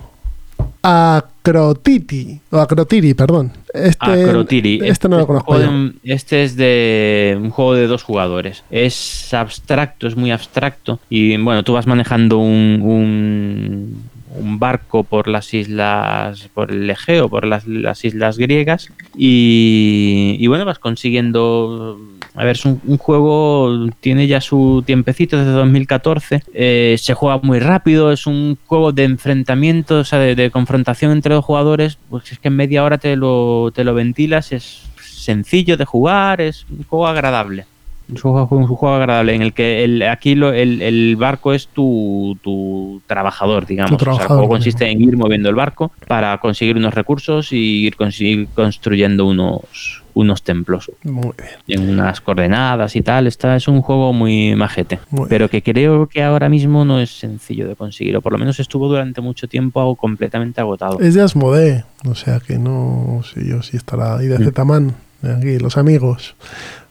Acrotiti. 0.82 2.40
O 2.52 2.58
Acrotiri, 2.58 3.14
perdón. 3.14 3.52
Este, 3.74 4.26
Acrotiri. 4.26 4.80
Este 4.84 5.10
no 5.10 5.18
lo 5.18 5.24
es 5.24 5.30
un 5.30 5.36
conozco 5.44 6.00
Este 6.04 6.44
es 6.44 6.56
de 6.56 7.38
un 7.40 7.50
juego 7.50 7.74
de 7.74 7.88
dos 7.88 8.04
jugadores. 8.04 8.64
Es 8.70 9.34
abstracto, 9.34 10.08
es 10.08 10.16
muy 10.16 10.32
abstracto. 10.32 11.00
Y 11.10 11.38
bueno, 11.38 11.64
tú 11.64 11.74
vas 11.74 11.88
manejando 11.88 12.38
un, 12.38 12.82
un, 12.84 14.04
un 14.38 14.60
barco 14.60 15.04
por 15.04 15.28
las 15.28 15.54
islas, 15.54 16.50
por 16.54 16.72
el 16.72 16.90
Egeo, 16.90 17.30
por 17.30 17.46
las, 17.46 17.68
las 17.68 18.06
islas 18.06 18.38
griegas. 18.38 18.92
Y, 19.16 20.38
y 20.40 20.48
bueno, 20.48 20.66
vas 20.66 20.80
consiguiendo. 20.80 22.00
A 22.38 22.44
ver, 22.46 22.56
es 22.56 22.66
un, 22.66 22.80
un 22.86 22.98
juego, 22.98 23.88
tiene 24.00 24.28
ya 24.28 24.40
su 24.42 24.84
tiempecito 24.86 25.38
desde 25.38 25.52
2014. 25.52 26.44
eh, 26.54 26.96
se 27.00 27.14
juega 27.16 27.40
muy 27.42 27.60
rápido, 27.60 28.12
es 28.12 28.28
un 28.28 28.58
juego 28.68 28.92
de 28.92 29.06
enfrentamiento, 29.06 30.00
o 30.00 30.04
sea, 30.04 30.20
de, 30.20 30.36
de 30.36 30.52
confrontación 30.52 31.12
entre 31.12 31.34
dos 31.34 31.44
jugadores. 31.44 31.98
Pues 32.10 32.32
es 32.32 32.40
que 32.40 32.50
en 32.50 32.56
media 32.56 32.84
hora 32.84 32.98
te 33.00 33.16
lo, 33.16 33.72
te 33.74 33.84
lo 33.84 33.94
ventilas, 33.96 34.52
es 34.52 34.84
sencillo 35.02 35.78
de 35.78 35.86
jugar, 35.86 36.40
es 36.42 36.66
un 36.70 36.84
juego 36.84 37.08
agradable. 37.08 37.66
Es 38.14 38.24
un 38.24 38.32
juego, 38.32 38.56
un 38.56 38.68
juego 38.68 38.96
agradable 38.96 39.34
en 39.36 39.42
el 39.42 39.52
que 39.52 39.84
el, 39.84 40.02
aquí 40.04 40.34
lo- 40.36 40.54
el, 40.54 40.82
el 40.82 41.18
barco 41.18 41.54
es 41.54 41.68
tu, 41.68 42.38
tu 42.42 43.02
trabajador, 43.06 43.66
digamos. 43.66 43.98
Tu 43.98 44.04
O 44.12 44.14
sea, 44.14 44.24
el 44.24 44.28
juego 44.28 44.44
consiste 44.54 44.90
en 44.90 45.02
ir 45.02 45.18
moviendo 45.18 45.50
el 45.50 45.56
barco 45.56 45.92
para 46.08 46.38
conseguir 46.38 46.78
unos 46.78 46.94
recursos 46.94 47.52
y 47.52 47.86
ir, 47.88 47.98
conseguir 47.98 48.48
construyendo 48.56 49.26
unos, 49.26 50.04
unos 50.18 50.44
templos 50.44 50.92
Muy 51.04 51.32
bien. 51.66 51.82
en 51.82 51.90
unas 51.90 52.22
coordenadas 52.22 52.96
y 52.96 53.02
tal. 53.02 53.28
Esta 53.28 53.56
es 53.56 53.68
un 53.68 53.82
juego 53.82 54.14
muy 54.14 54.56
majete, 54.56 55.00
Muy 55.10 55.28
pero 55.30 55.50
que 55.50 55.62
creo 55.64 56.08
que 56.08 56.24
ahora 56.24 56.50
mismo 56.50 56.86
no 56.86 57.00
es 57.00 57.18
sencillo 57.20 57.68
de 57.68 57.76
conseguir, 57.76 58.16
o 58.18 58.22
por 58.22 58.32
lo 58.34 58.38
menos 58.38 58.60
estuvo 58.60 58.88
durante 58.88 59.22
mucho 59.22 59.48
tiempo 59.48 59.96
completamente 59.96 60.62
agotado. 60.62 61.00
Es 61.00 61.14
de 61.14 61.22
Asmodee, 61.22 61.84
o 62.06 62.16
sea 62.16 62.40
que 62.40 62.58
no 62.58 63.22
sé 63.24 63.48
yo 63.48 63.62
si 63.62 63.78
estará. 63.78 64.24
Y 64.24 64.28
de 64.28 64.40
Mm. 64.40 64.44
Zetaman, 64.46 64.96
aquí, 65.24 65.58
los 65.60 65.78
amigos 65.78 66.36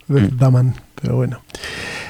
de 0.09 0.21
Mm. 0.23 0.29
Zetaman. 0.31 0.75
Pero 1.01 1.17
bueno. 1.17 1.43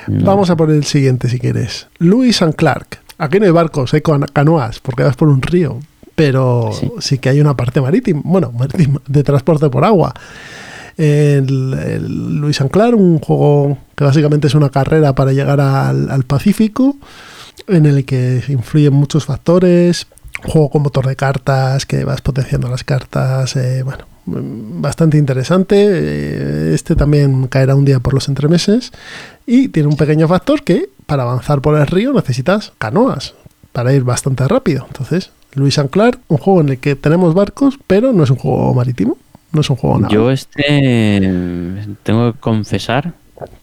No. 0.06 0.24
Vamos 0.24 0.50
a 0.50 0.56
por 0.56 0.70
el 0.70 0.84
siguiente 0.84 1.28
si 1.28 1.38
quieres. 1.40 1.88
Lewis 1.98 2.40
and 2.42 2.54
Clark. 2.54 3.00
Aquí 3.18 3.40
no 3.40 3.46
hay 3.46 3.50
barcos, 3.52 3.92
hay 3.94 4.00
cano- 4.02 4.26
canoas, 4.32 4.78
porque 4.80 5.02
vas 5.02 5.16
por 5.16 5.28
un 5.28 5.42
río. 5.42 5.80
Pero 6.14 6.70
sí. 6.72 6.90
Sí. 7.00 7.18
que 7.18 7.28
hay 7.28 7.40
una 7.40 7.54
parte 7.56 7.80
marítima, 7.80 8.22
bueno, 8.24 8.50
marítima, 8.52 9.00
de 9.06 9.22
transporte 9.22 9.68
por 9.68 9.84
agua. 9.84 10.14
El, 10.96 12.42
and 12.58 12.70
Clark, 12.70 12.96
un 12.96 13.18
juego 13.18 13.78
que 13.94 14.04
básicamente 14.04 14.46
es 14.46 14.54
una 14.54 14.70
carrera 14.70 15.14
para 15.14 15.32
llegar 15.32 15.60
al, 15.60 16.24
Pacífico, 16.24 16.96
en 17.66 17.86
el 17.86 18.04
que 18.04 18.42
influyen 18.48 18.94
muchos 18.94 19.26
factores. 19.26 20.06
Un 20.44 20.50
juego 20.50 20.70
con 20.70 20.82
motor 20.82 21.06
de 21.06 21.16
cartas, 21.16 21.86
que 21.86 22.04
vas 22.04 22.20
potenciando 22.20 22.68
las 22.68 22.84
cartas. 22.84 23.56
eh, 23.56 23.82
bueno, 23.82 24.04
mm, 24.26 24.80
bastante 24.82 25.16
interesante. 25.18 25.76
Eh, 25.78 26.74
Este 26.74 26.94
también 26.94 27.46
caerá 27.46 27.74
un 27.74 27.84
día 27.84 28.00
por 28.00 28.14
los 28.14 28.28
entremeses. 28.28 28.92
Y 29.46 29.68
tiene 29.68 29.88
un 29.88 29.96
pequeño 29.96 30.28
factor 30.28 30.62
que 30.62 30.90
para 31.06 31.22
avanzar 31.22 31.60
por 31.60 31.78
el 31.78 31.86
río 31.86 32.12
necesitas 32.12 32.72
canoas 32.78 33.34
para 33.72 33.92
ir 33.92 34.04
bastante 34.04 34.46
rápido. 34.48 34.84
Entonces, 34.86 35.30
Luis 35.54 35.78
and 35.78 35.90
Clark, 35.90 36.20
un 36.28 36.38
juego 36.38 36.60
en 36.60 36.70
el 36.70 36.78
que 36.78 36.96
tenemos 36.96 37.34
barcos, 37.34 37.78
pero 37.86 38.12
no 38.12 38.24
es 38.24 38.30
un 38.30 38.36
juego 38.36 38.74
marítimo. 38.74 39.16
No 39.56 39.62
es 39.62 39.70
un 39.70 39.76
juego 39.76 39.98
naval. 39.98 40.14
Yo 40.14 40.30
este 40.30 41.32
tengo 42.02 42.34
que 42.34 42.38
confesar 42.38 43.14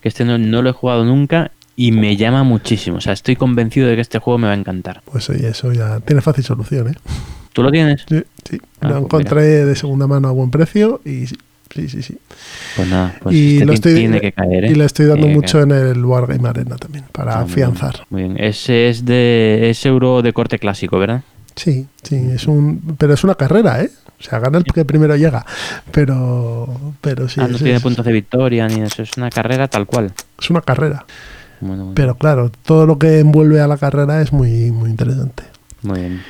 que 0.01 0.07
este 0.07 0.25
no, 0.25 0.39
no 0.39 0.63
lo 0.63 0.71
he 0.71 0.73
jugado 0.73 1.05
nunca 1.05 1.51
y 1.75 1.91
me 1.91 2.17
llama 2.17 2.43
muchísimo. 2.43 2.97
O 2.97 3.01
sea, 3.01 3.13
estoy 3.13 3.35
convencido 3.35 3.87
de 3.87 3.93
que 3.93 4.01
este 4.01 4.17
juego 4.17 4.39
me 4.39 4.47
va 4.47 4.53
a 4.53 4.57
encantar. 4.57 5.03
Pues 5.05 5.29
oye, 5.29 5.49
eso 5.49 5.71
ya 5.71 5.99
tiene 5.99 6.23
fácil 6.23 6.43
solución, 6.43 6.87
¿eh? 6.87 6.95
¿Tú 7.53 7.61
lo 7.61 7.69
tienes? 7.69 8.03
Sí, 8.09 8.23
sí. 8.49 8.59
Ah, 8.81 8.87
lo 8.87 9.07
pues 9.07 9.21
encontré 9.21 9.65
de 9.65 9.75
segunda 9.75 10.07
mano 10.07 10.29
a 10.29 10.31
buen 10.31 10.49
precio 10.49 10.99
y 11.05 11.27
sí, 11.27 11.35
sí, 11.75 11.87
sí. 11.89 12.01
sí. 12.01 12.17
Pues 12.75 12.87
nada, 12.87 13.15
pues 13.21 13.35
y, 13.35 13.53
este 13.53 13.65
lo 13.67 13.73
estoy, 13.73 13.93
tiene 13.93 14.19
que 14.19 14.31
caer. 14.31 14.65
¿eh? 14.65 14.71
y 14.71 14.73
le 14.73 14.85
estoy 14.85 15.05
dando 15.05 15.27
Tiene 15.27 15.35
mucho 15.35 15.61
en 15.61 15.69
el 15.73 16.03
Wargame 16.03 16.49
Arena 16.49 16.75
también, 16.77 17.05
para 17.11 17.33
Ah, 17.33 17.45
muy 17.45 17.53
bien, 17.53 17.69
afianzar. 17.69 18.07
Muy 18.09 18.23
bien. 18.23 18.43
Ese 18.43 18.89
es 18.89 19.05
de 19.05 19.69
es 19.69 19.85
euro 19.85 20.23
de 20.23 20.33
corte 20.33 20.57
clásico, 20.57 20.97
¿verdad? 20.97 21.21
Sí, 21.55 21.85
sí, 22.01 22.15
es 22.33 22.47
un, 22.47 22.95
pero 22.97 23.13
es 23.13 23.23
una 23.23 23.35
carrera, 23.35 23.83
¿eh? 23.83 23.91
O 24.19 24.23
sea, 24.23 24.39
gana 24.39 24.57
el 24.59 24.63
que 24.63 24.85
primero 24.85 25.15
llega, 25.15 25.45
pero, 25.91 26.67
pero 27.01 27.27
sí, 27.29 27.39
ah, 27.41 27.47
no 27.47 27.55
es, 27.55 27.61
tiene 27.63 27.77
es- 27.77 27.83
puntos 27.83 28.05
de 28.05 28.11
victoria 28.11 28.67
ni 28.67 28.81
eso. 28.81 29.03
Es 29.03 29.11
una 29.17 29.29
carrera 29.29 29.67
tal 29.67 29.85
cual. 29.85 30.13
es 30.41 30.49
una 30.49 30.61
carrera. 30.61 31.05
Bueno, 31.59 31.83
bueno, 31.83 31.95
Pero 31.95 32.15
claro, 32.15 32.51
todo 32.65 32.85
lo 32.85 32.97
que 32.99 33.19
envuelve 33.19 33.61
a 33.61 33.67
la 33.67 33.77
carrera 33.77 34.21
es 34.21 34.33
muy, 34.33 34.71
muy 34.71 34.89
interesante. 34.89 35.43
muy 35.81 35.99
bien. 35.99 36.21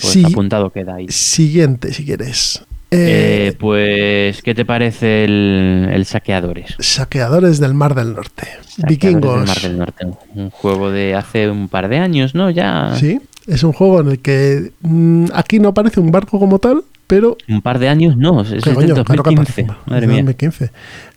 Pues 0.00 0.12
Sí. 0.12 0.24
apuntado 0.24 0.70
queda 0.70 0.94
ahí. 0.96 1.06
Siguiente, 1.10 1.92
si 1.92 2.04
quieres. 2.04 2.64
Eh, 2.92 3.48
Eh, 3.50 3.56
pues, 3.58 4.42
¿qué 4.42 4.52
te 4.54 4.64
parece 4.64 5.22
el, 5.24 5.88
el 5.92 6.04
Saqueadores? 6.06 6.74
Saqueadores 6.80 7.60
del 7.60 7.74
Mar 7.74 7.94
del 7.94 8.14
Norte. 8.14 8.46
Saqueadores 8.66 8.88
Vikingos. 8.88 9.36
del 9.38 9.46
Mar 9.46 9.60
del 9.62 9.78
Norte. 9.78 10.06
Un 10.34 10.50
juego 10.50 10.90
de 10.90 11.14
hace 11.14 11.48
un 11.50 11.68
par 11.68 11.88
de 11.88 11.98
años, 11.98 12.34
¿no? 12.34 12.50
Ya. 12.50 12.94
Sí, 12.98 13.20
es 13.46 13.62
un 13.62 13.72
juego 13.72 14.00
en 14.00 14.08
el 14.08 14.18
que 14.20 14.72
mm, 14.80 15.26
aquí 15.34 15.58
no 15.60 15.68
aparece 15.68 16.00
un 16.00 16.10
barco 16.10 16.40
como 16.40 16.58
tal, 16.58 16.82
pero 17.10 17.36
Un 17.48 17.60
par 17.60 17.78
de 17.78 17.88
años, 17.88 18.16
no. 18.16 18.40
Es 18.40 18.48
¿Qué 18.48 18.70
desde 18.70 18.74
coño? 18.74 19.04
Claro 19.04 19.22
que 19.24 19.34
2015. 19.34 19.40
aparece 19.40 19.62
un 19.62 19.66
barco, 19.66 19.90
Madre 19.90 20.06
mía. 20.06 20.16
2015. 20.16 20.70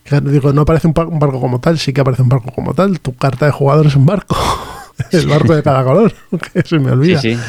Claro, 0.04 0.30
digo, 0.30 0.52
no 0.52 0.62
aparece 0.62 0.88
un, 0.88 0.94
barco 0.94 1.40
como 1.40 1.60
tal, 1.60 1.78
sí 1.78 1.94
que 1.94 2.02
aparece 2.02 2.24
un 2.24 2.30
barco 2.30 2.52
como 2.52 2.74
tal. 2.74 3.00
Tu 3.00 3.14
carta 3.14 3.46
de 3.46 3.52
jugador 3.52 3.86
es 3.86 3.96
un 3.96 4.06
barco. 4.06 4.36
el 5.12 5.28
barco 5.28 5.56
de 5.56 5.64
cada 5.64 5.84
color, 5.84 6.14
que 6.54 6.64
se 6.64 6.80
me 6.80 6.92
olvida. 6.92 7.22
Sí, 7.22 7.36
sí. 7.36 7.42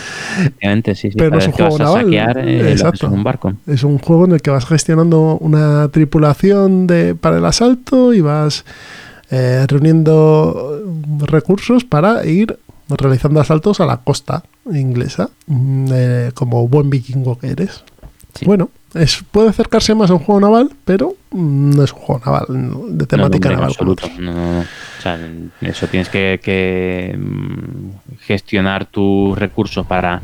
Sí, 0.85 0.95
sí. 0.95 1.11
Pero 1.17 1.31
no 1.31 1.39
es 1.39 1.47
un 1.47 1.53
juego 1.53 1.79
naval. 1.79 2.05
saquear, 2.05 2.39
eh, 2.39 2.73
Exacto. 2.73 3.07
en 3.07 3.13
un 3.15 3.25
barco. 3.25 3.55
Es 3.67 3.83
un 3.83 3.99
juego 3.99 4.27
en 4.27 4.33
el 4.33 4.43
que 4.43 4.51
vas 4.51 4.67
gestionando 4.67 5.39
una 5.41 5.89
tripulación 5.89 6.87
de, 6.87 7.15
para 7.15 7.39
el 7.39 7.45
asalto 7.47 8.13
y 8.13 8.21
vas 8.21 8.65
eh, 9.31 9.65
reuniendo 9.67 10.83
recursos 11.27 11.85
para 11.85 12.27
ir 12.27 12.59
realizando 12.89 13.41
asaltos 13.41 13.81
a 13.81 13.87
la 13.87 13.99
costa 13.99 14.45
inglesa, 14.71 15.31
mm, 15.47 15.87
eh, 15.93 16.31
como 16.35 16.69
buen 16.69 16.91
vikingo 16.91 17.39
que 17.39 17.49
eres. 17.49 17.85
Sí. 18.35 18.45
Bueno, 18.47 18.71
es, 18.95 19.23
puede 19.31 19.49
acercarse 19.51 19.95
más 19.95 20.11
a 20.11 20.15
un 20.15 20.19
juego 20.21 20.41
naval, 20.41 20.71
pero 20.85 21.15
mm, 21.31 21.71
no 21.77 21.83
es 21.85 21.93
un 21.93 21.99
juego 22.01 22.23
naval, 22.25 22.47
de 22.99 23.07
temática 23.07 23.49
no, 23.49 23.55
naval. 23.55 23.71
absoluto. 23.71 24.09
No, 24.19 24.33
no. 24.33 24.61
O 24.61 25.03
sea, 25.03 25.19
eso 25.61 25.87
tienes 25.87 26.09
que, 26.09 26.41
que, 26.43 27.17
mm, 27.19 28.19
gestionar 28.21 28.87
tus 28.87 29.39
recursos 29.39 29.87
para 29.87 30.21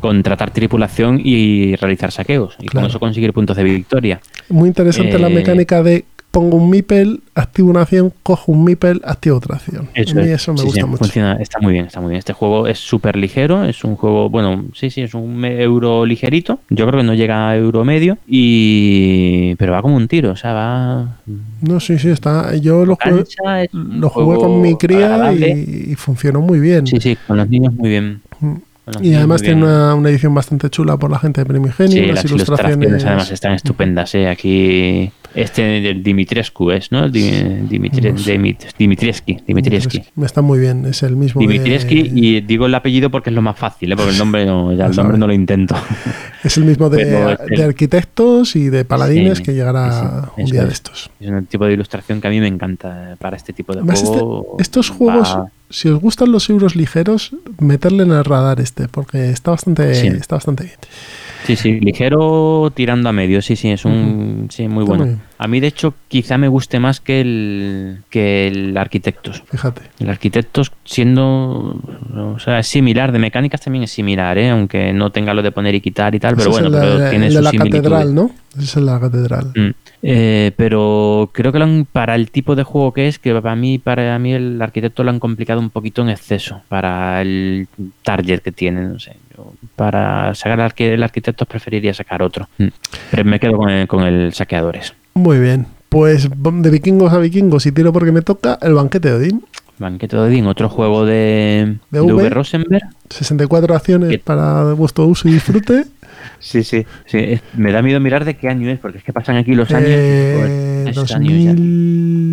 contratar 0.00 0.50
tripulación 0.50 1.20
y 1.22 1.74
realizar 1.76 2.12
saqueos. 2.12 2.54
Y 2.60 2.66
Claro. 2.66 2.84
con 2.84 2.90
eso 2.90 3.00
conseguir 3.00 3.32
puntos 3.32 3.56
de 3.56 3.64
victoria. 3.64 4.20
Muy 4.50 4.68
interesante 4.68 5.18
la 5.18 5.28
Eh, 5.28 5.34
mecánica 5.34 5.82
de 5.82 6.04
pongo 6.36 6.58
un 6.58 6.68
meeple, 6.68 7.20
activo 7.34 7.70
una 7.70 7.80
acción, 7.80 8.12
cojo 8.22 8.52
un 8.52 8.62
meeple, 8.62 9.00
activo 9.04 9.38
otra 9.38 9.56
acción. 9.56 9.88
a 9.96 10.14
mí 10.14 10.20
es. 10.28 10.42
eso 10.42 10.52
me 10.52 10.58
Sí, 10.58 10.64
gusta 10.66 10.80
sí, 10.82 10.86
mucho. 10.86 10.98
funciona- 10.98 11.36
está 11.40 11.60
muy 11.60 11.72
bien, 11.72 11.86
está 11.86 11.98
muy 11.98 12.10
bien. 12.10 12.18
Este 12.18 12.34
juego 12.34 12.66
es 12.66 12.78
súper 12.78 13.16
ligero, 13.16 13.64
es 13.64 13.82
un 13.84 13.96
juego, 13.96 14.28
bueno, 14.28 14.66
sí, 14.74 14.90
sí, 14.90 15.00
es 15.00 15.14
un 15.14 15.42
euro 15.46 16.04
ligerito. 16.04 16.58
Yo 16.68 16.86
creo 16.86 17.00
que 17.00 17.06
no 17.06 17.14
llega 17.14 17.48
a 17.48 17.56
euro 17.56 17.86
medio, 17.86 18.18
y 18.26 19.54
pero 19.54 19.72
va 19.72 19.80
como 19.80 19.96
un 19.96 20.08
tiro, 20.08 20.32
o 20.32 20.36
sea, 20.36 20.52
va... 20.52 21.16
No, 21.62 21.80
sí, 21.80 21.98
sí, 21.98 22.10
está. 22.10 22.54
Yo 22.56 22.84
lo 22.84 22.96
jugué, 22.96 23.24
lo 23.72 24.10
jugué 24.10 24.36
con 24.36 24.60
mi 24.60 24.76
cría 24.76 25.32
y 25.32 25.94
funcionó 25.94 26.42
muy 26.42 26.60
bien. 26.60 26.86
Sí, 26.86 27.00
sí, 27.00 27.16
con 27.26 27.38
los 27.38 27.48
niños 27.48 27.72
muy 27.72 27.88
bien. 27.88 28.20
Mm. 28.40 28.54
Y 29.02 29.14
además 29.14 29.42
tiene 29.42 29.64
una, 29.64 29.94
una 29.96 30.10
edición 30.10 30.32
bastante 30.32 30.70
chula 30.70 30.96
por 30.96 31.10
la 31.10 31.18
gente 31.18 31.40
de 31.40 31.44
Primigenio, 31.46 31.92
Sí, 31.92 31.98
unas 32.04 32.14
las 32.16 32.24
ilustraciones. 32.26 32.76
ilustraciones 32.76 33.04
además 33.04 33.30
están 33.32 33.52
estupendas, 33.54 34.14
¿eh? 34.14 34.28
Aquí, 34.28 35.10
este 35.34 35.62
del 35.62 36.02
Dimitrescu 36.04 36.70
es, 36.70 36.92
¿no? 36.92 37.08
Di- 37.10 37.30
Dimitri- 37.68 38.12
No 38.12 38.18
sé. 38.18 38.32
Dimit-. 38.38 40.14
Está 40.22 40.40
muy 40.42 40.58
bien, 40.60 40.86
es 40.86 41.02
el 41.02 41.16
mismo. 41.16 41.40
de- 41.40 41.46
Dimitrievski 41.48 42.10
y 42.14 42.40
digo 42.42 42.66
el 42.66 42.74
apellido 42.74 43.10
porque 43.10 43.30
es 43.30 43.36
lo 43.36 43.42
más 43.42 43.58
fácil, 43.58 43.92
¿eh? 43.92 43.96
porque 43.96 44.12
el 44.12 44.18
nombre 44.18 44.46
no, 44.46 44.72
ya 44.72 44.86
el 44.86 44.90
Lo 44.92 45.02
nombre 45.02 45.18
no 45.18 45.26
lo 45.26 45.32
intento. 45.32 45.74
Es 46.44 46.56
el 46.56 46.64
mismo 46.64 46.88
de, 46.88 47.36
de 47.50 47.64
arquitectos 47.64 48.54
y 48.56 48.68
de 48.68 48.84
paladines 48.84 49.38
Sí, 49.38 49.44
que 49.44 49.52
llegará 49.54 50.22
sí, 50.36 50.42
un 50.42 50.46
día 50.50 50.62
de 50.62 50.68
es. 50.68 50.74
estos. 50.74 51.10
Es 51.20 51.28
un 51.28 51.44
tipo 51.46 51.66
de 51.66 51.72
ilustración 51.72 52.20
que 52.20 52.28
a 52.28 52.30
mí 52.30 52.38
me 52.40 52.46
encanta 52.46 53.16
para 53.18 53.36
este 53.36 53.52
tipo 53.52 53.72
de 53.72 53.80
Además, 53.80 54.02
este- 54.02 54.16
juego. 54.16 54.56
estos 54.60 54.90
juegos, 54.90 55.28
va- 55.36 55.50
si 55.70 55.88
os 55.88 56.00
gustan 56.00 56.32
los 56.32 56.48
euros 56.50 56.76
ligeros, 56.76 57.34
meterle 57.60 58.04
en 58.04 58.12
el 58.12 58.24
radar 58.24 58.60
este, 58.60 58.88
porque 58.88 59.30
está 59.30 59.50
bastante, 59.52 59.94
Sí. 59.94 60.06
está 60.08 60.36
bastante 60.36 60.64
bien. 60.64 60.76
Sí, 61.46 61.54
sí, 61.56 61.78
ligero 61.80 62.72
tirando 62.74 63.08
a 63.08 63.12
medio, 63.12 63.40
sí, 63.40 63.54
sí, 63.56 63.70
es 63.70 63.84
un 63.84 64.48
sí, 64.50 64.66
muy 64.68 64.82
Está 64.84 64.96
bueno. 64.96 65.06
muy. 65.12 65.20
A 65.38 65.48
mí, 65.48 65.60
de 65.60 65.66
hecho, 65.66 65.94
quizá 66.08 66.38
me 66.38 66.48
guste 66.48 66.80
más 66.80 67.00
que 67.00 67.20
el, 67.20 67.98
que 68.10 68.46
el 68.48 68.76
Arquitectos. 68.76 69.42
Fíjate. 69.50 69.82
El 69.98 70.08
Arquitectos 70.08 70.72
siendo, 70.84 71.78
o 72.14 72.38
sea, 72.38 72.58
es 72.60 72.66
similar, 72.66 73.12
de 73.12 73.18
mecánicas 73.18 73.60
también 73.60 73.84
es 73.84 73.90
similar, 73.90 74.38
¿eh? 74.38 74.50
aunque 74.50 74.92
no 74.92 75.10
tenga 75.10 75.34
lo 75.34 75.42
de 75.42 75.52
poner 75.52 75.74
y 75.74 75.80
quitar 75.80 76.14
y 76.14 76.20
tal, 76.20 76.34
Ese 76.34 76.42
pero 76.42 76.50
bueno, 76.50 76.70
pero 76.70 77.10
tiene 77.10 77.26
el 77.26 77.32
sus 77.32 77.44
de 77.44 77.58
la 77.58 77.64
catedral, 77.64 78.14
¿no? 78.14 78.30
Ese 78.54 78.62
es 78.80 78.84
la 78.84 78.98
catedral. 78.98 79.52
Mm. 79.54 79.70
Eh, 80.02 80.52
pero 80.56 81.30
creo 81.32 81.52
que 81.52 81.58
lo 81.58 81.64
han- 81.64 81.86
para 81.90 82.14
el 82.14 82.30
tipo 82.30 82.54
de 82.54 82.62
juego 82.62 82.92
que 82.92 83.08
es, 83.08 83.18
que 83.18 83.34
para 83.34 83.56
mí, 83.56 83.78
para 83.78 84.18
mí 84.18 84.32
el 84.32 84.60
arquitecto 84.62 85.02
lo 85.04 85.10
han 85.10 85.18
complicado 85.18 85.60
un 85.60 85.70
poquito 85.70 86.02
en 86.02 86.10
exceso 86.10 86.62
para 86.68 87.20
el 87.22 87.66
target 88.02 88.40
que 88.40 88.52
tiene, 88.52 88.82
no 88.82 88.98
sé. 88.98 89.16
yo 89.36 89.52
para 89.74 90.34
sacar 90.34 90.72
el 90.78 91.02
arquitecto 91.02 91.44
preferiría 91.44 91.92
sacar 91.92 92.22
otro. 92.22 92.48
Mm. 92.58 92.66
Pero 93.10 93.24
me 93.24 93.40
quedo 93.40 93.56
con 93.56 93.70
el, 93.70 93.88
con 93.88 94.04
el 94.04 94.32
saqueadores. 94.32 94.94
Muy 95.16 95.38
bien. 95.38 95.66
Pues 95.88 96.28
de 96.30 96.70
vikingos 96.70 97.10
a 97.10 97.18
vikingos 97.18 97.64
y 97.64 97.72
tiro 97.72 97.90
porque 97.90 98.12
me 98.12 98.20
toca 98.20 98.58
el 98.60 98.74
banquete 98.74 99.08
de 99.08 99.14
Odín. 99.14 99.44
Banquete 99.78 100.14
de 100.14 100.22
Odín, 100.22 100.46
otro 100.46 100.68
juego 100.68 101.06
de, 101.06 101.78
De 101.90 102.00
de 102.00 102.02
V. 102.02 102.12
V. 102.12 102.28
Rosenberg. 102.28 102.82
64 103.08 103.74
acciones 103.74 104.10
¿Qué? 104.10 104.18
para 104.18 104.74
vuestro 104.74 105.06
uso 105.06 105.26
y 105.26 105.32
disfrute. 105.32 105.86
Sí, 106.38 106.62
sí. 106.64 106.84
sí 107.06 107.38
me 107.54 107.72
da 107.72 107.82
miedo 107.82 108.00
mirar 108.00 108.24
de 108.24 108.36
qué 108.36 108.48
año 108.48 108.70
es, 108.70 108.78
porque 108.78 108.98
es 108.98 109.04
que 109.04 109.12
pasan 109.12 109.36
aquí 109.36 109.54
los 109.54 109.70
años. 109.70 109.88
Eh, 109.90 110.34
Joder, 110.84 110.88
es 111.04 111.12
años 111.14 111.44
ya. 111.44 111.54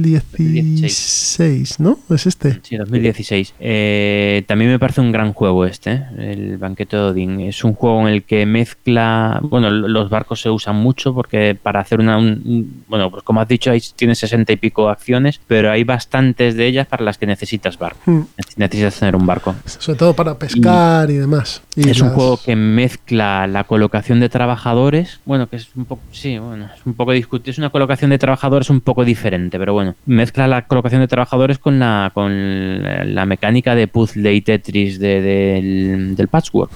2016, 0.04 1.80
¿no? 1.80 1.98
Es 2.10 2.26
este. 2.28 2.60
Sí, 2.64 2.78
2016. 2.78 3.54
Eh, 3.60 4.44
también 4.48 4.72
me 4.72 4.80
parece 4.80 5.02
un 5.02 5.12
gran 5.12 5.34
juego 5.34 5.66
este, 5.66 5.92
¿eh? 5.94 6.06
el 6.18 6.58
Banquete 6.58 6.96
de 6.98 7.04
Odín. 7.04 7.40
Es 7.42 7.64
un 7.64 7.74
juego 7.74 8.02
en 8.08 8.14
el 8.14 8.24
que 8.24 8.46
mezcla. 8.46 9.40
Bueno, 9.44 9.70
los 9.70 10.10
barcos 10.10 10.42
se 10.42 10.50
usan 10.50 10.76
mucho 10.76 11.14
porque 11.14 11.58
para 11.62 11.80
hacer 11.80 12.00
una. 12.00 12.18
un- 12.18 12.42
un- 12.46 12.84
bueno, 12.88 13.10
pues 13.12 13.24
como 13.24 13.42
has 13.42 13.48
dicho, 13.48 13.72
ahí 13.72 13.82
tiene 13.96 14.16
60 14.16 14.52
y 14.54 14.58
pico 14.58 14.90
acciones, 14.90 15.40
pero 15.48 15.72
hay 15.72 15.84
bastantes 15.84 16.56
de 16.56 16.68
ellas 16.68 16.88
para 16.88 17.04
las 17.04 17.18
que 17.18 17.26
necesitas 17.26 17.78
barco. 17.78 18.00
Hmm. 18.06 18.22
Nece- 18.38 18.54
Necesitas 18.58 19.00
tener 19.00 19.16
un 19.16 19.26
barco. 19.26 19.56
Sobre 19.66 19.98
todo 19.98 20.14
para 20.14 20.38
pescar 20.38 21.10
y, 21.10 21.16
demás. 21.16 21.62
Y 21.76 21.90
es 21.90 22.02
un 22.02 22.10
juego 22.10 22.40
que 22.44 22.56
mezcla 22.56 23.48
la 23.48 23.64
colocación 23.64 24.03
de 24.20 24.30
trabajadores. 24.30 25.20
Bueno, 25.26 25.48
que 25.48 25.56
es 25.56 25.70
un 25.76 25.86
poco. 25.86 26.02
Sí, 26.12 26.38
bueno, 26.38 26.66
es 26.76 26.86
un 26.86 26.94
poco 26.94 27.12
discutido. 27.12 27.52
Es 27.52 27.58
una 27.58 27.70
colocación 27.70 28.10
de 28.12 28.18
trabajadores 28.18 28.70
un 28.70 28.82
poco 28.82 29.06
diferente, 29.06 29.58
pero 29.58 29.74
bueno. 29.74 29.96
Mezcla 30.06 30.48
la 30.48 30.64
colocación 30.68 31.02
de 31.02 31.08
trabajadores 31.08 31.58
con 31.60 31.80
la, 31.80 32.12
con 32.14 32.84
la, 33.16 33.26
mecánica 33.26 33.76
de 33.76 33.88
puzzle 33.88 34.34
y 34.34 34.42
Tetris 34.42 35.00
de- 35.00 35.22
del, 35.22 36.16
del 36.16 36.28
patchwork. 36.28 36.72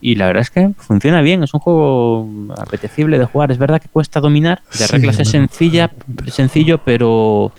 Y 0.00 0.16
la 0.16 0.26
verdad 0.26 0.40
es 0.42 0.50
que 0.50 0.70
funciona 0.78 1.20
bien, 1.22 1.44
es 1.44 1.54
un 1.54 1.60
juego 1.60 2.28
apetecible 2.58 3.18
de 3.20 3.24
jugar. 3.26 3.52
Es 3.52 3.58
verdad 3.58 3.80
que 3.80 3.88
cuesta 3.88 4.20
dominar, 4.20 4.60
de 4.72 4.78
Sí, 4.86 4.92
reglas 4.92 5.20
es 5.20 5.28
sencilla, 5.28 5.90
sencillo, 6.26 6.78
pero 6.78 7.52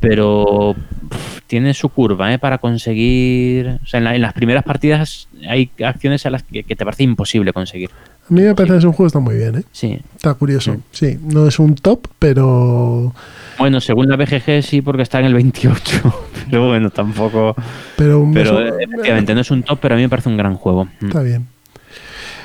pero 0.00 0.74
pff, 1.10 1.40
tiene 1.46 1.74
su 1.74 1.88
curva 1.90 2.32
¿eh? 2.32 2.38
para 2.38 2.58
conseguir. 2.58 3.78
O 3.82 3.86
sea, 3.86 3.98
en, 3.98 4.04
la- 4.04 4.14
en 4.16 4.22
las 4.22 4.32
primeras 4.32 4.64
partidas 4.64 5.28
hay 5.48 5.70
acciones 5.84 6.24
a 6.26 6.30
las 6.30 6.42
que, 6.42 6.62
que 6.64 6.74
te 6.76 6.84
parece 6.84 7.02
imposible 7.04 7.52
conseguir. 7.52 7.90
A 8.30 8.34
mí 8.34 8.42
me 8.42 8.54
parece 8.54 8.74
que 8.74 8.78
es 8.78 8.84
un 8.84 8.92
juego 8.92 9.04
que 9.04 9.08
está 9.08 9.18
muy 9.18 9.36
bien, 9.36 9.56
¿eh? 9.56 9.62
Sí. 9.72 10.00
Está 10.14 10.34
curioso. 10.34 10.76
Sí, 10.92 11.18
no 11.22 11.46
es 11.46 11.58
un 11.58 11.74
top, 11.74 12.06
pero. 12.18 13.12
Bueno, 13.58 13.80
según 13.80 14.08
la 14.08 14.16
BGG 14.16 14.62
sí, 14.62 14.80
porque 14.80 15.02
está 15.02 15.20
en 15.20 15.26
el 15.26 15.34
28. 15.34 16.14
Pero 16.50 16.68
bueno, 16.68 16.90
tampoco. 16.90 17.54
Pero, 17.96 18.28
Pero 18.32 18.60
eh, 18.60 18.74
efectivamente 18.80 19.34
no 19.34 19.40
es 19.40 19.50
un 19.50 19.62
top, 19.62 19.78
pero 19.80 19.94
a 19.94 19.96
mí 19.96 20.02
me 20.02 20.08
parece 20.08 20.28
un 20.28 20.36
gran 20.36 20.54
juego. 20.56 20.86
Mm. 21.00 21.06
Está 21.06 21.22
bien. 21.22 21.46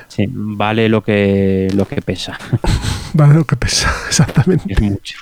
Sí, 0.08 0.26
vale 0.30 0.88
lo 0.88 1.04
que 1.04 1.68
lo 1.74 1.86
que 1.88 2.02
pesa. 2.02 2.38
Vale 3.14 3.34
lo 3.34 3.46
que 3.46 3.56
pesa, 3.56 3.92
exactamente. 4.08 4.74
Es 4.74 4.82
mucho. 4.82 5.18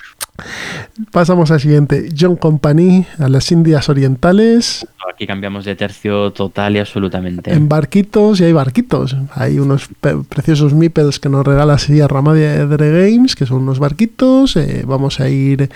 Pasamos 1.12 1.50
al 1.50 1.60
siguiente. 1.60 2.08
John 2.18 2.36
Company, 2.36 3.06
a 3.18 3.28
las 3.28 3.50
Indias 3.52 3.88
Orientales, 3.88 4.86
Aquí 5.12 5.26
cambiamos 5.26 5.64
de 5.64 5.76
tercio 5.76 6.32
total 6.32 6.76
y 6.76 6.78
absolutamente. 6.80 7.52
en 7.52 7.68
barquitos, 7.68 8.40
y 8.40 8.44
hay 8.44 8.52
barquitos. 8.52 9.16
Hay 9.34 9.58
unos 9.58 9.88
preciosos 10.28 10.74
meeples 10.74 11.20
que 11.20 11.28
nos 11.28 11.46
regala 11.46 11.78
Sierra 11.78 12.20
Madre 12.22 12.66
Games, 12.66 13.34
que 13.34 13.46
son 13.46 13.62
unos 13.62 13.78
barquitos. 13.78 14.56
eh, 14.56 14.82
vamos 14.86 15.20
a 15.20 15.28
ir 15.30 15.70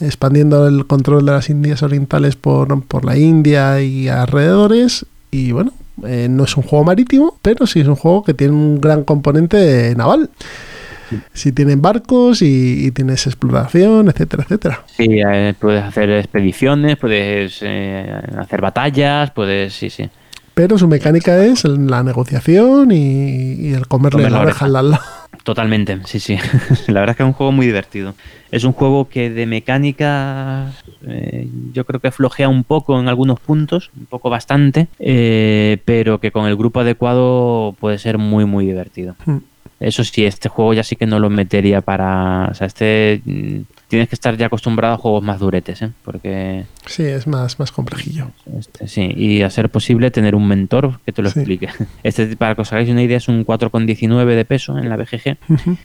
expandiendo 0.00 0.66
el 0.66 0.86
control 0.86 1.24
de 1.26 1.32
las 1.32 1.50
Indias 1.50 1.82
Orientales 1.82 2.36
por, 2.36 2.82
por 2.84 3.04
la 3.04 3.16
India 3.16 3.80
y 3.80 4.08
alrededores. 4.08 5.06
Y 5.30 5.52
bueno, 5.52 5.72
eh, 6.04 6.26
no 6.30 6.44
es 6.44 6.56
un 6.56 6.62
juego 6.64 6.84
marítimo, 6.84 7.38
pero 7.42 7.66
sí 7.66 7.80
es 7.80 7.86
un 7.86 7.96
juego 7.96 8.24
que 8.24 8.34
tiene 8.34 8.54
un 8.54 8.80
gran 8.80 9.04
componente 9.04 9.94
naval. 9.96 10.30
Si 11.32 11.52
tienen 11.52 11.82
barcos 11.82 12.42
y, 12.42 12.86
y 12.86 12.90
tienes 12.92 13.26
exploración, 13.26 14.08
etcétera, 14.08 14.42
etcétera. 14.44 14.84
Sí, 14.86 15.06
eh, 15.10 15.54
puedes 15.58 15.82
hacer 15.84 16.10
expediciones, 16.10 16.96
puedes 16.96 17.58
eh, 17.62 18.12
hacer 18.38 18.60
batallas, 18.60 19.30
puedes. 19.30 19.72
Sí, 19.74 19.90
sí. 19.90 20.08
Pero 20.54 20.78
su 20.78 20.86
mecánica 20.86 21.44
es 21.44 21.64
la 21.64 22.02
negociación 22.04 22.92
y, 22.92 23.54
y 23.54 23.72
el 23.72 23.88
comerle 23.88 24.18
Comer 24.18 24.32
la 24.32 24.38
la 24.38 24.42
oreja 24.42 24.64
oreja. 24.64 24.64
al 24.66 24.72
lado. 24.72 24.98
Totalmente, 25.42 25.98
sí, 26.06 26.20
sí. 26.20 26.38
la 26.86 27.00
verdad 27.00 27.10
es 27.10 27.16
que 27.16 27.22
es 27.22 27.26
un 27.26 27.32
juego 27.32 27.52
muy 27.52 27.66
divertido. 27.66 28.14
Es 28.50 28.64
un 28.64 28.72
juego 28.72 29.08
que 29.08 29.30
de 29.30 29.46
mecánica 29.46 30.72
eh, 31.06 31.48
yo 31.72 31.84
creo 31.84 32.00
que 32.00 32.10
flojea 32.12 32.48
un 32.48 32.64
poco 32.64 32.98
en 32.98 33.08
algunos 33.08 33.40
puntos, 33.40 33.90
un 33.98 34.06
poco 34.06 34.30
bastante, 34.30 34.88
eh, 35.00 35.78
pero 35.84 36.18
que 36.20 36.30
con 36.30 36.46
el 36.46 36.56
grupo 36.56 36.80
adecuado 36.80 37.74
puede 37.78 37.98
ser 37.98 38.16
muy, 38.16 38.44
muy 38.44 38.64
divertido. 38.64 39.16
Hmm. 39.26 39.38
Eso 39.80 40.04
sí, 40.04 40.24
este 40.24 40.48
juego 40.48 40.72
ya 40.74 40.82
sí 40.84 40.96
que 40.96 41.06
no 41.06 41.18
lo 41.18 41.30
metería 41.30 41.80
para... 41.80 42.48
O 42.50 42.54
sea, 42.54 42.66
este... 42.66 43.20
mm, 43.24 43.60
Tienes 43.86 44.08
que 44.08 44.14
estar 44.16 44.36
ya 44.36 44.46
acostumbrado 44.46 44.94
a 44.94 44.96
juegos 44.98 45.22
más 45.22 45.38
duretes, 45.38 45.82
¿eh? 45.82 45.90
Porque... 46.04 46.64
Sí, 46.86 47.02
es 47.04 47.26
más, 47.28 47.58
más 47.60 47.70
complejillo. 47.70 48.30
Este, 48.58 48.88
sí, 48.88 49.12
y 49.14 49.42
a 49.42 49.50
ser 49.50 49.68
posible 49.68 50.10
tener 50.10 50.34
un 50.34 50.48
mentor 50.48 50.98
que 51.04 51.12
te 51.12 51.22
lo 51.22 51.30
Sí. 51.30 51.40
explique. 51.40 51.68
Este, 52.02 52.34
para 52.36 52.54
que 52.56 52.62
os 52.62 52.72
hagáis 52.72 52.88
una 52.88 53.02
idea, 53.02 53.18
es 53.18 53.28
un 53.28 53.44
4,19 53.46 54.24
de 54.34 54.44
peso 54.46 54.78
en 54.78 54.88
la 54.88 54.96
BGG. 54.96 55.36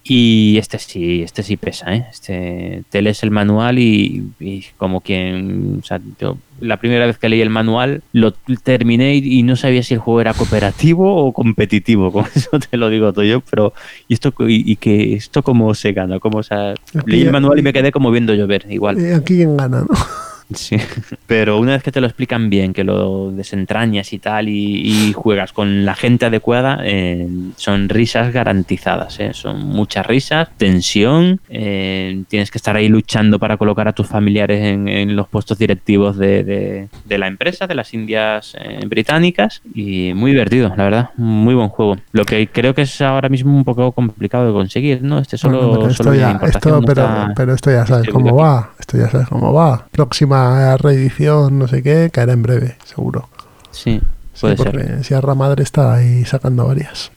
Y 0.03 0.57
este 0.57 0.79
sí, 0.79 1.21
este 1.21 1.43
sí 1.43 1.57
pesa, 1.57 1.93
¿eh? 1.93 2.07
Este, 2.09 2.83
te 2.89 3.01
lees 3.01 3.21
el 3.21 3.31
manual 3.31 3.77
y, 3.77 4.23
y 4.39 4.65
como 4.77 5.01
quien, 5.01 5.79
o 5.81 5.85
sea, 5.85 5.99
yo 6.19 6.37
la 6.61 6.77
primera 6.77 7.05
vez 7.05 7.17
que 7.17 7.29
leí 7.29 7.41
el 7.41 7.49
manual, 7.49 8.03
lo 8.13 8.33
terminé 8.63 9.15
y, 9.15 9.43
no 9.43 9.55
sabía 9.55 9.83
si 9.83 9.93
el 9.93 9.99
juego 9.99 10.21
era 10.21 10.33
cooperativo 10.33 11.15
o 11.15 11.33
competitivo, 11.33 12.11
con 12.13 12.25
eso 12.35 12.59
te 12.59 12.77
lo 12.77 12.89
digo 12.89 13.13
todo 13.13 13.25
yo, 13.25 13.41
pero 13.41 13.73
¿y 14.07 14.13
esto, 14.13 14.33
y, 14.39 14.71
y 14.71 14.75
que 14.75 15.13
esto 15.13 15.43
cómo 15.43 15.73
se 15.73 15.93
gana? 15.93 16.19
¿Cómo, 16.19 16.39
o 16.39 16.43
sea, 16.43 16.73
leí 17.05 17.21
el 17.21 17.31
manual 17.31 17.59
y 17.59 17.61
me 17.61 17.73
quedé 17.73 17.91
como 17.91 18.11
viendo 18.11 18.33
llover, 18.33 18.65
igual. 18.69 18.99
Eh, 18.99 19.15
Aquí 19.15 19.37
quien 19.37 19.57
gana, 19.57 19.81
¿no? 19.81 19.87
Sí, 20.53 20.77
pero 21.27 21.59
una 21.59 21.73
vez 21.73 21.83
que 21.83 21.91
te 21.91 22.01
lo 22.01 22.07
explican 22.07 22.49
bien, 22.49 22.73
que 22.73 22.83
lo 22.83 23.31
desentrañas 23.31 24.13
y 24.13 24.19
tal, 24.19 24.49
y, 24.49 24.81
y 25.09 25.13
juegas 25.13 25.53
con 25.53 25.85
la 25.85 25.93
gente 25.95 26.25
adecuada, 26.25 26.79
eh, 26.83 27.27
son 27.55 27.87
risas 27.89 28.33
garantizadas, 28.33 29.19
¿eh? 29.19 29.31
son 29.33 29.59
muchas 29.67 30.05
risas, 30.07 30.49
tensión, 30.57 31.39
eh, 31.49 32.23
tienes 32.29 32.49
que 32.49 32.57
estar 32.57 32.75
ahí 32.75 32.87
luchando 32.87 33.37
para 33.37 33.57
colocar 33.57 33.87
a 33.87 33.93
tus 33.93 34.07
familiares 34.07 34.63
en, 34.63 34.87
en 34.87 35.15
los 35.15 35.27
puestos 35.27 35.57
directivos 35.57 36.17
de, 36.17 36.43
de- 36.43 36.87
de 37.05 37.17
la 37.17 37.27
empresa, 37.27 37.67
de 37.67 37.75
las 37.75 37.93
Indias 37.93 38.55
eh, 38.59 38.79
británicas, 38.87 39.61
y 39.75 40.13
muy 40.15 40.31
divertido, 40.31 40.73
la 40.75 40.83
verdad, 40.83 41.09
muy 41.17 41.53
buen 41.53 41.69
juego. 41.69 41.97
Lo 42.11 42.25
que 42.25 42.47
creo 42.47 42.73
que 42.73 42.83
es 42.83 43.01
ahora 43.01 43.29
mismo 43.29 43.55
un 43.55 43.63
poco 43.63 43.91
complicado 43.91 44.47
de 44.47 44.53
conseguir, 44.53 45.03
¿no? 45.03 45.19
Este 45.19 45.37
solo, 45.37 45.57
Bueno, 45.59 45.73
pero 45.79 45.91
esto 45.91 46.03
solo 46.05 46.15
ya, 46.15 46.37
pero, 46.39 46.47
está 46.51 47.33
pero 47.35 47.53
esto 47.53 47.71
ya 47.71 47.85
sabes 47.85 48.09
cómo 48.09 48.35
va. 48.35 48.71
Esto 48.79 48.97
ya 48.97 49.09
sabes 49.09 49.27
cómo 49.27 49.53
va. 49.53 49.87
Próxima 49.91 50.38
reedición, 50.77 51.59
no 51.59 51.67
sé 51.67 51.83
qué, 51.83 52.09
caerá 52.11 52.33
en 52.33 52.43
breve, 52.43 52.77
seguro. 52.85 53.29
Sí, 53.71 54.01
Sí, 54.39 54.47
puede 54.55 54.57
ser. 54.57 55.03
Sierra 55.03 55.35
Madre 55.35 55.63
está 55.63 55.93
ahí 55.93 56.23
sacando 56.23 56.65
varias. 56.65 57.11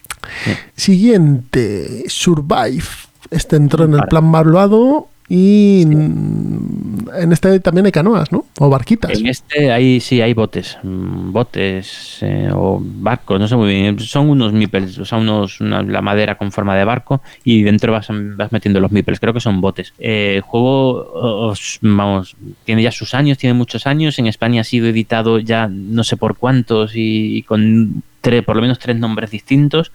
Sí. 0.45 0.53
Siguiente, 0.75 2.05
Survive. 2.09 2.85
Este 3.31 3.55
entró 3.57 3.85
en 3.85 3.95
el 3.95 4.03
plan 4.09 4.25
malvado 4.25 5.09
y 5.29 5.83
en 5.83 7.33
este 7.33 7.59
también 7.61 7.87
hay 7.87 7.93
canoas, 7.93 8.33
¿no? 8.33 8.45
O 8.59 8.69
barquitas. 8.69 9.19
En 9.19 9.27
este 9.27 9.73
hay 9.73 10.01
sí 10.01 10.21
hay 10.21 10.35
botes, 10.35 10.79
mm, 10.83 11.33
botes 11.33 12.19
eh, 12.23 12.51
o 12.53 12.81
barcos, 12.83 13.39
no 13.41 13.49
sé 13.49 13.57
muy 13.57 13.69
bien. 13.71 13.99
Son 14.01 14.29
unos 14.29 14.53
meeples, 14.53 14.99
o 14.99 15.05
sea, 15.05 15.19
unos 15.19 15.61
una- 15.61 15.83
la 15.83 16.03
madera 16.03 16.37
con 16.37 16.53
forma 16.53 16.77
de 16.77 16.85
barco 16.85 17.23
y 17.45 17.63
dentro 17.63 17.93
vas, 17.93 18.09
vas 18.11 18.53
metiendo 18.53 18.81
los 18.81 18.93
meeples. 18.93 19.21
Creo 19.21 19.33
que 19.35 19.41
son 19.41 19.61
botes. 19.61 19.95
Eh, 19.99 20.35
el 20.37 20.41
juego, 20.43 21.11
os- 21.13 21.79
vamos, 21.81 22.37
tiene 22.65 22.83
ya 22.83 22.93
sus 22.93 23.15
años, 23.15 23.39
tiene 23.39 23.55
muchos 23.55 23.87
años. 23.87 24.19
En 24.19 24.27
España 24.27 24.61
ha 24.61 24.65
sido 24.65 24.87
editado 24.89 25.39
ya 25.39 25.69
no 25.69 26.05
sé 26.05 26.17
por 26.17 26.37
cuántos 26.37 26.95
y, 26.97 27.37
y 27.39 27.43
con 27.43 28.03
por 28.23 28.57
lo 28.57 28.63
menos 28.63 28.79
tres 28.79 28.97
nombres 28.97 29.31
distintos. 29.31 29.93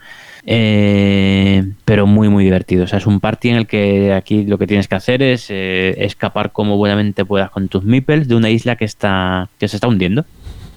Eh, 0.50 1.74
pero 1.84 2.08
muy 2.08 2.30
muy 2.30 2.46
divertido. 2.46 2.86
O 2.86 2.88
sea, 2.88 3.00
es 3.00 3.06
un 3.06 3.20
party 3.20 3.50
en 3.50 3.56
el 3.58 3.68
que 3.68 4.14
aquí 4.14 4.46
lo 4.46 4.58
que 4.58 4.66
tienes 4.66 4.88
que 4.88 4.96
hacer 4.96 5.22
es 5.22 5.48
eh, 5.50 5.96
escapar 6.06 6.54
como 6.54 6.78
buenamente 6.78 7.26
puedas 7.26 7.52
con 7.52 7.68
tus 7.68 7.84
meeples 7.84 8.30
de 8.30 8.36
una 8.36 8.50
isla 8.50 8.78
que 8.78 8.86
está 8.86 9.50
que 9.60 9.68
se 9.68 9.76
está 9.76 9.88
hundiendo. 9.88 10.26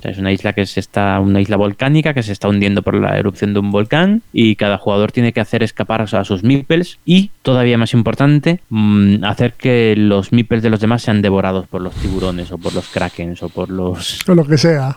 O 0.01 0.03
sea, 0.03 0.13
es 0.13 0.19
una 0.19 0.33
isla 0.33 0.55
que 0.55 0.65
se 0.65 0.81
está 0.81 1.21
una 1.21 1.43
isla 1.43 1.57
volcánica 1.57 2.15
que 2.15 2.23
se 2.23 2.33
está 2.33 2.49
hundiendo 2.49 2.81
por 2.83 2.95
la 2.95 3.19
erupción 3.19 3.53
de 3.53 3.61
un 3.61 3.71
volcán 3.71 4.23
y 4.33 4.57
cada 4.57 4.79
jugador 4.79 5.13
tiene 5.13 5.33
que 5.33 5.41
hacer 5.41 5.63
escapar 5.63 6.01
a 6.01 6.25
sus 6.25 6.43
meeples 6.43 6.99
y 7.05 7.31
todavía 7.43 7.77
más 7.77 7.93
importante 7.93 8.61
mm, 8.71 9.23
hacer 9.25 9.53
que 9.53 9.95
los 9.97 10.33
meeples 10.33 10.63
de 10.63 10.71
los 10.71 10.81
demás 10.81 11.03
sean 11.03 11.21
devorados 11.21 11.67
por 11.69 11.83
los 11.83 11.95
tiburones 11.95 12.51
o 12.51 12.57
por 12.57 12.75
los 12.75 12.89
krakens 12.89 13.43
o 13.43 13.51
por 13.51 13.69
los 13.69 14.27
O 14.27 14.35
lo 14.35 14.47
que 14.47 14.57
sea. 14.57 14.97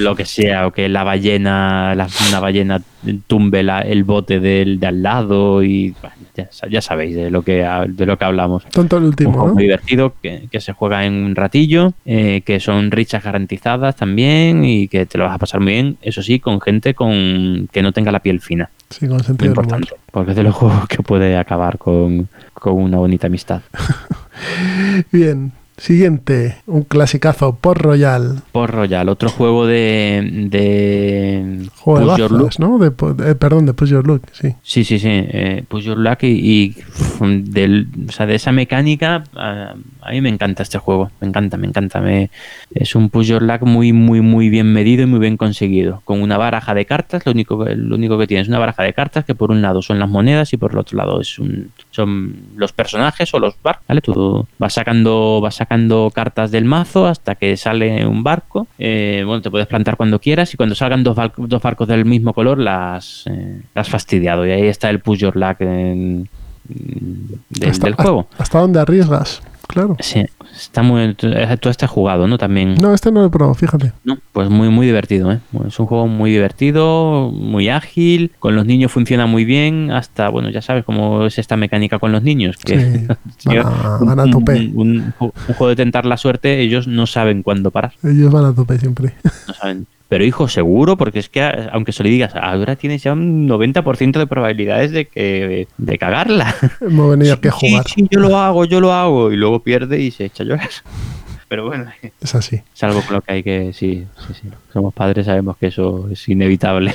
Lo 0.00 0.16
que 0.16 0.24
sea, 0.24 0.66
o 0.66 0.72
que 0.72 0.88
la 0.88 1.04
ballena, 1.04 1.94
la, 1.94 2.08
una 2.28 2.40
ballena 2.40 2.80
tumbe 3.26 3.62
la- 3.62 3.80
el 3.82 4.04
bote 4.04 4.40
del 4.40 4.78
de 4.80 4.86
al 4.86 5.02
lado 5.02 5.62
y 5.62 5.94
bueno, 6.00 6.16
ya, 6.36 6.48
sa- 6.50 6.68
ya 6.68 6.80
sabéis 6.82 7.16
de 7.16 7.30
lo 7.30 7.42
que 7.42 7.66
de 7.88 8.06
lo 8.06 8.18
que 8.18 8.24
hablamos. 8.24 8.64
Tonto 8.66 8.96
el 8.98 9.04
Un 9.04 9.08
último, 9.10 9.32
juego 9.32 9.48
¿no? 9.48 9.54
muy 9.54 9.62
divertido 9.64 10.14
que, 10.22 10.48
que 10.50 10.60
se 10.60 10.72
juega 10.72 11.04
en 11.06 11.14
un 11.14 11.34
ratillo, 11.34 11.92
eh, 12.04 12.42
que 12.44 12.60
son 12.60 12.90
richas 12.90 13.22
garantizadas 13.24 13.96
también 13.96 14.64
y 14.64 14.88
que 14.88 15.06
te 15.06 15.16
lo 15.18 15.24
vas 15.24 15.34
a 15.34 15.38
pasar 15.38 15.60
muy 15.60 15.72
bien, 15.72 15.96
eso 16.02 16.22
sí, 16.22 16.40
con 16.40 16.60
gente 16.60 16.94
con 16.94 17.68
que 17.72 17.82
no 17.82 17.92
tenga 17.92 18.12
la 18.12 18.20
piel 18.20 18.40
fina, 18.40 18.70
Sí, 18.90 19.06
con 19.06 19.16
muy 19.16 19.24
sentido 19.24 19.52
humor. 19.52 19.64
importante, 19.64 19.94
porque 20.10 20.30
es 20.32 20.36
de 20.36 20.42
los 20.42 20.54
juegos 20.56 20.86
que 20.88 21.02
puede 21.02 21.36
acabar 21.36 21.78
con, 21.78 22.28
con 22.54 22.74
una 22.74 22.98
bonita 22.98 23.26
amistad. 23.28 23.62
Bien. 25.12 25.52
Siguiente, 25.80 26.56
un 26.66 26.82
clasicazo, 26.82 27.54
Port 27.56 27.80
Royal. 27.80 28.42
Por 28.52 28.70
Royal, 28.70 29.08
otro 29.08 29.30
juego 29.30 29.66
de, 29.66 30.46
de 30.50 31.68
Juego 31.78 32.00
de 32.00 32.06
Push 32.06 32.18
Your 32.18 32.32
Luck. 32.32 32.58
¿no? 32.58 32.78
De, 32.78 33.30
eh, 33.30 33.34
perdón, 33.34 33.64
de 33.64 33.72
Push 33.72 33.88
Your 33.88 34.06
Luck, 34.06 34.24
sí. 34.32 34.54
Sí, 34.62 34.84
sí, 34.84 34.98
sí. 34.98 35.08
Eh, 35.10 35.64
Push 35.66 35.84
Your 35.84 35.96
Luck 35.96 36.18
y, 36.24 36.76
del- 37.18 37.88
o 38.08 38.12
sea, 38.12 38.26
de 38.26 38.34
esa 38.34 38.52
mecánica, 38.52 39.24
a, 39.34 39.74
a 40.02 40.10
mí 40.10 40.20
me 40.20 40.28
encanta 40.28 40.62
este 40.62 40.76
juego. 40.76 41.10
Me 41.18 41.28
encanta, 41.28 41.56
me 41.56 41.66
encanta. 41.66 42.02
Me, 42.02 42.30
es 42.74 42.94
un 42.94 43.08
Push 43.08 43.28
Your 43.28 43.42
Luck 43.42 43.62
muy, 43.62 43.94
muy, 43.94 44.20
muy 44.20 44.50
bien 44.50 44.70
medido 44.74 45.04
y 45.04 45.06
muy 45.06 45.18
bien 45.18 45.38
conseguido. 45.38 46.02
Con 46.04 46.20
una 46.20 46.36
baraja 46.36 46.74
de 46.74 46.84
cartas, 46.84 47.24
lo 47.24 47.32
único, 47.32 47.64
que- 47.64 47.74
lo 47.74 47.94
único 47.96 48.18
que 48.18 48.26
tiene 48.26 48.42
es 48.42 48.48
una 48.48 48.58
baraja 48.58 48.82
de 48.82 48.92
cartas 48.92 49.24
que 49.24 49.34
por 49.34 49.50
un 49.50 49.62
lado 49.62 49.80
son 49.80 49.98
las 49.98 50.10
monedas 50.10 50.52
y 50.52 50.58
por 50.58 50.72
el 50.72 50.78
otro 50.78 50.98
lado 50.98 51.22
es 51.22 51.38
un, 51.38 51.70
son 52.00 52.34
los 52.56 52.72
personajes 52.72 53.32
o 53.34 53.38
los 53.38 53.54
barcos. 53.62 53.84
¿vale? 53.88 54.00
Tú 54.00 54.46
vas 54.58 54.72
sacando, 54.74 55.40
vas 55.40 55.54
sacando 55.56 56.10
cartas 56.14 56.50
del 56.50 56.64
mazo 56.64 57.06
hasta 57.06 57.34
que 57.34 57.56
sale 57.56 58.06
un 58.06 58.22
barco. 58.22 58.66
Eh, 58.78 59.22
bueno, 59.26 59.42
te 59.42 59.50
puedes 59.50 59.66
plantar 59.66 59.96
cuando 59.96 60.18
quieras 60.18 60.52
y 60.52 60.56
cuando 60.56 60.74
salgan 60.74 61.02
dos, 61.02 61.14
bar- 61.16 61.32
dos 61.36 61.62
barcos 61.62 61.88
del 61.88 62.04
mismo 62.04 62.32
color 62.34 62.58
las, 62.58 63.24
eh, 63.26 63.60
las 63.74 63.86
has 63.86 63.90
fastidiado. 63.90 64.46
Y 64.46 64.50
ahí 64.50 64.66
está 64.66 64.90
el 64.90 65.00
push 65.00 65.18
your 65.20 65.36
luck 65.36 65.60
en- 65.60 66.28
del, 66.68 67.70
Hasta- 67.70 67.86
del 67.86 67.94
juego. 67.94 68.28
¿Hasta 68.38 68.58
dónde 68.60 68.80
arriesgas? 68.80 69.42
Claro. 69.70 69.96
Sí, 70.00 70.24
está 70.54 70.82
muy. 70.82 71.14
Tú 71.14 71.28
tú 71.60 71.68
este 71.68 71.84
has 71.84 71.90
jugado, 71.90 72.26
¿no? 72.26 72.38
También. 72.38 72.74
No, 72.74 72.92
este 72.92 73.12
no 73.12 73.20
lo 73.20 73.26
he 73.26 73.30
probado, 73.30 73.54
fíjate. 73.54 73.92
¿no? 74.04 74.18
Pues 74.32 74.50
muy, 74.50 74.68
muy 74.68 74.86
divertido, 74.86 75.30
¿eh? 75.32 75.40
Es 75.66 75.78
un 75.78 75.86
juego 75.86 76.06
muy 76.06 76.30
divertido, 76.30 77.30
muy 77.32 77.68
ágil, 77.68 78.32
con 78.38 78.56
los 78.56 78.66
niños 78.66 78.90
funciona 78.92 79.26
muy 79.26 79.44
bien, 79.44 79.90
hasta, 79.92 80.28
bueno, 80.28 80.50
ya 80.50 80.60
sabes 80.62 80.84
cómo 80.84 81.26
es 81.26 81.38
esta 81.38 81.56
mecánica 81.56 81.98
con 81.98 82.12
los 82.12 82.22
niños, 82.22 82.56
que 82.56 83.06
Sí, 83.38 83.48
van 83.48 83.58
a, 83.58 83.98
van 84.00 84.20
a 84.20 84.24
un, 84.24 84.30
tope. 84.32 84.52
un- 84.74 84.74
un- 84.74 85.14
un 85.20 85.54
juego 85.54 85.68
de 85.68 85.76
tentar 85.76 86.04
la 86.06 86.16
suerte, 86.16 86.60
ellos 86.60 86.86
no 86.88 87.06
saben 87.06 87.42
cuándo 87.42 87.70
parar, 87.70 87.92
Ellos 88.02 88.32
van 88.32 88.44
a 88.46 88.52
tope 88.54 88.78
siempre. 88.78 89.14
no 89.46 89.54
saben. 89.54 89.86
Pero 90.10 90.24
hijo, 90.24 90.48
seguro, 90.48 90.96
porque 90.98 91.20
es 91.20 91.28
que 91.30 91.40
aunque 91.72 91.92
se 91.92 92.02
le 92.02 92.10
digas, 92.10 92.34
ahora 92.34 92.76
tienes 92.76 93.02
ya 93.02 93.12
un 93.14 93.48
90% 93.48 94.18
de 94.18 94.26
probabilidades 94.26 94.90
de 94.90 95.06
que 95.06 95.68
de 95.78 95.98
cagarla. 95.98 96.54
Hemos 96.82 97.12
venido 97.12 97.34
aquí 97.34 97.48
a 97.48 97.52
Sí, 97.52 97.70
jugar. 97.70 97.84
sí, 97.88 98.06
yo 98.10 98.20
lo 98.20 98.36
hago, 98.36 98.64
yo 98.66 98.80
lo 98.80 98.92
hago, 98.92 99.30
y 99.32 99.36
luego 99.36 99.60
pierde 99.60 100.00
y 100.00 100.10
se 100.10 100.24
echa 100.26 100.42
a 100.42 100.46
llorar. 100.46 100.68
Pero 101.48 101.66
bueno, 101.66 101.90
Es 102.20 102.34
así. 102.34 102.60
es 102.74 102.82
algo 102.84 103.00
con 103.02 103.14
lo 103.14 103.20
que 103.22 103.32
hay 103.32 103.42
que, 103.42 103.72
sí, 103.72 104.04
sí, 104.26 104.34
sí. 104.42 104.48
Somos 104.72 104.92
padres, 104.92 105.26
sabemos 105.26 105.56
que 105.56 105.68
eso 105.68 106.08
es 106.10 106.28
inevitable. 106.28 106.92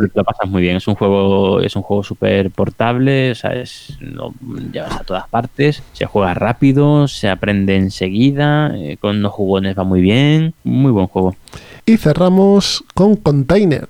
Pero 0.00 0.12
te 0.12 0.18
lo 0.20 0.24
pasas 0.24 0.48
muy 0.50 0.62
bien. 0.62 0.76
Es 0.76 0.88
un 0.88 0.94
juego, 0.94 1.60
es 1.60 1.76
un 1.76 1.82
juego 1.82 2.02
súper 2.02 2.50
portable, 2.50 3.30
o 3.32 3.34
sea, 3.34 3.52
es, 3.52 3.96
lo 4.00 4.32
llevas 4.72 4.96
a 5.00 5.04
todas 5.04 5.28
partes, 5.28 5.82
se 5.92 6.06
juega 6.06 6.34
rápido, 6.34 7.06
se 7.08 7.28
aprende 7.28 7.76
enseguida, 7.76 8.72
eh, 8.76 8.96
con 8.98 9.20
los 9.22 9.32
jugones 9.32 9.78
va 9.78 9.84
muy 9.84 10.00
bien, 10.00 10.54
muy 10.64 10.90
buen 10.92 11.06
juego. 11.06 11.36
Y 11.86 11.96
cerramos 11.96 12.84
con 12.94 13.16
Container. 13.16 13.86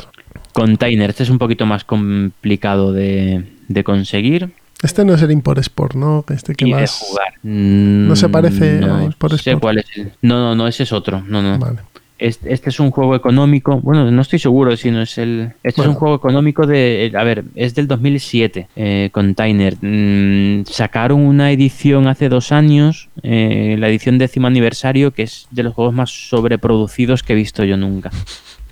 Container, 0.53 1.11
este 1.11 1.23
es 1.23 1.31
un 1.31 1.39
poquito 1.39 1.65
más 1.67 1.85
complicado 1.85 2.93
de, 2.93 3.45
de 3.69 3.85
conseguir 3.85 4.51
Este 4.83 5.05
no 5.05 5.15
es 5.15 5.23
el 5.23 5.31
Import 5.31 5.59
Sport, 5.61 5.95
¿no? 5.95 6.25
Este 6.29 6.55
que 6.55 6.67
y 6.67 6.73
de 6.73 6.81
vas... 6.81 6.91
jugar. 6.99 7.35
No 7.43 8.17
se 8.17 8.29
parece 8.29 8.79
a 8.79 8.87
no 8.87 9.03
Import 9.05 9.35
sé 9.35 9.51
Sport. 9.51 9.63
cuál 9.63 9.79
es 9.79 9.85
el- 9.97 10.13
No, 10.23 10.39
no, 10.41 10.55
no, 10.57 10.67
ese 10.67 10.83
es 10.83 10.93
otro. 10.93 11.23
No, 11.27 11.41
no. 11.41 11.59
Vale. 11.59 11.79
Este, 12.21 12.53
este 12.53 12.69
es 12.71 12.79
un 12.81 12.91
juego 12.91 13.17
económico. 13.17 13.81
Bueno, 13.81 14.11
no 14.11 14.21
estoy 14.23 14.39
seguro 14.39 14.77
si 14.77 14.91
no 14.91 15.01
es 15.03 15.17
el. 15.19 15.53
Este 15.63 15.81
Bueno. 15.81 15.91
es 15.93 15.95
un 15.95 15.99
juego 16.01 16.15
económico 16.17 16.67
de. 16.67 17.11
A 17.17 17.25
ver, 17.25 17.45
es 17.55 17.75
del 17.75 17.89
2007. 17.89 18.69
Eh, 18.77 19.09
Container. 19.13 19.77
Mm, 19.81 20.65
sacaron 20.67 21.21
una 21.23 21.51
edición 21.51 22.07
hace 22.07 22.29
dos 22.29 22.53
años. 22.53 23.09
eh, 23.23 23.77
la 23.79 23.89
edición 23.89 24.19
décimo 24.19 24.47
aniversario, 24.47 25.11
que 25.13 25.23
es 25.25 25.47
de 25.51 25.63
los 25.63 25.75
juegos 25.75 25.93
más 25.95 26.11
sobreproducidos 26.11 27.23
que 27.23 27.33
he 27.33 27.37
visto 27.37 27.65
yo 27.65 27.77
nunca. 27.77 28.11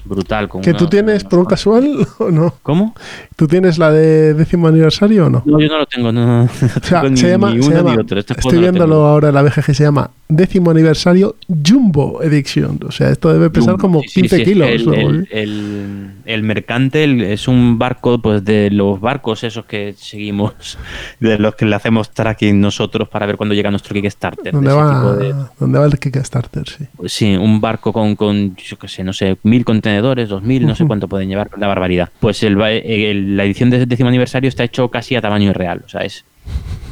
Brutal. 0.05 0.49
Con 0.49 0.62
¿Que 0.62 0.72
tú 0.72 0.84
unos- 0.84 0.90
tienes 0.90 1.24
por 1.24 1.38
un 1.40 1.44
casual 1.44 2.07
o 2.18 2.30
no? 2.30 2.55
¿Cómo? 2.62 2.94
¿Tú 3.36 3.46
tienes 3.46 3.76
la 3.78 3.90
de 3.92 4.32
décimo 4.32 4.68
aniversario 4.68 5.26
o 5.26 5.30
no? 5.30 5.42
No, 5.44 5.61
yo 5.61 5.68
no 5.68 5.78
lo 5.78 5.86
tengo. 5.86 6.12
No, 6.12 6.44
O 6.44 6.49
sea, 6.82 7.03
ni, 7.03 7.16
se 7.16 7.28
llama, 7.28 7.53
ni 7.55 7.62
se 7.62 7.72
llama- 7.74 7.94
ni 7.94 7.99
otro. 8.01 8.18
Este 8.18 8.32
estoy 8.32 8.59
viéndolo 8.59 9.07
ahora 9.07 9.28
en 9.28 9.34
la 9.34 9.42
BGG, 9.42 9.74
se 9.74 9.84
llama 9.84 10.11
décimo 10.29 10.70
aniversario 10.70 11.37
Jumbo 11.66 12.22
Edition. 12.22 12.79
O 12.87 12.93
sea, 12.93 13.11
esto 13.11 13.33
debe 13.33 13.51
pesar 13.51 13.76
como 13.79 14.01
Sí, 14.03 14.09
sí, 14.09 14.20
15 14.22 14.37
sí, 14.37 14.45
kilos. 14.45 14.68
El, 14.68 14.85
¿no? 14.87 14.93
el, 14.95 15.29
el- 15.31 16.11
el 16.26 16.43
mercante 16.43 17.33
es 17.33 17.49
un 17.49 17.79
barco 17.79 18.20
pues 18.20 18.45
de 18.45 18.70
los 18.70 19.01
barcos 19.01 19.43
esos 19.45 19.64
que 19.64 19.95
seguimos, 19.97 20.53
de 21.20 21.39
los 21.39 21.55
que 21.55 21.64
le 21.64 21.74
hacemos 21.74 22.11
tracking 22.11 22.61
nosotros 22.61 23.09
para 23.09 23.24
ver 23.26 23.37
cuándo 23.37 23.55
llega 23.55 23.70
nuestro 23.70 23.95
Kickstarter. 23.95 24.45
de 24.45 24.51
¿Dónde 24.53 24.72
va, 24.72 24.95
tipo 25.01 25.12
de- 25.14 25.35
¿Dónde 25.59 25.79
va 25.79 25.87
el 25.87 25.99
Kickstarter? 25.99 26.64
Sí. 26.68 26.85
Sí, 27.07 27.37
un 27.37 27.61
barco 27.61 27.92
con, 27.92 28.14
con 28.17 28.55
yo 28.57 28.79
qué 28.79 28.88
sé, 28.88 29.03
no 29.05 29.13
sé, 29.13 29.38
mil 29.45 29.64
contenedores, 29.64 30.29
dos 30.29 30.42
mil, 30.42 30.67
no 30.67 30.75
sé 30.75 30.87
cuánto 30.87 31.09
pueden 31.09 31.29
llevar, 31.29 31.50
la 31.57 31.67
barbaridad. 31.67 32.11
Pues 32.21 32.42
la 32.42 33.45
edición 33.45 33.71
de 33.71 33.87
décimo 33.87 34.09
aniversario 34.09 34.49
está 34.49 34.64
hecho 34.64 34.88
casi 34.91 35.17
a 35.17 35.21
tamaño 35.22 35.53
real, 35.53 35.83
o 35.87 35.88
sea, 35.88 36.03
es 36.03 36.25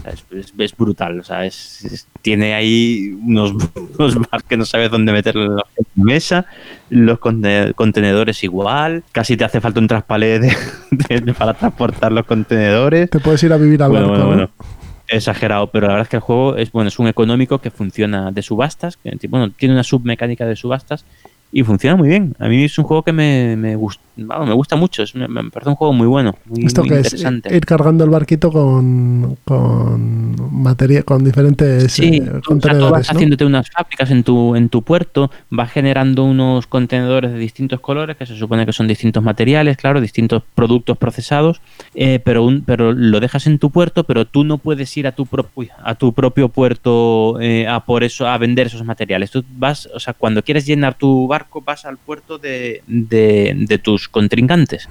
Es, 0.07 0.25
es- 0.31 0.53
es 0.57 0.77
brutal, 0.77 1.19
o 1.19 1.25
sea, 1.25 1.45
es, 1.45 2.07
tiene 2.23 2.55
ahí 2.55 3.13
unos, 3.25 3.53
unos 3.99 4.15
bars 4.31 4.45
que 4.45 4.57
no 4.57 4.65
sabes 4.65 4.89
dónde 4.91 5.11
meterlo 5.13 5.45
en 5.45 5.57
la 5.57 5.65
mesa, 5.97 6.47
los 6.91 7.19
conte- 7.19 7.75
contenedores 7.75 8.45
igual, 8.45 9.03
casi 9.11 9.37
te 9.37 9.45
hace 9.45 9.61
falta 9.61 9.81
un 9.81 9.89
traspalé 9.89 10.39
de- 10.41 11.21
de- 11.21 11.35
para 11.35 11.55
transportar 11.55 12.13
los 12.13 12.25
contenedores. 12.25 13.11
Te 13.11 13.19
puedes 13.19 13.43
ir 13.43 13.53
a 13.53 13.57
vivir 13.57 13.83
al 13.83 13.91
Bueno, 13.91 14.11
barco. 14.11 14.27
bueno, 14.27 14.41
¿no? 14.43 14.47
bueno. 14.49 14.73
Exagerado, 15.09 15.69
pero 15.71 15.87
la 15.87 15.93
verdad 15.95 16.07
es 16.07 16.09
que 16.11 16.17
el 16.17 16.23
juego 16.23 16.57
es 16.57 16.73
bueno, 16.73 16.89
es 16.89 16.99
un 16.99 17.07
económico 17.07 17.59
que 17.61 17.71
funciona 17.71 18.31
de 18.33 18.43
subastas, 18.43 18.97
que 18.97 19.17
bueno, 19.29 19.51
tiene 19.51 19.75
una 19.75 19.85
submecánica 19.85 20.47
de 20.47 20.57
subastas 20.57 21.05
y 21.53 21.63
funciona 21.63 21.95
muy 21.97 22.09
bien. 22.09 22.35
A 22.41 22.49
mí 22.49 22.65
es 22.65 22.77
un 22.79 22.85
juego 22.85 23.03
que 23.05 23.13
me, 23.13 23.57
me, 23.57 23.77
gust- 23.77 24.01
vamos, 24.17 24.49
me 24.49 24.55
gusta 24.55 24.77
mucho, 24.77 25.03
es, 25.03 25.15
me, 25.15 25.29
me 25.29 25.51
parece 25.51 25.71
un 25.71 25.77
juego 25.77 25.93
muy 25.93 26.07
bueno, 26.07 26.35
muy, 26.47 26.65
Esto 26.67 26.83
muy 26.83 26.89
que 26.91 27.01
es 27.01 27.13
interesante. 27.13 27.55
ir 27.57 27.65
cargando 27.67 28.05
el 28.05 28.11
barquito 28.11 28.51
con, 28.53 29.37
con 29.45 30.37
materia, 30.63 31.03
con 31.03 31.25
diferentes 31.25 31.93
Sí, 31.93 32.17
eh, 32.17 32.21
o 32.21 32.25
sea, 32.25 32.35
tú 32.35 32.41
contenedores. 32.49 32.91
vas 32.91 33.13
¿no? 33.13 33.17
haciéndote 33.17 33.45
unas 33.45 33.71
fábricas 33.71 34.11
en 34.11 34.23
tu, 34.25 34.57
en 34.57 34.69
tu 34.69 34.83
puerto, 34.83 35.31
vas 35.51 35.71
generando 35.71 36.25
unos 36.25 36.67
contenedores 36.67 37.33
de 37.33 37.39
distintos 37.39 37.81
colores, 37.81 38.17
que 38.17 38.27
se 38.27 38.37
supone 38.37 38.67
que 38.67 38.73
son 38.73 38.89
distintos 38.89 39.23
materiales, 39.23 39.77
claro, 39.77 40.01
distintos 40.01 40.43
productos 40.55 40.97
procesados, 40.99 41.61
eh, 41.95 42.21
pero, 42.25 42.45
un, 42.45 42.63
pero 42.63 42.93
lo 42.93 43.21
dejas 43.21 43.47
en 43.47 43.59
tu 43.59 43.71
puerto, 43.71 44.05
pero 44.05 44.25
tú 44.25 44.45
no 44.45 44.59
puedes 44.59 44.97
ir 44.97 45.07
a 45.07 45.13
tu, 45.13 45.27
pro- 45.27 45.49
uy, 45.55 45.69
a 45.83 45.95
tu 45.95 46.13
propio 46.13 46.49
puerto 46.49 47.41
eh, 47.41 47.67
a 47.67 47.81
por 47.81 48.05
eso, 48.05 48.27
a 48.27 48.37
vender 48.39 48.67
esos 48.69 48.85
materiales. 48.85 49.31
Tú 49.31 49.45
vas, 49.57 49.89
o 49.95 50.01
sea, 50.01 50.15
cuando 50.15 50.43
quieres 50.43 50.67
llenar 50.67 50.95
tu 50.95 51.27
barco, 51.27 51.61
vas 51.61 51.85
al 51.85 51.97
puerto 51.99 52.39
de, 52.39 52.83
de, 52.87 53.55
de 53.57 53.79
tus 53.79 54.06
contrincantes. 54.09 54.89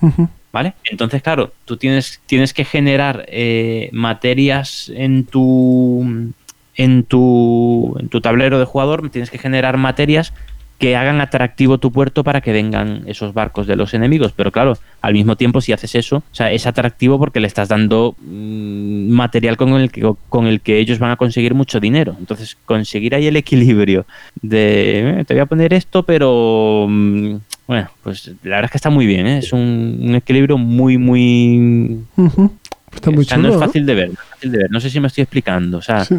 ¿Vale? 0.52 0.74
Entonces, 0.86 1.22
claro, 1.22 1.52
tú 1.66 1.78
tienes, 1.78 2.22
tienes 2.26 2.54
que 2.54 2.64
generar 2.64 3.26
eh, 3.28 3.90
materias 3.92 4.92
en 4.96 5.26
tu, 5.26 6.34
en, 6.76 7.04
tu, 7.04 7.96
en 8.00 8.08
tu 8.10 8.22
tablero 8.22 8.58
de 8.58 8.66
jugador, 8.66 9.10
tienes 9.10 9.30
que 9.30 9.38
generar 9.38 9.78
materias 9.78 10.34
que 10.78 10.96
hagan 10.96 11.22
atractivo 11.22 11.78
tu 11.78 11.92
puerto 11.92 12.24
para 12.24 12.42
que 12.42 12.52
vengan 12.52 13.04
esos 13.06 13.34
barcos 13.34 13.66
de 13.66 13.76
los 13.76 13.94
enemigos. 13.94 14.34
Pero 14.36 14.52
claro, 14.52 14.78
al 15.02 15.14
mismo 15.14 15.38
tiempo, 15.38 15.62
si 15.62 15.72
haces 15.72 15.96
eso, 15.96 16.18
o 16.18 16.36
sea, 16.36 16.52
es 16.52 16.68
atractivo 16.68 17.18
porque 17.18 17.40
le 17.40 17.48
estás 17.48 17.70
dando 17.70 18.16
mm, 18.20 19.10
material 19.10 19.56
con 19.56 19.74
el, 19.74 19.90
que, 19.90 20.14
con 20.28 20.48
el 20.48 20.62
que 20.62 20.80
ellos 20.80 21.00
van 21.00 21.12
a 21.12 21.16
conseguir 21.16 21.54
mucho 21.54 21.80
dinero. 21.80 22.16
Entonces, 22.20 22.58
conseguir 22.66 23.16
ahí 23.16 23.28
el 23.28 23.38
equilibrio 23.38 24.06
de 24.42 25.22
eh, 25.22 25.26
te 25.26 25.34
voy 25.34 25.42
a 25.42 25.46
poner 25.46 25.74
esto, 25.74 26.04
pero 26.04 26.88
mm, 26.90 27.36
bueno, 27.68 27.90
pues 28.04 28.28
la 28.44 28.58
verdad 28.58 28.66
es 28.66 28.72
que 28.72 28.78
está 28.78 28.90
muy 28.90 29.06
bien, 29.06 29.26
¿eh? 29.28 29.38
es 29.40 29.52
un, 29.54 30.00
un 30.02 30.16
equilibrio 30.16 30.58
muy, 30.58 30.98
muy... 30.98 32.00
Ujú. 32.18 32.52
Está 32.94 33.12
muy 33.12 33.24
o 33.24 33.28
sea, 33.28 33.36
chulo. 33.36 33.50
no 33.50 33.54
es 33.56 33.60
¿no? 33.60 33.66
fácil 33.66 33.86
de 33.86 33.94
ver, 33.94 34.08
no 34.08 34.14
es 34.14 34.20
fácil 34.30 34.52
de 34.54 34.58
ver. 34.58 34.72
No 34.72 34.80
sé 34.80 34.90
si 34.90 35.00
me 35.02 35.08
estoy 35.08 35.24
explicando. 35.24 35.80
O 35.80 35.82
sea, 35.82 36.06
Sí. 36.06 36.16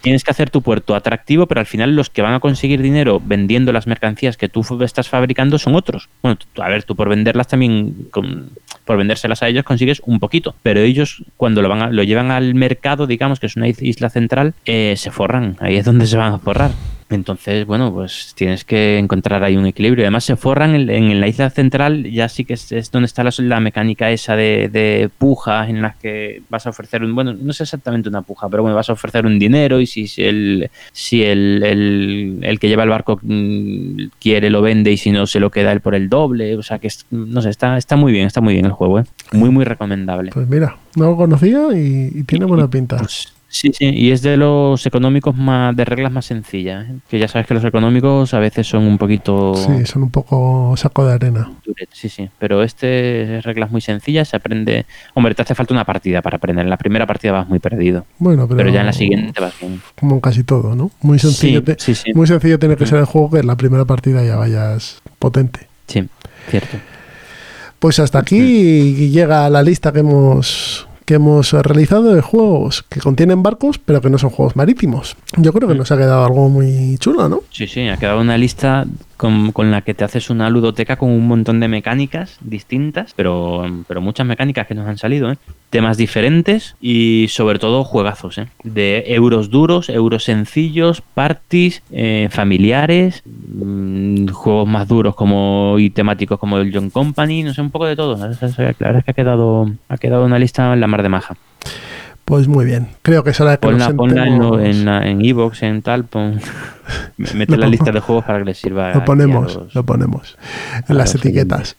tienes 0.00 0.22
que 0.22 0.30
hacer 0.30 0.48
tu 0.48 0.62
puerto 0.62 0.94
atractivo, 0.94 1.46
pero 1.46 1.58
al 1.58 1.66
final 1.66 1.96
los 1.96 2.08
que 2.08 2.22
van 2.22 2.34
a 2.34 2.38
conseguir 2.38 2.80
dinero 2.82 3.20
vendiendo 3.24 3.72
las 3.72 3.88
mercancías 3.88 4.36
que 4.36 4.48
tú 4.48 4.64
estás 4.84 5.08
fabricando 5.08 5.58
son 5.58 5.74
otros. 5.74 6.08
Bueno, 6.22 6.36
tú- 6.36 6.62
a 6.62 6.68
ver, 6.68 6.84
tú 6.84 6.94
por 6.94 7.08
venderlas 7.08 7.48
también, 7.48 8.06
con- 8.12 8.50
por 8.84 8.96
vendérselas 8.96 9.42
a 9.42 9.48
ellos 9.48 9.64
consigues 9.64 10.00
un 10.06 10.20
poquito, 10.20 10.54
pero 10.62 10.78
ellos 10.78 11.24
cuando 11.36 11.62
lo 11.62 11.68
van 11.68 11.82
a- 11.82 11.90
lo 11.90 12.04
llevan 12.04 12.30
al 12.30 12.54
mercado, 12.54 13.08
digamos 13.08 13.40
que 13.40 13.46
es 13.46 13.56
una 13.56 13.66
is- 13.66 13.82
isla 13.82 14.08
central, 14.08 14.54
eh, 14.66 14.94
se 14.96 15.10
forran. 15.10 15.56
Ahí 15.58 15.78
es 15.78 15.84
donde 15.84 16.06
se 16.06 16.16
van 16.16 16.34
a 16.34 16.38
forrar. 16.38 16.70
Entonces, 17.10 17.66
bueno, 17.66 17.92
pues 17.92 18.32
tienes 18.36 18.64
que 18.64 18.96
encontrar 18.96 19.42
ahí 19.42 19.56
un 19.56 19.66
equilibrio. 19.66 20.04
Además, 20.04 20.22
se 20.24 20.36
forran 20.36 20.76
en, 20.76 20.88
en 20.88 21.20
la 21.20 21.26
isla 21.26 21.50
central, 21.50 22.04
ya 22.10 22.28
sí 22.28 22.44
que 22.44 22.54
es, 22.54 22.70
es 22.70 22.90
donde 22.92 23.06
está 23.06 23.24
la, 23.24 23.32
la 23.38 23.58
mecánica 23.58 24.10
esa 24.12 24.36
de, 24.36 24.68
de 24.68 25.10
pujas 25.18 25.68
en 25.68 25.82
las 25.82 25.96
que 25.96 26.42
vas 26.48 26.66
a 26.66 26.70
ofrecer 26.70 27.02
un, 27.02 27.12
bueno, 27.14 27.32
no 27.34 27.50
es 27.50 27.60
exactamente 27.60 28.08
una 28.08 28.22
puja, 28.22 28.48
pero 28.48 28.62
bueno, 28.62 28.76
vas 28.76 28.90
a 28.90 28.92
ofrecer 28.92 29.26
un 29.26 29.40
dinero 29.40 29.80
y 29.80 29.86
si, 29.86 30.06
si 30.06 30.22
el, 30.22 30.70
si 30.92 31.24
el, 31.24 31.62
el, 31.64 32.38
el 32.42 32.60
que 32.60 32.68
lleva 32.68 32.84
el 32.84 32.90
barco 32.90 33.18
mm, 33.20 34.04
quiere 34.20 34.48
lo 34.48 34.62
vende 34.62 34.92
y 34.92 34.96
si 34.96 35.10
no 35.10 35.26
se 35.26 35.40
lo 35.40 35.50
queda 35.50 35.72
él 35.72 35.80
por 35.80 35.96
el 35.96 36.08
doble. 36.08 36.56
O 36.56 36.62
sea 36.62 36.78
que, 36.78 36.86
es- 36.86 37.06
no 37.10 37.42
sé, 37.42 37.50
está, 37.50 37.76
está 37.76 37.96
muy 37.96 38.12
bien, 38.12 38.28
está 38.28 38.40
muy 38.40 38.54
bien 38.54 38.66
el 38.66 38.72
juego, 38.72 39.00
¿eh? 39.00 39.04
Muy, 39.32 39.50
muy 39.50 39.64
recomendable. 39.64 40.30
Pues 40.32 40.48
mira, 40.48 40.76
no 40.94 41.06
lo 41.06 41.16
conocía 41.16 41.60
y, 41.74 42.12
y 42.14 42.22
tiene 42.22 42.44
buena 42.44 42.70
pinta. 42.70 42.98
Pues, 42.98 43.32
sí, 43.50 43.70
sí, 43.74 43.86
y 43.90 44.10
es 44.12 44.22
de 44.22 44.36
los 44.36 44.86
económicos 44.86 45.36
más 45.36 45.76
de 45.76 45.84
reglas 45.84 46.12
más 46.12 46.24
sencillas, 46.26 46.88
¿eh? 46.88 46.94
que 47.08 47.18
ya 47.18 47.28
sabes 47.28 47.46
que 47.46 47.54
los 47.54 47.64
económicos 47.64 48.32
a 48.32 48.38
veces 48.38 48.66
son 48.66 48.84
un 48.84 48.96
poquito 48.96 49.54
Sí, 49.54 49.84
son 49.84 50.04
un 50.04 50.10
poco 50.10 50.74
saco 50.76 51.04
de 51.04 51.14
arena. 51.14 51.50
sí, 51.92 52.08
sí, 52.08 52.30
pero 52.38 52.62
este 52.62 53.38
es 53.38 53.44
reglas 53.44 53.70
muy 53.70 53.80
sencillas, 53.80 54.28
se 54.28 54.36
aprende, 54.36 54.86
hombre, 55.14 55.34
te 55.34 55.42
hace 55.42 55.54
falta 55.54 55.74
una 55.74 55.84
partida 55.84 56.22
para 56.22 56.36
aprender, 56.38 56.64
en 56.64 56.70
la 56.70 56.76
primera 56.78 57.06
partida 57.06 57.32
vas 57.32 57.48
muy 57.48 57.58
perdido, 57.58 58.06
Bueno, 58.18 58.46
pero, 58.46 58.56
pero, 58.58 58.70
ya 58.70 58.80
en 58.80 58.86
la 58.86 58.92
siguiente 58.92 59.40
vas 59.40 59.54
bien. 59.60 59.80
Como 59.98 60.14
en 60.14 60.20
casi 60.20 60.44
todo, 60.44 60.74
¿no? 60.74 60.90
Muy 61.02 61.18
sencillo, 61.18 61.58
Sí, 61.60 61.64
te- 61.66 61.76
sí, 61.78 61.94
sí. 61.94 62.12
muy 62.14 62.26
sencillo 62.26 62.58
tiene 62.58 62.76
que 62.76 62.86
ser 62.86 62.98
el 62.98 63.04
juego 63.04 63.30
que 63.32 63.38
en 63.40 63.46
la 63.48 63.56
primera 63.56 63.84
partida 63.84 64.24
ya 64.24 64.36
vayas 64.36 65.02
potente. 65.18 65.66
Sí, 65.86 66.08
cierto. 66.48 66.76
Pues 67.78 67.98
hasta 67.98 68.18
aquí 68.18 69.10
llega 69.10 69.48
la 69.48 69.62
lista 69.62 69.90
que 69.92 70.00
hemos 70.00 70.86
que 71.10 71.16
hemos 71.16 71.52
realizado 71.52 72.14
de 72.14 72.22
juegos 72.22 72.84
que 72.88 73.00
contienen 73.00 73.42
barcos, 73.42 73.78
pero 73.78 74.00
que 74.00 74.08
no 74.08 74.16
son 74.16 74.30
juegos 74.30 74.54
marítimos. 74.54 75.16
Yo 75.36 75.52
creo 75.52 75.66
que 75.68 75.74
nos 75.74 75.90
ha 75.90 75.96
quedado 75.96 76.24
algo 76.24 76.48
muy 76.48 76.98
chulo, 76.98 77.28
¿no? 77.28 77.42
Sí, 77.50 77.66
sí, 77.66 77.88
ha 77.88 77.96
quedado 77.96 78.20
una 78.20 78.38
lista 78.38 78.86
con, 79.20 79.52
con 79.52 79.70
la 79.70 79.82
que 79.82 79.92
te 79.92 80.02
haces 80.02 80.30
una 80.30 80.48
ludoteca 80.48 80.96
con 80.96 81.10
un 81.10 81.28
montón 81.28 81.60
de 81.60 81.68
mecánicas 81.68 82.38
distintas, 82.40 83.12
pero, 83.14 83.66
pero 83.86 84.00
muchas 84.00 84.26
mecánicas 84.26 84.66
que 84.66 84.74
nos 84.74 84.88
han 84.88 84.96
salido, 84.96 85.30
¿eh? 85.30 85.36
Temas 85.68 85.98
diferentes 85.98 86.74
y 86.80 87.26
sobre 87.28 87.58
todo 87.58 87.84
juegazos, 87.84 88.38
¿eh? 88.38 88.46
De 88.64 89.04
euros 89.08 89.50
duros, 89.50 89.90
euros 89.90 90.24
sencillos, 90.24 91.02
parties, 91.02 91.82
eh, 91.90 92.28
familiares, 92.30 93.22
mm, 93.26 94.28
juegos 94.28 94.66
más 94.66 94.88
duros 94.88 95.14
como 95.14 95.76
y 95.78 95.90
temáticos 95.90 96.38
como 96.38 96.56
el 96.56 96.72
John 96.72 96.88
Company, 96.88 97.42
no 97.42 97.52
sé, 97.52 97.60
un 97.60 97.70
poco 97.70 97.84
de 97.84 97.96
todo. 97.96 98.16
La 98.16 98.28
verdad 98.28 98.44
es 98.48 99.04
que 99.04 99.10
ha 99.10 99.14
quedado, 99.14 99.70
ha 99.90 99.98
quedado 99.98 100.24
una 100.24 100.38
lista 100.38 100.72
en 100.72 100.80
la 100.80 100.86
mar 100.86 101.02
de 101.02 101.10
maja. 101.10 101.36
Pues 102.30 102.46
muy 102.48 102.64
bien. 102.64 102.86
Creo 103.02 103.24
que 103.24 103.30
de 103.30 103.58
que 103.58 103.66
Ponla, 103.66 103.86
nos 103.88 103.96
ponla 103.96 104.24
en, 104.26 104.40
sentemos- 104.40 104.60
en, 104.62 104.88
en 104.88 105.24
Evox, 105.24 105.62
en 105.64 105.82
tal, 105.82 106.04
pon, 106.04 106.40
mete 107.34 107.56
la 107.56 107.66
lista 107.66 107.90
de 107.92 108.00
juegos 108.00 108.24
para 108.24 108.38
que 108.38 108.44
les 108.46 108.58
sirva. 108.58 108.94
Lo 108.94 109.04
ponemos, 109.04 109.56
los- 109.56 109.74
lo 109.74 109.82
ponemos 109.84 110.38
en 110.88 110.96
las 110.96 111.14
etiquetas. 111.14 111.76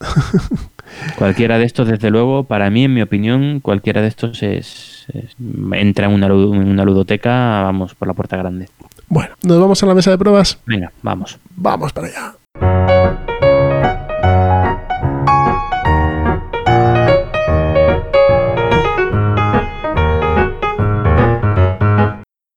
Cualquiera 1.17 1.57
de 1.57 1.63
estos, 1.65 1.87
desde 1.87 2.09
luego, 2.11 2.43
para 2.43 2.69
mí, 2.69 2.83
en 2.83 2.93
mi 2.93 3.01
opinión, 3.01 3.61
cualquiera 3.61 4.01
de 4.01 4.09
estos 4.09 4.43
es, 4.43 5.05
es- 5.13 5.35
entra 5.73 6.07
en 6.07 6.11
una, 6.13 6.27
en 6.27 6.69
una 6.69 6.83
ludoteca, 6.83 7.61
vamos, 7.63 7.95
por 7.95 8.07
la 8.07 8.13
puerta 8.13 8.35
grande. 8.35 8.67
Bueno, 9.07 9.33
nos 9.43 9.59
vamos 9.59 9.81
a 9.81 9.85
la 9.85 9.95
mesa 9.95 10.11
de 10.11 10.17
pruebas. 10.17 10.59
Venga, 10.65 10.91
vamos. 11.01 11.39
Vamos 11.55 11.93
para 11.93 12.07
allá. 12.07 12.33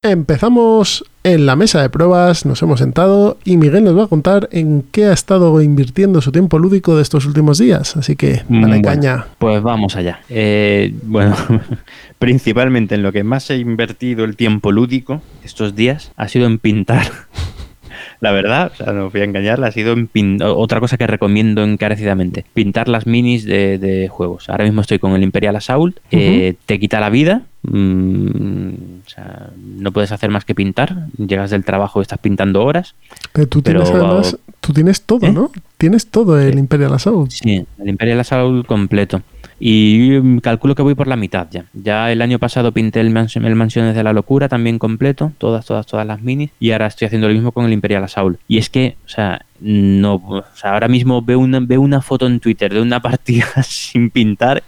Empezamos 0.04 1.02
en 1.22 1.46
la 1.46 1.56
mesa 1.56 1.80
de 1.80 1.88
pruebas, 1.88 2.44
nos 2.44 2.60
hemos 2.60 2.78
sentado 2.80 3.38
y 3.42 3.56
Miguel 3.56 3.84
nos 3.84 3.96
va 3.98 4.04
a 4.04 4.06
contar 4.06 4.50
en 4.52 4.84
qué 4.92 5.06
ha 5.06 5.14
estado 5.14 5.62
invirtiendo 5.62 6.20
su 6.20 6.30
tiempo 6.30 6.58
lúdico 6.58 6.94
de 6.94 7.00
estos 7.00 7.24
últimos 7.24 7.56
días. 7.56 7.96
Así 7.96 8.14
que 8.14 8.42
dale 8.50 8.66
Bueno, 8.66 8.82
caña. 8.82 9.24
Pues 9.38 9.62
vamos 9.62 9.96
allá. 9.96 10.20
Eh, 10.28 10.92
bueno, 11.04 11.34
principalmente 12.18 12.94
en 12.96 13.02
lo 13.02 13.12
que 13.12 13.24
más 13.24 13.48
he 13.48 13.56
invertido 13.56 14.24
el 14.26 14.36
tiempo 14.36 14.72
lúdico 14.72 15.22
estos 15.42 15.74
días 15.74 16.12
ha 16.16 16.28
sido 16.28 16.44
en 16.46 16.58
pintar. 16.58 17.06
La 18.20 18.30
verdad, 18.32 18.72
o 18.72 18.76
sea, 18.76 18.92
no 18.92 19.06
os 19.06 19.12
voy 19.12 19.22
a 19.22 19.24
engañar, 19.24 19.64
ha 19.64 19.72
sido 19.72 19.94
en 19.94 20.06
pin- 20.08 20.42
otra 20.42 20.80
cosa 20.80 20.98
que 20.98 21.06
recomiendo 21.06 21.64
encarecidamente. 21.64 22.44
Pintar 22.52 22.88
las 22.88 23.06
minis 23.06 23.44
de, 23.46 23.78
de 23.78 24.08
juegos. 24.08 24.50
Ahora 24.50 24.64
mismo 24.64 24.82
estoy 24.82 24.98
con 24.98 25.12
el 25.12 25.22
Imperial 25.22 25.56
Assault. 25.56 25.96
eh, 26.10 26.56
te 26.66 26.78
quita 26.78 27.00
la 27.00 27.08
vida. 27.08 27.42
Mm, 27.64 28.68
o 29.06 29.08
sea, 29.08 29.50
no 29.58 29.92
puedes 29.92 30.12
hacer 30.12 30.30
más 30.30 30.44
que 30.44 30.54
pintar. 30.54 31.06
Llegas 31.16 31.50
del 31.50 31.64
trabajo 31.64 32.00
y 32.00 32.02
estás 32.02 32.18
pintando 32.18 32.64
horas. 32.64 32.94
Pero 33.32 33.46
tú 33.48 33.62
pero- 33.62 33.82
tienes 33.82 34.02
además, 34.02 34.38
tú 34.60 34.72
tienes 34.72 35.02
todo, 35.02 35.26
¿Eh? 35.26 35.32
¿no? 35.32 35.50
Tienes 35.78 36.06
todo 36.08 36.40
el 36.40 36.58
Imperial 36.58 36.92
Assault. 36.94 37.30
Sí, 37.30 37.64
el 37.78 37.88
Imperial 37.88 38.20
Assault 38.20 38.66
completo. 38.66 39.22
Y 39.60 40.18
mm, 40.22 40.38
calculo 40.38 40.74
que 40.74 40.82
voy 40.82 40.94
por 40.94 41.06
la 41.06 41.16
mitad 41.16 41.46
ya. 41.50 41.66
Ya 41.74 42.10
el 42.10 42.22
año 42.22 42.38
pasado 42.38 42.72
pinté 42.72 43.00
el, 43.00 43.10
Mansion- 43.10 43.44
el 43.46 43.54
Mansiones 43.54 43.94
de 43.94 44.02
la 44.02 44.12
Locura 44.12 44.48
también 44.48 44.78
completo, 44.78 45.32
todas, 45.38 45.64
todas, 45.64 45.86
todas 45.86 46.06
las 46.06 46.20
minis. 46.22 46.50
Y 46.58 46.72
ahora 46.72 46.86
estoy 46.86 47.06
haciendo 47.06 47.28
lo 47.28 47.34
mismo 47.34 47.52
con 47.52 47.64
el 47.64 47.72
Imperial 47.72 48.04
Assault. 48.04 48.38
Y 48.48 48.58
es 48.58 48.68
que, 48.70 48.96
o 49.04 49.08
sea, 49.08 49.44
no, 49.66 50.16
o 50.16 50.44
sea, 50.54 50.74
ahora 50.74 50.88
mismo 50.88 51.22
veo 51.22 51.38
una, 51.38 51.58
veo 51.58 51.80
una 51.80 52.02
foto 52.02 52.26
en 52.26 52.38
Twitter 52.38 52.74
de 52.74 52.82
una 52.82 53.00
partida 53.02 53.46
sin 53.62 54.10
pintar 54.10 54.62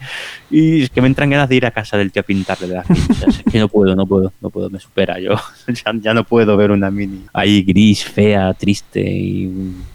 y 0.50 0.82
es 0.84 0.90
que 0.90 1.02
me 1.02 1.06
entran 1.08 1.28
ganas 1.28 1.48
de 1.50 1.56
ir 1.56 1.66
a 1.66 1.70
casa 1.70 1.98
del 1.98 2.10
tío 2.12 2.20
a 2.20 2.24
pintarle 2.24 2.68
las 2.68 2.86
es 2.90 3.42
que 3.52 3.58
no 3.58 3.68
puedo, 3.68 3.94
no 3.94 4.06
puedo, 4.06 4.32
no 4.40 4.48
puedo, 4.48 4.70
me 4.70 4.80
supera. 4.80 5.20
Yo 5.20 5.34
ya, 5.68 5.92
ya 6.00 6.14
no 6.14 6.24
puedo 6.24 6.56
ver 6.56 6.70
una 6.70 6.90
mini 6.90 7.26
ahí 7.34 7.62
gris, 7.62 8.04
fea, 8.04 8.54
triste 8.54 9.00
y 9.02 9.46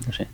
no 0.05 0.13
sé. 0.13 0.27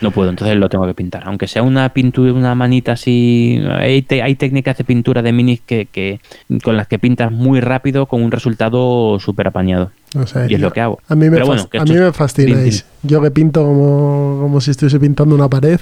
No 0.00 0.12
puedo, 0.12 0.30
entonces 0.30 0.56
lo 0.56 0.68
tengo 0.70 0.86
que 0.86 0.94
pintar. 0.94 1.24
Aunque 1.26 1.46
sea 1.46 1.62
una 1.62 1.90
pintura, 1.92 2.32
una 2.32 2.54
manita 2.54 2.92
así. 2.92 3.60
Hay, 3.70 4.00
te- 4.00 4.22
hay 4.22 4.34
técnicas 4.34 4.78
de 4.78 4.84
pintura 4.84 5.20
de 5.20 5.30
minis 5.32 5.60
que, 5.60 5.86
que 5.86 6.20
con 6.62 6.76
las 6.76 6.88
que 6.88 6.98
pintas 6.98 7.30
muy 7.30 7.60
rápido 7.60 8.06
con 8.06 8.22
un 8.22 8.30
resultado 8.30 9.18
súper 9.20 9.48
apañado. 9.48 9.90
O 10.16 10.26
sea, 10.26 10.42
Y 10.48 10.54
es 10.54 10.60
yo- 10.60 10.66
lo 10.68 10.72
que 10.72 10.80
hago. 10.80 10.98
A 11.08 11.14
mí 11.14 11.26
me, 11.30 11.36
Pero 11.36 11.46
bueno, 11.46 11.68
a 11.78 11.84
mí 11.84 11.92
me 11.94 12.12
fascináis. 12.12 12.84
Yo 13.02 13.20
que 13.22 13.30
pinto 13.30 13.62
como, 13.64 14.38
como 14.42 14.60
si 14.60 14.70
estuviese 14.72 14.98
pintando 14.98 15.34
una 15.34 15.48
pared. 15.48 15.80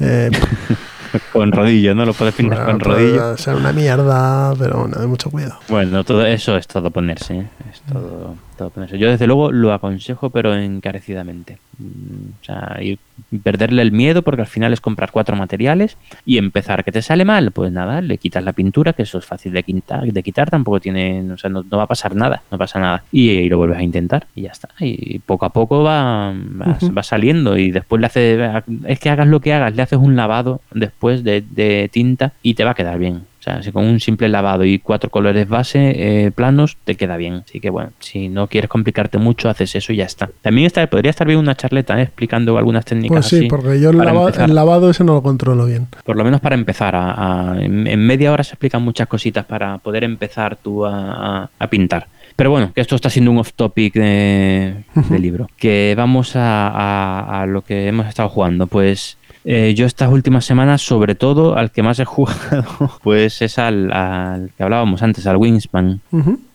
Eh, 0.00 0.30
Con 1.32 1.52
rodillo, 1.52 1.94
¿no? 1.94 2.04
Lo 2.04 2.12
puedes 2.12 2.34
pintar 2.34 2.64
bueno, 2.64 2.72
con 2.80 2.80
rodillo. 2.92 3.18
puede 3.20 3.38
ser 3.38 3.54
una 3.54 3.72
mierda, 3.72 4.52
pero 4.58 4.78
bueno, 4.80 4.96
de 4.98 5.06
mucho 5.06 5.30
cuidado. 5.30 5.56
Bueno, 5.68 6.02
todo 6.02 6.26
eso 6.26 6.56
es 6.56 6.66
todo 6.66 6.90
ponerse, 6.90 7.34
¿eh? 7.36 7.46
es 7.72 7.80
todo, 7.82 8.34
todo. 8.56 8.72
Yo 8.86 9.10
desde 9.10 9.26
luego 9.26 9.52
lo 9.52 9.72
aconsejo, 9.72 10.30
pero 10.30 10.54
encarecidamente. 10.56 11.58
Mm, 11.78 12.30
O 12.40 12.44
sea, 12.44 12.78
ir- 12.80 12.98
perderle 13.42 13.82
el 13.82 13.90
miedo 13.92 14.22
porque 14.22 14.42
al 14.42 14.46
final 14.48 14.72
es 14.72 14.80
comprar 14.80 15.10
cuatro 15.10 15.36
materiales 15.36 15.96
y 16.26 16.38
empezar. 16.38 16.84
¿Que 16.84 16.92
te 16.92 17.02
sale 17.02 17.24
mal? 17.24 17.50
Pues 17.52 17.72
nada, 17.72 18.00
le 18.00 18.18
quitas 18.18 18.44
la 18.44 18.52
pintura, 18.52 18.92
que 18.92 19.02
eso 19.02 19.18
es 19.18 19.24
fácil 19.24 19.52
de 19.52 19.62
quitar, 19.62 20.04
de 20.04 20.22
quitar 20.22 20.50
tampoco 20.50 20.80
tiene, 20.80 21.32
o 21.32 21.38
sea, 21.38 21.50
no, 21.50 21.64
no 21.68 21.76
va 21.76 21.84
a 21.84 21.88
pasar 21.88 22.14
nada, 22.14 22.42
no 22.50 22.58
pasa 22.58 22.78
nada. 22.80 23.02
Y, 23.12 23.30
y 23.30 23.48
lo 23.48 23.58
vuelves 23.58 23.78
a 23.78 23.82
intentar 23.82 24.26
y 24.34 24.42
ya 24.42 24.50
está. 24.52 24.68
Y 24.80 25.18
poco 25.20 25.46
a 25.46 25.50
poco 25.50 25.82
va, 25.82 26.32
va, 26.32 26.78
va 26.96 27.02
saliendo 27.02 27.56
y 27.56 27.70
después 27.70 28.00
le 28.00 28.06
haces, 28.06 28.62
es 28.86 28.98
que 29.00 29.10
hagas 29.10 29.26
lo 29.28 29.40
que 29.40 29.52
hagas, 29.54 29.74
le 29.74 29.82
haces 29.82 29.98
un 29.98 30.16
lavado 30.16 30.60
después 30.72 31.24
de, 31.24 31.42
de 31.50 31.88
tinta 31.92 32.32
y 32.42 32.54
te 32.54 32.64
va 32.64 32.72
a 32.72 32.74
quedar 32.74 32.98
bien. 32.98 33.22
O 33.44 33.50
sea, 33.50 33.62
si 33.62 33.72
con 33.72 33.84
un 33.84 34.00
simple 34.00 34.30
lavado 34.30 34.64
y 34.64 34.78
cuatro 34.78 35.10
colores 35.10 35.46
base 35.46 35.92
eh, 36.26 36.30
planos 36.30 36.78
te 36.82 36.94
queda 36.94 37.18
bien. 37.18 37.42
Así 37.46 37.60
que 37.60 37.68
bueno, 37.68 37.90
si 37.98 38.30
no 38.30 38.46
quieres 38.46 38.70
complicarte 38.70 39.18
mucho, 39.18 39.50
haces 39.50 39.74
eso 39.74 39.92
y 39.92 39.96
ya 39.96 40.04
está. 40.06 40.30
También 40.40 40.66
está, 40.66 40.86
podría 40.86 41.10
estar 41.10 41.26
bien 41.26 41.38
una 41.38 41.54
charleta 41.54 41.98
¿eh? 42.00 42.04
explicando 42.04 42.56
algunas 42.56 42.86
técnicas 42.86 43.16
Pues 43.16 43.26
sí, 43.26 43.36
así, 43.36 43.48
porque 43.48 43.78
yo 43.80 43.90
el, 43.90 43.98
lava- 43.98 44.46
lavado 44.46 44.88
ese 44.88 45.04
no 45.04 45.12
lo 45.12 45.22
controlo 45.22 45.66
bien. 45.66 45.88
Por 46.06 46.16
lo 46.16 46.24
menos 46.24 46.40
para 46.40 46.54
empezar. 46.54 46.96
A, 46.96 47.52
a- 47.52 47.60
en, 47.62 47.86
en 47.86 48.06
media 48.06 48.32
hora 48.32 48.42
se 48.44 48.52
explican 48.52 48.82
muchas 48.82 49.08
cositas 49.08 49.44
para 49.44 49.76
poder 49.76 50.04
empezar 50.04 50.56
tú 50.56 50.86
a, 50.86 51.42
a- 51.42 51.50
a 51.58 51.66
pintar. 51.68 52.06
Pero 52.36 52.50
bueno, 52.50 52.72
que 52.74 52.80
esto 52.80 52.96
está 52.96 53.10
siendo 53.10 53.30
un 53.30 53.36
off-topic 53.38 53.92
de, 53.92 54.74
de 55.10 55.18
libro. 55.18 55.48
Que 55.58 55.92
vamos 55.98 56.34
a, 56.34 56.68
a- 56.68 57.42
a 57.42 57.46
lo 57.46 57.60
que 57.60 57.88
hemos 57.88 58.06
estado 58.06 58.30
jugando. 58.30 58.66
Pues 58.68 59.18
eh, 59.44 59.74
yo 59.74 59.86
estas 59.86 60.10
últimas 60.10 60.44
semanas, 60.44 60.82
sobre 60.82 61.14
todo, 61.14 61.56
al 61.56 61.70
que 61.70 61.82
más 61.82 61.98
he 61.98 62.04
jugado, 62.14 62.98
pues 63.02 63.42
es 63.42 63.58
al, 63.58 63.92
al 63.92 64.50
que 64.56 64.62
hablábamos 64.62 65.02
antes, 65.02 65.26
al 65.26 65.36
Wingspan 65.36 66.00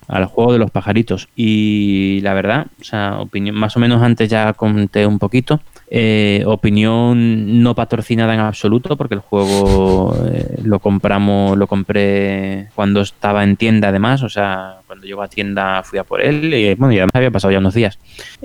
al 0.10 0.26
juego 0.26 0.52
de 0.54 0.60
los 0.60 0.72
pajaritos. 0.72 1.30
Y 1.36 2.20
la 2.22 2.34
verdad, 2.34 2.66
o 2.82 2.84
sea, 2.84 3.20
opinión, 3.20 3.56
más 3.56 3.78
o 3.78 3.80
menos 3.80 4.02
antes 4.02 4.28
ya 4.28 4.52
conté 4.54 5.06
un 5.06 5.20
poquito. 5.20 5.62
eh, 5.92 6.44
opinión 6.46 7.62
no 7.64 7.74
patrocinada 7.76 8.34
en 8.34 8.40
absoluto, 8.40 8.98
porque 8.98 9.16
el 9.16 9.22
juego 9.22 10.16
eh, 10.32 10.60
lo 10.64 10.80
compramos, 10.80 11.58
lo 11.58 11.68
compré 11.68 12.70
cuando 12.76 13.02
estaba 13.02 13.44
en 13.44 13.56
tienda 13.56 13.90
además, 13.90 14.22
o 14.24 14.30
sea, 14.30 14.78
cuando 14.88 15.06
llegó 15.06 15.22
a 15.22 15.28
tienda 15.28 15.82
fui 15.84 16.00
a 16.00 16.04
por 16.04 16.22
él, 16.22 16.54
y 16.54 16.74
bueno, 16.76 16.94
y 16.94 16.98
además 16.98 17.16
había 17.16 17.32
pasado 17.32 17.52
ya 17.52 17.60
unos 17.60 17.74
días. 17.74 17.98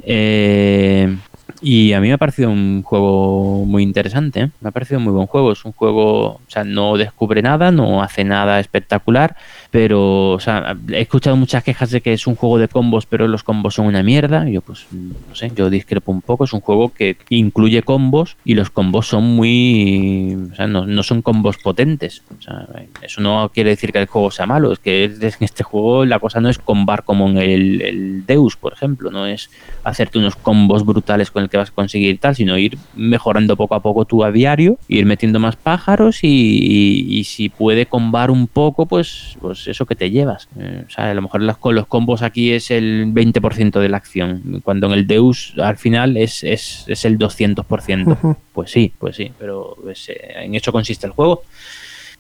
Eh, 0.03 1.15
y 1.61 1.93
a 1.93 2.01
mí 2.01 2.09
me 2.09 2.15
ha 2.15 2.19
parecido 2.19 2.51
un 2.51 2.83
juego 2.83 3.65
muy 3.65 3.83
interesante, 3.83 4.51
me 4.61 4.69
ha 4.69 4.73
parecido 4.73 4.99
un 4.99 5.05
muy 5.05 5.13
buen 5.13 5.27
juego. 5.27 5.53
Es 5.53 5.65
un 5.65 5.73
juego, 5.73 6.25
o 6.27 6.41
sea, 6.49 6.65
no 6.65 6.97
descubre 6.97 7.43
nada, 7.43 7.71
no 7.71 8.03
hace 8.03 8.25
nada 8.25 8.61
espectacular, 8.61 9.37
pero, 9.71 10.33
o 10.33 10.41
sea, 10.41 10.77
he 10.91 11.01
escuchado 11.01 11.37
muchas 11.37 11.65
quejas 11.65 11.91
de 11.91 12.01
que 12.01 12.13
es 12.13 12.27
un 12.27 12.37
juego 12.37 12.59
de 12.59 12.69
combos, 12.69 13.07
pero 13.07 13.29
los 13.29 13.43
combos 13.43 13.75
son 13.75 13.87
una 13.87 14.03
mierda. 14.03 14.49
Yo, 14.49 14.61
pues, 14.61 14.87
no 14.93 15.35
sé, 15.35 15.53
yo 15.55 15.71
discrepo 15.71 16.13
un 16.13 16.23
poco. 16.23 16.45
Es 16.45 16.53
un 16.53 16.61
juego 16.61 16.93
que 16.93 17.17
incluye 17.29 17.83
combos 17.83 18.37
y 18.45 18.55
los 18.55 18.71
combos 18.71 19.09
son 19.09 19.25
muy, 19.25 20.37
o 20.53 20.55
sea, 20.55 20.67
no, 20.67 20.87
no 20.87 21.03
son 21.03 21.23
combos 21.23 21.59
potentes. 21.59 22.23
O 22.39 22.43
sea, 22.43 22.69
eso 23.03 23.21
no 23.21 23.51
quiere 23.53 23.71
decir 23.71 23.93
que 23.93 23.99
el 23.99 24.07
juego 24.07 24.31
sea 24.31 24.47
malo, 24.47 24.73
es 24.73 24.79
que 24.79 25.05
en 25.05 25.35
este 25.41 25.63
juego 25.63 26.05
la 26.05 26.19
cosa 26.19 26.41
no 26.41 26.49
es 26.49 26.59
combar 26.59 27.05
como 27.05 27.29
en 27.29 27.39
el, 27.39 27.83
el 27.83 28.27
Deus, 28.27 28.57
por 28.57 28.73
ejemplo, 28.73 29.11
no 29.11 29.27
es 29.27 29.51
hacerte 29.83 30.19
unos 30.19 30.37
combos 30.37 30.85
brutales 30.85 31.31
con 31.31 31.44
el 31.45 31.51
que 31.51 31.57
vas 31.57 31.71
a 31.71 31.73
conseguir 31.75 32.19
tal, 32.19 32.35
sino 32.35 32.59
ir 32.59 32.77
mejorando 32.95 33.57
poco 33.57 33.75
a 33.75 33.81
poco 33.83 34.05
tú 34.05 34.25
a 34.25 34.33
diario, 34.33 34.79
ir 34.89 35.07
metiendo 35.07 35.39
más 35.39 35.57
pájaros 35.57 36.25
y, 36.25 36.29
y- 36.29 37.19
y 37.19 37.25
si 37.25 37.49
puede 37.49 37.87
combar 37.87 38.31
un 38.31 38.47
poco, 38.49 38.87
pues, 38.87 39.37
pues 39.41 39.67
eso 39.69 39.87
que 39.87 39.95
te 39.95 40.11
llevas. 40.11 40.49
Eh, 40.59 40.85
o 40.87 40.91
sea, 40.91 41.11
a 41.11 41.15
lo 41.15 41.23
mejor 41.23 41.43
las, 41.43 41.57
con 41.59 41.75
los 41.75 41.87
combos 41.87 42.23
aquí 42.23 42.51
es 42.53 42.71
el 42.71 43.07
20% 43.13 43.81
de 43.81 43.89
la 43.89 43.97
acción, 43.97 44.61
cuando 44.65 44.87
en 44.89 44.93
el 44.95 45.07
Deus 45.07 45.55
al 45.59 45.77
final 45.77 46.17
es, 46.17 46.43
es, 46.45 46.85
es 46.89 47.05
el 47.05 47.19
200%. 47.19 48.13
Ujú. 48.13 48.37
Pues 48.53 48.71
sí, 48.71 48.93
pues 48.99 49.17
sí, 49.17 49.31
pero 49.39 49.77
pues, 49.83 50.09
eh, 50.09 50.19
en 50.45 50.55
eso 50.55 50.73
consiste 50.73 51.07
el 51.07 51.13
juego. 51.13 51.43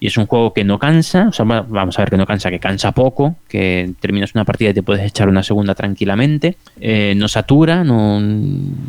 Y 0.01 0.09
es 0.09 0.17
un 0.19 0.27
juego 0.27 0.53
que 0.53 0.65
no 0.65 0.79
cansa, 0.79 1.29
o 1.29 1.33
sea, 1.33 1.45
va- 1.47 1.63
vamos 1.63 1.99
a 1.99 2.03
ver 2.03 2.11
que 2.11 2.17
no 2.17 2.27
cansa, 2.27 2.51
que 2.51 2.59
cansa 2.59 2.93
poco, 2.93 3.37
que 3.49 3.93
terminas 4.01 4.35
una 4.35 4.45
partida 4.45 4.71
y 4.71 4.75
te 4.75 4.83
puedes 4.83 5.07
echar 5.07 5.29
una 5.29 5.43
segunda 5.43 5.75
tranquilamente, 5.75 6.57
eh, 6.81 7.15
no 7.17 7.29
satura, 7.29 7.85
no 7.85 8.21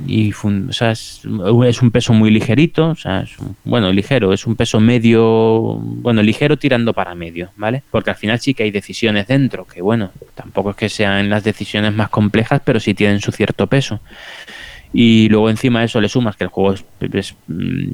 y 0.07 0.31
o 0.33 0.71
es, 0.91 1.21
es 1.67 1.81
un 1.81 1.91
peso 1.91 2.13
muy 2.13 2.31
ligerito, 2.31 2.89
o 2.89 2.95
sea, 2.95 3.21
es 3.21 3.37
un- 3.39 3.55
bueno, 3.63 3.91
ligero, 3.93 4.33
es 4.33 4.45
un 4.47 4.55
peso 4.55 4.79
medio, 4.79 5.75
bueno, 5.79 6.21
ligero 6.23 6.57
tirando 6.57 6.93
para 6.93 7.15
medio, 7.15 7.51
¿vale? 7.55 7.83
Porque 7.91 8.09
al 8.09 8.15
final 8.17 8.39
sí 8.39 8.53
que 8.53 8.63
hay 8.63 8.71
decisiones 8.71 9.27
dentro, 9.27 9.65
que 9.65 9.81
bueno, 9.81 10.11
tampoco 10.33 10.71
es 10.71 10.75
que 10.75 10.89
sean 10.89 11.29
las 11.29 11.43
decisiones 11.43 11.93
más 11.93 12.09
complejas, 12.09 12.61
pero 12.65 12.79
sí 12.79 12.93
tienen 12.93 13.21
su 13.21 13.31
cierto 13.31 13.67
peso. 13.67 13.99
Y 14.97 15.27
luego 15.29 15.49
encima 15.49 15.79
de 15.79 15.87
eso 15.87 15.99
le 15.99 16.07
sumas 16.07 16.37
que 16.37 16.45
el 16.45 16.49
juego 16.49 16.73
es, 16.73 16.85
es, 17.01 17.35
mm, 17.47 17.87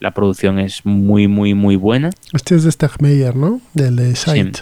la 0.00 0.12
producción 0.12 0.60
es 0.60 0.86
muy, 0.86 1.26
muy, 1.26 1.52
muy 1.54 1.74
buena. 1.74 2.10
Este 2.32 2.54
es 2.54 2.62
de 2.62 2.70
Stegmeyer, 2.70 3.34
¿no? 3.34 3.60
Del 3.74 3.96
de 3.96 4.14
Sight. 4.14 4.58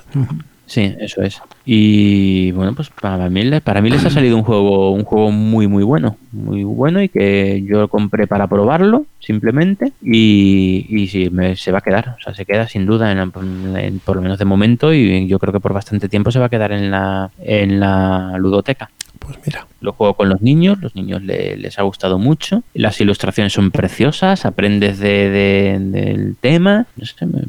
Sí, 0.64 0.94
eso 1.00 1.20
es. 1.20 1.38
Y 1.66 2.50
bueno, 2.52 2.72
pues 2.74 2.88
para 2.88 3.28
mí, 3.28 3.42
para 3.62 3.82
mí 3.82 3.90
les 3.90 4.02
ha 4.06 4.10
salido 4.10 4.38
un 4.38 4.42
juego, 4.42 4.92
un 4.92 5.04
juego 5.04 5.30
muy, 5.30 5.66
muy 5.68 5.82
bueno. 5.84 6.16
Muy 6.32 6.64
bueno 6.64 7.02
y 7.02 7.10
que 7.10 7.62
yo 7.68 7.78
lo 7.80 7.88
compré 7.88 8.26
para 8.26 8.46
probarlo, 8.46 9.04
simplemente. 9.20 9.92
Y, 10.02 10.86
y 10.88 11.08
sí, 11.08 11.28
me- 11.30 11.56
se 11.56 11.72
va 11.72 11.78
a 11.78 11.82
quedar. 11.82 12.16
O 12.18 12.22
sea, 12.22 12.34
se 12.34 12.46
queda 12.46 12.68
sin 12.68 12.86
duda, 12.86 13.12
en 13.12 13.18
en- 13.76 13.98
por 13.98 14.16
lo 14.16 14.22
menos 14.22 14.38
de 14.38 14.46
momento. 14.46 14.94
Y 14.94 15.26
yo 15.26 15.38
creo 15.38 15.52
que 15.52 15.60
por 15.60 15.74
bastante 15.74 16.08
tiempo 16.08 16.30
se 16.30 16.38
va 16.38 16.46
a 16.46 16.50
quedar 16.50 16.72
en 16.72 16.90
la, 16.90 17.30
en 17.38 17.78
la 17.78 18.38
ludoteca. 18.38 18.88
Pues 19.18 19.38
mira. 19.46 19.66
Lo 19.80 19.92
juego 19.92 20.14
con 20.14 20.28
los 20.28 20.40
niños, 20.42 20.80
los 20.80 20.94
niños 20.94 21.22
le- 21.22 21.56
les 21.56 21.78
ha 21.78 21.82
gustado 21.82 22.18
mucho. 22.18 22.62
Las 22.74 23.00
ilustraciones 23.00 23.52
son 23.52 23.70
preciosas, 23.70 24.44
aprendes 24.46 24.98
de, 24.98 25.28
de- 25.30 25.78
del 25.80 26.36
tema. 26.40 26.86
no 26.96 27.04
sé, 27.06 27.26
me- 27.26 27.42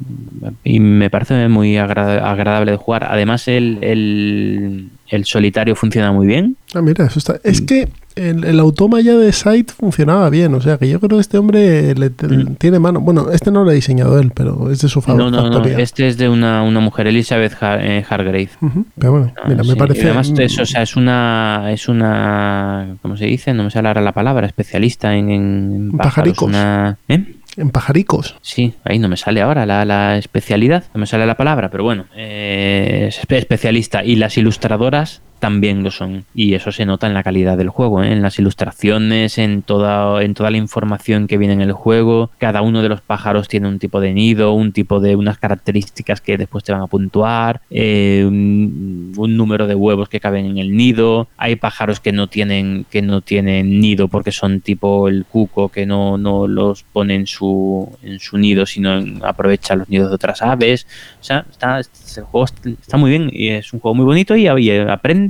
y 0.63 0.79
me 0.79 1.09
parece 1.09 1.47
muy 1.47 1.77
agra- 1.77 2.29
agradable 2.29 2.71
de 2.71 2.77
jugar. 2.77 3.05
Además, 3.09 3.47
el, 3.47 3.79
el, 3.81 4.89
el 5.07 5.25
solitario 5.25 5.75
funciona 5.75 6.11
muy 6.11 6.27
bien. 6.27 6.55
Ah, 6.73 6.81
mira, 6.81 7.05
eso 7.05 7.19
está. 7.19 7.39
Es 7.43 7.61
que 7.61 7.87
el, 8.15 8.43
el 8.45 8.59
automa 8.59 9.01
ya 9.01 9.15
de 9.15 9.31
Sight 9.31 9.71
funcionaba 9.71 10.29
bien. 10.29 10.53
O 10.55 10.61
sea, 10.61 10.77
que 10.77 10.87
yo 10.89 10.99
creo 10.99 11.17
que 11.17 11.21
este 11.21 11.37
hombre 11.37 11.93
le, 11.95 12.09
Mm. 12.09 12.55
tiene 12.57 12.79
mano. 12.79 12.99
Bueno, 12.99 13.29
este 13.31 13.51
no 13.51 13.63
lo 13.63 13.69
ha 13.69 13.73
diseñado 13.73 14.19
él, 14.19 14.31
pero 14.33 14.71
es 14.71 14.81
de 14.81 14.89
su 14.89 15.03
No, 15.07 15.15
no, 15.15 15.29
no. 15.31 15.41
factoría. 15.43 15.77
Este 15.79 16.07
es 16.07 16.17
de 16.17 16.29
una, 16.29 16.63
una 16.63 16.79
mujer, 16.79 17.07
Elizabeth 17.07 17.53
Har- 17.61 17.79
eh, 17.83 18.03
Hargrave. 18.09 18.49
Ujú. 18.61 18.85
Pero 18.97 19.11
bueno, 19.11 19.33
Ah, 19.37 19.47
mira, 19.47 19.63
me 19.63 19.75
parece. 19.75 20.01
y 20.01 20.05
además 20.05 20.31
eso, 20.37 20.63
o 20.63 20.65
sea, 20.65 20.81
es 20.83 20.95
una, 20.95 21.69
es 21.71 21.87
una, 21.89 22.97
¿cómo 23.01 23.17
se 23.17 23.25
dice? 23.25 23.53
No 23.53 23.63
me 23.63 23.71
sale 23.71 23.87
ahora 23.87 24.01
la 24.01 24.13
palabra, 24.13 24.47
especialista 24.47 25.15
en, 25.15 25.29
en 25.29 25.91
pájaros, 25.91 26.33
Pajaricos. 26.35 26.47
una- 26.49 26.97
¿eh? 27.07 27.35
En 27.55 27.69
pajaricos. 27.69 28.35
Sí, 28.41 28.73
ahí 28.83 28.97
no 28.99 29.07
me 29.09 29.17
sale 29.17 29.41
ahora 29.41 29.65
la, 29.65 29.85
la 29.85 30.17
especialidad, 30.17 30.85
no 30.93 30.99
me 31.01 31.05
sale 31.05 31.25
la 31.27 31.35
palabra, 31.37 31.69
pero 31.69 31.83
bueno, 31.83 32.05
eh, 32.15 33.05
es 33.09 33.21
espe- 33.23 33.37
especialista. 33.37 34.03
Y 34.03 34.15
las 34.15 34.37
ilustradoras 34.37 35.21
también 35.43 35.83
lo 35.83 35.91
son. 35.91 36.23
Y 36.33 36.53
eso 36.53 36.71
se 36.71 36.85
nota 36.85 37.05
en 37.05 37.13
la 37.13 37.21
calidad 37.21 37.57
del 37.57 37.67
juego, 37.67 38.01
¿eh? 38.01 38.13
en 38.13 38.21
las 38.21 38.39
ilustraciones, 38.39 39.37
en 39.37 39.61
toda, 39.61 40.23
en 40.23 40.35
toda 40.35 40.49
la 40.49 40.55
información 40.55 41.27
que 41.27 41.37
viene 41.37 41.53
en 41.53 41.59
el 41.59 41.73
juego. 41.73 42.31
Cada 42.37 42.61
uno 42.61 42.81
de 42.81 42.87
los 42.87 43.01
pájaros 43.01 43.49
tiene 43.49 43.67
un 43.67 43.77
tipo 43.77 43.99
de 43.99 44.13
nido, 44.13 44.53
un 44.53 44.71
tipo 44.71 45.01
de 45.01 45.17
unas 45.17 45.37
características 45.37 46.21
que 46.21 46.37
después 46.37 46.63
te 46.63 46.71
van 46.71 46.79
a 46.79 46.87
puntuar, 46.87 47.59
eh, 47.69 48.23
un, 48.25 49.11
número 49.35 49.67
de 49.67 49.75
huevos 49.75 50.07
que 50.07 50.21
caben 50.21 50.45
en 50.45 50.59
el 50.59 50.77
nido. 50.77 51.27
Hay 51.35 51.57
pájaros 51.57 51.99
que 51.99 52.13
no 52.13 52.27
tienen, 52.27 52.85
que 52.89 53.01
no 53.01 53.19
tienen 53.19 53.81
nido 53.81 54.07
porque 54.07 54.31
son 54.31 54.61
tipo 54.61 55.09
el 55.09 55.25
cuco 55.25 55.67
que 55.67 55.85
no, 55.85 56.17
no 56.17 56.47
los 56.47 56.83
pone 56.83 57.15
en 57.15 57.27
su, 57.27 57.93
en 58.01 58.21
su 58.21 58.37
nido, 58.37 58.65
sino 58.65 58.97
aprovecha 59.23 59.75
los 59.75 59.89
nidos 59.89 60.07
de 60.07 60.15
otras 60.15 60.41
aves. 60.41 60.87
O 61.19 61.23
sea, 61.25 61.45
está, 61.51 61.81
este 61.81 62.21
juego 62.21 62.45
está- 62.45 62.95
muy 62.97 63.09
bien 63.09 63.29
y 63.33 63.49
es 63.49 63.73
un 63.73 63.81
juego 63.81 63.95
muy 63.95 64.05
bonito 64.05 64.37
y, 64.37 64.47
y 64.47 64.69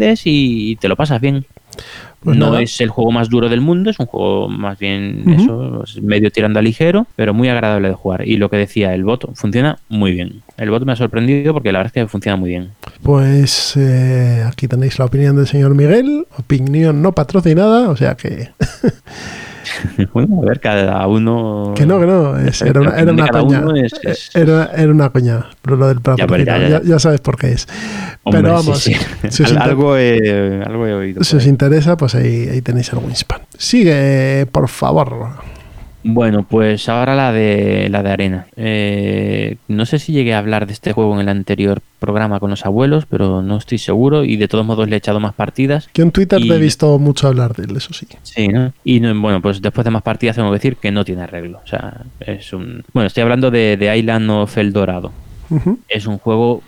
aprendes 0.03 0.21
y 0.25 0.75
te 0.77 0.87
lo 0.87 0.95
pasas 0.95 1.21
bien. 1.21 1.45
Pues 2.19 2.37
no 2.37 2.51
nada. 2.51 2.61
es 2.61 2.79
el 2.79 2.89
juego 2.89 3.11
más 3.11 3.29
duro 3.29 3.49
del 3.49 3.59
mundo, 3.59 3.89
es 3.89 3.99
un 3.99 4.05
juego 4.05 4.47
más 4.47 4.79
bien 4.79 5.25
eso, 5.27 5.83
es 5.83 6.01
medio 6.01 6.31
tirando 6.31 6.57
a 6.57 6.61
ligero, 6.61 7.05
pero 7.17 7.33
muy 7.33 7.49
agradable 7.49 7.89
de 7.89 7.95
jugar. 7.95 8.25
Y 8.25 8.37
lo 8.37 8.49
que 8.49 8.55
decía, 8.55 8.93
el 8.93 9.03
bot 9.03 9.35
funciona 9.35 9.79
muy 9.89 10.13
bien. 10.13 10.41
El 10.55 10.69
bot 10.69 10.85
me 10.85 10.93
ha 10.93 10.95
sorprendido 10.95 11.51
porque 11.53 11.73
la 11.73 11.79
verdad 11.79 11.91
es 11.93 12.01
que 12.01 12.07
funciona 12.07 12.37
muy 12.37 12.51
bien. 12.51 12.69
Pues 13.01 13.75
eh, 13.75 14.41
aquí 14.47 14.69
tenéis 14.69 14.99
la 14.99 15.05
opinión 15.05 15.35
del 15.35 15.47
señor 15.47 15.75
Miguel. 15.75 16.25
Opinión 16.37 17.01
no 17.01 17.11
patrocinada, 17.11 17.89
o 17.89 17.97
sea 17.97 18.15
que. 18.15 18.51
bueno, 20.13 20.41
a 20.41 20.45
ver, 20.45 20.59
cada 20.59 21.05
uno. 21.07 21.73
Que 21.75 21.85
no, 21.85 21.99
que 21.99 22.05
no. 22.05 22.37
es- 22.37 22.61
era 22.61 22.81
una, 22.81 22.91
era 22.97 23.11
una 23.11 23.27
coña. 23.27 23.63
es- 23.83 23.93
es- 24.03 24.35
Era, 24.35 24.71
era 24.75 24.91
una 24.91 25.09
coña. 25.09 25.45
Pero 25.61 25.77
lo 25.77 25.87
del 25.87 26.01
patrocinio, 26.01 26.45
ya, 26.45 26.57
ya, 26.57 26.67
ya, 26.69 26.81
ya. 26.81 26.81
ya 26.83 26.99
sabes 26.99 27.21
por 27.21 27.37
qué 27.37 27.51
es. 27.53 27.67
Hombre, 28.23 28.41
pero 28.41 28.53
vamos, 28.55 28.79
sí. 28.79 28.93
si 29.29 29.43
Al- 29.43 29.57
algo, 29.57 29.97
he, 29.97 30.61
algo 30.65 30.87
he 30.87 30.93
oído. 30.93 31.23
Si 31.23 31.31
por 31.31 31.37
os 31.37 31.43
ahí. 31.43 31.49
interesa, 31.49 31.97
pues 31.97 32.15
ahí, 32.15 32.47
ahí 32.49 32.61
tenéis 32.61 32.91
el 32.93 32.99
Wingspan. 32.99 33.41
Sigue, 33.57 34.47
por 34.51 34.67
favor. 34.67 35.31
Bueno, 36.03 36.45
pues 36.49 36.89
ahora 36.89 37.15
la 37.15 37.31
de 37.31 37.87
la 37.89 38.03
de 38.03 38.09
arena. 38.11 38.47
Eh, 38.57 39.55
no 39.67 39.85
sé 39.85 39.99
si 39.99 40.11
llegué 40.11 40.33
a 40.33 40.39
hablar 40.39 40.67
de 40.67 40.73
este 40.73 40.91
juego 40.91 41.13
en 41.15 41.21
el 41.21 41.29
anterior 41.29 41.81
programa 41.99 42.39
con 42.41 42.49
los 42.49 42.65
abuelos, 42.65 43.05
pero 43.09 43.41
no 43.41 43.57
estoy 43.57 43.77
seguro 43.77 44.25
y 44.25 44.35
de 44.35 44.47
todos 44.49 44.65
modos 44.65 44.89
le 44.89 44.95
he 44.95 44.97
echado 44.97 45.19
más 45.21 45.33
partidas. 45.33 45.89
Yo 45.93 46.03
en 46.03 46.11
Twitter 46.11 46.39
te 46.41 46.53
he 46.53 46.57
Y- 46.57 46.61
visto 46.61 46.99
mucho 46.99 47.27
hablar 47.29 47.55
de 47.55 47.63
él, 47.63 47.77
eso 47.77 47.93
sí. 47.93 48.05
Sí, 48.23 48.49
¿no? 48.49 48.73
Y 48.83 48.99
no- 48.99 49.19
bueno, 49.21 49.41
pues 49.41 49.61
después 49.61 49.85
de 49.85 49.91
más 49.91 50.01
partidas 50.01 50.35
tengo 50.35 50.49
que 50.49 50.55
decir 50.55 50.75
que 50.75 50.91
no 50.91 51.05
tiene 51.05 51.21
arreglo. 51.23 51.61
O 51.63 51.67
sea, 51.67 52.01
es 52.19 52.51
un... 52.51 52.83
Bueno, 52.93 53.07
estoy 53.07 53.23
hablando 53.23 53.49
de, 53.49 53.77
de 53.77 53.97
Island 53.97 54.29
of 54.29 54.57
El 54.57 54.73
Dorado. 54.73 55.11
Es 55.87 56.05
un 56.07 56.17
juego 56.17 56.61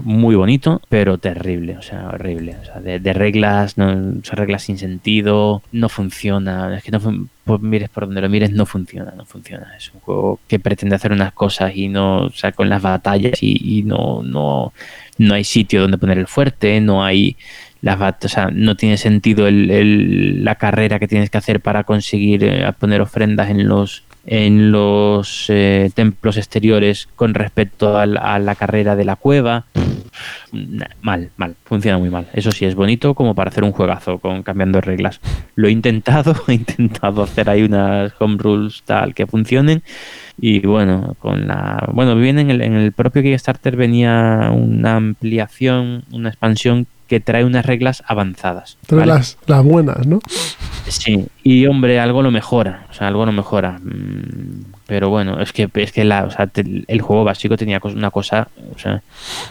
muy 0.00 0.34
bonito, 0.34 0.80
pero 0.88 1.18
terrible, 1.18 1.76
o 1.78 1.82
sea, 1.82 2.08
horrible. 2.08 2.56
O 2.60 2.64
sea, 2.64 2.80
de, 2.80 3.12
reglas, 3.12 3.78
no, 3.78 4.14
reglas 4.32 4.62
sin 4.62 4.78
sentido, 4.78 5.62
no 5.72 5.88
funciona. 5.88 6.76
Es 6.76 6.82
que 6.84 6.90
no 6.90 7.00
pues 7.44 7.60
mires 7.60 7.88
por 7.90 8.06
donde 8.06 8.20
lo 8.20 8.28
mires, 8.28 8.50
no 8.52 8.66
funciona, 8.66 9.12
no 9.16 9.24
funciona. 9.24 9.72
Es 9.76 9.92
un 9.92 10.00
juego 10.00 10.40
que 10.48 10.58
pretende 10.58 10.96
hacer 10.96 11.12
unas 11.12 11.32
cosas 11.32 11.74
y 11.76 11.88
no, 11.88 12.22
o 12.24 12.30
sea, 12.30 12.52
con 12.52 12.68
las 12.68 12.82
batallas 12.82 13.42
y, 13.42 13.82
no, 13.84 14.22
no, 14.22 14.72
no 15.18 15.34
hay 15.34 15.44
sitio 15.44 15.82
donde 15.82 15.98
poner 15.98 16.18
el 16.18 16.26
fuerte, 16.26 16.80
no 16.80 17.04
hay 17.04 17.36
las 17.82 18.00
o 18.24 18.28
sea, 18.28 18.48
no 18.50 18.76
tiene 18.76 18.96
sentido 18.96 19.46
el- 19.46 19.70
el- 19.70 20.42
la 20.44 20.54
carrera 20.54 20.98
que 20.98 21.06
tienes 21.06 21.28
que 21.28 21.36
hacer 21.36 21.60
para 21.60 21.84
conseguir 21.84 22.42
eh, 22.42 22.72
poner 22.78 23.02
ofrendas 23.02 23.50
en 23.50 23.68
los 23.68 24.03
en 24.26 24.72
los 24.72 25.46
eh, 25.48 25.90
templos 25.94 26.36
exteriores 26.36 27.08
con 27.16 27.34
respecto 27.34 27.98
al- 27.98 28.16
a, 28.16 28.38
la 28.38 28.54
carrera 28.54 28.96
de 28.96 29.04
la 29.04 29.16
cueva. 29.16 29.66
Mal, 31.02 31.30
mal, 31.36 31.56
funciona 31.64 31.98
muy 31.98 32.10
mal. 32.10 32.28
Eso 32.32 32.52
sí, 32.52 32.64
es 32.64 32.74
bonito 32.74 33.14
como 33.14 33.34
para 33.34 33.50
hacer 33.50 33.64
un 33.64 33.72
juegazo 33.72 34.18
con 34.18 34.42
cambiando 34.42 34.80
reglas. 34.80 35.20
Lo 35.56 35.68
he 35.68 35.72
intentado, 35.72 36.34
he 36.48 36.54
intentado 36.54 37.22
hacer 37.22 37.50
ahí 37.50 37.62
unas 37.62 38.12
home 38.18 38.36
rules 38.38 38.82
tal 38.84 39.14
que 39.14 39.26
funcionen 39.26 39.82
y 40.40 40.60
bueno, 40.60 41.14
con 41.18 41.46
la 41.46 41.88
bueno, 41.92 42.16
viene 42.16 42.42
en 42.42 42.50
el, 42.50 42.60
en 42.62 42.74
el 42.74 42.92
propio 42.92 43.22
Kickstarter 43.22 43.76
venía 43.76 44.50
una 44.52 44.96
ampliación, 44.96 46.04
una 46.12 46.28
expansión 46.30 46.86
que 47.14 47.20
trae 47.20 47.44
unas 47.44 47.64
reglas 47.64 48.02
avanzadas. 48.08 48.76
¿vale? 48.90 49.06
las, 49.06 49.38
las 49.46 49.62
buenas, 49.62 50.04
¿no? 50.04 50.18
Sí, 50.88 51.26
y 51.44 51.64
hombre, 51.66 52.00
algo 52.00 52.22
lo 52.22 52.32
mejora, 52.32 52.86
o 52.90 52.92
sea, 52.92 53.06
algo 53.06 53.24
lo 53.24 53.30
mejora. 53.30 53.78
Mm, 53.82 54.64
Pero 54.88 55.10
bueno, 55.10 55.40
es 55.40 55.52
que 55.52 55.68
es 55.74 55.92
que 55.92 56.02
la, 56.04 56.24
o 56.24 56.30
sea, 56.32 56.48
te- 56.48 56.84
el 56.88 57.00
juego 57.00 57.22
básico 57.22 57.56
tenía 57.56 57.80
una 57.84 58.10
cosa, 58.10 58.48
o 58.74 58.78
sea, 58.80 59.00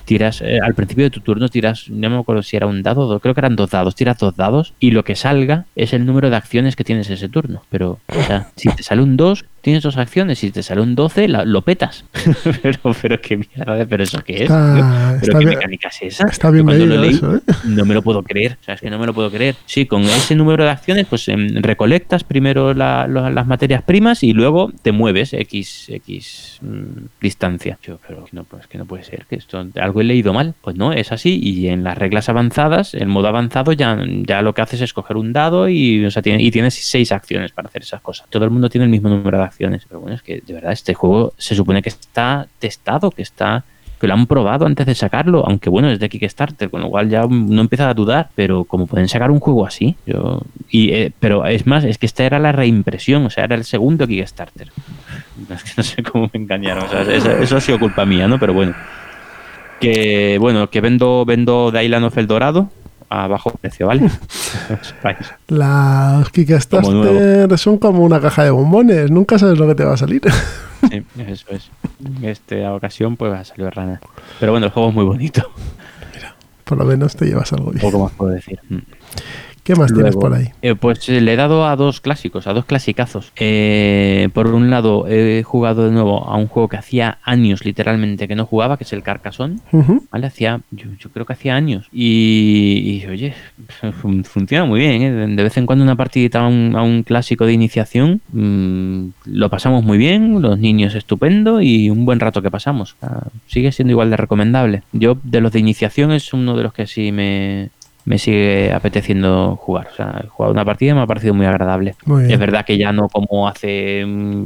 tiras 0.03 0.41
eh, 0.41 0.60
al 0.61 0.76
principio 0.76 1.06
de 1.06 1.10
tu 1.10 1.22
turno 1.22 1.48
tiras, 1.48 1.90
no 1.90 2.10
me 2.10 2.18
acuerdo 2.19 2.44
si 2.44 2.57
era 2.57 2.68
un 2.68 2.84
dado, 2.84 3.02
o 3.02 3.07
dos, 3.07 3.22
creo 3.22 3.34
que 3.34 3.40
eran 3.40 3.56
dos 3.56 3.69
dados, 3.72 3.95
tiras 3.95 4.18
dos 4.19 4.35
dados 4.35 4.73
y 4.80 4.91
lo 4.91 5.03
que 5.03 5.15
salga 5.15 5.64
es 5.76 5.94
el 5.94 6.06
número 6.06 6.30
de 6.30 6.35
acciones 6.35 6.76
que 6.76 6.84
tienes 6.84 7.10
ese 7.10 7.30
turno. 7.30 7.64
Pero, 7.72 7.99
o 8.07 8.23
sea, 8.23 8.49
si 8.57 8.68
te 8.76 8.84
sale 8.84 9.02
un 9.02 9.15
2, 9.15 9.45
tienes 9.64 9.81
dos 9.81 9.98
acciones, 9.98 10.38
si 10.40 10.52
te 10.52 10.61
sale 10.61 10.81
un 10.81 10.94
12, 10.94 11.27
la- 11.27 11.45
lo 11.45 11.61
petas. 11.64 12.06
pero, 12.61 12.77
pero 13.02 13.19
qué 13.22 13.38
mierda, 13.38 13.85
pero 13.88 14.03
eso 14.03 14.22
qué 14.23 14.35
es, 14.35 14.41
Está- 14.41 15.18
pero 15.22 15.40
qué 15.40 15.45
bien- 15.45 15.57
mecánica 15.57 15.88
es 15.88 16.02
esa. 16.03 16.27
Está 16.27 16.52
bien 16.52 16.64
Yo 16.64 16.68
cuando 16.68 16.85
lo 16.85 17.02
medido 17.02 17.02
leí, 17.02 17.15
eso, 17.15 17.35
¿eh? 17.38 17.41
no 17.69 17.85
me 17.85 17.94
lo 17.95 18.02
puedo 18.03 18.22
creer, 18.22 18.57
o 18.61 18.64
sea, 18.64 18.76
es 18.76 18.81
que 18.81 18.90
no 18.91 18.99
me 18.99 19.06
lo 19.07 19.14
puedo 19.14 19.31
creer. 19.31 19.56
Sí, 19.65 19.85
con 19.88 20.03
ese 20.03 20.35
número 20.35 20.64
de 20.65 20.69
acciones, 20.69 21.07
pues 21.10 21.27
em, 21.30 21.48
recolectas 21.64 22.23
primero 22.23 22.73
la- 22.73 23.07
las 23.07 23.48
materias 23.48 23.81
primas 23.84 24.22
y 24.23 24.34
luego 24.34 24.72
te 24.81 24.91
mueves 24.91 25.34
X, 25.34 25.88
X 25.90 26.60
mm, 26.61 27.06
distancia. 27.22 27.80
Yo, 27.81 27.99
pero 28.06 28.26
no, 28.34 28.44
pues 28.44 28.68
que 28.68 28.77
no 28.77 28.85
puede 28.85 29.03
ser, 29.03 29.26
que 29.27 29.38
esto 29.38 29.65
algo 29.80 30.02
he 30.02 30.03
leído 30.03 30.34
mal. 30.34 30.53
Pues 30.61 30.76
no, 30.76 30.91
es 30.94 31.11
así. 31.14 31.40
Y 31.41 31.69
en 31.69 31.84
las 31.85 31.98
reglas 31.98 32.27
avanzadas, 32.27 32.94
el 32.94 33.07
modo 33.07 33.30
avanzado 33.30 33.72
ya, 33.72 33.98
ya 34.27 34.41
lo 34.41 34.53
que 34.53 34.61
haces 34.61 34.81
es 34.81 34.91
coger 34.94 35.15
un 35.18 35.31
dado 35.34 35.69
y, 35.69 36.03
o 36.06 36.11
sea, 36.11 36.22
tiene- 36.22 36.44
y 36.44 36.52
tienes 36.52 36.73
seis 36.76 37.11
acciones 37.14 37.52
para 37.53 37.69
hacer 37.69 37.81
esas 37.84 38.02
cosas. 38.02 38.27
Todo 38.30 38.44
el 38.44 38.52
mundo 38.52 38.69
tiene 38.69 38.84
el 38.85 38.91
mismo 38.91 39.07
número 39.10 39.38
de 39.38 39.44
acciones. 39.45 39.53
Pero 39.58 40.00
bueno, 40.00 40.16
es 40.16 40.22
que 40.22 40.42
de 40.46 40.54
verdad 40.54 40.72
este 40.72 40.94
juego 40.94 41.34
se 41.38 41.56
supone 41.56 41.82
que 41.82 41.90
está 41.90 42.48
testado, 42.60 43.12
que 43.12 43.22
está 43.22 43.64
que 44.04 44.08
lo 44.08 44.16
han 44.16 44.28
probado 44.28 44.66
antes 44.66 44.86
de 44.86 44.96
sacarlo, 44.96 45.46
aunque 45.48 45.70
bueno, 45.70 45.90
es 45.90 45.98
de 45.98 46.10
Kickstarter, 46.10 46.70
con 46.70 46.82
lo 46.82 46.90
cual 46.90 47.10
ya 47.10 47.26
no 47.26 47.62
empieza 47.62 47.90
a 47.90 47.94
dudar, 47.94 48.32
pero 48.36 48.66
como 48.66 48.86
pueden 48.86 49.08
sacar 49.08 49.32
un 49.32 49.40
juego 49.40 49.66
así, 49.66 49.96
yo 50.06 50.42
y 50.70 50.92
eh, 50.92 51.14
pero 51.22 51.46
es 51.46 51.66
más, 51.66 51.86
es 51.86 51.98
que 51.98 52.06
esta 52.06 52.26
era 52.26 52.38
la 52.38 52.52
reimpresión, 52.52 53.26
o 53.26 53.30
sea, 53.30 53.46
era 53.46 53.56
el 53.56 53.64
segundo 53.64 54.06
Kickstarter. 54.06 54.70
No 55.78 55.84
sé 55.84 56.04
cómo 56.04 56.30
me 56.34 56.40
engañaron, 56.42 56.86
eso, 57.10 57.32
eso 57.32 57.58
ha 57.58 57.62
sido 57.62 57.80
culpa 57.80 58.06
mía, 58.06 58.28
¿no? 58.28 58.40
Pero 58.40 58.54
bueno. 58.54 58.74
Que 59.80 60.38
bueno, 60.40 60.70
que 60.70 60.82
vendo 60.82 61.26
vendo 61.26 61.72
Island 61.74 62.06
of 62.06 62.18
El 62.18 62.28
Dorado 62.28 62.70
a 63.14 63.27
bajo 63.27 63.52
precio, 63.52 63.88
¿vale? 63.88 64.10
Las 65.48 66.30
Kickstarter 66.31 67.57
son 67.60 67.77
como 67.77 68.03
una 68.03 68.19
caja 68.19 68.44
de 68.44 68.49
bombones. 68.49 69.11
Nunca 69.11 69.38
sabes 69.38 69.60
lo 69.60 69.68
que 69.68 69.76
te 69.76 69.85
va 69.85 69.94
a 69.94 69.98
salir. 69.98 70.22
Sí, 70.91 71.02
eso 71.18 71.45
es. 71.52 71.72
Esta 72.22 72.73
ocasión 72.73 73.15
pues 73.15 73.31
ha 73.31 73.45
salido 73.45 73.72
rana. 73.72 74.02
Pero 74.41 74.52
bueno, 74.52 74.65
el 74.65 74.72
juego 74.73 74.90
es 74.90 74.95
muy 74.95 75.06
bonito. 75.06 75.49
Por 76.65 76.77
lo 76.77 76.84
menos 76.84 77.15
te 77.15 77.23
llevas 77.23 77.53
algo 77.53 77.72
bien. 77.72 77.80
Poco 77.80 78.03
más 78.03 78.11
puedo 78.11 78.34
decir. 78.34 78.60
Mm. 78.68 78.80
¿Qué 79.64 79.76
más 79.76 79.94
tienes 79.94 80.15
por 80.15 80.34
ahí? 80.34 80.49
eh, 80.61 80.76
pues 80.76 81.07
eh, 81.07 81.22
le 81.22 81.34
he 81.34 81.35
dado 81.38 81.65
a 81.65 81.76
dos 81.77 82.02
clásicos, 82.02 82.48
a 82.48 82.53
dos 82.53 82.65
clasicazos. 82.65 83.31
Eh, 83.38 84.27
por 84.34 84.48
un 84.48 84.69
lado, 84.69 85.06
he 85.07 85.41
jugado 85.44 85.85
de 85.85 85.91
nuevo 85.91 86.26
a 86.27 86.35
un 86.35 86.48
juego 86.48 86.68
que 86.68 86.76
hacía 86.77 87.19
años, 87.23 87.64
literalmente, 87.64 88.27
que 88.27 88.35
no 88.35 88.45
jugaba, 88.45 88.77
que 88.77 88.84
es 88.84 88.91
el 88.94 89.03
Carcassonne. 89.03 89.60
¿Vale? 90.11 90.27
Hacía, 90.27 90.60
yo, 90.72 90.88
yo 90.99 91.10
creo 91.11 91.26
que 91.26 91.34
hacía 91.34 91.56
años. 91.56 91.88
Y, 91.94 93.02
y, 93.03 93.07
oye, 93.10 93.34
fun- 94.02 94.23
funciona 94.26 94.65
muy 94.65 94.80
bien. 94.81 95.02
¿eh? 95.02 95.27
De 95.35 95.44
vez 95.44 95.56
en 95.57 95.65
cuando 95.65 95.84
una 95.85 95.95
partidita 95.95 96.41
a 96.41 96.48
un, 96.48 96.76
a 96.76 96.84
un 96.84 97.03
clásico 97.03 97.45
de 97.45 97.53
iniciación, 97.53 98.19
mm, 98.34 99.07
lo 99.26 99.49
pasamos 99.49 99.84
muy 99.84 99.98
bien, 99.98 100.41
los 100.41 100.60
niños 100.60 100.94
estupendo 100.95 101.61
y 101.61 101.90
un 101.90 102.06
buen 102.06 102.19
rato 102.19 102.41
que 102.41 102.52
pasamos. 102.52 102.95
Ah, 103.02 103.27
sigue 103.48 103.72
siendo 103.72 103.91
igual 103.91 104.10
de 104.10 104.18
recomendable. 104.18 104.84
Yo, 104.91 105.18
de 105.23 105.40
los 105.41 105.52
de 105.53 105.60
iniciación, 105.60 106.11
es 106.11 106.34
uno 106.34 106.57
de 106.57 106.64
los 106.64 106.73
que 106.73 106.85
sí 106.88 107.11
me, 107.11 107.69
me 108.06 108.18
sigue 108.20 108.72
apeteciendo 108.74 109.56
jugar. 109.56 109.88
O 109.92 109.96
sea, 109.96 110.22
he 110.24 110.28
jugado 110.28 110.52
una 110.54 110.66
partida 110.66 110.92
y 110.92 110.94
me 110.96 111.02
ha 111.02 111.08
parecido 111.08 111.34
muy 111.34 111.46
agradable. 111.46 111.96
Muy. 112.06 112.32
Es 112.32 112.38
verdad 112.40 112.66
que 112.66 112.78
ya 112.78 112.92
no 112.92 113.08
como 113.10 113.48
hace 113.48 114.06
mm, 114.06 114.46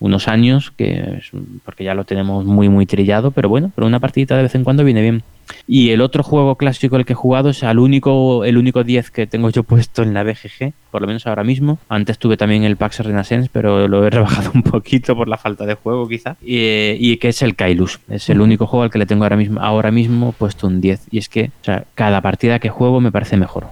unos 0.00 0.28
años, 0.28 0.72
que 0.76 1.18
es- 1.18 1.30
porque 1.64 1.84
ya 1.84 1.94
lo 1.94 2.04
tenemos 2.04 2.44
muy 2.44 2.68
muy 2.68 2.86
trillado, 2.86 3.30
pero 3.30 3.48
bueno, 3.48 3.70
pero 3.74 3.86
una 3.86 4.00
partidita 4.00 4.36
de 4.36 4.42
vez 4.44 4.54
en 4.54 4.64
cuando 4.64 4.84
viene 4.84 5.02
bien. 5.02 5.22
Y 5.66 5.90
el 5.90 6.00
otro 6.00 6.22
juego 6.22 6.56
clásico 6.56 6.96
el 6.96 7.04
que 7.04 7.12
he 7.12 7.16
jugado 7.16 7.50
es 7.50 7.62
al 7.62 7.78
único, 7.78 8.44
el 8.44 8.58
único 8.58 8.84
10 8.84 9.10
que 9.10 9.26
tengo 9.26 9.50
yo 9.50 9.62
puesto 9.64 10.02
en 10.02 10.14
la 10.14 10.22
BGG, 10.22 10.72
por 10.90 11.00
lo 11.00 11.06
menos 11.06 11.26
ahora 11.26 11.44
mismo. 11.44 11.78
Antes 11.88 12.18
tuve 12.18 12.36
también 12.36 12.64
el 12.64 12.76
Pax 12.76 13.00
Renaissance, 13.00 13.48
pero 13.52 13.88
lo 13.88 14.06
he 14.06 14.10
rebajado 14.10 14.50
un 14.54 14.62
poquito 14.62 15.14
por 15.14 15.28
la 15.28 15.36
falta 15.36 15.66
de 15.66 15.74
juego 15.74 16.08
quizá. 16.08 16.36
Y, 16.42 16.96
y 16.98 17.16
que 17.18 17.28
es 17.28 17.42
el 17.42 17.56
Kailus. 17.56 18.00
Es 18.08 18.28
el 18.30 18.40
único 18.40 18.66
juego 18.66 18.84
al 18.84 18.90
que 18.90 18.98
le 18.98 19.06
tengo 19.06 19.24
ahora 19.24 19.36
mismo, 19.36 19.60
ahora 19.60 19.90
mismo 19.90 20.32
puesto 20.32 20.66
un 20.66 20.80
10. 20.80 21.08
Y 21.10 21.18
es 21.18 21.28
que 21.28 21.50
o 21.60 21.64
sea, 21.64 21.84
cada 21.94 22.20
partida 22.20 22.58
que 22.58 22.68
juego 22.68 23.00
me 23.00 23.12
parece 23.12 23.36
mejor. 23.36 23.68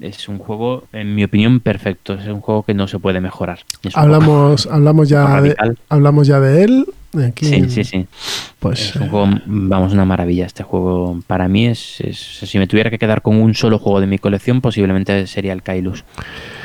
Es 0.00 0.28
un 0.28 0.38
juego, 0.38 0.84
en 0.92 1.14
mi 1.14 1.24
opinión, 1.24 1.60
perfecto. 1.60 2.14
Es 2.14 2.26
un 2.26 2.40
juego 2.40 2.62
que 2.62 2.74
no 2.74 2.88
se 2.88 2.98
puede 2.98 3.20
mejorar. 3.20 3.60
Hablamos, 3.94 4.66
hablamos, 4.66 5.08
ya 5.08 5.40
de, 5.42 5.54
hablamos 5.88 6.26
ya 6.26 6.40
de 6.40 6.64
él. 6.64 6.86
Aquí, 7.26 7.44
Sí, 7.46 7.68
sí, 7.68 7.84
sí. 7.84 8.06
Pues 8.60 8.90
es 8.90 8.96
un 8.96 9.02
eh, 9.04 9.08
juego, 9.08 9.28
vamos, 9.46 9.92
una 9.92 10.04
maravilla. 10.04 10.46
Este 10.46 10.62
juego 10.62 11.18
para 11.26 11.48
mí 11.48 11.66
es, 11.66 12.00
es- 12.00 12.18
si 12.18 12.58
me 12.58 12.66
tuviera 12.66 12.90
que 12.90 12.98
quedar 12.98 13.22
con 13.22 13.40
un 13.40 13.54
solo 13.54 13.78
juego 13.78 14.00
de 14.00 14.06
mi 14.06 14.18
colección, 14.18 14.60
posiblemente 14.60 15.26
sería 15.26 15.52
el 15.52 15.62
Kailus. 15.62 16.04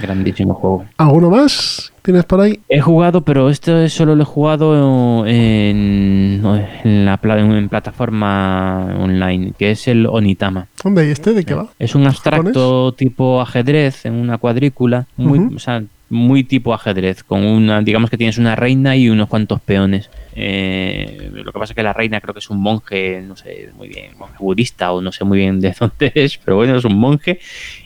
Grandísimo 0.02 0.54
juego. 0.54 0.86
¿Alguno 0.98 1.30
más 1.30 1.92
tienes 2.02 2.26
por 2.26 2.42
ahí? 2.42 2.60
He 2.70 2.80
jugado, 2.80 3.22
pero 3.22 3.50
este 3.50 3.90
solo 3.90 4.16
lo 4.16 4.22
he 4.22 4.26
jugado 4.26 5.26
en, 5.26 6.42
en 6.84 7.06
la 7.06 7.20
en 7.24 7.70
plataforma 7.70 8.96
online, 9.00 9.54
que 9.58 9.72
es 9.72 9.88
el 9.88 10.06
Onitama. 10.06 10.68
¿Dónde? 10.84 11.08
¿Y 11.08 11.12
este? 11.12 11.34
¿De 11.34 11.44
qué 11.44 11.56
va? 11.56 11.70
Es 11.80 11.96
un 11.96 12.06
abstracto 12.06 12.94
tipo 12.94 13.42
ajedrez 13.42 14.06
en 14.06 14.14
una 14.14 14.38
cuadrícula, 14.38 15.08
muy, 15.18 15.56
o 15.56 15.60
sea, 15.60 15.84
muy 16.10 16.44
tipo 16.44 16.74
ajedrez, 16.74 17.24
con 17.24 17.46
una, 17.46 17.82
digamos 17.82 18.10
que 18.10 18.18
tienes 18.18 18.38
una 18.38 18.56
reina 18.56 18.96
y 18.96 19.10
unos 19.10 19.28
cuantos 19.28 19.62
peones. 19.62 20.10
Eh, 20.36 21.32
lo 21.34 21.52
que 21.52 21.60
pasa 21.60 21.72
es 21.72 21.76
que 21.76 21.84
la 21.84 21.94
reina 21.94 22.20
creo 22.22 22.34
que 22.34 22.40
es 22.40 22.50
un 22.50 22.62
monje, 22.62 23.22
no 23.22 23.36
sé 23.36 23.70
muy 23.76 23.88
bien, 23.88 24.18
monje 24.18 24.36
budista 24.40 24.92
o 24.92 25.02
no 25.02 25.12
sé 25.12 25.24
muy 25.24 25.38
bien 25.40 25.60
de 25.60 25.74
dónde 25.80 26.12
es, 26.14 26.38
pero 26.38 26.58
bueno, 26.58 26.76
es 26.76 26.86
un 26.86 26.98
monje 26.98 27.40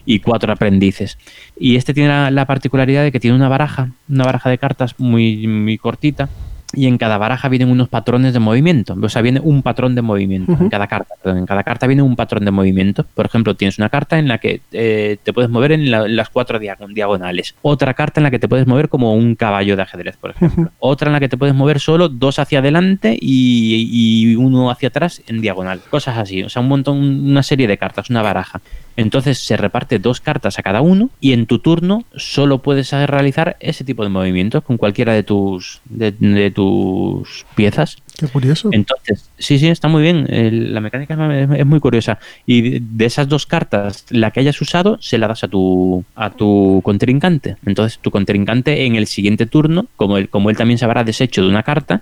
y 0.05 0.19
cuatro 0.19 0.51
aprendices. 0.51 1.17
Y 1.57 1.75
este 1.75 1.93
tiene 1.93 2.09
la, 2.09 2.31
la 2.31 2.45
particularidad 2.45 3.03
de 3.03 3.11
que 3.11 3.19
tiene 3.19 3.35
una 3.35 3.49
baraja, 3.49 3.91
una 4.09 4.25
baraja 4.25 4.49
de 4.49 4.57
cartas 4.57 4.95
muy, 4.97 5.47
muy 5.47 5.77
cortita 5.77 6.29
y 6.73 6.85
en 6.85 6.97
cada 6.99 7.17
baraja 7.17 7.49
vienen 7.49 7.69
unos 7.69 7.89
patrones 7.89 8.31
de 8.33 8.39
movimiento. 8.39 8.95
O 9.01 9.09
sea, 9.09 9.21
viene 9.23 9.39
un 9.39 9.63
patrón 9.63 9.95
de 9.95 10.01
movimiento 10.03 10.51
en 10.59 10.69
cada 10.69 10.87
carta. 10.87 11.15
Perdón, 11.21 11.39
en 11.39 11.45
cada 11.47 11.63
carta 11.63 11.87
viene 11.87 12.03
un 12.03 12.15
patrón 12.15 12.45
de 12.45 12.51
movimiento. 12.51 13.05
Por 13.15 13.25
ejemplo, 13.25 13.55
tienes 13.55 13.79
una 13.79 13.89
carta 13.89 14.19
en 14.19 14.27
la 14.27 14.37
que 14.37 14.61
eh, 14.71 15.17
te 15.23 15.33
puedes 15.33 15.49
mover 15.49 15.71
en 15.71 15.89
la- 15.89 16.07
las 16.07 16.29
cuatro 16.29 16.59
diag- 16.59 16.93
diagonales. 16.93 17.55
Otra 17.63 17.93
carta 17.95 18.19
en 18.19 18.23
la 18.23 18.31
que 18.31 18.39
te 18.39 18.47
puedes 18.47 18.67
mover 18.67 18.87
como 18.89 19.13
un 19.15 19.35
caballo 19.35 19.75
de 19.75 19.81
ajedrez, 19.81 20.17
por 20.17 20.31
ejemplo. 20.31 20.69
Otra 20.79 21.07
en 21.07 21.13
la 21.13 21.19
que 21.19 21.29
te 21.29 21.37
puedes 21.37 21.55
mover 21.55 21.79
solo 21.79 22.07
dos 22.09 22.37
hacia 22.39 22.59
adelante 22.59 23.17
y, 23.19 23.89
y 23.91 24.35
uno 24.35 24.69
hacia 24.69 24.89
atrás 24.89 25.21
en 25.27 25.41
diagonal. 25.41 25.81
Cosas 25.89 26.17
así. 26.17 26.43
O 26.43 26.49
sea, 26.49 26.61
un 26.61 26.67
montón, 26.67 26.97
una 26.97 27.41
serie 27.43 27.67
de 27.67 27.77
cartas, 27.77 28.09
una 28.09 28.21
baraja. 28.21 28.61
Entonces 28.99 29.39
se 29.39 29.55
reparte 29.55 29.97
dos 29.99 30.19
cartas 30.19 30.59
a 30.59 30.63
cada 30.63 30.81
uno 30.81 31.09
y 31.21 31.31
en 31.33 31.45
tu 31.45 31.59
turno 31.59 32.03
solo 32.15 32.59
puedes 32.59 32.91
realizar 32.91 33.55
ese 33.59 33.83
tipo 33.83 34.03
de 34.03 34.09
movimientos 34.09 34.63
con 34.63 34.77
cualquiera 34.77 35.13
de 35.13 35.23
tus 35.23 35.79
de, 35.85 36.11
de 36.11 36.51
tus 36.51 37.45
piezas. 37.55 37.97
Qué 38.17 38.27
curioso. 38.27 38.69
Entonces, 38.73 39.29
sí, 39.37 39.57
sí, 39.59 39.69
está 39.69 39.87
muy 39.87 40.01
bien. 40.01 40.27
El- 40.29 40.73
la 40.73 40.81
mecánica 40.81 41.13
es, 41.33 41.49
es 41.49 41.65
muy 41.65 41.79
curiosa. 41.79 42.19
Y 42.45 42.79
de, 42.79 43.05
esas 43.05 43.29
dos 43.29 43.45
cartas, 43.45 44.05
la 44.09 44.31
que 44.31 44.41
hayas 44.41 44.59
usado, 44.59 44.97
se 44.99 45.17
la 45.17 45.29
das 45.29 45.45
a 45.45 45.47
tu 45.47 46.03
a 46.15 46.29
tu 46.29 46.81
contrincante. 46.83 47.55
Entonces, 47.65 47.99
tu 47.99 48.11
contrincante 48.11 48.85
en 48.85 48.95
el 48.95 49.07
siguiente 49.07 49.45
turno, 49.45 49.87
como 49.95 50.17
él, 50.17 50.27
como 50.27 50.49
él 50.49 50.57
también 50.57 50.77
se 50.77 50.83
habrá 50.83 51.05
deshecho 51.05 51.41
de 51.41 51.47
una 51.47 51.63
carta, 51.63 52.01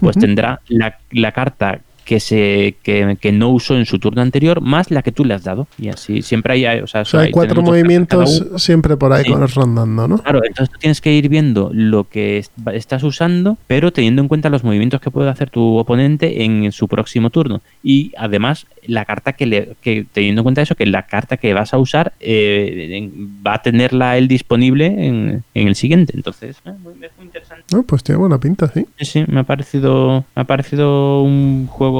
pues 0.00 0.16
tendrá 0.16 0.60
la, 0.68 0.98
la 1.10 1.32
carta 1.32 1.80
que 2.10 2.18
se 2.18 2.74
que, 2.82 3.16
que 3.20 3.30
no 3.30 3.50
usó 3.50 3.76
en 3.76 3.86
su 3.86 4.00
turno 4.00 4.20
anterior 4.20 4.60
más 4.60 4.90
la 4.90 5.00
que 5.02 5.12
tú 5.12 5.24
le 5.24 5.32
has 5.34 5.44
dado 5.44 5.68
y 5.78 5.90
así 5.90 6.22
siempre 6.22 6.54
hay 6.54 6.80
o 6.80 6.88
sea, 6.88 7.02
O 7.02 7.04
sea, 7.04 7.20
hay 7.20 7.30
cuatro 7.30 7.62
movimientos 7.62 8.44
siempre 8.56 8.96
por 8.96 9.12
ahí 9.12 9.22
Sí. 9.22 9.30
con- 9.30 9.46
rondando, 9.48 10.08
¿no? 10.08 10.18
Claro, 10.18 10.40
entonces 10.44 10.72
tú 10.72 10.78
tienes 10.80 11.00
que 11.00 11.12
ir 11.14 11.28
viendo 11.28 11.70
lo 11.72 12.08
que 12.08 12.38
est- 12.38 12.50
estás 12.74 13.04
usando, 13.04 13.58
pero 13.68 13.92
teniendo 13.92 14.22
en 14.22 14.26
cuenta 14.26 14.50
los 14.50 14.64
movimientos 14.64 15.00
que 15.00 15.12
puede 15.12 15.30
hacer 15.30 15.50
tu 15.50 15.76
oponente 15.78 16.42
en 16.42 16.72
su 16.72 16.88
próximo 16.88 17.30
turno. 17.30 17.60
Y 17.82 18.12
además, 18.16 18.66
la 18.86 19.04
carta 19.04 19.34
que 19.34 19.46
le. 19.46 19.58
Que, 19.80 20.04
teniendo 20.12 20.40
en 20.40 20.44
cuenta 20.44 20.62
eso, 20.62 20.74
que 20.74 20.86
la 20.86 21.06
carta 21.06 21.36
que 21.36 21.54
vas 21.54 21.72
a 21.74 21.78
usar 21.78 22.12
eh, 22.18 22.88
en- 22.96 23.12
va 23.46 23.54
a 23.54 23.62
tenerla 23.62 24.18
él 24.18 24.26
disponible 24.26 24.86
en, 24.86 25.44
en 25.54 25.68
el 25.68 25.74
siguiente. 25.76 26.12
Entonces, 26.16 26.56
eh, 26.64 26.72
muy 26.82 26.94
interesante. 27.26 27.64
No, 27.72 27.82
pues 27.84 28.02
tiene 28.02 28.18
buena 28.18 28.38
pinta, 28.40 28.66
sí. 28.74 28.84
Sí, 28.98 29.04
sí, 29.04 29.24
me 29.28 29.40
ha 29.40 29.44
parecido, 29.44 30.24
me 30.34 30.42
ha 30.42 30.44
parecido 30.44 31.22
un 31.22 31.66
juego, 31.68 31.99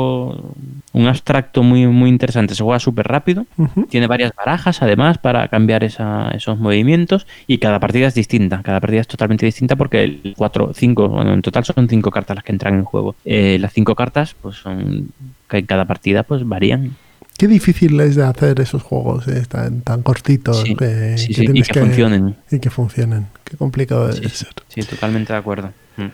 un 0.92 1.06
abstracto 1.06 1.62
muy, 1.62 1.86
muy 1.86 2.08
interesante. 2.10 2.54
Se 2.54 2.62
juega 2.62 2.78
súper 2.80 3.06
rápido. 3.06 3.46
Tiene 3.88 4.06
varias 4.06 4.32
barajas 4.34 4.82
además 4.82 5.18
para 5.18 5.48
cambiar 5.48 5.84
esa- 5.84 6.30
esos 6.30 6.58
movimientos 6.58 7.26
y 7.46 7.58
cada 7.58 7.78
partida 7.80 8.06
es 8.08 8.14
distinta. 8.14 8.62
Cada 8.62 8.80
partida 8.80 9.00
es 9.00 9.08
totalmente 9.08 9.46
distinta 9.46 9.76
porque 9.76 10.02
el 10.04 10.34
4, 10.36 10.72
5, 10.74 11.08
bueno, 11.08 11.32
en 11.32 11.42
total 11.42 11.64
son 11.64 11.88
5 11.88 12.10
cartas 12.10 12.34
las 12.36 12.44
que 12.44 12.52
entran 12.52 12.74
en 12.74 12.84
juego. 12.84 13.14
Eh, 13.24 13.58
las 13.60 13.72
5 13.72 13.94
cartas 13.94 14.34
pues 14.40 14.56
son 14.56 15.08
que 15.48 15.58
en 15.58 15.66
cada 15.66 15.84
partida 15.84 16.22
pues 16.22 16.46
varían. 16.46 16.96
Qué 17.38 17.48
difícil 17.48 17.98
es 18.00 18.16
de 18.16 18.24
hacer 18.24 18.60
esos 18.60 18.82
juegos 18.82 19.26
eh, 19.26 19.42
tan, 19.48 19.80
tan 19.80 20.02
cortitos 20.02 20.60
Sí, 20.60 20.74
que, 20.76 21.16
sí, 21.16 21.28
que 21.28 21.34
sí, 21.46 21.46
y 21.54 21.62
que 21.62 21.80
funcionen. 21.80 22.36
y 22.50 22.58
que 22.58 22.68
funcionen. 22.68 23.28
Qué 23.44 23.56
complicado 23.56 24.08
debe 24.08 24.28
ser. 24.28 24.48
sí, 24.68 24.82
totalmente 24.82 25.32
de 25.32 25.38
acuerdo. 25.38 25.72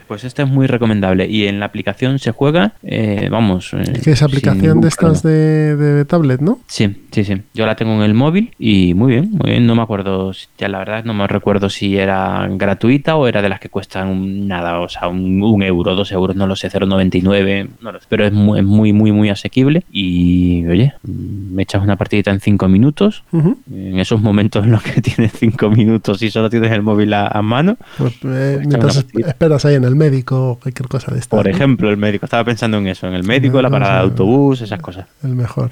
Pues 0.09 0.25
este 0.25 0.43
es 0.43 0.49
muy 0.49 0.67
recomendable 0.67 1.27
y 1.29 1.47
en 1.47 1.61
la 1.61 1.67
aplicación 1.67 2.19
se 2.19 2.33
juega, 2.33 2.75
eh, 2.83 3.29
vamos. 3.31 3.73
eh, 3.75 4.01
Que 4.03 4.13
es 4.13 4.23
aplicación 4.23 4.81
de 4.81 4.89
estas 4.89 5.23
de, 5.23 5.77
de 5.77 6.05
tablet, 6.05 6.41
¿no? 6.41 6.59
Sí, 6.67 7.05
sí, 7.13 7.25
sí. 7.25 7.43
Yo 7.55 7.67
la 7.67 7.77
tengo 7.77 7.93
en 7.95 8.03
el 8.03 8.15
móvil 8.15 8.53
y 8.59 8.95
muy 8.95 9.13
bien, 9.13 9.31
muy 9.33 9.51
bien. 9.51 9.67
No 9.67 9.75
me 9.75 9.83
acuerdo, 9.83 10.33
ya 10.59 10.69
la 10.69 10.79
verdad 10.79 11.05
no 11.05 11.15
me 11.15 11.27
recuerdo 11.27 11.71
si 11.71 11.97
era 11.97 12.49
gratuita 12.51 13.17
o 13.17 13.27
era 13.29 13.43
de 13.43 13.49
las 13.49 13.61
que 13.61 13.69
cuestan 13.69 14.47
nada, 14.49 14.81
o 14.81 14.89
sea, 14.89 15.09
un, 15.09 15.43
un 15.43 15.63
euro, 15.63 15.95
dos 15.95 16.11
euros, 16.13 16.37
no 16.37 16.47
lo 16.47 16.57
sé, 16.57 16.69
0,99, 16.71 17.69
no 17.81 17.93
lo 17.93 18.01
sé. 18.01 18.07
Pero 18.09 18.27
es 18.27 18.33
muy, 18.33 18.59
es 18.59 18.65
muy, 18.65 18.93
muy, 18.93 19.13
muy 19.13 19.29
asequible 19.29 19.85
y, 19.91 20.67
oye, 20.67 20.95
me 21.03 21.63
echas 21.63 21.83
una 21.83 21.97
partidita 21.97 22.31
en 22.31 22.41
cinco 22.41 22.69
minutos. 22.69 23.25
En 23.33 23.99
esos 23.99 24.21
momentos 24.21 24.65
en 24.65 24.73
los 24.73 24.83
que 24.83 25.01
tienes 25.03 25.33
cinco 25.33 25.71
minutos 25.71 26.23
y 26.23 26.31
solo 26.31 26.51
tienes 26.51 26.73
el 26.73 26.83
móvil 26.83 27.13
a, 27.15 27.27
a 27.29 27.43
mano, 27.43 27.77
Pues, 27.99 28.15
eh, 28.25 28.55
echar 28.55 28.67
mientras 28.67 28.97
es- 28.97 29.07
esperas 29.27 29.65
ahí 29.65 29.75
el 29.85 29.97
médico 29.97 30.51
o 30.53 30.59
cualquier 30.59 30.89
cosa 30.89 31.13
de 31.13 31.19
esta. 31.21 31.37
por 31.37 31.49
ejemplo, 31.49 31.91
el 31.91 31.97
médico, 31.97 32.27
estaba 32.27 32.45
pensando 32.45 32.79
en 32.79 32.87
eso, 32.89 33.07
en 33.07 33.15
el 33.15 33.25
médico, 33.25 33.61
la 33.63 33.69
Vamos 33.69 33.81
parada 33.87 34.01
de 34.03 34.09
autobús, 34.11 34.61
esas 34.61 34.81
cosas. 34.81 35.07
El 35.23 35.35
mejor. 35.35 35.71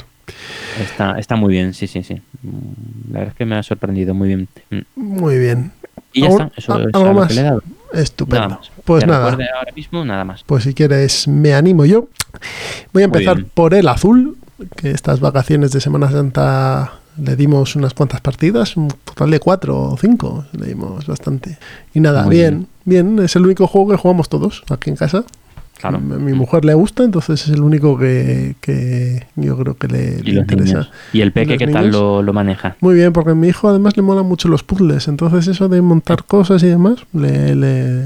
Está, 0.81 1.19
está 1.19 1.37
muy 1.37 1.53
bien, 1.53 1.75
sí, 1.75 1.87
sí, 1.87 2.03
sí. 2.03 2.21
La 3.11 3.19
verdad 3.21 3.29
es 3.29 3.35
que 3.35 3.45
me 3.45 3.57
ha 3.57 3.63
sorprendido 3.63 4.15
muy 4.15 4.29
bien. 4.29 4.49
Mm. 4.71 4.79
Muy 4.97 5.39
bien. 5.39 5.73
Y 6.13 6.23
ya 6.23 6.27
¿Algo- 6.29 6.43
está, 6.45 6.53
eso 6.57 6.81
es 6.89 6.95
algo 6.95 7.15
más? 7.15 7.29
que 7.29 7.35
le 7.35 7.41
he 7.41 7.45
dado. 7.45 7.63
Estupendo. 7.93 8.49
Nada 8.49 8.59
más. 8.59 8.71
Pues 8.85 9.07
nada. 9.07 9.31
ahora 9.31 9.73
mismo, 9.75 10.05
nada 10.05 10.25
más. 10.25 10.43
Pues 10.45 10.65
si 10.65 10.75
quieres, 10.75 11.29
me 11.29 11.55
animo 11.55 11.85
yo. 11.85 12.09
Voy 12.93 13.03
a 13.03 13.07
empezar 13.07 13.45
por 13.55 13.75
el 13.75 13.87
azul, 13.89 14.37
que 14.77 14.91
estas 14.91 15.21
vacaciones 15.21 15.73
de 15.73 15.81
Semana 15.81 16.11
Santa 16.11 16.95
le 17.17 17.37
dimos 17.37 17.77
unas 17.77 17.95
cuantas 17.95 18.21
partidas, 18.21 18.77
un 18.77 18.89
total 19.05 19.31
de 19.31 19.39
cuatro 19.39 19.81
o 19.81 19.97
cinco, 19.97 20.47
le 20.53 20.67
dimos 20.67 21.07
bastante. 21.07 21.59
Y 21.93 22.01
nada, 22.01 22.27
bien, 22.27 22.67
bien, 22.85 23.19
es 23.19 23.37
el 23.37 23.45
único 23.45 23.67
juego 23.67 23.91
que 23.91 23.97
jugamos 23.97 24.29
todos 24.29 24.63
aquí 24.71 24.91
en 24.91 24.97
casa. 24.97 25.25
Claro. 25.77 25.99
M- 25.99 26.17
Mi 26.19 26.33
mujer 26.33 26.65
le 26.65 26.73
gusta, 26.73 27.03
entonces 27.03 27.43
es 27.43 27.49
el 27.51 27.61
único 27.61 27.99
que, 27.99 28.55
que 28.61 29.27
yo 29.35 29.59
creo 29.59 29.77
que 29.77 29.89
le, 29.89 30.21
Y 30.21 30.31
le 30.31 30.33
los 30.35 30.43
interesa. 30.43 30.65
niños. 30.73 30.91
¿Y 31.13 31.21
el 31.21 31.33
peque 31.33 31.59
qué 31.59 31.67
tal 31.67 31.91
lo, 31.91 32.23
lo 32.23 32.33
maneja? 32.33 32.77
Muy 32.81 32.95
bien, 32.95 33.13
porque 33.13 33.33
a 33.33 33.35
mi 33.35 33.49
hijo 33.49 33.69
además 33.69 33.97
le 33.97 34.03
mola 34.03 34.23
mucho 34.23 34.49
los 34.49 34.63
puzzles, 34.63 35.09
entonces 35.09 35.47
eso 35.49 35.69
de 35.69 35.83
montar 35.83 36.25
cosas 36.25 36.63
y 36.63 36.69
demás 36.69 37.01
le, 37.13 37.55
le, 37.57 38.03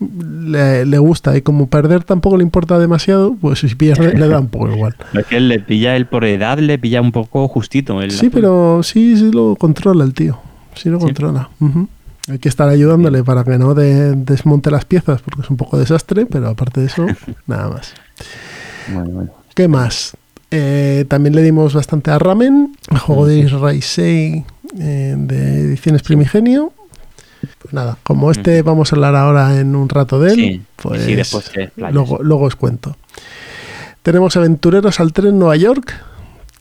le, 0.00 0.86
le 0.86 0.98
gusta. 0.98 1.36
Y 1.36 1.42
como 1.42 1.68
perder 1.68 2.04
tampoco 2.04 2.36
le 2.38 2.42
importa 2.42 2.78
demasiado, 2.78 3.36
pues 3.40 3.60
si 3.60 3.74
pierde 3.74 4.14
le 4.18 4.26
da 4.28 4.40
un 4.40 4.48
poco 4.48 4.70
igual. 4.72 4.96
Es 5.12 5.26
que 5.26 5.36
él 5.36 5.48
le 5.48 5.60
pilla 5.60 5.96
él 5.96 6.06
por 6.06 6.24
edad, 6.24 6.58
le 6.58 6.78
pilla 6.78 7.00
un 7.00 7.12
poco 7.12 7.46
justito. 7.48 8.00
el 8.02 8.10
Sí, 8.12 8.30
pero 8.30 8.82
sí, 8.82 9.16
sí 9.16 9.30
lo 9.30 9.56
controla 9.56 10.04
el 10.04 10.14
tío. 10.14 10.38
Sí 10.74 10.88
lo 10.88 10.98
Sí. 10.98 11.04
controla. 11.06 11.50
Ujú. 11.60 11.86
Hay 12.30 12.38
que 12.38 12.48
estar 12.48 12.68
ayudándole 12.68 13.24
para 13.24 13.42
que 13.44 13.58
no 13.58 13.74
de- 13.74 14.14
desmonte 14.14 14.70
las 14.70 14.84
piezas, 14.84 15.20
porque 15.22 15.42
es 15.42 15.50
un 15.50 15.56
poco 15.56 15.78
desastre, 15.78 16.26
pero 16.26 16.48
aparte 16.48 16.80
de 16.80 16.86
eso, 16.86 17.06
nada 17.46 17.68
más. 17.68 17.92
Bueno, 18.92 19.10
bueno. 19.10 19.30
¿Qué 19.54 19.68
más? 19.68 20.16
Eh, 20.52 21.04
también 21.08 21.34
le 21.34 21.42
dimos 21.42 21.74
bastante 21.74 22.10
a 22.10 22.18
Ramen, 22.18 22.76
el 22.90 22.98
juego 22.98 23.26
de 23.26 23.48
Raisei 23.48 24.44
eh, 24.78 25.14
de 25.16 25.60
Ediciones 25.62 26.02
Primigenio. 26.02 26.72
Pues 27.62 27.72
nada, 27.72 27.96
como 28.02 28.30
este 28.30 28.60
vamos 28.62 28.92
a 28.92 28.96
hablar 28.96 29.16
ahora 29.16 29.58
en 29.58 29.74
un 29.74 29.88
rato 29.88 30.20
de 30.20 30.30
él, 30.32 30.36
Sí, 30.36 30.62
pues 30.76 31.02
sí, 31.04 31.14
después 31.14 31.50
luego, 31.76 32.18
luego 32.22 32.44
os 32.44 32.54
cuento. 32.56 32.96
Tenemos 34.02 34.36
Aventureros 34.36 35.00
al 35.00 35.12
Tren 35.12 35.38
Nueva 35.38 35.56
York, 35.56 35.94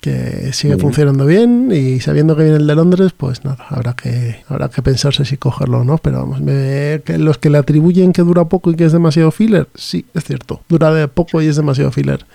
que 0.02 0.54
sigue 0.54 0.76
bien. 0.76 0.80
funcionando 0.80 1.26
bien 1.26 1.70
y 1.74 2.00
sabiendo 2.00 2.36
que 2.36 2.44
viene 2.44 2.58
el 2.58 2.68
de 2.68 2.76
Londres, 2.76 3.12
pues 3.16 3.44
nada, 3.44 3.66
habrá 3.70 3.94
que, 3.94 4.44
habrá 4.48 4.70
que 4.70 4.82
pensarse 4.82 5.26
si 5.26 5.38
cogerlo 5.38 5.80
o 5.80 5.84
no, 5.84 5.98
pero 5.98 6.20
vamos, 6.20 6.42
me- 6.42 7.02
que 7.06 7.18
los 7.18 7.38
que 7.38 7.50
le 7.50 7.58
atribuyen 7.58 8.14
que 8.14 8.22
dura 8.22 8.46
poco 8.46 8.72
y 8.72 8.76
que 8.76 8.86
es 8.86 8.92
demasiado 8.92 9.32
filler, 9.32 9.68
sí, 9.76 10.06
es 10.14 10.24
cierto, 10.24 10.62
dura 10.70 10.94
de 10.94 11.08
poco 11.08 11.42
y 11.42 11.48
es 11.48 11.56
demasiado 11.58 11.92
filler, 11.92 12.26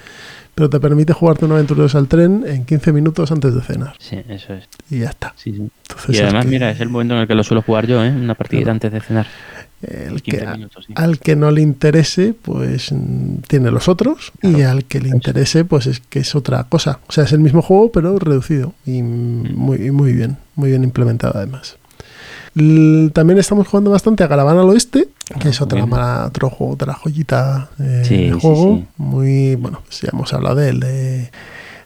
pero 0.54 0.70
te 0.70 0.78
permite 0.78 1.12
jugarte 1.12 1.44
un 1.46 1.52
Aventureros 1.52 1.94
al 1.94 2.06
Tren 2.06 2.44
en 2.46 2.64
15 2.64 2.92
minutos 2.92 3.32
antes 3.32 3.54
de 3.54 3.60
cenar 3.62 3.94
Sí, 3.98 4.18
eso 4.28 4.54
es. 4.54 4.68
y 4.90 5.00
ya 5.00 5.08
está. 5.10 5.32
Sí, 5.36 5.52
sí. 5.52 5.68
Entonces, 5.88 6.16
Y 6.16 6.22
además, 6.22 6.44
que- 6.44 6.50
mira, 6.50 6.70
es 6.70 6.80
el 6.80 6.88
momento 6.90 7.14
en 7.14 7.20
el 7.22 7.26
que 7.26 7.34
lo 7.34 7.42
suelo 7.42 7.62
jugar 7.62 7.86
yo, 7.86 8.04
¿eh? 8.04 8.10
Una 8.10 8.34
partidita 8.34 8.64
Claro. 8.66 8.72
antes 8.74 8.92
de 8.92 9.00
cenar. 9.00 9.26
El 9.84 10.22
15 10.22 10.40
que, 10.44 10.46
minutos, 10.52 10.84
sí. 10.86 10.92
al 10.96 11.18
que 11.18 11.36
no 11.36 11.50
le 11.50 11.60
interese, 11.62 12.34
pues 12.40 12.92
mm, 12.92 13.36
tiene 13.48 13.70
los 13.70 13.88
otros. 13.88 14.32
Y 14.42 14.62
al 14.62 14.84
que 14.84 15.00
le 15.00 15.08
interese, 15.10 15.64
pues 15.64 15.86
es 15.86 16.00
que 16.00 16.20
es 16.20 16.34
otra 16.34 16.64
cosa. 16.64 17.00
O 17.08 17.12
sea, 17.12 17.24
es 17.24 17.32
el 17.32 17.40
mismo 17.40 17.62
juego, 17.62 17.90
pero 17.92 18.18
reducido. 18.18 18.72
Y 18.86 19.02
mm, 19.02 19.54
muy, 19.56 19.90
muy 19.90 20.12
bien, 20.12 20.36
muy 20.56 20.70
bien 20.70 20.84
implementado 20.84 21.34
además. 21.36 21.76
L- 22.56 23.10
También 23.10 23.38
estamos 23.38 23.66
jugando 23.66 23.90
bastante 23.90 24.22
a 24.24 24.28
Caravana 24.28 24.60
al 24.60 24.68
Oeste, 24.68 25.08
que 25.40 25.48
es 25.48 25.60
Ah, 25.60 25.64
otra 25.64 25.84
mala- 25.86 26.26
otro 26.26 26.50
juego, 26.50 26.74
otra 26.74 26.94
joyita 26.94 27.68
eh, 27.80 28.02
Sí, 28.06 28.16
de 28.26 28.32
juego. 28.32 28.76
sí. 28.76 28.86
Muy, 28.96 29.54
bueno, 29.56 29.80
pues 29.84 30.00
ya 30.02 30.10
hemos 30.12 30.32
hablado 30.32 30.56
de 30.56 30.68
él, 30.68 30.80
de, 30.80 31.30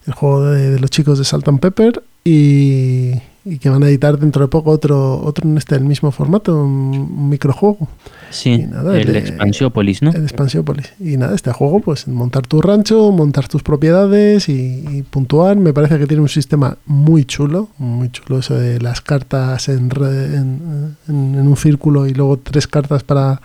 el 0.06 0.12
juego 0.12 0.44
de, 0.50 0.70
de 0.72 0.78
los 0.80 0.90
chicos 0.90 1.18
de 1.18 1.24
Salt 1.24 1.48
and 1.48 1.60
Pepper. 1.60 2.02
Y, 2.24 3.12
y 3.50 3.58
que 3.58 3.68
van 3.70 3.82
a 3.82 3.88
editar 3.88 4.18
dentro 4.18 4.42
de 4.42 4.48
poco 4.48 4.70
otro, 4.70 5.20
otro 5.22 5.48
en 5.48 5.56
este 5.56 5.74
el 5.76 5.84
mismo 5.84 6.10
formato, 6.10 6.54
un, 6.64 6.70
un 7.18 7.28
microjuego. 7.28 7.88
Sí, 8.30 8.58
nada, 8.58 8.98
el 9.00 9.12
de- 9.12 9.18
Expansiópolis, 9.18 10.02
¿no? 10.02 10.10
El 10.10 10.22
Expansiópolis. 10.24 10.92
Y 11.00 11.16
nada, 11.16 11.34
este 11.34 11.50
juego, 11.52 11.80
pues 11.80 12.06
montar 12.08 12.46
tu 12.46 12.60
rancho, 12.60 13.10
montar 13.10 13.48
tus 13.48 13.62
propiedades 13.62 14.48
y, 14.48 14.84
y 14.90 15.02
puntuar. 15.02 15.56
Me 15.56 15.72
parece 15.72 15.98
que 15.98 16.06
tiene 16.06 16.22
un 16.22 16.28
sistema 16.28 16.76
muy 16.86 17.24
chulo, 17.24 17.68
muy 17.78 18.10
chulo 18.10 18.40
eso 18.40 18.54
de 18.54 18.80
las 18.80 19.00
cartas 19.00 19.68
en, 19.68 19.90
re- 19.90 20.36
en, 20.36 20.96
en- 21.08 21.34
en 21.36 21.48
un 21.48 21.56
círculo 21.56 22.06
y 22.06 22.12
luego 22.14 22.36
tres 22.38 22.66
cartas 22.66 23.02
para 23.02 23.40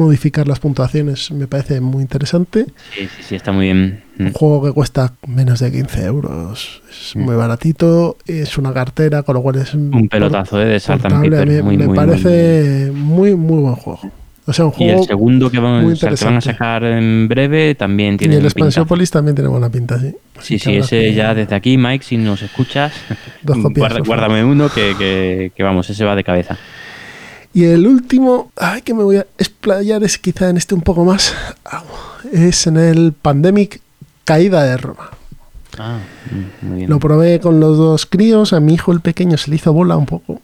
modificar 0.00 0.48
las 0.48 0.58
puntuaciones. 0.58 1.30
Me 1.30 1.46
parece 1.46 1.80
muy 1.80 2.02
interesante. 2.02 2.66
Sí, 2.94 3.06
sí, 3.06 3.22
sí, 3.28 3.34
está 3.36 3.52
muy 3.52 3.66
bien. 3.66 4.02
Mm. 4.18 4.26
Un 4.26 4.32
juego 4.32 4.64
que 4.64 4.72
cuesta 4.72 5.14
menos 5.26 5.60
de 5.60 5.70
15 5.70 6.04
euros. 6.04 6.82
Es 6.90 7.14
Mm. 7.16 7.20
muy 7.20 7.36
baratito. 7.36 8.16
Es 8.26 8.58
una 8.58 8.72
cartera, 8.72 9.22
con 9.22 9.34
lo 9.34 9.42
cual 9.42 9.56
es 9.56 9.74
Un 9.74 10.08
pelotazo 10.08 10.60
¿eh? 10.60 10.64
de 10.80 10.80
Muy, 11.10 11.30
me 11.30 11.62
muy, 11.62 11.86
muy, 11.86 11.96
parece 11.96 12.90
muy, 12.92 13.34
muy 13.36 13.60
buen 13.60 13.74
juego. 13.76 14.00
O 14.46 14.52
sea, 14.52 14.64
un 14.64 14.72
Y 14.78 14.84
el 14.84 14.90
juego... 14.94 15.04
segundo 15.06 15.50
que 15.50 15.60
van, 15.60 15.84
muy 15.84 15.92
o 15.92 15.96
sea, 15.96 16.10
que 16.12 16.24
van 16.24 16.36
a 16.38 16.40
sacar 16.40 16.82
en 16.82 17.28
breve 17.28 17.74
también 17.76 18.14
Y 18.14 18.18
tiene 18.18 18.34
el 18.36 18.40
pintaza. 18.40 18.48
Expansiópolis 18.48 19.10
también 19.10 19.34
tiene 19.36 19.48
buena 19.48 19.70
pinta, 19.70 19.98
sí. 20.00 20.12
Sí, 20.40 20.54
Así 20.56 20.76
ese 20.76 20.98
que- 21.00 21.14
ya 21.14 21.34
desde 21.34 21.54
aquí, 21.54 21.76
Mike, 21.76 22.04
si 22.04 22.16
nos 22.16 22.42
escuchas, 22.42 22.92
Dos 23.42 23.58
copias, 23.58 23.92
guarda- 23.92 24.06
guárdame 24.06 24.42
uno 24.44 24.68
que- 24.70 25.52
que, 25.54 25.62
vamos, 25.62 25.88
ese 25.90 26.04
va 26.04 26.16
de 26.16 26.24
cabeza. 26.24 26.56
Y 27.52 27.64
el 27.64 27.86
último, 27.86 28.52
ay, 28.56 28.82
que 28.82 28.94
me 28.94 29.02
voy 29.02 29.16
a 29.16 29.26
explayar 29.38 30.04
es 30.04 30.18
quizá 30.18 30.48
en 30.50 30.56
este 30.56 30.74
un 30.74 30.82
poco 30.82 31.04
más, 31.04 31.34
es 32.32 32.66
en 32.66 32.76
el 32.76 33.12
Pandemic 33.12 33.80
Caída 34.24 34.62
de 34.64 34.76
Roma. 34.76 35.10
Ah, 35.78 35.98
mm, 36.30 36.66
muy 36.66 36.76
bien. 36.78 36.90
Lo 36.90 36.98
probé 36.98 37.40
con 37.40 37.58
los 37.58 37.76
dos 37.76 38.06
críos, 38.06 38.52
a 38.52 38.60
mi 38.60 38.74
hijo 38.74 38.92
el 38.92 39.00
pequeño 39.00 39.36
se 39.36 39.50
le 39.50 39.56
hizo 39.56 39.72
bola 39.72 39.96
un 39.96 40.06
poco. 40.06 40.40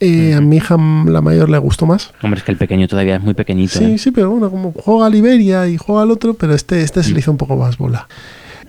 Eh, 0.00 0.34
a 0.34 0.40
mi 0.40 0.56
hija 0.56 0.76
mm, 0.76 1.08
la 1.08 1.20
mayor 1.20 1.48
le 1.48 1.58
gustó 1.58 1.86
más. 1.86 2.12
Hombre, 2.22 2.38
es 2.38 2.44
que 2.44 2.52
el 2.52 2.58
pequeño 2.58 2.86
todavía 2.86 3.16
es 3.16 3.22
muy 3.22 3.34
pequeñito. 3.34 3.78
Sí, 3.78 3.84
¿eh? 3.84 3.98
sí, 3.98 4.10
pero 4.10 4.30
bueno, 4.30 4.50
como 4.50 4.72
juega 4.72 5.06
a 5.06 5.10
Liberia 5.10 5.66
y 5.68 5.76
juega 5.76 6.02
al 6.02 6.10
otro, 6.10 6.34
pero 6.34 6.54
este, 6.54 6.82
este 6.82 7.02
se 7.02 7.12
le 7.12 7.20
hizo 7.20 7.30
un 7.30 7.36
poco 7.36 7.56
más 7.56 7.78
bola. 7.78 8.08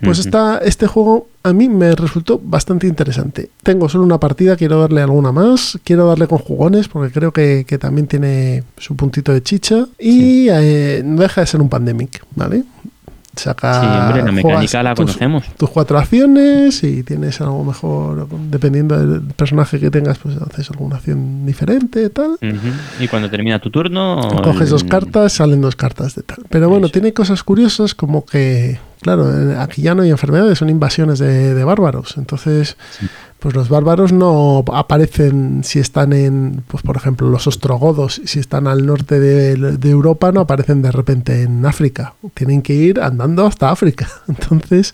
Pues 0.02 0.18
está, 0.18 0.58
este 0.58 0.86
juego 0.86 1.28
a 1.42 1.52
mí 1.52 1.68
me 1.68 1.94
resultó 1.94 2.40
bastante 2.42 2.86
interesante. 2.86 3.50
Tengo 3.62 3.88
solo 3.88 4.04
una 4.04 4.18
partida, 4.18 4.56
quiero 4.56 4.80
darle 4.80 5.00
alguna 5.00 5.32
más, 5.32 5.78
quiero 5.84 6.06
darle 6.06 6.26
con 6.26 6.38
jugones 6.38 6.88
porque 6.88 7.12
creo 7.12 7.32
que, 7.32 7.64
que 7.66 7.78
también 7.78 8.06
tiene 8.06 8.64
su 8.76 8.96
puntito 8.96 9.32
de 9.32 9.42
chicha 9.42 9.86
y 9.98 10.48
eh, 10.50 11.02
no 11.04 11.22
deja 11.22 11.40
de 11.40 11.46
ser 11.46 11.60
un 11.60 11.68
pandemic, 11.68 12.24
¿vale? 12.34 12.64
Saca, 13.36 13.80
Sí, 13.80 13.86
hombre, 13.86 14.22
la 14.22 14.32
mecánica 14.32 14.94
conocemos. 14.94 15.44
tus 15.56 15.68
cuatro 15.70 15.98
acciones 15.98 16.82
y 16.82 17.02
tienes 17.02 17.40
algo 17.40 17.64
mejor, 17.64 18.26
dependiendo 18.50 18.98
del 18.98 19.20
personaje 19.34 19.78
que 19.78 19.90
tengas, 19.90 20.18
pues 20.18 20.36
haces 20.38 20.70
alguna 20.70 20.96
acción 20.96 21.44
diferente, 21.46 22.08
tal. 22.10 22.38
Y 22.98 23.08
cuando 23.08 23.28
termina 23.30 23.58
tu 23.58 23.70
turno... 23.70 24.20
Coges 24.42 24.70
dos 24.70 24.84
cartas, 24.84 25.34
salen 25.34 25.60
dos 25.60 25.76
cartas 25.76 26.14
de 26.14 26.22
tal. 26.22 26.38
Pero 26.48 26.68
bueno, 26.68 26.86
Eso. 26.86 26.92
tiene 26.92 27.12
cosas 27.12 27.42
curiosas 27.42 27.94
como 27.94 28.24
que, 28.24 28.78
claro, 29.00 29.30
eh, 29.52 29.56
aquí 29.58 29.82
ya 29.82 29.94
no 29.94 30.02
hay 30.02 30.10
enfermedades, 30.10 30.58
son 30.58 30.70
invasiones 30.70 31.18
de, 31.18 31.54
de 31.54 31.64
bárbaros. 31.64 32.16
Entonces, 32.16 32.76
pues 33.46 33.54
los 33.54 33.68
bárbaros 33.68 34.12
no 34.12 34.64
aparecen 34.72 35.62
si 35.62 35.78
están 35.78 36.12
en, 36.12 36.64
pues 36.66 36.82
por 36.82 36.96
ejemplo, 36.96 37.28
los 37.30 37.46
ostrogodos, 37.46 38.20
si 38.24 38.40
están 38.40 38.66
al 38.66 38.84
norte 38.84 39.20
de, 39.20 39.88
Europa, 39.88 40.32
no 40.32 40.40
aparecen 40.40 40.82
de 40.82 40.90
repente 40.90 41.42
en 41.42 41.64
África. 41.64 42.14
Tienen 42.34 42.60
que 42.60 42.74
ir 42.74 43.00
andando 43.00 43.46
hasta 43.46 43.70
África. 43.70 44.08
Entonces, 44.26 44.90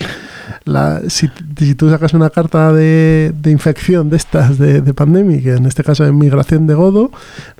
la, 0.64 1.00
si, 1.08 1.30
si 1.56 1.74
tú 1.74 1.88
sacas 1.88 2.12
una 2.12 2.28
carta 2.28 2.74
de, 2.74 3.32
infección 3.46 4.10
de 4.10 4.18
estas 4.18 4.58
de, 4.58 4.82
de 4.82 4.92
pandemia, 4.92 5.40
que 5.40 5.52
en 5.54 5.64
este 5.64 5.82
caso 5.82 6.04
de 6.04 6.12
migración 6.12 6.66
de 6.66 6.74
godo, 6.74 7.10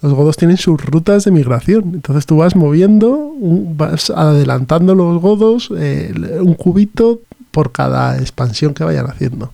los 0.02 0.12
godos 0.12 0.36
tienen 0.36 0.59
sus 0.59 0.78
rutas 0.78 1.24
de 1.24 1.31
migración. 1.31 1.93
Entonces 1.94 2.27
tú 2.27 2.36
vas 2.36 2.55
moviendo, 2.55 3.32
vas 3.40 4.10
adelantando 4.10 4.94
los 4.94 5.23
godos 5.23 5.73
eh, 5.74 6.12
un 6.39 6.52
cubito 6.52 7.23
por 7.51 7.73
cada 7.73 8.19
expansión 8.19 8.74
que 8.74 8.85
vayan 8.85 9.06
haciendo. 9.06 9.52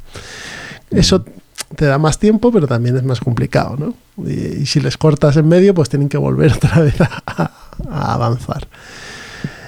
Eso 0.90 1.24
te 1.76 1.84
da 1.84 1.98
más 1.98 2.18
tiempo, 2.18 2.50
pero 2.50 2.66
también 2.66 2.96
es 2.96 3.02
más 3.02 3.20
complicado, 3.20 3.76
¿no? 3.78 3.94
Y, 4.26 4.62
y 4.62 4.66
si 4.66 4.80
les 4.80 4.96
cortas 4.96 5.36
en 5.36 5.46
medio, 5.48 5.74
pues 5.74 5.88
tienen 5.88 6.08
que 6.08 6.16
volver 6.18 6.52
otra 6.56 6.80
vez 6.80 7.00
a, 7.00 7.50
a 7.90 8.14
avanzar. 8.14 8.66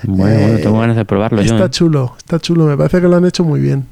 Bueno, 0.02 0.38
bueno, 0.40 0.54
Eh, 0.56 0.60
tengo 0.62 0.80
ganas 0.80 0.96
de 0.96 1.04
probarlo 1.04 1.42
yo. 1.42 1.52
Está 1.54 1.66
¿eh? 1.66 1.70
chulo, 1.70 2.14
está 2.16 2.38
chulo, 2.38 2.64
me 2.66 2.76
parece 2.76 3.00
que 3.00 3.08
lo 3.08 3.16
han 3.16 3.26
hecho 3.26 3.44
muy 3.44 3.60
bien. 3.60 3.84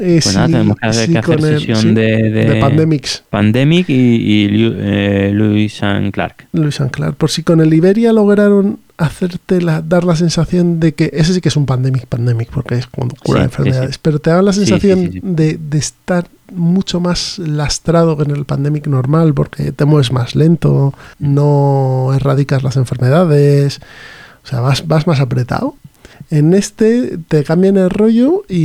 Eh, 0.00 0.20
Pues 0.22 0.34
nada, 0.36 0.46
sí, 0.46 0.52
tenemos 0.52 0.76
que 0.76 0.86
hacer, 0.86 1.06
sí, 1.06 1.12
que 1.12 1.18
hacer 1.18 1.40
sesión 1.58 1.78
sí, 1.80 1.88
de, 1.94 2.30
de, 2.30 2.44
de 2.44 2.60
Pandemics. 2.60 3.24
Pandemic 3.28 3.88
y, 3.88 3.94
y 3.94 4.48
Liu- 4.48 4.76
eh, 4.78 5.32
Lewis 5.34 5.82
and 5.82 6.12
Clark. 6.12 6.46
Luis 6.52 6.80
Anclar. 6.80 7.14
Por 7.14 7.30
si 7.30 7.42
con 7.42 7.60
el 7.60 7.74
Iberia 7.74 8.12
lograron 8.12 8.78
hacerte 8.98 9.62
la, 9.62 9.80
dar 9.80 10.04
la 10.04 10.16
sensación 10.16 10.80
de 10.80 10.92
que 10.92 11.10
ese 11.14 11.32
sí 11.32 11.40
que 11.40 11.48
es 11.48 11.56
un 11.56 11.66
pandemic 11.66 12.06
pandemic 12.06 12.50
porque 12.50 12.74
es 12.74 12.86
cuando 12.88 13.14
cura 13.24 13.40
Sí, 13.40 13.44
enfermedades, 13.44 13.94
sí, 13.94 14.00
pero 14.02 14.18
te 14.18 14.30
da 14.30 14.42
la 14.42 14.52
sensación 14.52 15.12
sí. 15.12 15.20
De, 15.22 15.56
de 15.56 15.78
estar 15.78 16.28
mucho 16.52 16.98
más 16.98 17.38
lastrado 17.38 18.16
que 18.16 18.24
en 18.24 18.32
el 18.32 18.44
pandemic 18.44 18.88
normal 18.88 19.34
porque 19.34 19.70
te 19.70 19.84
mueves 19.84 20.12
más 20.12 20.34
lento, 20.34 20.94
no 21.20 22.10
erradicas 22.14 22.64
las 22.64 22.76
enfermedades, 22.76 23.80
o 24.44 24.46
sea, 24.46 24.60
vas, 24.60 24.86
vas 24.86 25.06
más 25.06 25.20
apretado. 25.20 25.76
En 26.30 26.52
este 26.52 27.16
te 27.28 27.42
cambian 27.42 27.78
el 27.78 27.88
rollo 27.88 28.44
y, 28.48 28.56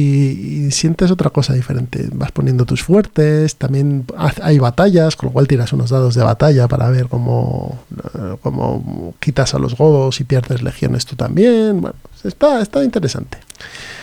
y 0.65 0.71
sientes 0.71 1.11
otra 1.11 1.29
cosa 1.29 1.53
diferente. 1.53 2.09
Vas 2.11 2.31
poniendo 2.33 2.65
tus 2.65 2.83
fuertes, 2.83 3.55
también 3.55 4.05
ha- 4.17 4.33
hay 4.41 4.59
batallas, 4.59 5.15
con 5.15 5.27
lo 5.27 5.33
cual 5.33 5.47
tiras 5.47 5.71
unos 5.71 5.89
dados 5.89 6.13
de 6.15 6.23
batalla 6.23 6.67
para 6.67 6.89
ver 6.89 7.07
cómo, 7.07 7.79
eh, 8.15 8.35
cómo 8.41 9.15
quitas 9.21 9.53
a 9.53 9.59
los 9.59 9.77
godos 9.77 10.19
y 10.19 10.25
pierdes 10.25 10.61
legiones 10.61 11.05
tú 11.05 11.15
también. 11.15 11.79
Bueno, 11.79 11.95
está, 12.25 12.61
está 12.61 12.83
interesante. 12.83 13.37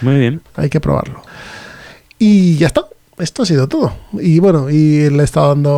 Muy 0.00 0.18
bien. 0.18 0.40
Hay 0.56 0.70
que 0.70 0.80
probarlo. 0.80 1.20
Y 2.18 2.56
ya 2.56 2.68
está. 2.68 2.86
Esto 3.18 3.42
ha 3.42 3.46
sido 3.46 3.68
todo. 3.68 3.92
Y 4.18 4.38
bueno, 4.38 4.70
y 4.70 5.10
le 5.10 5.20
he 5.20 5.24
estado 5.24 5.48
dando 5.48 5.72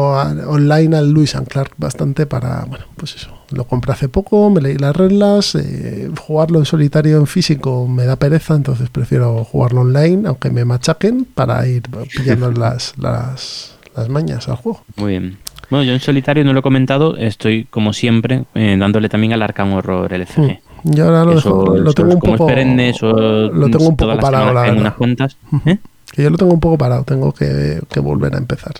online 0.46 0.96
al 0.96 1.10
Luis 1.10 1.34
and 1.34 1.48
Clark 1.48 1.72
bastante 1.76 2.26
para, 2.26 2.64
bueno, 2.66 2.84
pues 2.96 3.16
eso. 3.16 3.30
Lo 3.52 3.64
compré 3.64 3.92
hace 3.92 4.08
poco, 4.08 4.50
me 4.50 4.60
leí 4.60 4.76
las 4.78 4.94
reglas. 4.96 5.54
eh, 5.54 6.10
jugarlo 6.18 6.58
en 6.58 6.64
solitario 6.64 7.18
en 7.18 7.26
físico 7.26 7.86
me 7.88 8.04
da 8.04 8.16
pereza, 8.16 8.54
entonces 8.54 8.88
prefiero 8.90 9.44
jugarlo 9.44 9.82
online, 9.82 10.26
aunque 10.28 10.50
me 10.50 10.64
machaquen, 10.64 11.24
para 11.34 11.66
ir 11.66 11.82
pillando 12.16 12.50
las, 12.52 12.94
las, 12.98 13.74
las 13.96 14.08
mañas 14.08 14.48
al 14.48 14.56
juego. 14.56 14.82
Muy 14.96 15.10
bien. 15.12 15.38
Bueno, 15.70 15.84
yo 15.84 15.92
en 15.94 16.00
solitario 16.00 16.44
no 16.44 16.52
lo 16.52 16.58
he 16.60 16.62
comentado, 16.62 17.16
estoy 17.16 17.64
como 17.64 17.92
siempre 17.92 18.44
eh, 18.54 18.76
dándole 18.78 19.08
también 19.08 19.32
al 19.32 19.42
Arkham 19.42 19.72
Horror 19.72 20.12
LCG. 20.12 20.60
Yo 20.84 21.04
ahora 21.06 21.24
lo, 21.24 21.38
Eso- 21.38 21.48
dejo, 21.62 21.76
lo 21.78 21.92
tengo 21.94 22.12
un 22.14 22.18
como 22.20 22.32
poco. 22.36 22.46
perenne, 22.48 22.88
eso 22.90 23.10
lo 23.12 23.70
tengo 23.70 23.88
un 23.88 23.96
poco 23.96 24.18
parado, 24.18 24.52
la 24.52 24.62
verdad. 24.62 24.76
unas 24.78 24.94
cuantas. 24.94 25.36
¿eh? 25.64 25.78
Que 26.12 26.24
yo 26.24 26.30
lo 26.30 26.36
tengo 26.36 26.52
un 26.52 26.60
poco 26.60 26.76
parado, 26.76 27.04
tengo 27.04 27.32
que, 27.32 27.80
que 27.88 28.00
volver 28.00 28.34
a 28.34 28.38
empezar. 28.38 28.72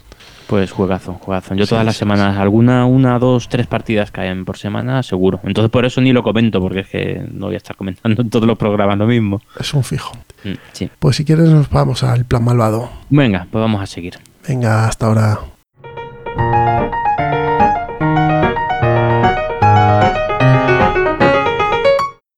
Pues 0.53 0.71
juegazo, 0.71 1.15
juegazo. 1.15 1.55
Yo 1.55 1.65
Sí, 1.65 1.71
todas 1.71 1.83
las 1.87 1.95
sí, 1.95 2.01
semanas, 2.01 2.37
alguna, 2.37 2.85
una, 2.85 3.19
dos, 3.19 3.49
tres 3.49 3.67
partidas 3.67 4.11
caen 4.11 4.45
por 4.45 4.59
semana, 4.59 5.03
seguro. 5.03 5.41
Entonces 5.45 5.71
por 5.71 5.87
eso 5.87 6.03
ni 6.03 6.13
lo 6.13 6.23
comento, 6.23 6.61
porque 6.61 6.81
es 6.81 6.89
que 6.89 7.27
no 7.33 7.47
voy 7.47 7.55
a 7.55 7.57
estar 7.57 7.75
comentando 7.75 8.21
en 8.21 8.29
todos 8.29 8.47
los 8.47 8.59
programas 8.59 8.99
lo 8.99 9.07
mismo. 9.07 9.41
Es 9.59 9.73
un 9.73 9.83
fijo. 9.83 10.13
Mm, 10.45 10.51
Sí. 10.73 10.91
Pues 10.99 11.17
si 11.17 11.25
quieres 11.25 11.49
nos 11.49 11.71
vamos 11.71 12.03
al 12.03 12.27
plan 12.27 12.45
malvado. 12.45 12.91
Venga, 13.09 13.47
pues 13.51 13.63
vamos 13.63 13.81
a 13.81 13.87
seguir. 13.87 14.19
Venga, 14.47 14.87
hasta 14.87 15.07
ahora. 15.07 15.39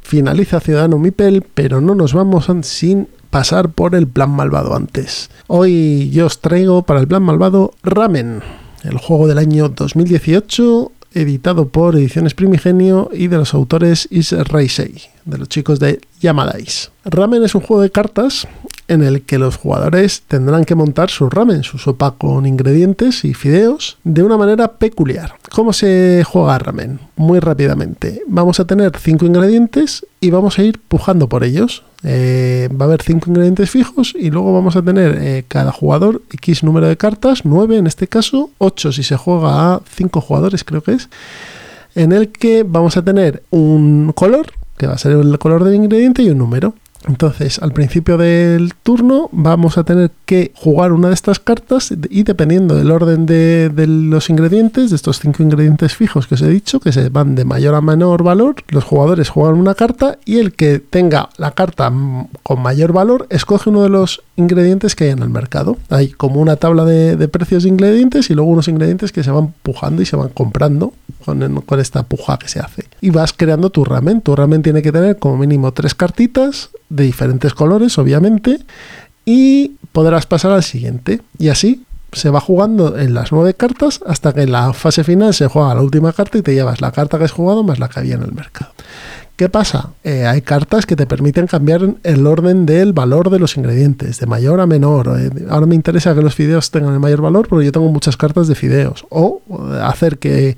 Finaliza 0.03 0.61
Ciudadano 0.61 0.99
Mipel, 0.99 1.43
pero 1.55 1.81
no 1.81 1.95
nos 1.95 2.13
vamos 2.13 2.47
sin 2.63 3.09
pasar 3.35 3.71
por 3.71 3.97
el 3.97 4.07
plan 4.07 4.31
malvado 4.31 4.77
antes. 4.77 5.29
Hoy 5.49 6.09
yo 6.11 6.27
os 6.27 6.41
traigo 6.41 6.83
para 6.83 7.01
el 7.01 7.09
plan 7.09 7.25
malvado 7.25 7.75
Ramen, 7.83 8.43
el 8.85 8.97
juego 8.97 9.27
del 9.27 9.39
año 9.39 9.71
2018, 9.71 10.93
editado 11.15 11.67
por 11.67 11.97
Ediciones 11.97 12.33
Primigenio 12.35 13.11
y 13.13 13.27
de 13.27 13.39
los 13.39 13.53
autores 13.53 14.07
Is 14.13 14.31
Reisei, 14.31 15.03
de 15.25 15.39
los 15.39 15.49
chicos 15.49 15.81
de 15.81 16.01
Yamadais. 16.21 16.93
Ramen 17.05 17.43
es 17.43 17.57
un 17.57 17.63
juego 17.63 17.83
de 17.83 17.91
cartas 17.91 18.47
en 18.89 19.03
el 19.03 19.23
que 19.23 19.39
los 19.39 19.57
jugadores 19.57 20.23
tendrán 20.29 20.65
que 20.65 20.75
montar 20.75 21.11
su 21.11 21.31
ramen, 21.31 21.63
su 21.63 21.79
sopa 21.79 22.13
con 22.13 22.47
ingredientes 22.47 23.25
y 23.25 23.35
fideos, 23.35 23.99
de 24.05 24.23
una 24.23 24.37
manera 24.37 24.73
peculiar. 24.73 25.35
¿Cómo 25.51 25.73
se 25.73 26.23
juega 26.27 26.59
ramen? 26.59 27.01
Muy 27.17 27.41
rápidamente. 27.41 28.23
Vamos 28.27 28.61
a 28.61 28.67
tener 28.67 28.93
cinco 28.99 29.25
ingredientes 29.27 30.07
y 30.21 30.31
vamos 30.31 30.59
a 30.59 30.63
ir 30.63 30.81
pujando 30.87 31.29
por 31.29 31.45
ellos. 31.45 31.83
Eh, 32.03 32.69
va 32.71 32.85
a 32.85 32.89
haber 32.89 33.03
cinco 33.03 33.31
ingredientes 33.31 33.71
fijos 33.71 34.15
y 34.19 34.31
luego 34.31 34.53
vamos 34.53 34.77
a 34.77 34.83
tener 34.83 35.19
eh, 35.23 35.45
cada 35.49 35.73
jugador 35.73 36.21
X 36.33 36.63
número 36.63 36.87
de 36.87 36.99
cartas, 36.99 37.45
9 37.45 37.79
en 37.79 37.87
este 37.87 38.09
caso, 38.09 38.51
8 38.59 38.93
si 38.93 39.03
se 39.03 39.17
juega 39.17 39.75
a 39.75 39.81
5 39.89 40.21
jugadores 40.21 40.65
creo 40.65 40.83
que 40.83 40.93
es, 40.93 41.09
en 41.95 42.13
el 42.13 42.29
que 42.29 42.63
vamos 42.63 42.99
a 42.99 43.03
tener 43.03 43.43
un 43.51 44.13
color, 44.15 44.53
que 44.77 44.87
va 44.87 44.95
a 44.95 44.99
ser 44.99 45.13
el 45.13 45.39
color 45.39 45.65
del 45.65 45.77
ingrediente 45.77 46.23
y 46.23 46.29
un 46.29 46.39
número. 46.39 46.75
Entonces, 47.07 47.59
al 47.59 47.73
principio 47.73 48.17
del 48.17 48.73
turno 48.83 49.29
vamos 49.33 49.77
a 49.77 49.85
tener 49.85 50.11
que 50.25 50.53
jugar 50.55 50.93
una 50.93 51.09
de 51.09 51.15
estas 51.15 51.39
cartas 51.39 51.93
y 52.09 52.23
dependiendo 52.23 52.75
del 52.77 52.91
orden 52.91 53.27
de, 53.27 53.71
los 53.87 54.31
ingredientes, 54.31 54.91
de 54.91 54.97
estos 54.97 55.21
cinco 55.21 55.43
ingredientes 55.43 55.95
fijos 55.95 56.27
que 56.27 56.35
os 56.35 56.43
he 56.43 56.49
dicho, 56.49 56.81
que 56.81 56.93
se 56.93 57.11
van 57.11 57.35
de 57.35 57.45
mayor 57.45 57.75
a 57.75 57.81
menor 57.81 58.23
valor, 58.23 58.57
los 58.69 58.85
jugadores 58.85 59.29
juegan 59.29 59.57
una 59.57 59.75
carta 59.75 60.19
y 60.25 60.39
el 60.39 60.55
que 60.55 60.79
tenga 60.79 61.29
la 61.37 61.51
carta 61.51 61.93
con 62.43 62.63
mayor 62.63 62.93
valor 62.93 63.27
escoge 63.31 63.71
uno 63.71 63.83
de 63.83 63.91
los 63.91 64.23
ingredientes 64.37 64.95
que 64.95 65.05
hay 65.05 65.11
en 65.11 65.23
el 65.23 65.31
mercado. 65.31 65.77
Hay 65.91 66.11
como 66.11 66.41
una 66.41 66.57
tabla 66.57 66.85
de, 66.85 67.17
de 67.17 67.29
precios 67.29 67.65
de 67.65 67.69
ingredientes 67.69 68.31
y 68.31 68.35
luego 68.35 68.51
unos 68.51 68.69
ingredientes 68.69 69.13
que 69.13 69.23
se 69.23 69.31
van 69.31 69.53
pujando 69.63 70.03
y 70.03 70.07
se 70.07 70.17
van 70.17 70.31
comprando 70.31 70.93
con, 71.25 71.61
con 71.63 71.81
esta 71.81 72.03
puja 72.03 72.39
que 72.39 72.49
se 72.49 72.61
hace. 72.61 72.85
Y 73.01 73.11
vas 73.11 73.33
creando 73.33 73.71
tu 73.71 73.85
ramen. 73.85 74.21
Tu 74.21 74.35
ramen 74.35 74.63
tiene 74.63 74.83
que 74.83 74.93
tener 74.93 75.19
como 75.19 75.37
mínimo 75.37 75.73
tres 75.73 75.95
cartitas 75.95 76.71
de 76.95 77.05
diferentes 77.05 77.55
colores, 77.55 77.99
obviamente, 77.99 78.59
y 79.25 79.73
podrás 79.93 80.27
pasar 80.27 80.53
al 80.53 80.63
siguiente. 80.63 81.21
Y 81.39 81.49
así 81.49 81.85
se 82.13 82.31
va 82.31 82.41
jugando 82.41 82.97
en 82.97 83.15
las 83.15 83.33
nueve 83.33 83.55
cartas 83.55 84.01
hasta 84.07 84.33
que 84.33 84.43
en 84.43 84.53
la 84.53 84.73
fase 84.73 85.03
final 85.03 85.35
se 85.35 85.49
juega 85.49 85.75
la 85.75 85.83
última 85.83 86.13
carta 86.13 86.39
y 86.39 86.43
te 86.43 86.55
llevas 86.55 86.81
la 86.81 86.93
carta 86.93 87.19
que 87.19 87.25
has 87.25 87.33
jugado 87.33 87.65
más 87.65 87.79
la 87.79 87.89
que 87.89 87.99
había 87.99 88.15
en 88.15 88.23
el 88.23 88.33
mercado. 88.33 88.73
¿Qué 89.37 89.49
pasa? 89.49 89.91
Eh, 90.05 90.27
hay 90.27 90.43
cartas 90.43 90.87
que 90.87 90.95
te 90.95 91.07
permiten 91.07 91.49
cambiar 91.49 91.97
el 92.05 92.27
orden 92.27 92.67
del 92.67 92.93
valor 92.93 93.31
de 93.31 93.41
los 93.41 93.57
ingredientes, 93.57 94.21
de 94.21 94.27
mayor 94.27 94.61
a 94.61 94.67
menor. 94.67 95.19
Eh, 95.19 95.47
ahora 95.51 95.67
me 95.67 95.75
interesa 95.75 96.15
que 96.15 96.23
los 96.23 96.37
fideos 96.37 96.71
tengan 96.71 96.95
el 96.95 97.01
mayor 97.01 97.21
valor 97.21 97.49
porque 97.49 97.65
yo 97.65 97.73
tengo 97.73 97.91
muchas 97.91 98.17
cartas 98.17 98.47
de 98.47 98.55
fideos. 98.55 99.05
O 99.11 99.43
hacer 99.83 100.19
que 100.19 100.57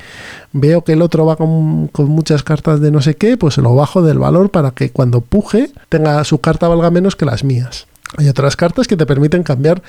veo 0.52 0.84
que 0.84 0.92
el 0.92 1.00
otro 1.00 1.24
va 1.24 1.36
con, 1.36 1.90
muchas 1.96 2.42
cartas 2.42 2.80
de 2.80 2.90
no 2.90 3.00
sé 3.00 3.16
qué, 3.16 3.38
pues 3.38 3.56
lo 3.56 3.74
bajo 3.74 4.02
del 4.02 4.18
valor 4.18 4.50
para 4.50 4.72
que 4.72 4.90
cuando 4.90 5.22
puje 5.22 5.70
tenga 5.88 6.22
su 6.24 6.42
carta 6.42 6.68
valga 6.68 6.90
menos 6.90 7.16
que 7.16 7.24
las 7.24 7.44
mías. 7.44 7.86
Hay 8.18 8.28
otras 8.28 8.56
cartas 8.56 8.86
que 8.86 8.96
te 8.96 9.04
permiten 9.04 9.42
cambiar 9.42 9.82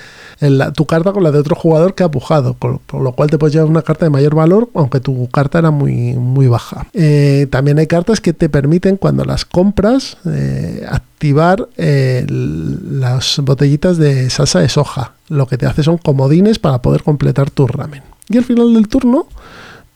tu 0.74 0.86
carta 0.86 1.14
con 1.14 1.24
la 1.24 1.32
de 1.32 1.40
otro 1.40 1.56
jugador 1.56 1.94
que 1.94 2.04
ha 2.04 2.10
pujado, 2.10 2.56
por, 2.56 2.80
lo 2.94 3.12
cual 3.12 3.30
te 3.30 3.38
puedes 3.38 3.54
llevar 3.54 3.70
una 3.70 3.84
carta 3.84 4.06
de 4.06 4.10
mayor 4.10 4.36
valor, 4.36 4.70
aunque 4.74 5.00
tu 5.00 5.30
carta 5.30 5.60
era 5.60 5.72
muy, 5.72 6.14
muy 6.14 6.48
baja. 6.48 6.88
Eh, 6.94 7.48
también 7.52 7.78
hay 7.80 7.88
cartas 7.88 8.20
que 8.20 8.34
te 8.34 8.50
permiten, 8.50 8.98
cuando 8.98 9.24
las 9.24 9.46
compras, 9.46 10.18
eh, 10.26 10.86
activar 10.90 11.68
las 11.78 13.40
botellitas 13.40 13.98
de 13.98 14.30
salsa 14.30 14.60
de 14.60 14.70
soja. 14.70 15.14
Lo 15.30 15.48
que 15.48 15.58
te 15.58 15.66
hace 15.66 15.84
son 15.84 15.98
comodines 15.98 16.60
para 16.60 16.82
poder 16.82 17.04
completar 17.04 17.50
tu 17.50 17.68
ramen. 17.68 18.04
Y 18.30 18.38
al 18.38 18.44
final 18.44 18.74
del 18.74 18.88
turno 18.88 19.28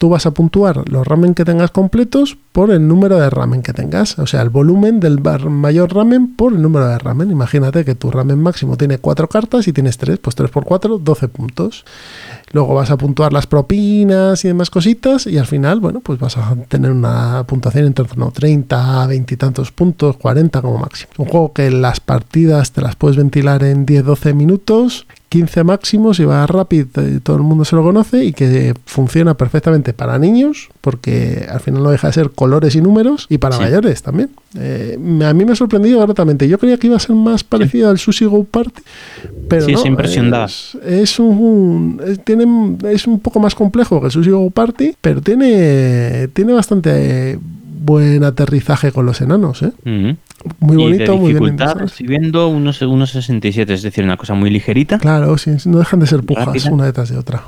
tú 0.02 0.10
vas 0.10 0.26
a 0.26 0.32
puntuar 0.32 0.90
los 0.90 1.06
ramen 1.06 1.36
que 1.36 1.45
tengas 1.45 1.69
completos 1.69 2.36
por 2.53 2.72
el 2.72 2.88
número 2.88 3.19
de 3.19 3.30
ramen 3.30 3.61
que 3.61 3.72
tengas. 3.72 4.18
O 4.18 4.26
sea, 4.26 4.41
el 4.41 4.49
volumen 4.49 4.99
del 4.99 5.19
mayor 5.22 5.94
ramen 5.94 6.36
por 6.36 6.53
el 6.53 6.61
número 6.64 6.88
de 6.88 6.98
ramen. 6.98 7.30
Imagínate 7.30 7.86
que 7.86 7.94
tu 7.94 8.10
ramen 8.10 8.41
máximo 8.41 8.78
tiene 8.78 8.98
cuatro 8.98 9.30
cartas 9.30 9.68
y 9.68 9.73
tienes 9.73 9.99
tres, 9.99 10.18
pues 10.18 10.36
3 10.36 10.49
por 10.49 10.65
4, 10.65 10.98
12 10.98 11.28
puntos. 11.28 11.86
Luego 12.52 12.73
vas 12.73 12.90
a 12.90 12.98
puntuar 12.98 13.32
las 13.32 13.45
propinas 13.45 14.44
y 14.44 14.48
demás 14.48 14.72
cositas 14.72 15.28
y 15.28 15.38
al 15.38 15.45
final, 15.45 15.80
bueno, 15.80 15.99
pues 15.99 16.18
vas 16.18 16.36
a 16.36 16.56
tener 16.68 16.90
una 16.90 17.44
puntuación 17.45 17.86
en 17.86 17.94
torno 17.94 18.26
a 18.26 18.32
30, 18.32 19.06
20 19.06 19.34
y 19.36 19.38
tantos 19.38 19.72
puntos, 19.72 20.18
40 20.18 20.64
como 20.64 20.80
máximo. 20.80 21.11
Un 21.19 21.28
juego 21.28 21.53
que 21.53 21.69
las 21.69 21.99
partidas 21.99 22.72
te 22.72 22.82
las 22.82 22.95
puedes 22.95 23.18
ventilar 23.18 23.64
en 23.64 23.86
10-12 23.86 24.34
minutos 24.34 25.06
15 25.32 25.64
máximos 25.64 26.20
y 26.20 26.26
va 26.26 26.45
rápido, 26.45 26.88
todo 27.24 27.38
el 27.38 27.44
mundo 27.44 27.64
se 27.64 27.74
lo 27.78 27.84
conoce 27.84 28.26
y 28.26 28.34
que 28.34 28.74
funciona 28.86 29.36
perfectamente 29.36 29.94
para 29.94 30.20
niños, 30.20 30.68
porque 30.82 31.48
al 31.49 31.62
final 31.62 31.84
no 31.84 31.90
deja 31.90 32.08
de 32.08 32.14
ser 32.14 32.32
colores 32.32 32.76
y 32.76 32.82
números, 32.82 33.28
y 33.30 33.38
para 33.38 33.58
mayores 33.58 34.02
también. 34.02 34.32
Eh, 34.60 34.98
a 35.26 35.34
mí 35.34 35.45
me 35.45 35.53
ha 35.53 35.56
sorprendido 35.56 36.02
gratamente. 36.02 36.49
Yo 36.49 36.60
creía 36.60 36.76
que 36.76 36.88
iba 36.88 36.98
a 36.98 36.99
ser 36.99 37.16
más 37.16 37.45
parecido 37.45 37.90
al 37.90 37.98
Sushi 37.98 38.26
Go 38.26 38.44
Party, 38.44 38.82
pero 39.48 39.68
sí, 39.68 39.72
no, 39.72 40.44
es, 40.44 40.78
es, 40.86 41.18
un, 41.18 42.02
es, 42.06 42.22
tiene, 42.26 42.76
es 42.91 43.08
un 43.08 43.22
poco 43.22 43.40
más 43.40 43.56
complejo 43.56 44.02
que 44.02 44.08
el 44.08 44.12
Sushi 44.12 44.32
Go 44.32 44.49
Party, 44.49 44.98
pero 44.99 45.22
tiene, 45.22 46.28
tiene 46.34 46.52
bastante 46.52 47.40
buen 47.82 48.26
aterrizaje 48.26 48.91
con 48.91 49.06
los 49.06 49.22
enanos, 49.22 49.64
¿eh? 49.64 49.72
Muy 50.60 50.78
bonito, 50.78 51.18
muy 51.18 51.34
bien. 51.34 51.58
Estoy 51.60 52.08
viendo 52.08 52.48
unos, 52.48 52.78
67, 52.78 53.74
es 53.74 53.82
decir, 53.82 54.04
una 54.04 54.18
cosa 54.18 54.34
muy 54.34 54.50
ligerita. 54.50 54.98
Claro, 55.00 55.38
sí, 55.38 55.52
no 55.66 55.80
dejan 55.80 56.00
de 56.00 56.08
ser 56.08 56.24
pujas 56.24 56.66
una 56.66 56.86
detrás 56.86 57.10
de 57.10 57.18
otra. 57.18 57.44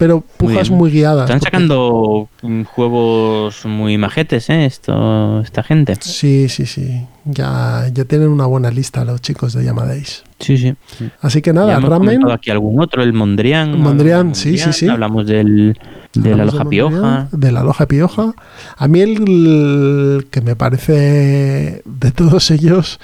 Pero 0.00 0.22
pujas 0.22 0.70
muy, 0.70 0.90
guiadas. 0.90 1.28
Están 1.28 1.42
sacando 1.42 2.30
juegos 2.74 3.66
muy 3.66 3.98
majetes, 3.98 4.48
¿eh? 4.48 4.64
Esto, 4.64 5.42
esta 5.42 5.62
gente. 5.62 5.94
Sí, 6.00 6.48
sí, 6.48 6.64
sí. 6.64 7.06
Ya, 7.26 7.86
ya 7.92 8.06
tienen 8.06 8.28
una 8.28 8.46
buena 8.46 8.70
lista 8.70 9.04
los 9.04 9.20
chicos 9.20 9.52
de 9.52 9.62
Yamadéis. 9.62 10.24
Sí, 10.38 10.56
sí. 10.56 10.74
Así 11.20 11.42
que 11.42 11.52
nada, 11.52 11.78
Ramen. 11.80 12.30
aquí 12.30 12.50
algún 12.50 12.80
otro, 12.80 13.02
el 13.02 13.12
Mondrian. 13.12 13.78
Mondrian, 13.78 14.34
sí, 14.34 14.56
sí, 14.56 14.72
sí. 14.72 14.88
Hablamos 14.88 15.26
del, 15.26 15.78
de 16.14 16.34
la 16.34 16.46
loja 16.46 16.64
pioja. 16.64 17.28
De 17.30 17.52
la 17.52 17.62
loja 17.62 17.84
pioja. 17.84 18.32
A 18.78 18.88
mí 18.88 19.02
el, 19.02 20.28
que 20.30 20.40
me 20.40 20.56
parece 20.56 21.82
de 21.84 22.10
todos 22.12 22.50
ellos, 22.50 23.00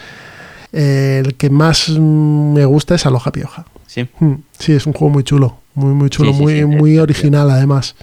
el 0.72 1.34
que 1.34 1.50
más 1.50 1.90
me 1.90 2.64
gusta 2.64 2.94
es 2.94 3.04
Aloja 3.04 3.32
Pioja. 3.32 3.66
Sí. 3.86 4.08
Hmm, 4.18 4.36
sí, 4.58 4.72
es 4.72 4.86
un 4.86 4.94
juego 4.94 5.12
muy 5.12 5.24
chulo. 5.24 5.58
Muy, 5.76 5.92
muy 5.92 6.08
chulo, 6.08 6.32
muy, 6.32 6.64
muy 6.64 6.96
original 6.96 7.50
además. 7.50 7.96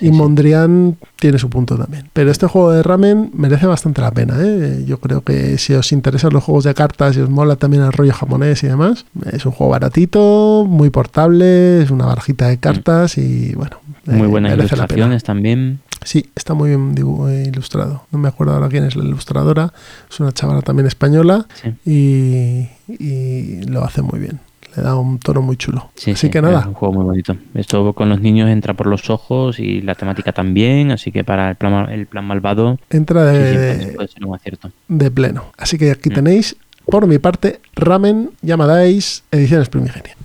y 0.00 0.12
Mondrian 0.12 0.96
tiene 1.16 1.40
su 1.40 1.50
punto 1.50 1.76
también. 1.76 2.08
Pero 2.12 2.30
este 2.30 2.46
juego 2.46 2.70
de 2.70 2.84
ramen 2.84 3.32
merece 3.34 3.66
bastante 3.66 4.00
la 4.00 4.12
pena. 4.12 4.36
¿eh? 4.38 4.84
Yo 4.86 5.00
creo 5.00 5.22
que 5.22 5.58
si 5.58 5.74
os 5.74 5.90
interesan 5.90 6.32
los 6.32 6.44
juegos 6.44 6.62
de 6.62 6.72
cartas 6.72 7.16
y 7.16 7.20
os 7.20 7.28
mola 7.28 7.56
también 7.56 7.82
el 7.82 7.92
rollo 7.92 8.12
japonés 8.12 8.62
y 8.62 8.68
demás, 8.68 9.06
es 9.32 9.44
un 9.44 9.50
juego 9.50 9.72
baratito, 9.72 10.64
muy 10.68 10.90
portable, 10.90 11.82
es 11.82 11.90
una 11.90 12.06
barajita 12.06 12.46
de 12.46 12.58
cartas 12.58 13.18
y 13.18 13.54
bueno. 13.56 13.78
Muy 14.06 14.28
eh, 14.28 14.30
buenas 14.30 14.54
ilustraciones 14.56 15.24
también. 15.24 15.80
Sí, 16.04 16.30
está 16.36 16.54
muy 16.54 16.68
bien 16.68 16.94
eh, 17.28 17.48
ilustrado. 17.48 18.04
No 18.12 18.20
me 18.20 18.28
acuerdo 18.28 18.54
ahora 18.54 18.68
quién 18.68 18.84
es 18.84 18.94
la 18.94 19.02
ilustradora. 19.02 19.72
Es 20.08 20.20
una 20.20 20.30
chavala 20.30 20.62
también 20.62 20.86
española 20.86 21.46
y, 21.84 22.68
y 22.86 23.62
lo 23.64 23.84
hace 23.84 24.00
muy 24.00 24.20
bien 24.20 24.38
le 24.76 24.82
da 24.82 24.96
un 24.96 25.18
tono 25.18 25.42
muy 25.42 25.56
chulo. 25.56 25.90
así 25.96 26.30
que 26.30 26.42
nada. 26.42 26.60
Es 26.60 26.66
un 26.66 26.74
juego 26.74 26.94
muy 26.94 27.04
bonito. 27.04 27.36
Esto 27.54 27.92
con 27.92 28.08
los 28.08 28.20
niños 28.20 28.48
entra 28.50 28.74
por 28.74 28.86
los 28.86 29.10
ojos 29.10 29.58
y 29.58 29.80
la 29.82 29.94
temática 29.94 30.32
también, 30.32 30.90
así 30.90 31.12
que 31.12 31.24
para 31.24 31.50
el 31.50 31.56
plan, 31.56 31.90
el 31.90 32.06
plan 32.06 32.24
malvado 32.24 32.78
entra 32.90 33.24
de, 33.24 33.92
puede 33.94 34.08
ser 34.08 34.24
un 34.24 34.34
acierto. 34.34 34.70
De 34.88 35.10
pleno. 35.10 35.46
Así 35.56 35.78
que 35.78 35.90
aquí 35.90 36.10
mm. 36.10 36.14
tenéis, 36.14 36.56
por 36.86 37.06
mi 37.06 37.18
parte, 37.18 37.60
Ramen 37.74 38.30
Llamadais 38.42 39.24
Ediciones 39.30 39.68
Primigenia. 39.68 40.16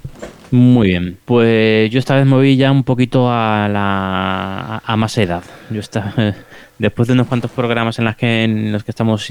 Muy 0.51 0.89
bien, 0.89 1.17
pues 1.26 1.91
yo 1.91 1.99
esta 1.99 2.15
vez 2.15 2.26
me 2.26 2.34
voy 2.34 2.55
ya 2.55 2.72
un 2.72 2.84
poquito 2.84 3.30
a 3.30 3.67
la 3.67 4.81
a 4.85 4.97
más 4.97 5.17
edad. 5.17 5.43
Yo 5.69 5.80
esta, 5.80 6.13
después 6.80 7.07
de 7.07 7.14
unos 7.14 7.27
cuantos 7.27 7.52
programas 7.52 7.99
en, 7.99 8.72
los 8.72 8.84
que 8.84 8.91
estamos 8.91 9.27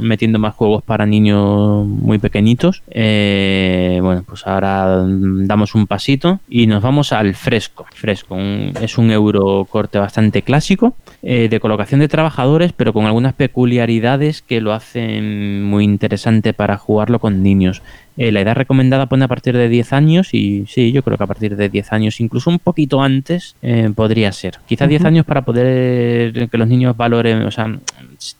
metiendo 0.00 0.38
más 0.38 0.54
juegos 0.54 0.82
para 0.82 1.06
niños 1.06 1.86
muy 1.86 2.18
pequeñitos, 2.18 2.82
eh, 2.90 3.98
bueno, 4.02 4.24
pues 4.26 4.46
ahora 4.46 5.04
damos 5.06 5.74
un 5.74 5.86
pasito 5.86 6.40
y 6.48 6.66
nos 6.66 6.82
vamos 6.82 7.12
al 7.12 7.34
fresco. 7.34 7.86
Fresco 7.94 8.36
es 8.38 8.98
un 8.98 9.10
euro 9.10 9.66
corte 9.68 9.98
bastante 9.98 10.42
clásico, 10.42 10.94
eh, 11.22 11.48
de 11.48 11.60
colocación 11.60 12.00
de 12.00 12.08
trabajadores, 12.08 12.72
pero 12.72 12.92
con 12.92 13.06
algunas 13.06 13.34
peculiaridades 13.34 14.42
que 14.42 14.60
lo 14.60 14.72
hacen 14.72 15.62
muy 15.64 15.84
interesante 15.84 16.52
para 16.52 16.76
jugarlo 16.76 17.18
con 17.18 17.42
niños. 17.42 17.82
Eh, 18.16 18.32
la 18.32 18.40
edad 18.40 18.54
recomendada 18.54 19.06
pone 19.06 19.24
a 19.24 19.28
partir 19.28 19.56
de 19.56 19.68
10 19.68 19.92
años 19.92 20.34
y 20.34 20.64
sí, 20.68 20.92
yo 20.92 21.02
creo 21.02 21.16
que 21.16 21.24
a 21.24 21.26
partir 21.26 21.56
de 21.56 21.68
10 21.68 21.92
años, 21.92 22.20
incluso 22.20 22.50
un 22.50 22.58
poquito 22.58 23.02
antes, 23.02 23.56
podría 23.94 24.32
ser. 24.32 24.58
Quizá 24.66 24.86
10 24.86 25.04
años 25.04 25.26
para 25.26 25.42
poder 25.42 26.48
que 26.48 26.58
los 26.58 26.68
niños 26.68 26.96
valoren, 26.96 27.42
o 27.42 27.50
sea, 27.50 27.74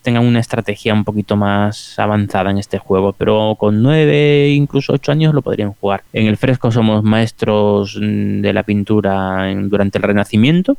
tengan 0.03 0.25
una 0.25 0.41
estrategia 0.41 0.95
un 0.95 1.05
poquito 1.05 1.37
más 1.37 1.99
avanzada 1.99 2.51
en 2.51 2.59
este 2.59 2.79
juego, 2.79 3.13
pero 3.13 3.57
con 3.59 3.83
9, 3.83 4.51
incluso 4.51 4.93
8 4.93 5.13
años 5.13 5.35
lo 5.35 5.43
podrían 5.43 5.73
jugar. 5.73 6.03
En 6.13 6.27
el 6.27 6.37
fresco 6.37 6.71
somos 6.71 7.03
maestros 7.03 7.99
de 8.01 8.53
la 8.53 8.63
pintura 8.63 9.53
durante 9.55 9.99
el 9.99 10.05
Renacimiento 10.05 10.77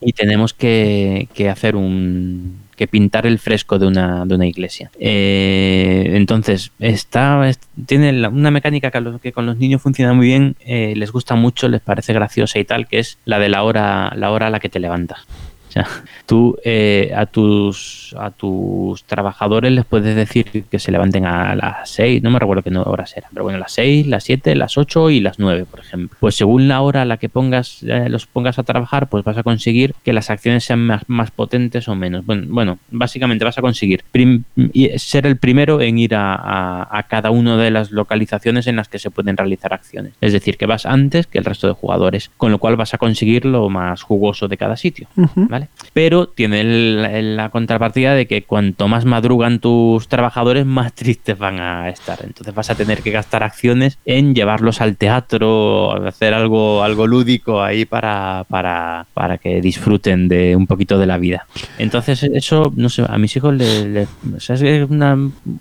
y 0.00 0.12
tenemos 0.12 0.52
que, 0.52 1.28
hacer 1.50 1.76
un 1.76 2.58
que 2.82 2.88
pintar 2.88 3.28
el 3.28 3.38
fresco 3.38 3.78
de 3.78 3.86
una, 3.86 4.26
de 4.26 4.34
una 4.34 4.44
iglesia. 4.44 4.90
Eh, 4.98 6.10
entonces, 6.14 6.72
está, 6.80 7.48
tiene 7.86 8.26
una 8.26 8.50
mecánica 8.50 8.90
que, 8.90 9.00
que, 9.22 9.30
con 9.30 9.46
los 9.46 9.56
niños 9.56 9.80
funciona 9.80 10.14
muy 10.14 10.26
bien, 10.26 10.56
eh, 10.66 10.94
les 10.96 11.12
gusta 11.12 11.36
mucho, 11.36 11.68
les 11.68 11.80
parece 11.80 12.12
graciosa 12.12 12.58
y 12.58 12.64
tal, 12.64 12.88
que 12.88 12.98
es 12.98 13.18
la 13.24 13.38
de 13.38 13.48
la 13.50 13.62
hora, 13.62 14.12
la 14.16 14.32
hora 14.32 14.48
a 14.48 14.50
la 14.50 14.58
que 14.58 14.68
te 14.68 14.80
levantas. 14.80 15.20
O 15.72 15.74
sea, 15.74 15.88
tú 16.26 16.58
eh, 16.64 17.12
a, 17.16 17.24
tus, 17.24 18.14
a 18.18 18.30
tus 18.30 19.04
trabajadores 19.04 19.72
les 19.72 19.86
puedes 19.86 20.14
decir 20.14 20.64
que 20.70 20.78
se 20.78 20.92
levanten 20.92 21.24
a 21.24 21.54
las 21.54 21.88
6, 21.90 22.22
no 22.22 22.30
me 22.30 22.38
recuerdo 22.38 22.62
qué 22.62 22.76
horas 22.76 23.16
eran, 23.16 23.30
pero 23.32 23.44
bueno, 23.44 23.58
las 23.58 23.72
6, 23.72 24.06
las 24.06 24.24
7, 24.24 24.54
las 24.54 24.76
8 24.76 25.10
y 25.10 25.20
las 25.20 25.38
9, 25.38 25.64
por 25.70 25.80
ejemplo. 25.80 26.18
Pues 26.20 26.34
según 26.34 26.68
la 26.68 26.82
hora 26.82 27.02
a 27.02 27.04
la 27.06 27.16
que 27.16 27.30
pongas, 27.30 27.82
eh, 27.84 28.10
los 28.10 28.26
pongas 28.26 28.58
a 28.58 28.64
trabajar, 28.64 29.08
pues 29.08 29.24
vas 29.24 29.38
a 29.38 29.42
conseguir 29.42 29.94
que 30.04 30.12
las 30.12 30.28
acciones 30.28 30.64
sean 30.64 30.80
más, 31.06 31.30
potentes 31.30 31.88
o 31.88 31.94
menos. 31.94 32.26
Bueno, 32.26 32.46
bueno, 32.48 32.78
básicamente 32.90 33.44
vas 33.44 33.56
a 33.56 33.62
conseguir 33.62 34.04
ser 34.96 35.26
el 35.26 35.38
primero 35.38 35.80
en 35.80 35.98
ir 35.98 36.14
a, 36.14 36.86
a, 36.90 37.02
cada 37.04 37.30
una 37.30 37.56
de 37.56 37.70
las 37.70 37.92
localizaciones 37.92 38.66
en 38.66 38.76
las 38.76 38.88
que 38.88 38.98
se 38.98 39.10
pueden 39.10 39.38
realizar 39.38 39.72
acciones. 39.72 40.12
Es 40.20 40.34
decir, 40.34 40.58
que 40.58 40.66
vas 40.66 40.84
antes 40.84 41.26
que 41.26 41.38
el 41.38 41.46
resto 41.46 41.66
de 41.66 41.72
jugadores, 41.72 42.30
con 42.36 42.52
lo 42.52 42.58
cual 42.58 42.76
vas 42.76 42.92
a 42.92 42.98
conseguir 42.98 43.46
lo 43.46 43.70
más 43.70 44.02
jugoso 44.02 44.48
de 44.48 44.58
cada 44.58 44.76
sitio. 44.76 45.08
¿vale? 45.34 45.61
Pero 45.92 46.28
tiene 46.28 46.64
la 46.64 47.50
contrapartida 47.50 48.14
de 48.14 48.26
que 48.26 48.42
cuanto 48.42 48.88
más 48.88 49.04
madrugan 49.04 49.58
tus 49.58 50.08
trabajadores, 50.08 50.64
más 50.66 50.92
tristes 50.94 51.38
van 51.38 51.60
a 51.60 51.88
estar. 51.88 52.20
Entonces 52.24 52.54
vas 52.54 52.70
a 52.70 52.74
tener 52.74 53.02
que 53.02 53.10
gastar 53.10 53.42
acciones 53.42 53.98
en 54.04 54.34
llevarlos 54.34 54.80
al 54.80 54.96
teatro, 54.96 56.06
hacer 56.06 56.34
algo, 56.34 56.82
algo 56.82 57.06
lúdico 57.06 57.62
ahí 57.62 57.84
para, 57.84 58.44
para, 58.48 59.06
para 59.14 59.38
que 59.38 59.60
disfruten 59.60 60.28
de 60.28 60.56
un 60.56 60.66
poquito 60.66 60.98
de 60.98 61.06
la 61.06 61.18
vida. 61.18 61.46
Entonces 61.78 62.22
eso, 62.22 62.72
no 62.76 62.88
sé, 62.88 63.04
a 63.08 63.18
mis 63.18 63.36
hijos 63.36 63.54
les, 63.54 64.08
es 64.48 64.88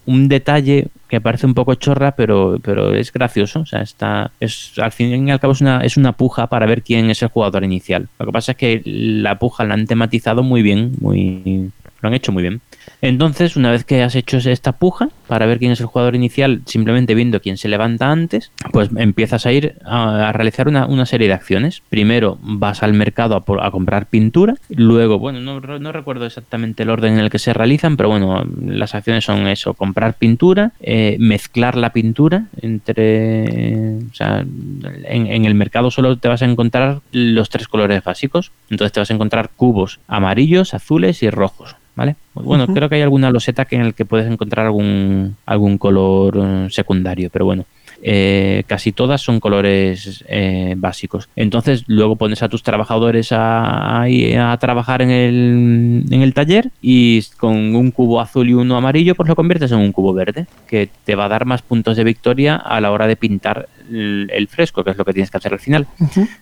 un 0.05 0.27
detalle 0.27 0.87
que 1.11 1.19
parece 1.19 1.45
un 1.45 1.53
poco 1.53 1.75
chorra, 1.75 2.13
pero, 2.13 2.57
pero 2.63 2.95
es 2.95 3.11
gracioso. 3.11 3.59
O 3.59 3.65
sea, 3.65 3.81
está, 3.81 4.31
es, 4.39 4.71
al 4.77 4.93
fin 4.93 5.27
y 5.27 5.31
al 5.31 5.41
cabo 5.41 5.51
es 5.51 5.59
una, 5.59 5.81
es 5.81 5.97
una 5.97 6.13
puja 6.13 6.47
para 6.47 6.65
ver 6.65 6.83
quién 6.83 7.09
es 7.09 7.21
el 7.21 7.27
jugador 7.27 7.65
inicial. 7.65 8.07
Lo 8.17 8.27
que 8.27 8.31
pasa 8.31 8.53
es 8.53 8.57
que 8.57 8.81
la 8.85 9.37
puja 9.37 9.65
la 9.65 9.73
han 9.73 9.87
tematizado 9.87 10.41
muy 10.41 10.61
bien, 10.61 10.93
muy, 11.01 11.69
lo 11.99 12.07
han 12.07 12.13
hecho 12.13 12.31
muy 12.31 12.43
bien. 12.43 12.61
Entonces, 13.01 13.55
una 13.55 13.71
vez 13.71 13.83
que 13.83 14.03
has 14.03 14.15
hecho 14.15 14.37
esta 14.37 14.73
puja 14.73 15.09
para 15.27 15.45
ver 15.45 15.59
quién 15.59 15.71
es 15.71 15.79
el 15.79 15.87
jugador 15.87 16.15
inicial, 16.15 16.61
simplemente 16.65 17.15
viendo 17.15 17.41
quién 17.41 17.57
se 17.57 17.67
levanta 17.67 18.11
antes, 18.11 18.51
pues 18.71 18.89
empiezas 18.95 19.45
a 19.45 19.51
ir 19.51 19.75
a, 19.85 20.31
realizar 20.33 20.67
una, 20.67 21.05
serie 21.05 21.27
de 21.27 21.33
acciones. 21.33 21.81
Primero 21.89 22.37
vas 22.41 22.83
al 22.83 22.93
mercado 22.93 23.35
a, 23.35 23.71
comprar 23.71 24.05
pintura, 24.05 24.55
luego, 24.69 25.17
bueno, 25.19 25.39
no, 25.39 25.91
recuerdo 25.91 26.25
exactamente 26.25 26.83
el 26.83 26.89
orden 26.89 27.13
en 27.13 27.19
el 27.19 27.29
que 27.29 27.39
se 27.39 27.53
realizan, 27.53 27.97
pero 27.97 28.09
bueno, 28.09 28.45
las 28.65 28.93
acciones 28.93 29.25
son 29.25 29.47
eso, 29.47 29.73
comprar 29.73 30.13
pintura, 30.15 30.73
eh, 30.79 31.17
mezclar 31.19 31.75
la 31.75 31.91
pintura 31.91 32.45
entre... 32.61 33.97
o 34.11 34.13
sea, 34.13 34.39
en, 34.41 35.27
en 35.27 35.45
el 35.45 35.55
mercado 35.55 35.91
solo 35.91 36.17
te 36.17 36.27
vas 36.27 36.41
a 36.41 36.45
encontrar 36.45 37.01
los 37.11 37.49
tres 37.49 37.67
colores 37.67 38.03
básicos, 38.03 38.51
entonces 38.69 38.91
te 38.91 38.99
vas 38.99 39.09
a 39.09 39.13
encontrar 39.13 39.49
cubos 39.55 39.99
amarillos, 40.07 40.73
azules 40.73 41.23
y 41.23 41.29
rojos. 41.29 41.75
¿Vale? 41.95 42.15
Bueno, 42.33 42.67
creo 42.67 42.89
que 42.89 42.95
hay 42.95 43.01
alguna 43.01 43.31
loseta 43.31 43.65
que 43.65 43.75
en 43.75 43.81
el 43.81 43.93
que 43.93 44.05
puedes 44.05 44.29
encontrar 44.31 44.65
algún, 44.65 45.35
algún 45.45 45.77
color 45.77 46.37
eh, 46.37 46.67
secundario, 46.69 47.29
pero 47.31 47.45
bueno. 47.45 47.65
Eh, 48.03 48.63
casi 48.65 48.91
todas 48.91 49.21
son 49.21 49.39
colores 49.39 50.23
eh, 50.27 50.73
básicos. 50.75 51.29
Entonces 51.35 51.83
luego 51.85 52.15
pones 52.15 52.41
a 52.41 52.49
tus 52.49 52.63
trabajadores 52.63 53.31
a, 53.31 54.01
a, 54.01 54.57
trabajar 54.57 55.03
en 55.03 55.11
el, 55.11 56.05
en 56.09 56.21
el 56.21 56.33
taller 56.33 56.71
y 56.81 57.21
con 57.37 57.75
un 57.75 57.91
cubo 57.91 58.19
azul 58.19 58.49
y 58.49 58.53
uno 58.53 58.75
amarillo 58.75 59.13
pues 59.13 59.29
lo 59.29 59.35
conviertes 59.35 59.71
en 59.71 59.79
un 59.79 59.91
cubo 59.91 60.13
verde 60.13 60.47
que 60.67 60.89
te 61.05 61.15
va 61.15 61.25
a 61.25 61.29
dar 61.29 61.45
más 61.45 61.61
puntos 61.61 61.95
de 61.95 62.03
victoria 62.03 62.55
a 62.55 62.81
la 62.81 62.91
hora 62.91 63.05
de 63.05 63.15
pintar 63.15 63.69
el, 63.89 64.47
fresco, 64.49 64.83
que 64.83 64.91
es 64.91 64.97
lo 64.97 65.05
que 65.05 65.13
tienes 65.13 65.31
que 65.31 65.37
hacer 65.37 65.53
al 65.53 65.59
final. 65.59 65.87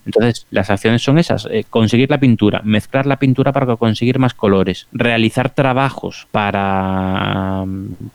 Entonces, 0.05 0.47
las 0.51 0.69
acciones 0.69 1.01
son 1.01 1.19
esas, 1.19 1.47
eh, 1.51 1.65
conseguir 1.69 2.09
la 2.09 2.19
pintura, 2.19 2.61
mezclar 2.63 3.05
la 3.05 3.17
pintura 3.17 3.51
para 3.51 3.75
conseguir 3.75 4.19
más 4.19 4.33
colores, 4.33 4.87
realizar 4.91 5.49
trabajos 5.49 6.27
para 6.31 7.65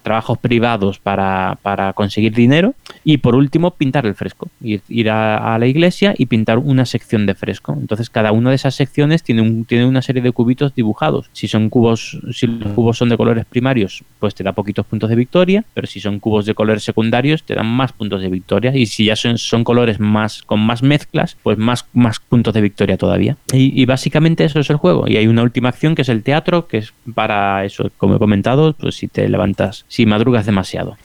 trabajos 0.02 0.38
privados 0.38 0.98
para, 0.98 1.58
para, 1.62 1.92
conseguir 1.92 2.34
dinero 2.34 2.74
y 3.04 3.18
por 3.18 3.34
último 3.34 3.72
pintar 3.72 4.06
el 4.06 4.14
fresco, 4.14 4.48
ir, 4.60 4.82
ir 4.88 5.10
a, 5.10 5.58
la 5.58 5.66
iglesia 5.66 6.14
y 6.16 6.26
pintar 6.26 6.58
una 6.58 6.84
sección 6.84 7.26
de 7.26 7.34
fresco. 7.34 7.76
Entonces, 7.78 8.10
cada 8.10 8.32
una 8.32 8.50
de 8.50 8.56
esas 8.56 8.74
secciones 8.74 9.22
tiene, 9.22 9.42
un, 9.42 9.64
tiene 9.64 9.86
una 9.86 10.02
serie 10.02 10.22
de 10.22 10.32
cubitos 10.32 10.74
dibujados. 10.74 11.30
Si 11.32 11.48
son 11.48 11.70
cubos, 11.70 12.18
si 12.32 12.46
los 12.46 12.72
cubos 12.72 12.98
son 12.98 13.08
de 13.08 13.16
colores 13.16 13.44
primarios, 13.44 14.02
pues 14.18 14.34
te 14.34 14.42
da 14.42 14.52
poquitos 14.52 14.86
puntos 14.86 15.10
de 15.10 15.16
victoria, 15.16 15.64
pero 15.74 15.86
si 15.86 16.00
son 16.00 16.18
cubos 16.18 16.46
de 16.46 16.54
colores 16.54 16.82
secundarios, 16.82 17.44
te 17.44 17.54
dan 17.54 17.66
más 17.66 17.92
puntos 17.92 18.20
de 18.20 18.28
victoria. 18.28 18.74
Y 18.74 18.86
si 18.86 19.06
ya 19.06 19.16
son, 19.36 19.64
colores 19.64 20.00
más 20.00 20.42
con 20.42 20.60
más 20.60 20.82
mezclas, 20.82 21.36
pues 21.42 21.58
más, 21.58 21.86
más 21.92 22.20
puntos 22.20 22.54
de 22.54 22.60
victoria 22.60 22.96
todavía. 22.96 23.36
Y, 23.52 23.84
básicamente 23.86 24.44
eso 24.44 24.60
es 24.60 24.70
el 24.70 24.76
juego. 24.76 25.06
Y 25.06 25.16
hay 25.16 25.26
una 25.26 25.42
última 25.42 25.68
acción 25.68 25.94
que 25.94 26.02
es 26.02 26.08
el 26.08 26.22
teatro, 26.22 26.66
que 26.66 26.78
es 26.78 26.92
para 27.14 27.64
eso, 27.64 27.90
como 27.96 28.16
he 28.16 28.18
comentado, 28.18 28.74
pues 28.74 28.96
si 28.96 29.08
te 29.08 29.28
levantas, 29.28 29.84
si 29.88 30.06
madrugas 30.06 30.46
demasiado. 30.46 30.96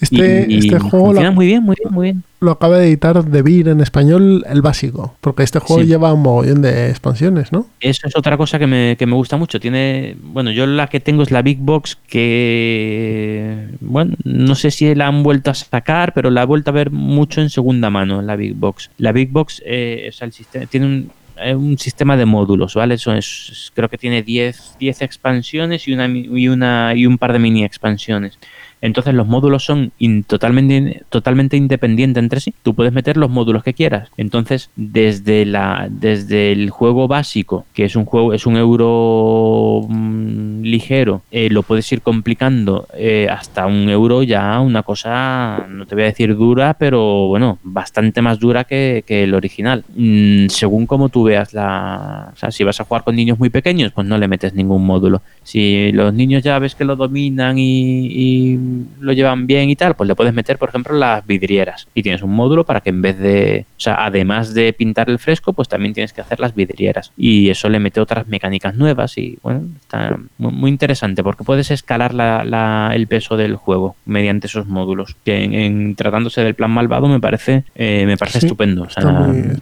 Este, 0.00 0.54
este 0.54 0.78
juego 0.78 1.06
funciona 1.06 1.30
muy 1.30 1.46
bien, 1.46 1.62
muy 1.62 1.76
bien, 1.80 1.94
muy 1.94 2.04
bien 2.12 2.22
lo 2.44 2.52
acaba 2.52 2.78
de 2.78 2.86
editar 2.86 3.24
Devir 3.24 3.68
en 3.68 3.80
español 3.80 4.44
el 4.48 4.62
básico, 4.62 5.16
porque 5.20 5.42
este 5.42 5.58
juego 5.58 5.82
lleva 5.82 6.12
un 6.12 6.22
mogollón 6.22 6.62
de 6.62 6.90
expansiones, 6.90 7.52
¿no? 7.52 7.66
Eso 7.80 8.06
es 8.06 8.16
otra 8.16 8.36
cosa 8.36 8.58
que 8.58 8.66
me, 8.66 8.96
que 8.96 9.06
me 9.06 9.14
gusta 9.14 9.36
mucho. 9.36 9.58
Tiene, 9.58 10.16
bueno, 10.22 10.50
yo 10.50 10.66
la 10.66 10.86
que 10.86 11.00
tengo 11.00 11.22
es 11.22 11.30
la 11.30 11.42
Big 11.42 11.58
Box, 11.58 11.98
que, 12.06 13.68
bueno, 13.80 14.14
no 14.24 14.54
sé 14.54 14.70
si 14.70 14.94
la 14.94 15.08
han 15.08 15.22
vuelto 15.22 15.50
a 15.50 15.54
sacar, 15.54 16.12
pero 16.14 16.30
la 16.30 16.42
he 16.42 16.46
vuelto 16.46 16.70
a 16.70 16.74
ver 16.74 16.90
mucho 16.90 17.40
en 17.40 17.50
segunda 17.50 17.90
mano, 17.90 18.22
la 18.22 18.36
Big 18.36 18.54
Box. 18.54 18.90
La 18.98 19.12
Big 19.12 19.30
Box 19.30 19.62
eh, 19.64 20.10
el 20.20 20.32
sistema, 20.32 20.66
tiene 20.66 20.86
un, 20.86 21.10
eh, 21.36 21.54
un 21.54 21.76
sistema 21.78 22.16
de 22.16 22.26
módulos, 22.26 22.74
¿vale? 22.74 22.94
Eso 22.94 23.12
es, 23.12 23.72
creo 23.74 23.88
que 23.88 23.98
tiene 23.98 24.22
10 24.22 24.76
expansiones 25.00 25.88
y, 25.88 25.92
una, 25.92 26.06
y, 26.06 26.48
una, 26.48 26.94
y 26.94 27.06
un 27.06 27.18
par 27.18 27.32
de 27.32 27.40
mini 27.40 27.64
expansiones. 27.64 28.38
Entonces 28.84 29.14
los 29.14 29.26
módulos 29.26 29.64
son 29.64 29.92
totalmente, 30.26 31.04
totalmente 31.08 31.56
independientes 31.56 32.22
entre 32.22 32.40
sí. 32.40 32.52
Tú 32.62 32.74
puedes 32.74 32.92
meter 32.92 33.16
los 33.16 33.30
módulos 33.30 33.62
que 33.62 33.72
quieras. 33.72 34.10
Entonces, 34.18 34.68
desde, 34.76 35.46
la, 35.46 35.88
desde 35.90 36.52
el 36.52 36.68
juego 36.68 37.08
básico, 37.08 37.64
que 37.72 37.86
es 37.86 37.96
un 37.96 38.04
juego, 38.04 38.34
es 38.34 38.44
un 38.44 38.58
euro 38.58 39.86
mm, 39.88 40.60
ligero, 40.64 41.22
eh, 41.30 41.48
lo 41.48 41.62
puedes 41.62 41.90
ir 41.92 42.02
complicando 42.02 42.86
eh, 42.92 43.26
hasta 43.30 43.66
un 43.66 43.88
euro 43.88 44.22
ya 44.22 44.60
una 44.60 44.82
cosa, 44.82 45.66
no 45.66 45.86
te 45.86 45.94
voy 45.94 46.04
a 46.04 46.08
decir 46.08 46.36
dura, 46.36 46.74
pero 46.74 47.28
bueno, 47.28 47.58
bastante 47.62 48.20
más 48.20 48.38
dura 48.38 48.64
que, 48.64 49.02
el 49.08 49.32
original. 49.32 49.82
Mm, 49.96 50.48
según 50.48 50.84
como 50.86 51.08
tú 51.08 51.22
veas 51.22 51.54
la... 51.54 52.32
O 52.34 52.36
sea, 52.36 52.50
si 52.50 52.64
vas 52.64 52.78
a 52.80 52.84
jugar 52.84 53.02
con 53.02 53.16
niños 53.16 53.38
muy 53.38 53.48
pequeños, 53.48 53.92
pues 53.92 54.06
no 54.06 54.18
le 54.18 54.28
metes 54.28 54.52
ningún 54.52 54.84
módulo. 54.84 55.22
Si 55.44 55.92
los 55.92 56.12
niños 56.12 56.42
ya 56.42 56.58
ves 56.58 56.74
que 56.74 56.84
lo 56.84 56.96
dominan 56.96 57.56
y 57.58 58.58
lo 59.00 59.12
llevan 59.12 59.46
bien 59.46 59.70
y 59.70 59.76
tal, 59.76 59.94
pues 59.94 60.08
le 60.08 60.14
puedes 60.14 60.34
meter, 60.34 60.58
por 60.58 60.70
ejemplo, 60.70 60.96
las 60.96 61.26
vidrieras. 61.26 61.86
Y 61.94 62.02
tienes 62.02 62.22
un 62.22 62.32
módulo 62.32 62.64
para 62.64 62.80
que 62.80 62.90
en 62.90 63.02
vez 63.02 63.18
de, 63.18 63.66
o 63.76 63.80
sea, 63.80 64.04
además 64.04 64.54
de 64.54 64.72
pintar 64.72 65.10
el 65.10 65.18
fresco, 65.18 65.52
pues 65.52 65.68
también 65.68 65.94
tienes 65.94 66.12
que 66.12 66.20
hacer 66.20 66.40
las 66.40 66.54
vidrieras. 66.54 67.12
Y 67.16 67.50
eso 67.50 67.68
le 67.68 67.78
mete 67.78 68.00
otras 68.00 68.26
mecánicas 68.26 68.74
nuevas 68.74 69.16
y, 69.18 69.38
bueno, 69.42 69.62
está 69.80 70.18
muy, 70.38 70.70
interesante 70.70 71.22
porque 71.22 71.44
puedes 71.44 71.70
escalar 71.70 72.14
la, 72.14 72.90
el 72.94 73.06
peso 73.06 73.36
del 73.36 73.56
juego 73.56 73.96
mediante 74.06 74.46
esos 74.46 74.66
módulos. 74.66 75.16
Que 75.24 75.44
en, 75.44 75.94
tratándose 75.94 76.42
del 76.42 76.54
plan 76.54 76.70
malvado 76.70 77.08
me 77.08 77.20
parece, 77.20 77.64
eh, 77.74 78.04
me 78.06 78.16
parece 78.16 78.38
estupendo. 78.38 78.86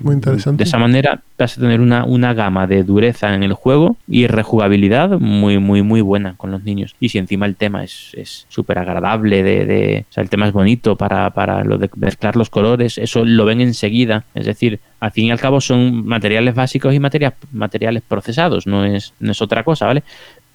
muy, 0.00 0.14
interesante. 0.14 0.62
De 0.62 0.68
esa 0.68 0.78
manera 0.78 1.20
vas 1.38 1.58
a 1.58 1.60
tener 1.60 1.80
una, 1.80 2.04
una 2.04 2.34
gama 2.34 2.66
de 2.66 2.84
dureza 2.84 3.34
en 3.34 3.42
el 3.42 3.52
juego 3.52 3.96
y 4.06 4.26
rejugabilidad 4.26 5.18
muy, 5.18 5.58
muy, 5.58 5.71
muy 5.80 6.02
buena 6.02 6.34
con 6.36 6.50
los 6.50 6.62
niños. 6.62 6.94
Y 7.00 7.08
si 7.08 7.16
encima 7.16 7.46
el 7.46 7.56
tema 7.56 7.84
es 7.84 8.46
súper 8.50 8.78
agradable 8.78 9.42
de, 9.42 10.04
sea, 10.10 10.22
el 10.22 10.28
tema 10.28 10.46
es 10.46 10.52
bonito 10.52 10.96
para, 10.96 11.30
para 11.30 11.64
lo 11.64 11.78
de 11.78 11.88
mezclar 11.96 12.36
los 12.36 12.50
colores, 12.50 12.98
eso 12.98 13.24
lo 13.24 13.46
ven 13.46 13.62
enseguida, 13.62 14.24
es 14.34 14.44
decir, 14.44 14.80
al 15.00 15.10
fin 15.10 15.26
y 15.26 15.30
al 15.30 15.40
cabo 15.40 15.60
son 15.60 16.06
materiales 16.06 16.54
básicos 16.54 16.94
y 16.94 17.00
materiales, 17.00 17.38
materiales 17.52 18.02
procesados, 18.06 18.66
no 18.66 18.84
es, 18.84 19.14
no 19.20 19.32
es 19.32 19.40
otra 19.40 19.64
cosa, 19.64 19.86
¿vale? 19.86 20.02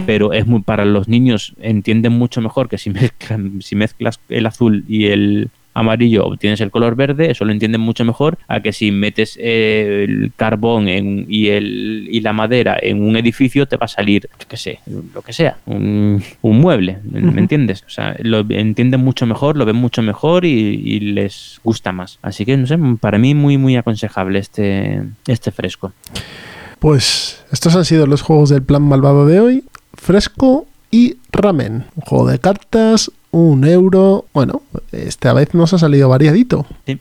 Pero 0.06 0.32
es 0.32 0.46
muy, 0.46 0.62
para 0.62 0.86
los 0.86 1.08
niños 1.08 1.54
entienden 1.60 2.14
mucho 2.14 2.42
mejor 2.42 2.70
que 2.70 2.78
si, 2.78 2.94
si 3.60 3.76
mezclas 3.76 4.20
el 4.30 4.46
azul 4.46 4.86
y 4.88 5.08
el, 5.08 5.50
amarillo 5.78 6.26
obtienes 6.26 6.60
el 6.62 6.72
color 6.72 6.96
verde, 6.96 7.32
eso 7.32 7.46
lo 7.46 7.52
entienden 7.52 7.82
mucho 7.82 8.04
mejor 8.04 8.38
a 8.48 8.62
que 8.62 8.74
si 8.74 8.92
metes 8.92 9.38
eh, 9.40 10.06
el 10.08 10.32
carbón 10.36 10.88
y, 10.88 11.48
el, 11.48 12.08
y 12.10 12.22
la 12.22 12.34
madera 12.34 12.78
en 12.82 13.04
un 13.04 13.16
edificio 13.16 13.68
te 13.68 13.78
va 13.78 13.86
a 13.86 13.88
salir, 13.88 14.28
yo 14.40 14.48
qué 14.48 14.58
sé, 14.58 14.80
lo 15.14 15.22
que 15.22 15.34
sea, 15.34 15.58
un, 15.66 16.24
mueble, 16.42 16.98
¿me 17.04 17.40
entiendes? 17.40 17.84
O 17.86 17.90
sea, 17.90 18.16
lo 18.20 18.40
entienden 18.50 19.02
mucho 19.02 19.28
mejor, 19.28 19.58
lo 19.58 19.66
ven 19.66 19.76
mucho 19.76 20.02
mejor 20.02 20.46
y, 20.46 20.98
les 20.98 21.62
gusta 21.64 21.92
más. 21.92 22.18
Así 22.22 22.44
que, 22.44 22.58
no 22.58 22.66
sé, 22.66 22.78
para 23.00 23.18
mí 23.20 23.36
muy, 23.36 23.58
muy 23.58 23.76
aconsejable 23.76 24.40
este, 24.40 25.04
este 25.28 25.52
fresco. 25.52 25.94
Pues 26.80 27.44
estos 27.52 27.76
han 27.76 27.86
sido 27.86 28.08
los 28.08 28.22
juegos 28.22 28.50
del 28.50 28.64
plan 28.64 28.82
malvado 28.82 29.26
de 29.26 29.40
hoy. 29.40 29.64
Fresco 29.94 30.68
y 30.92 31.18
Ramen, 31.32 31.86
un 31.96 32.02
juego 32.02 32.28
de 32.28 32.40
cartas 32.40 33.12
un 33.44 33.66
euro. 33.66 34.26
Bueno, 34.34 34.62
esta 34.92 35.34
vez 35.34 35.54
nos 35.54 35.74
ha 35.74 35.78
salido 35.78 36.10
variadito. 36.10 36.66
Sí. 36.86 37.00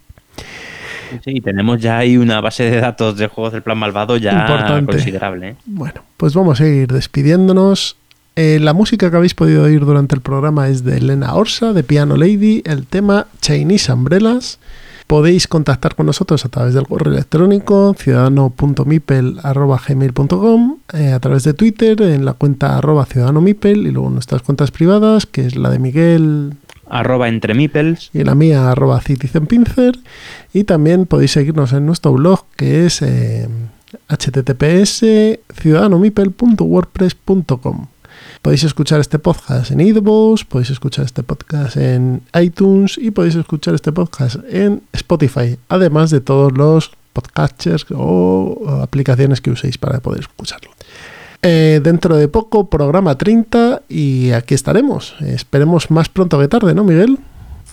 Sí, 1.25 1.41
tenemos 1.41 1.81
ya 1.81 1.99
ahí 1.99 2.17
una 2.17 2.41
base 2.41 2.65
de 2.65 2.81
datos 2.81 3.17
de 3.17 3.29
juegos 3.29 3.53
del 3.53 3.63
plan 3.63 3.79
malvado 3.79 4.17
ya 4.17 4.83
considerable. 4.85 5.51
¿eh? 5.51 5.57
Bueno, 5.65 6.03
pues 6.17 6.35
vamos 6.35 6.61
a 6.61 6.67
ir 6.67 6.89
despidiéndonos. 6.89 7.97
Eh, 8.35 8.59
la 8.61 8.75
música 8.75 9.11
que 9.11 9.17
habéis 9.17 9.35
podido 9.35 9.65
oír 9.65 9.81
durante 9.85 10.15
el 10.15 10.21
programa 10.21 10.69
es 10.69 10.85
de 10.85 10.99
Elena 10.99 11.35
Orsa, 11.35 11.73
de 11.73 11.83
Piano 11.83 12.17
Lady, 12.17 12.63
el 12.67 12.87
tema 12.87 13.29
Chinese 13.41 13.93
Umbrellas. 13.93 14.59
Podéis 15.07 15.47
contactar 15.47 15.95
con 15.95 16.07
nosotros 16.07 16.45
a 16.45 16.49
través 16.49 16.75
del 16.75 16.89
correo 16.89 17.13
electrónico 17.13 17.95
ciudadano.mipel.gmail.com, 17.97 20.79
eh, 20.95 21.13
a 21.13 21.21
través 21.21 21.45
de 21.45 21.55
Twitter 21.55 22.03
en 22.03 22.25
la 22.25 22.33
cuenta 22.33 22.77
arroba 22.77 23.07
ciudadanomipel 23.07 23.87
y 23.87 23.93
luego 23.93 24.11
nuestras 24.11 24.43
cuentas 24.43 24.73
privadas, 24.73 25.27
que 25.27 25.47
es 25.47 25.55
la 25.55 25.71
de 25.71 25.79
Miguel 25.79 26.55
arroba 26.89 27.29
entre 27.29 27.55
mipels. 27.55 28.11
y 28.13 28.25
la 28.25 28.35
mía 28.35 28.69
arroba 28.71 29.01
citizenpincer. 29.01 29.97
Y 30.53 30.65
también 30.65 31.07
podéis 31.07 31.31
seguirnos 31.33 31.73
en 31.73 31.87
nuestro 31.87 32.13
blog 32.13 32.45
que 32.57 32.85
es 32.87 33.01
eh, 33.03 33.49
https 34.09 35.05
ciudadanomipel.wordpress.com 35.55 37.87
Podéis 38.47 38.63
escuchar 38.63 39.01
este 39.01 39.19
podcast 39.19 39.73
en 39.73 39.81
iVoox, 39.81 40.45
podéis 40.45 40.71
escuchar 40.71 41.05
este 41.05 41.25
podcast 41.25 41.77
en 41.77 42.23
iTunes 42.41 42.97
y 42.97 43.11
podéis 43.11 43.35
escuchar 43.35 43.75
este 43.75 43.91
podcast 43.91 44.37
en 44.49 44.83
Spotify, 44.93 45.59
además 45.69 46.13
de 46.13 46.21
todos 46.21 46.57
los 46.57 46.93
podcasters 47.13 47.87
o 47.91 48.81
aplicaciones 48.81 49.41
que 49.41 49.51
uséis 49.51 49.79
para 49.79 49.99
poder 49.99 50.21
escucharlo. 50.21 50.71
Eh, 51.43 51.81
dentro 51.83 52.15
de 52.15 52.29
poco, 52.29 52.71
programa 52.71 53.19
30 53.19 53.83
y 53.89 54.31
aquí 54.31 54.55
estaremos. 54.55 55.17
Esperemos 55.23 55.91
más 55.91 56.09
pronto 56.09 56.39
que 56.39 56.47
tarde, 56.47 56.73
¿no, 56.73 56.85
Miguel? 56.85 57.19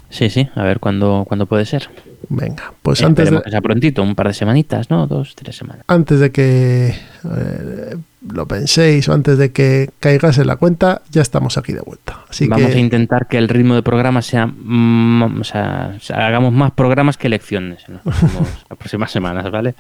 Sí, 0.09 0.31
sí, 0.31 0.49
a 0.55 0.63
ver 0.63 0.79
cuándo, 0.79 1.25
cuándo 1.27 1.45
puede 1.45 1.67
ser. 1.67 1.87
Venga, 2.29 2.73
pues 2.81 3.03
antes 3.03 3.29
de, 3.29 3.43
que 3.43 3.51
sea 3.51 3.61
prontito, 3.61 4.01
un 4.01 4.15
par 4.15 4.27
de 4.27 4.33
semanitas, 4.33 4.89
¿no? 4.89 5.05
Dos, 5.05 5.35
tres 5.35 5.55
semanas. 5.55 5.83
antes 5.87 6.19
de 6.19 6.31
que 6.31 6.95
eh, 7.25 7.95
lo 8.31 8.47
penséis 8.47 9.07
o 9.09 9.13
antes 9.13 9.37
de 9.37 9.51
que 9.51 9.89
caigas 9.99 10.37
en 10.37 10.47
la 10.47 10.55
cuenta, 10.55 11.01
ya 11.11 11.21
estamos 11.21 11.57
aquí 11.57 11.73
de 11.73 11.81
vuelta. 11.81 12.19
Así 12.29 12.47
Vamos 12.47 12.67
que 12.67 12.77
a 12.77 12.79
intentar 12.79 13.27
que 13.27 13.37
el 13.37 13.49
ritmo 13.49 13.75
de 13.75 13.83
programa 13.83 14.21
sea, 14.21 14.47
mm, 14.47 15.41
o 15.41 15.43
sea, 15.43 15.97
hagamos 16.13 16.53
más 16.53 16.71
programas 16.71 17.17
que 17.17 17.29
lecciones 17.29 17.83
en 17.87 17.99
las 18.05 18.77
próximas 18.77 19.11
semanas, 19.11 19.49
¿vale? 19.51 19.75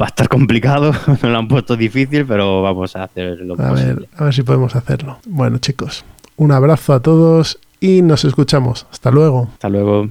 Va 0.00 0.06
a 0.06 0.08
estar 0.08 0.28
complicado, 0.28 0.92
nos 1.06 1.22
lo 1.22 1.38
han 1.38 1.48
puesto 1.48 1.76
difícil, 1.76 2.26
pero 2.26 2.62
vamos 2.62 2.96
a 2.96 3.04
hacer 3.04 3.38
lo 3.40 3.54
a 3.54 3.68
posible. 3.68 3.94
ver, 3.94 4.08
a 4.16 4.24
ver 4.24 4.34
si 4.34 4.42
podemos 4.42 4.74
hacerlo. 4.74 5.18
Bueno, 5.26 5.58
chicos, 5.58 6.04
un 6.36 6.52
abrazo 6.52 6.94
a 6.94 7.00
todos 7.00 7.58
y 7.80 8.02
nos 8.02 8.24
escuchamos. 8.24 8.86
Hasta 8.90 9.10
luego. 9.10 9.48
Hasta 9.52 9.68
luego. 9.68 10.08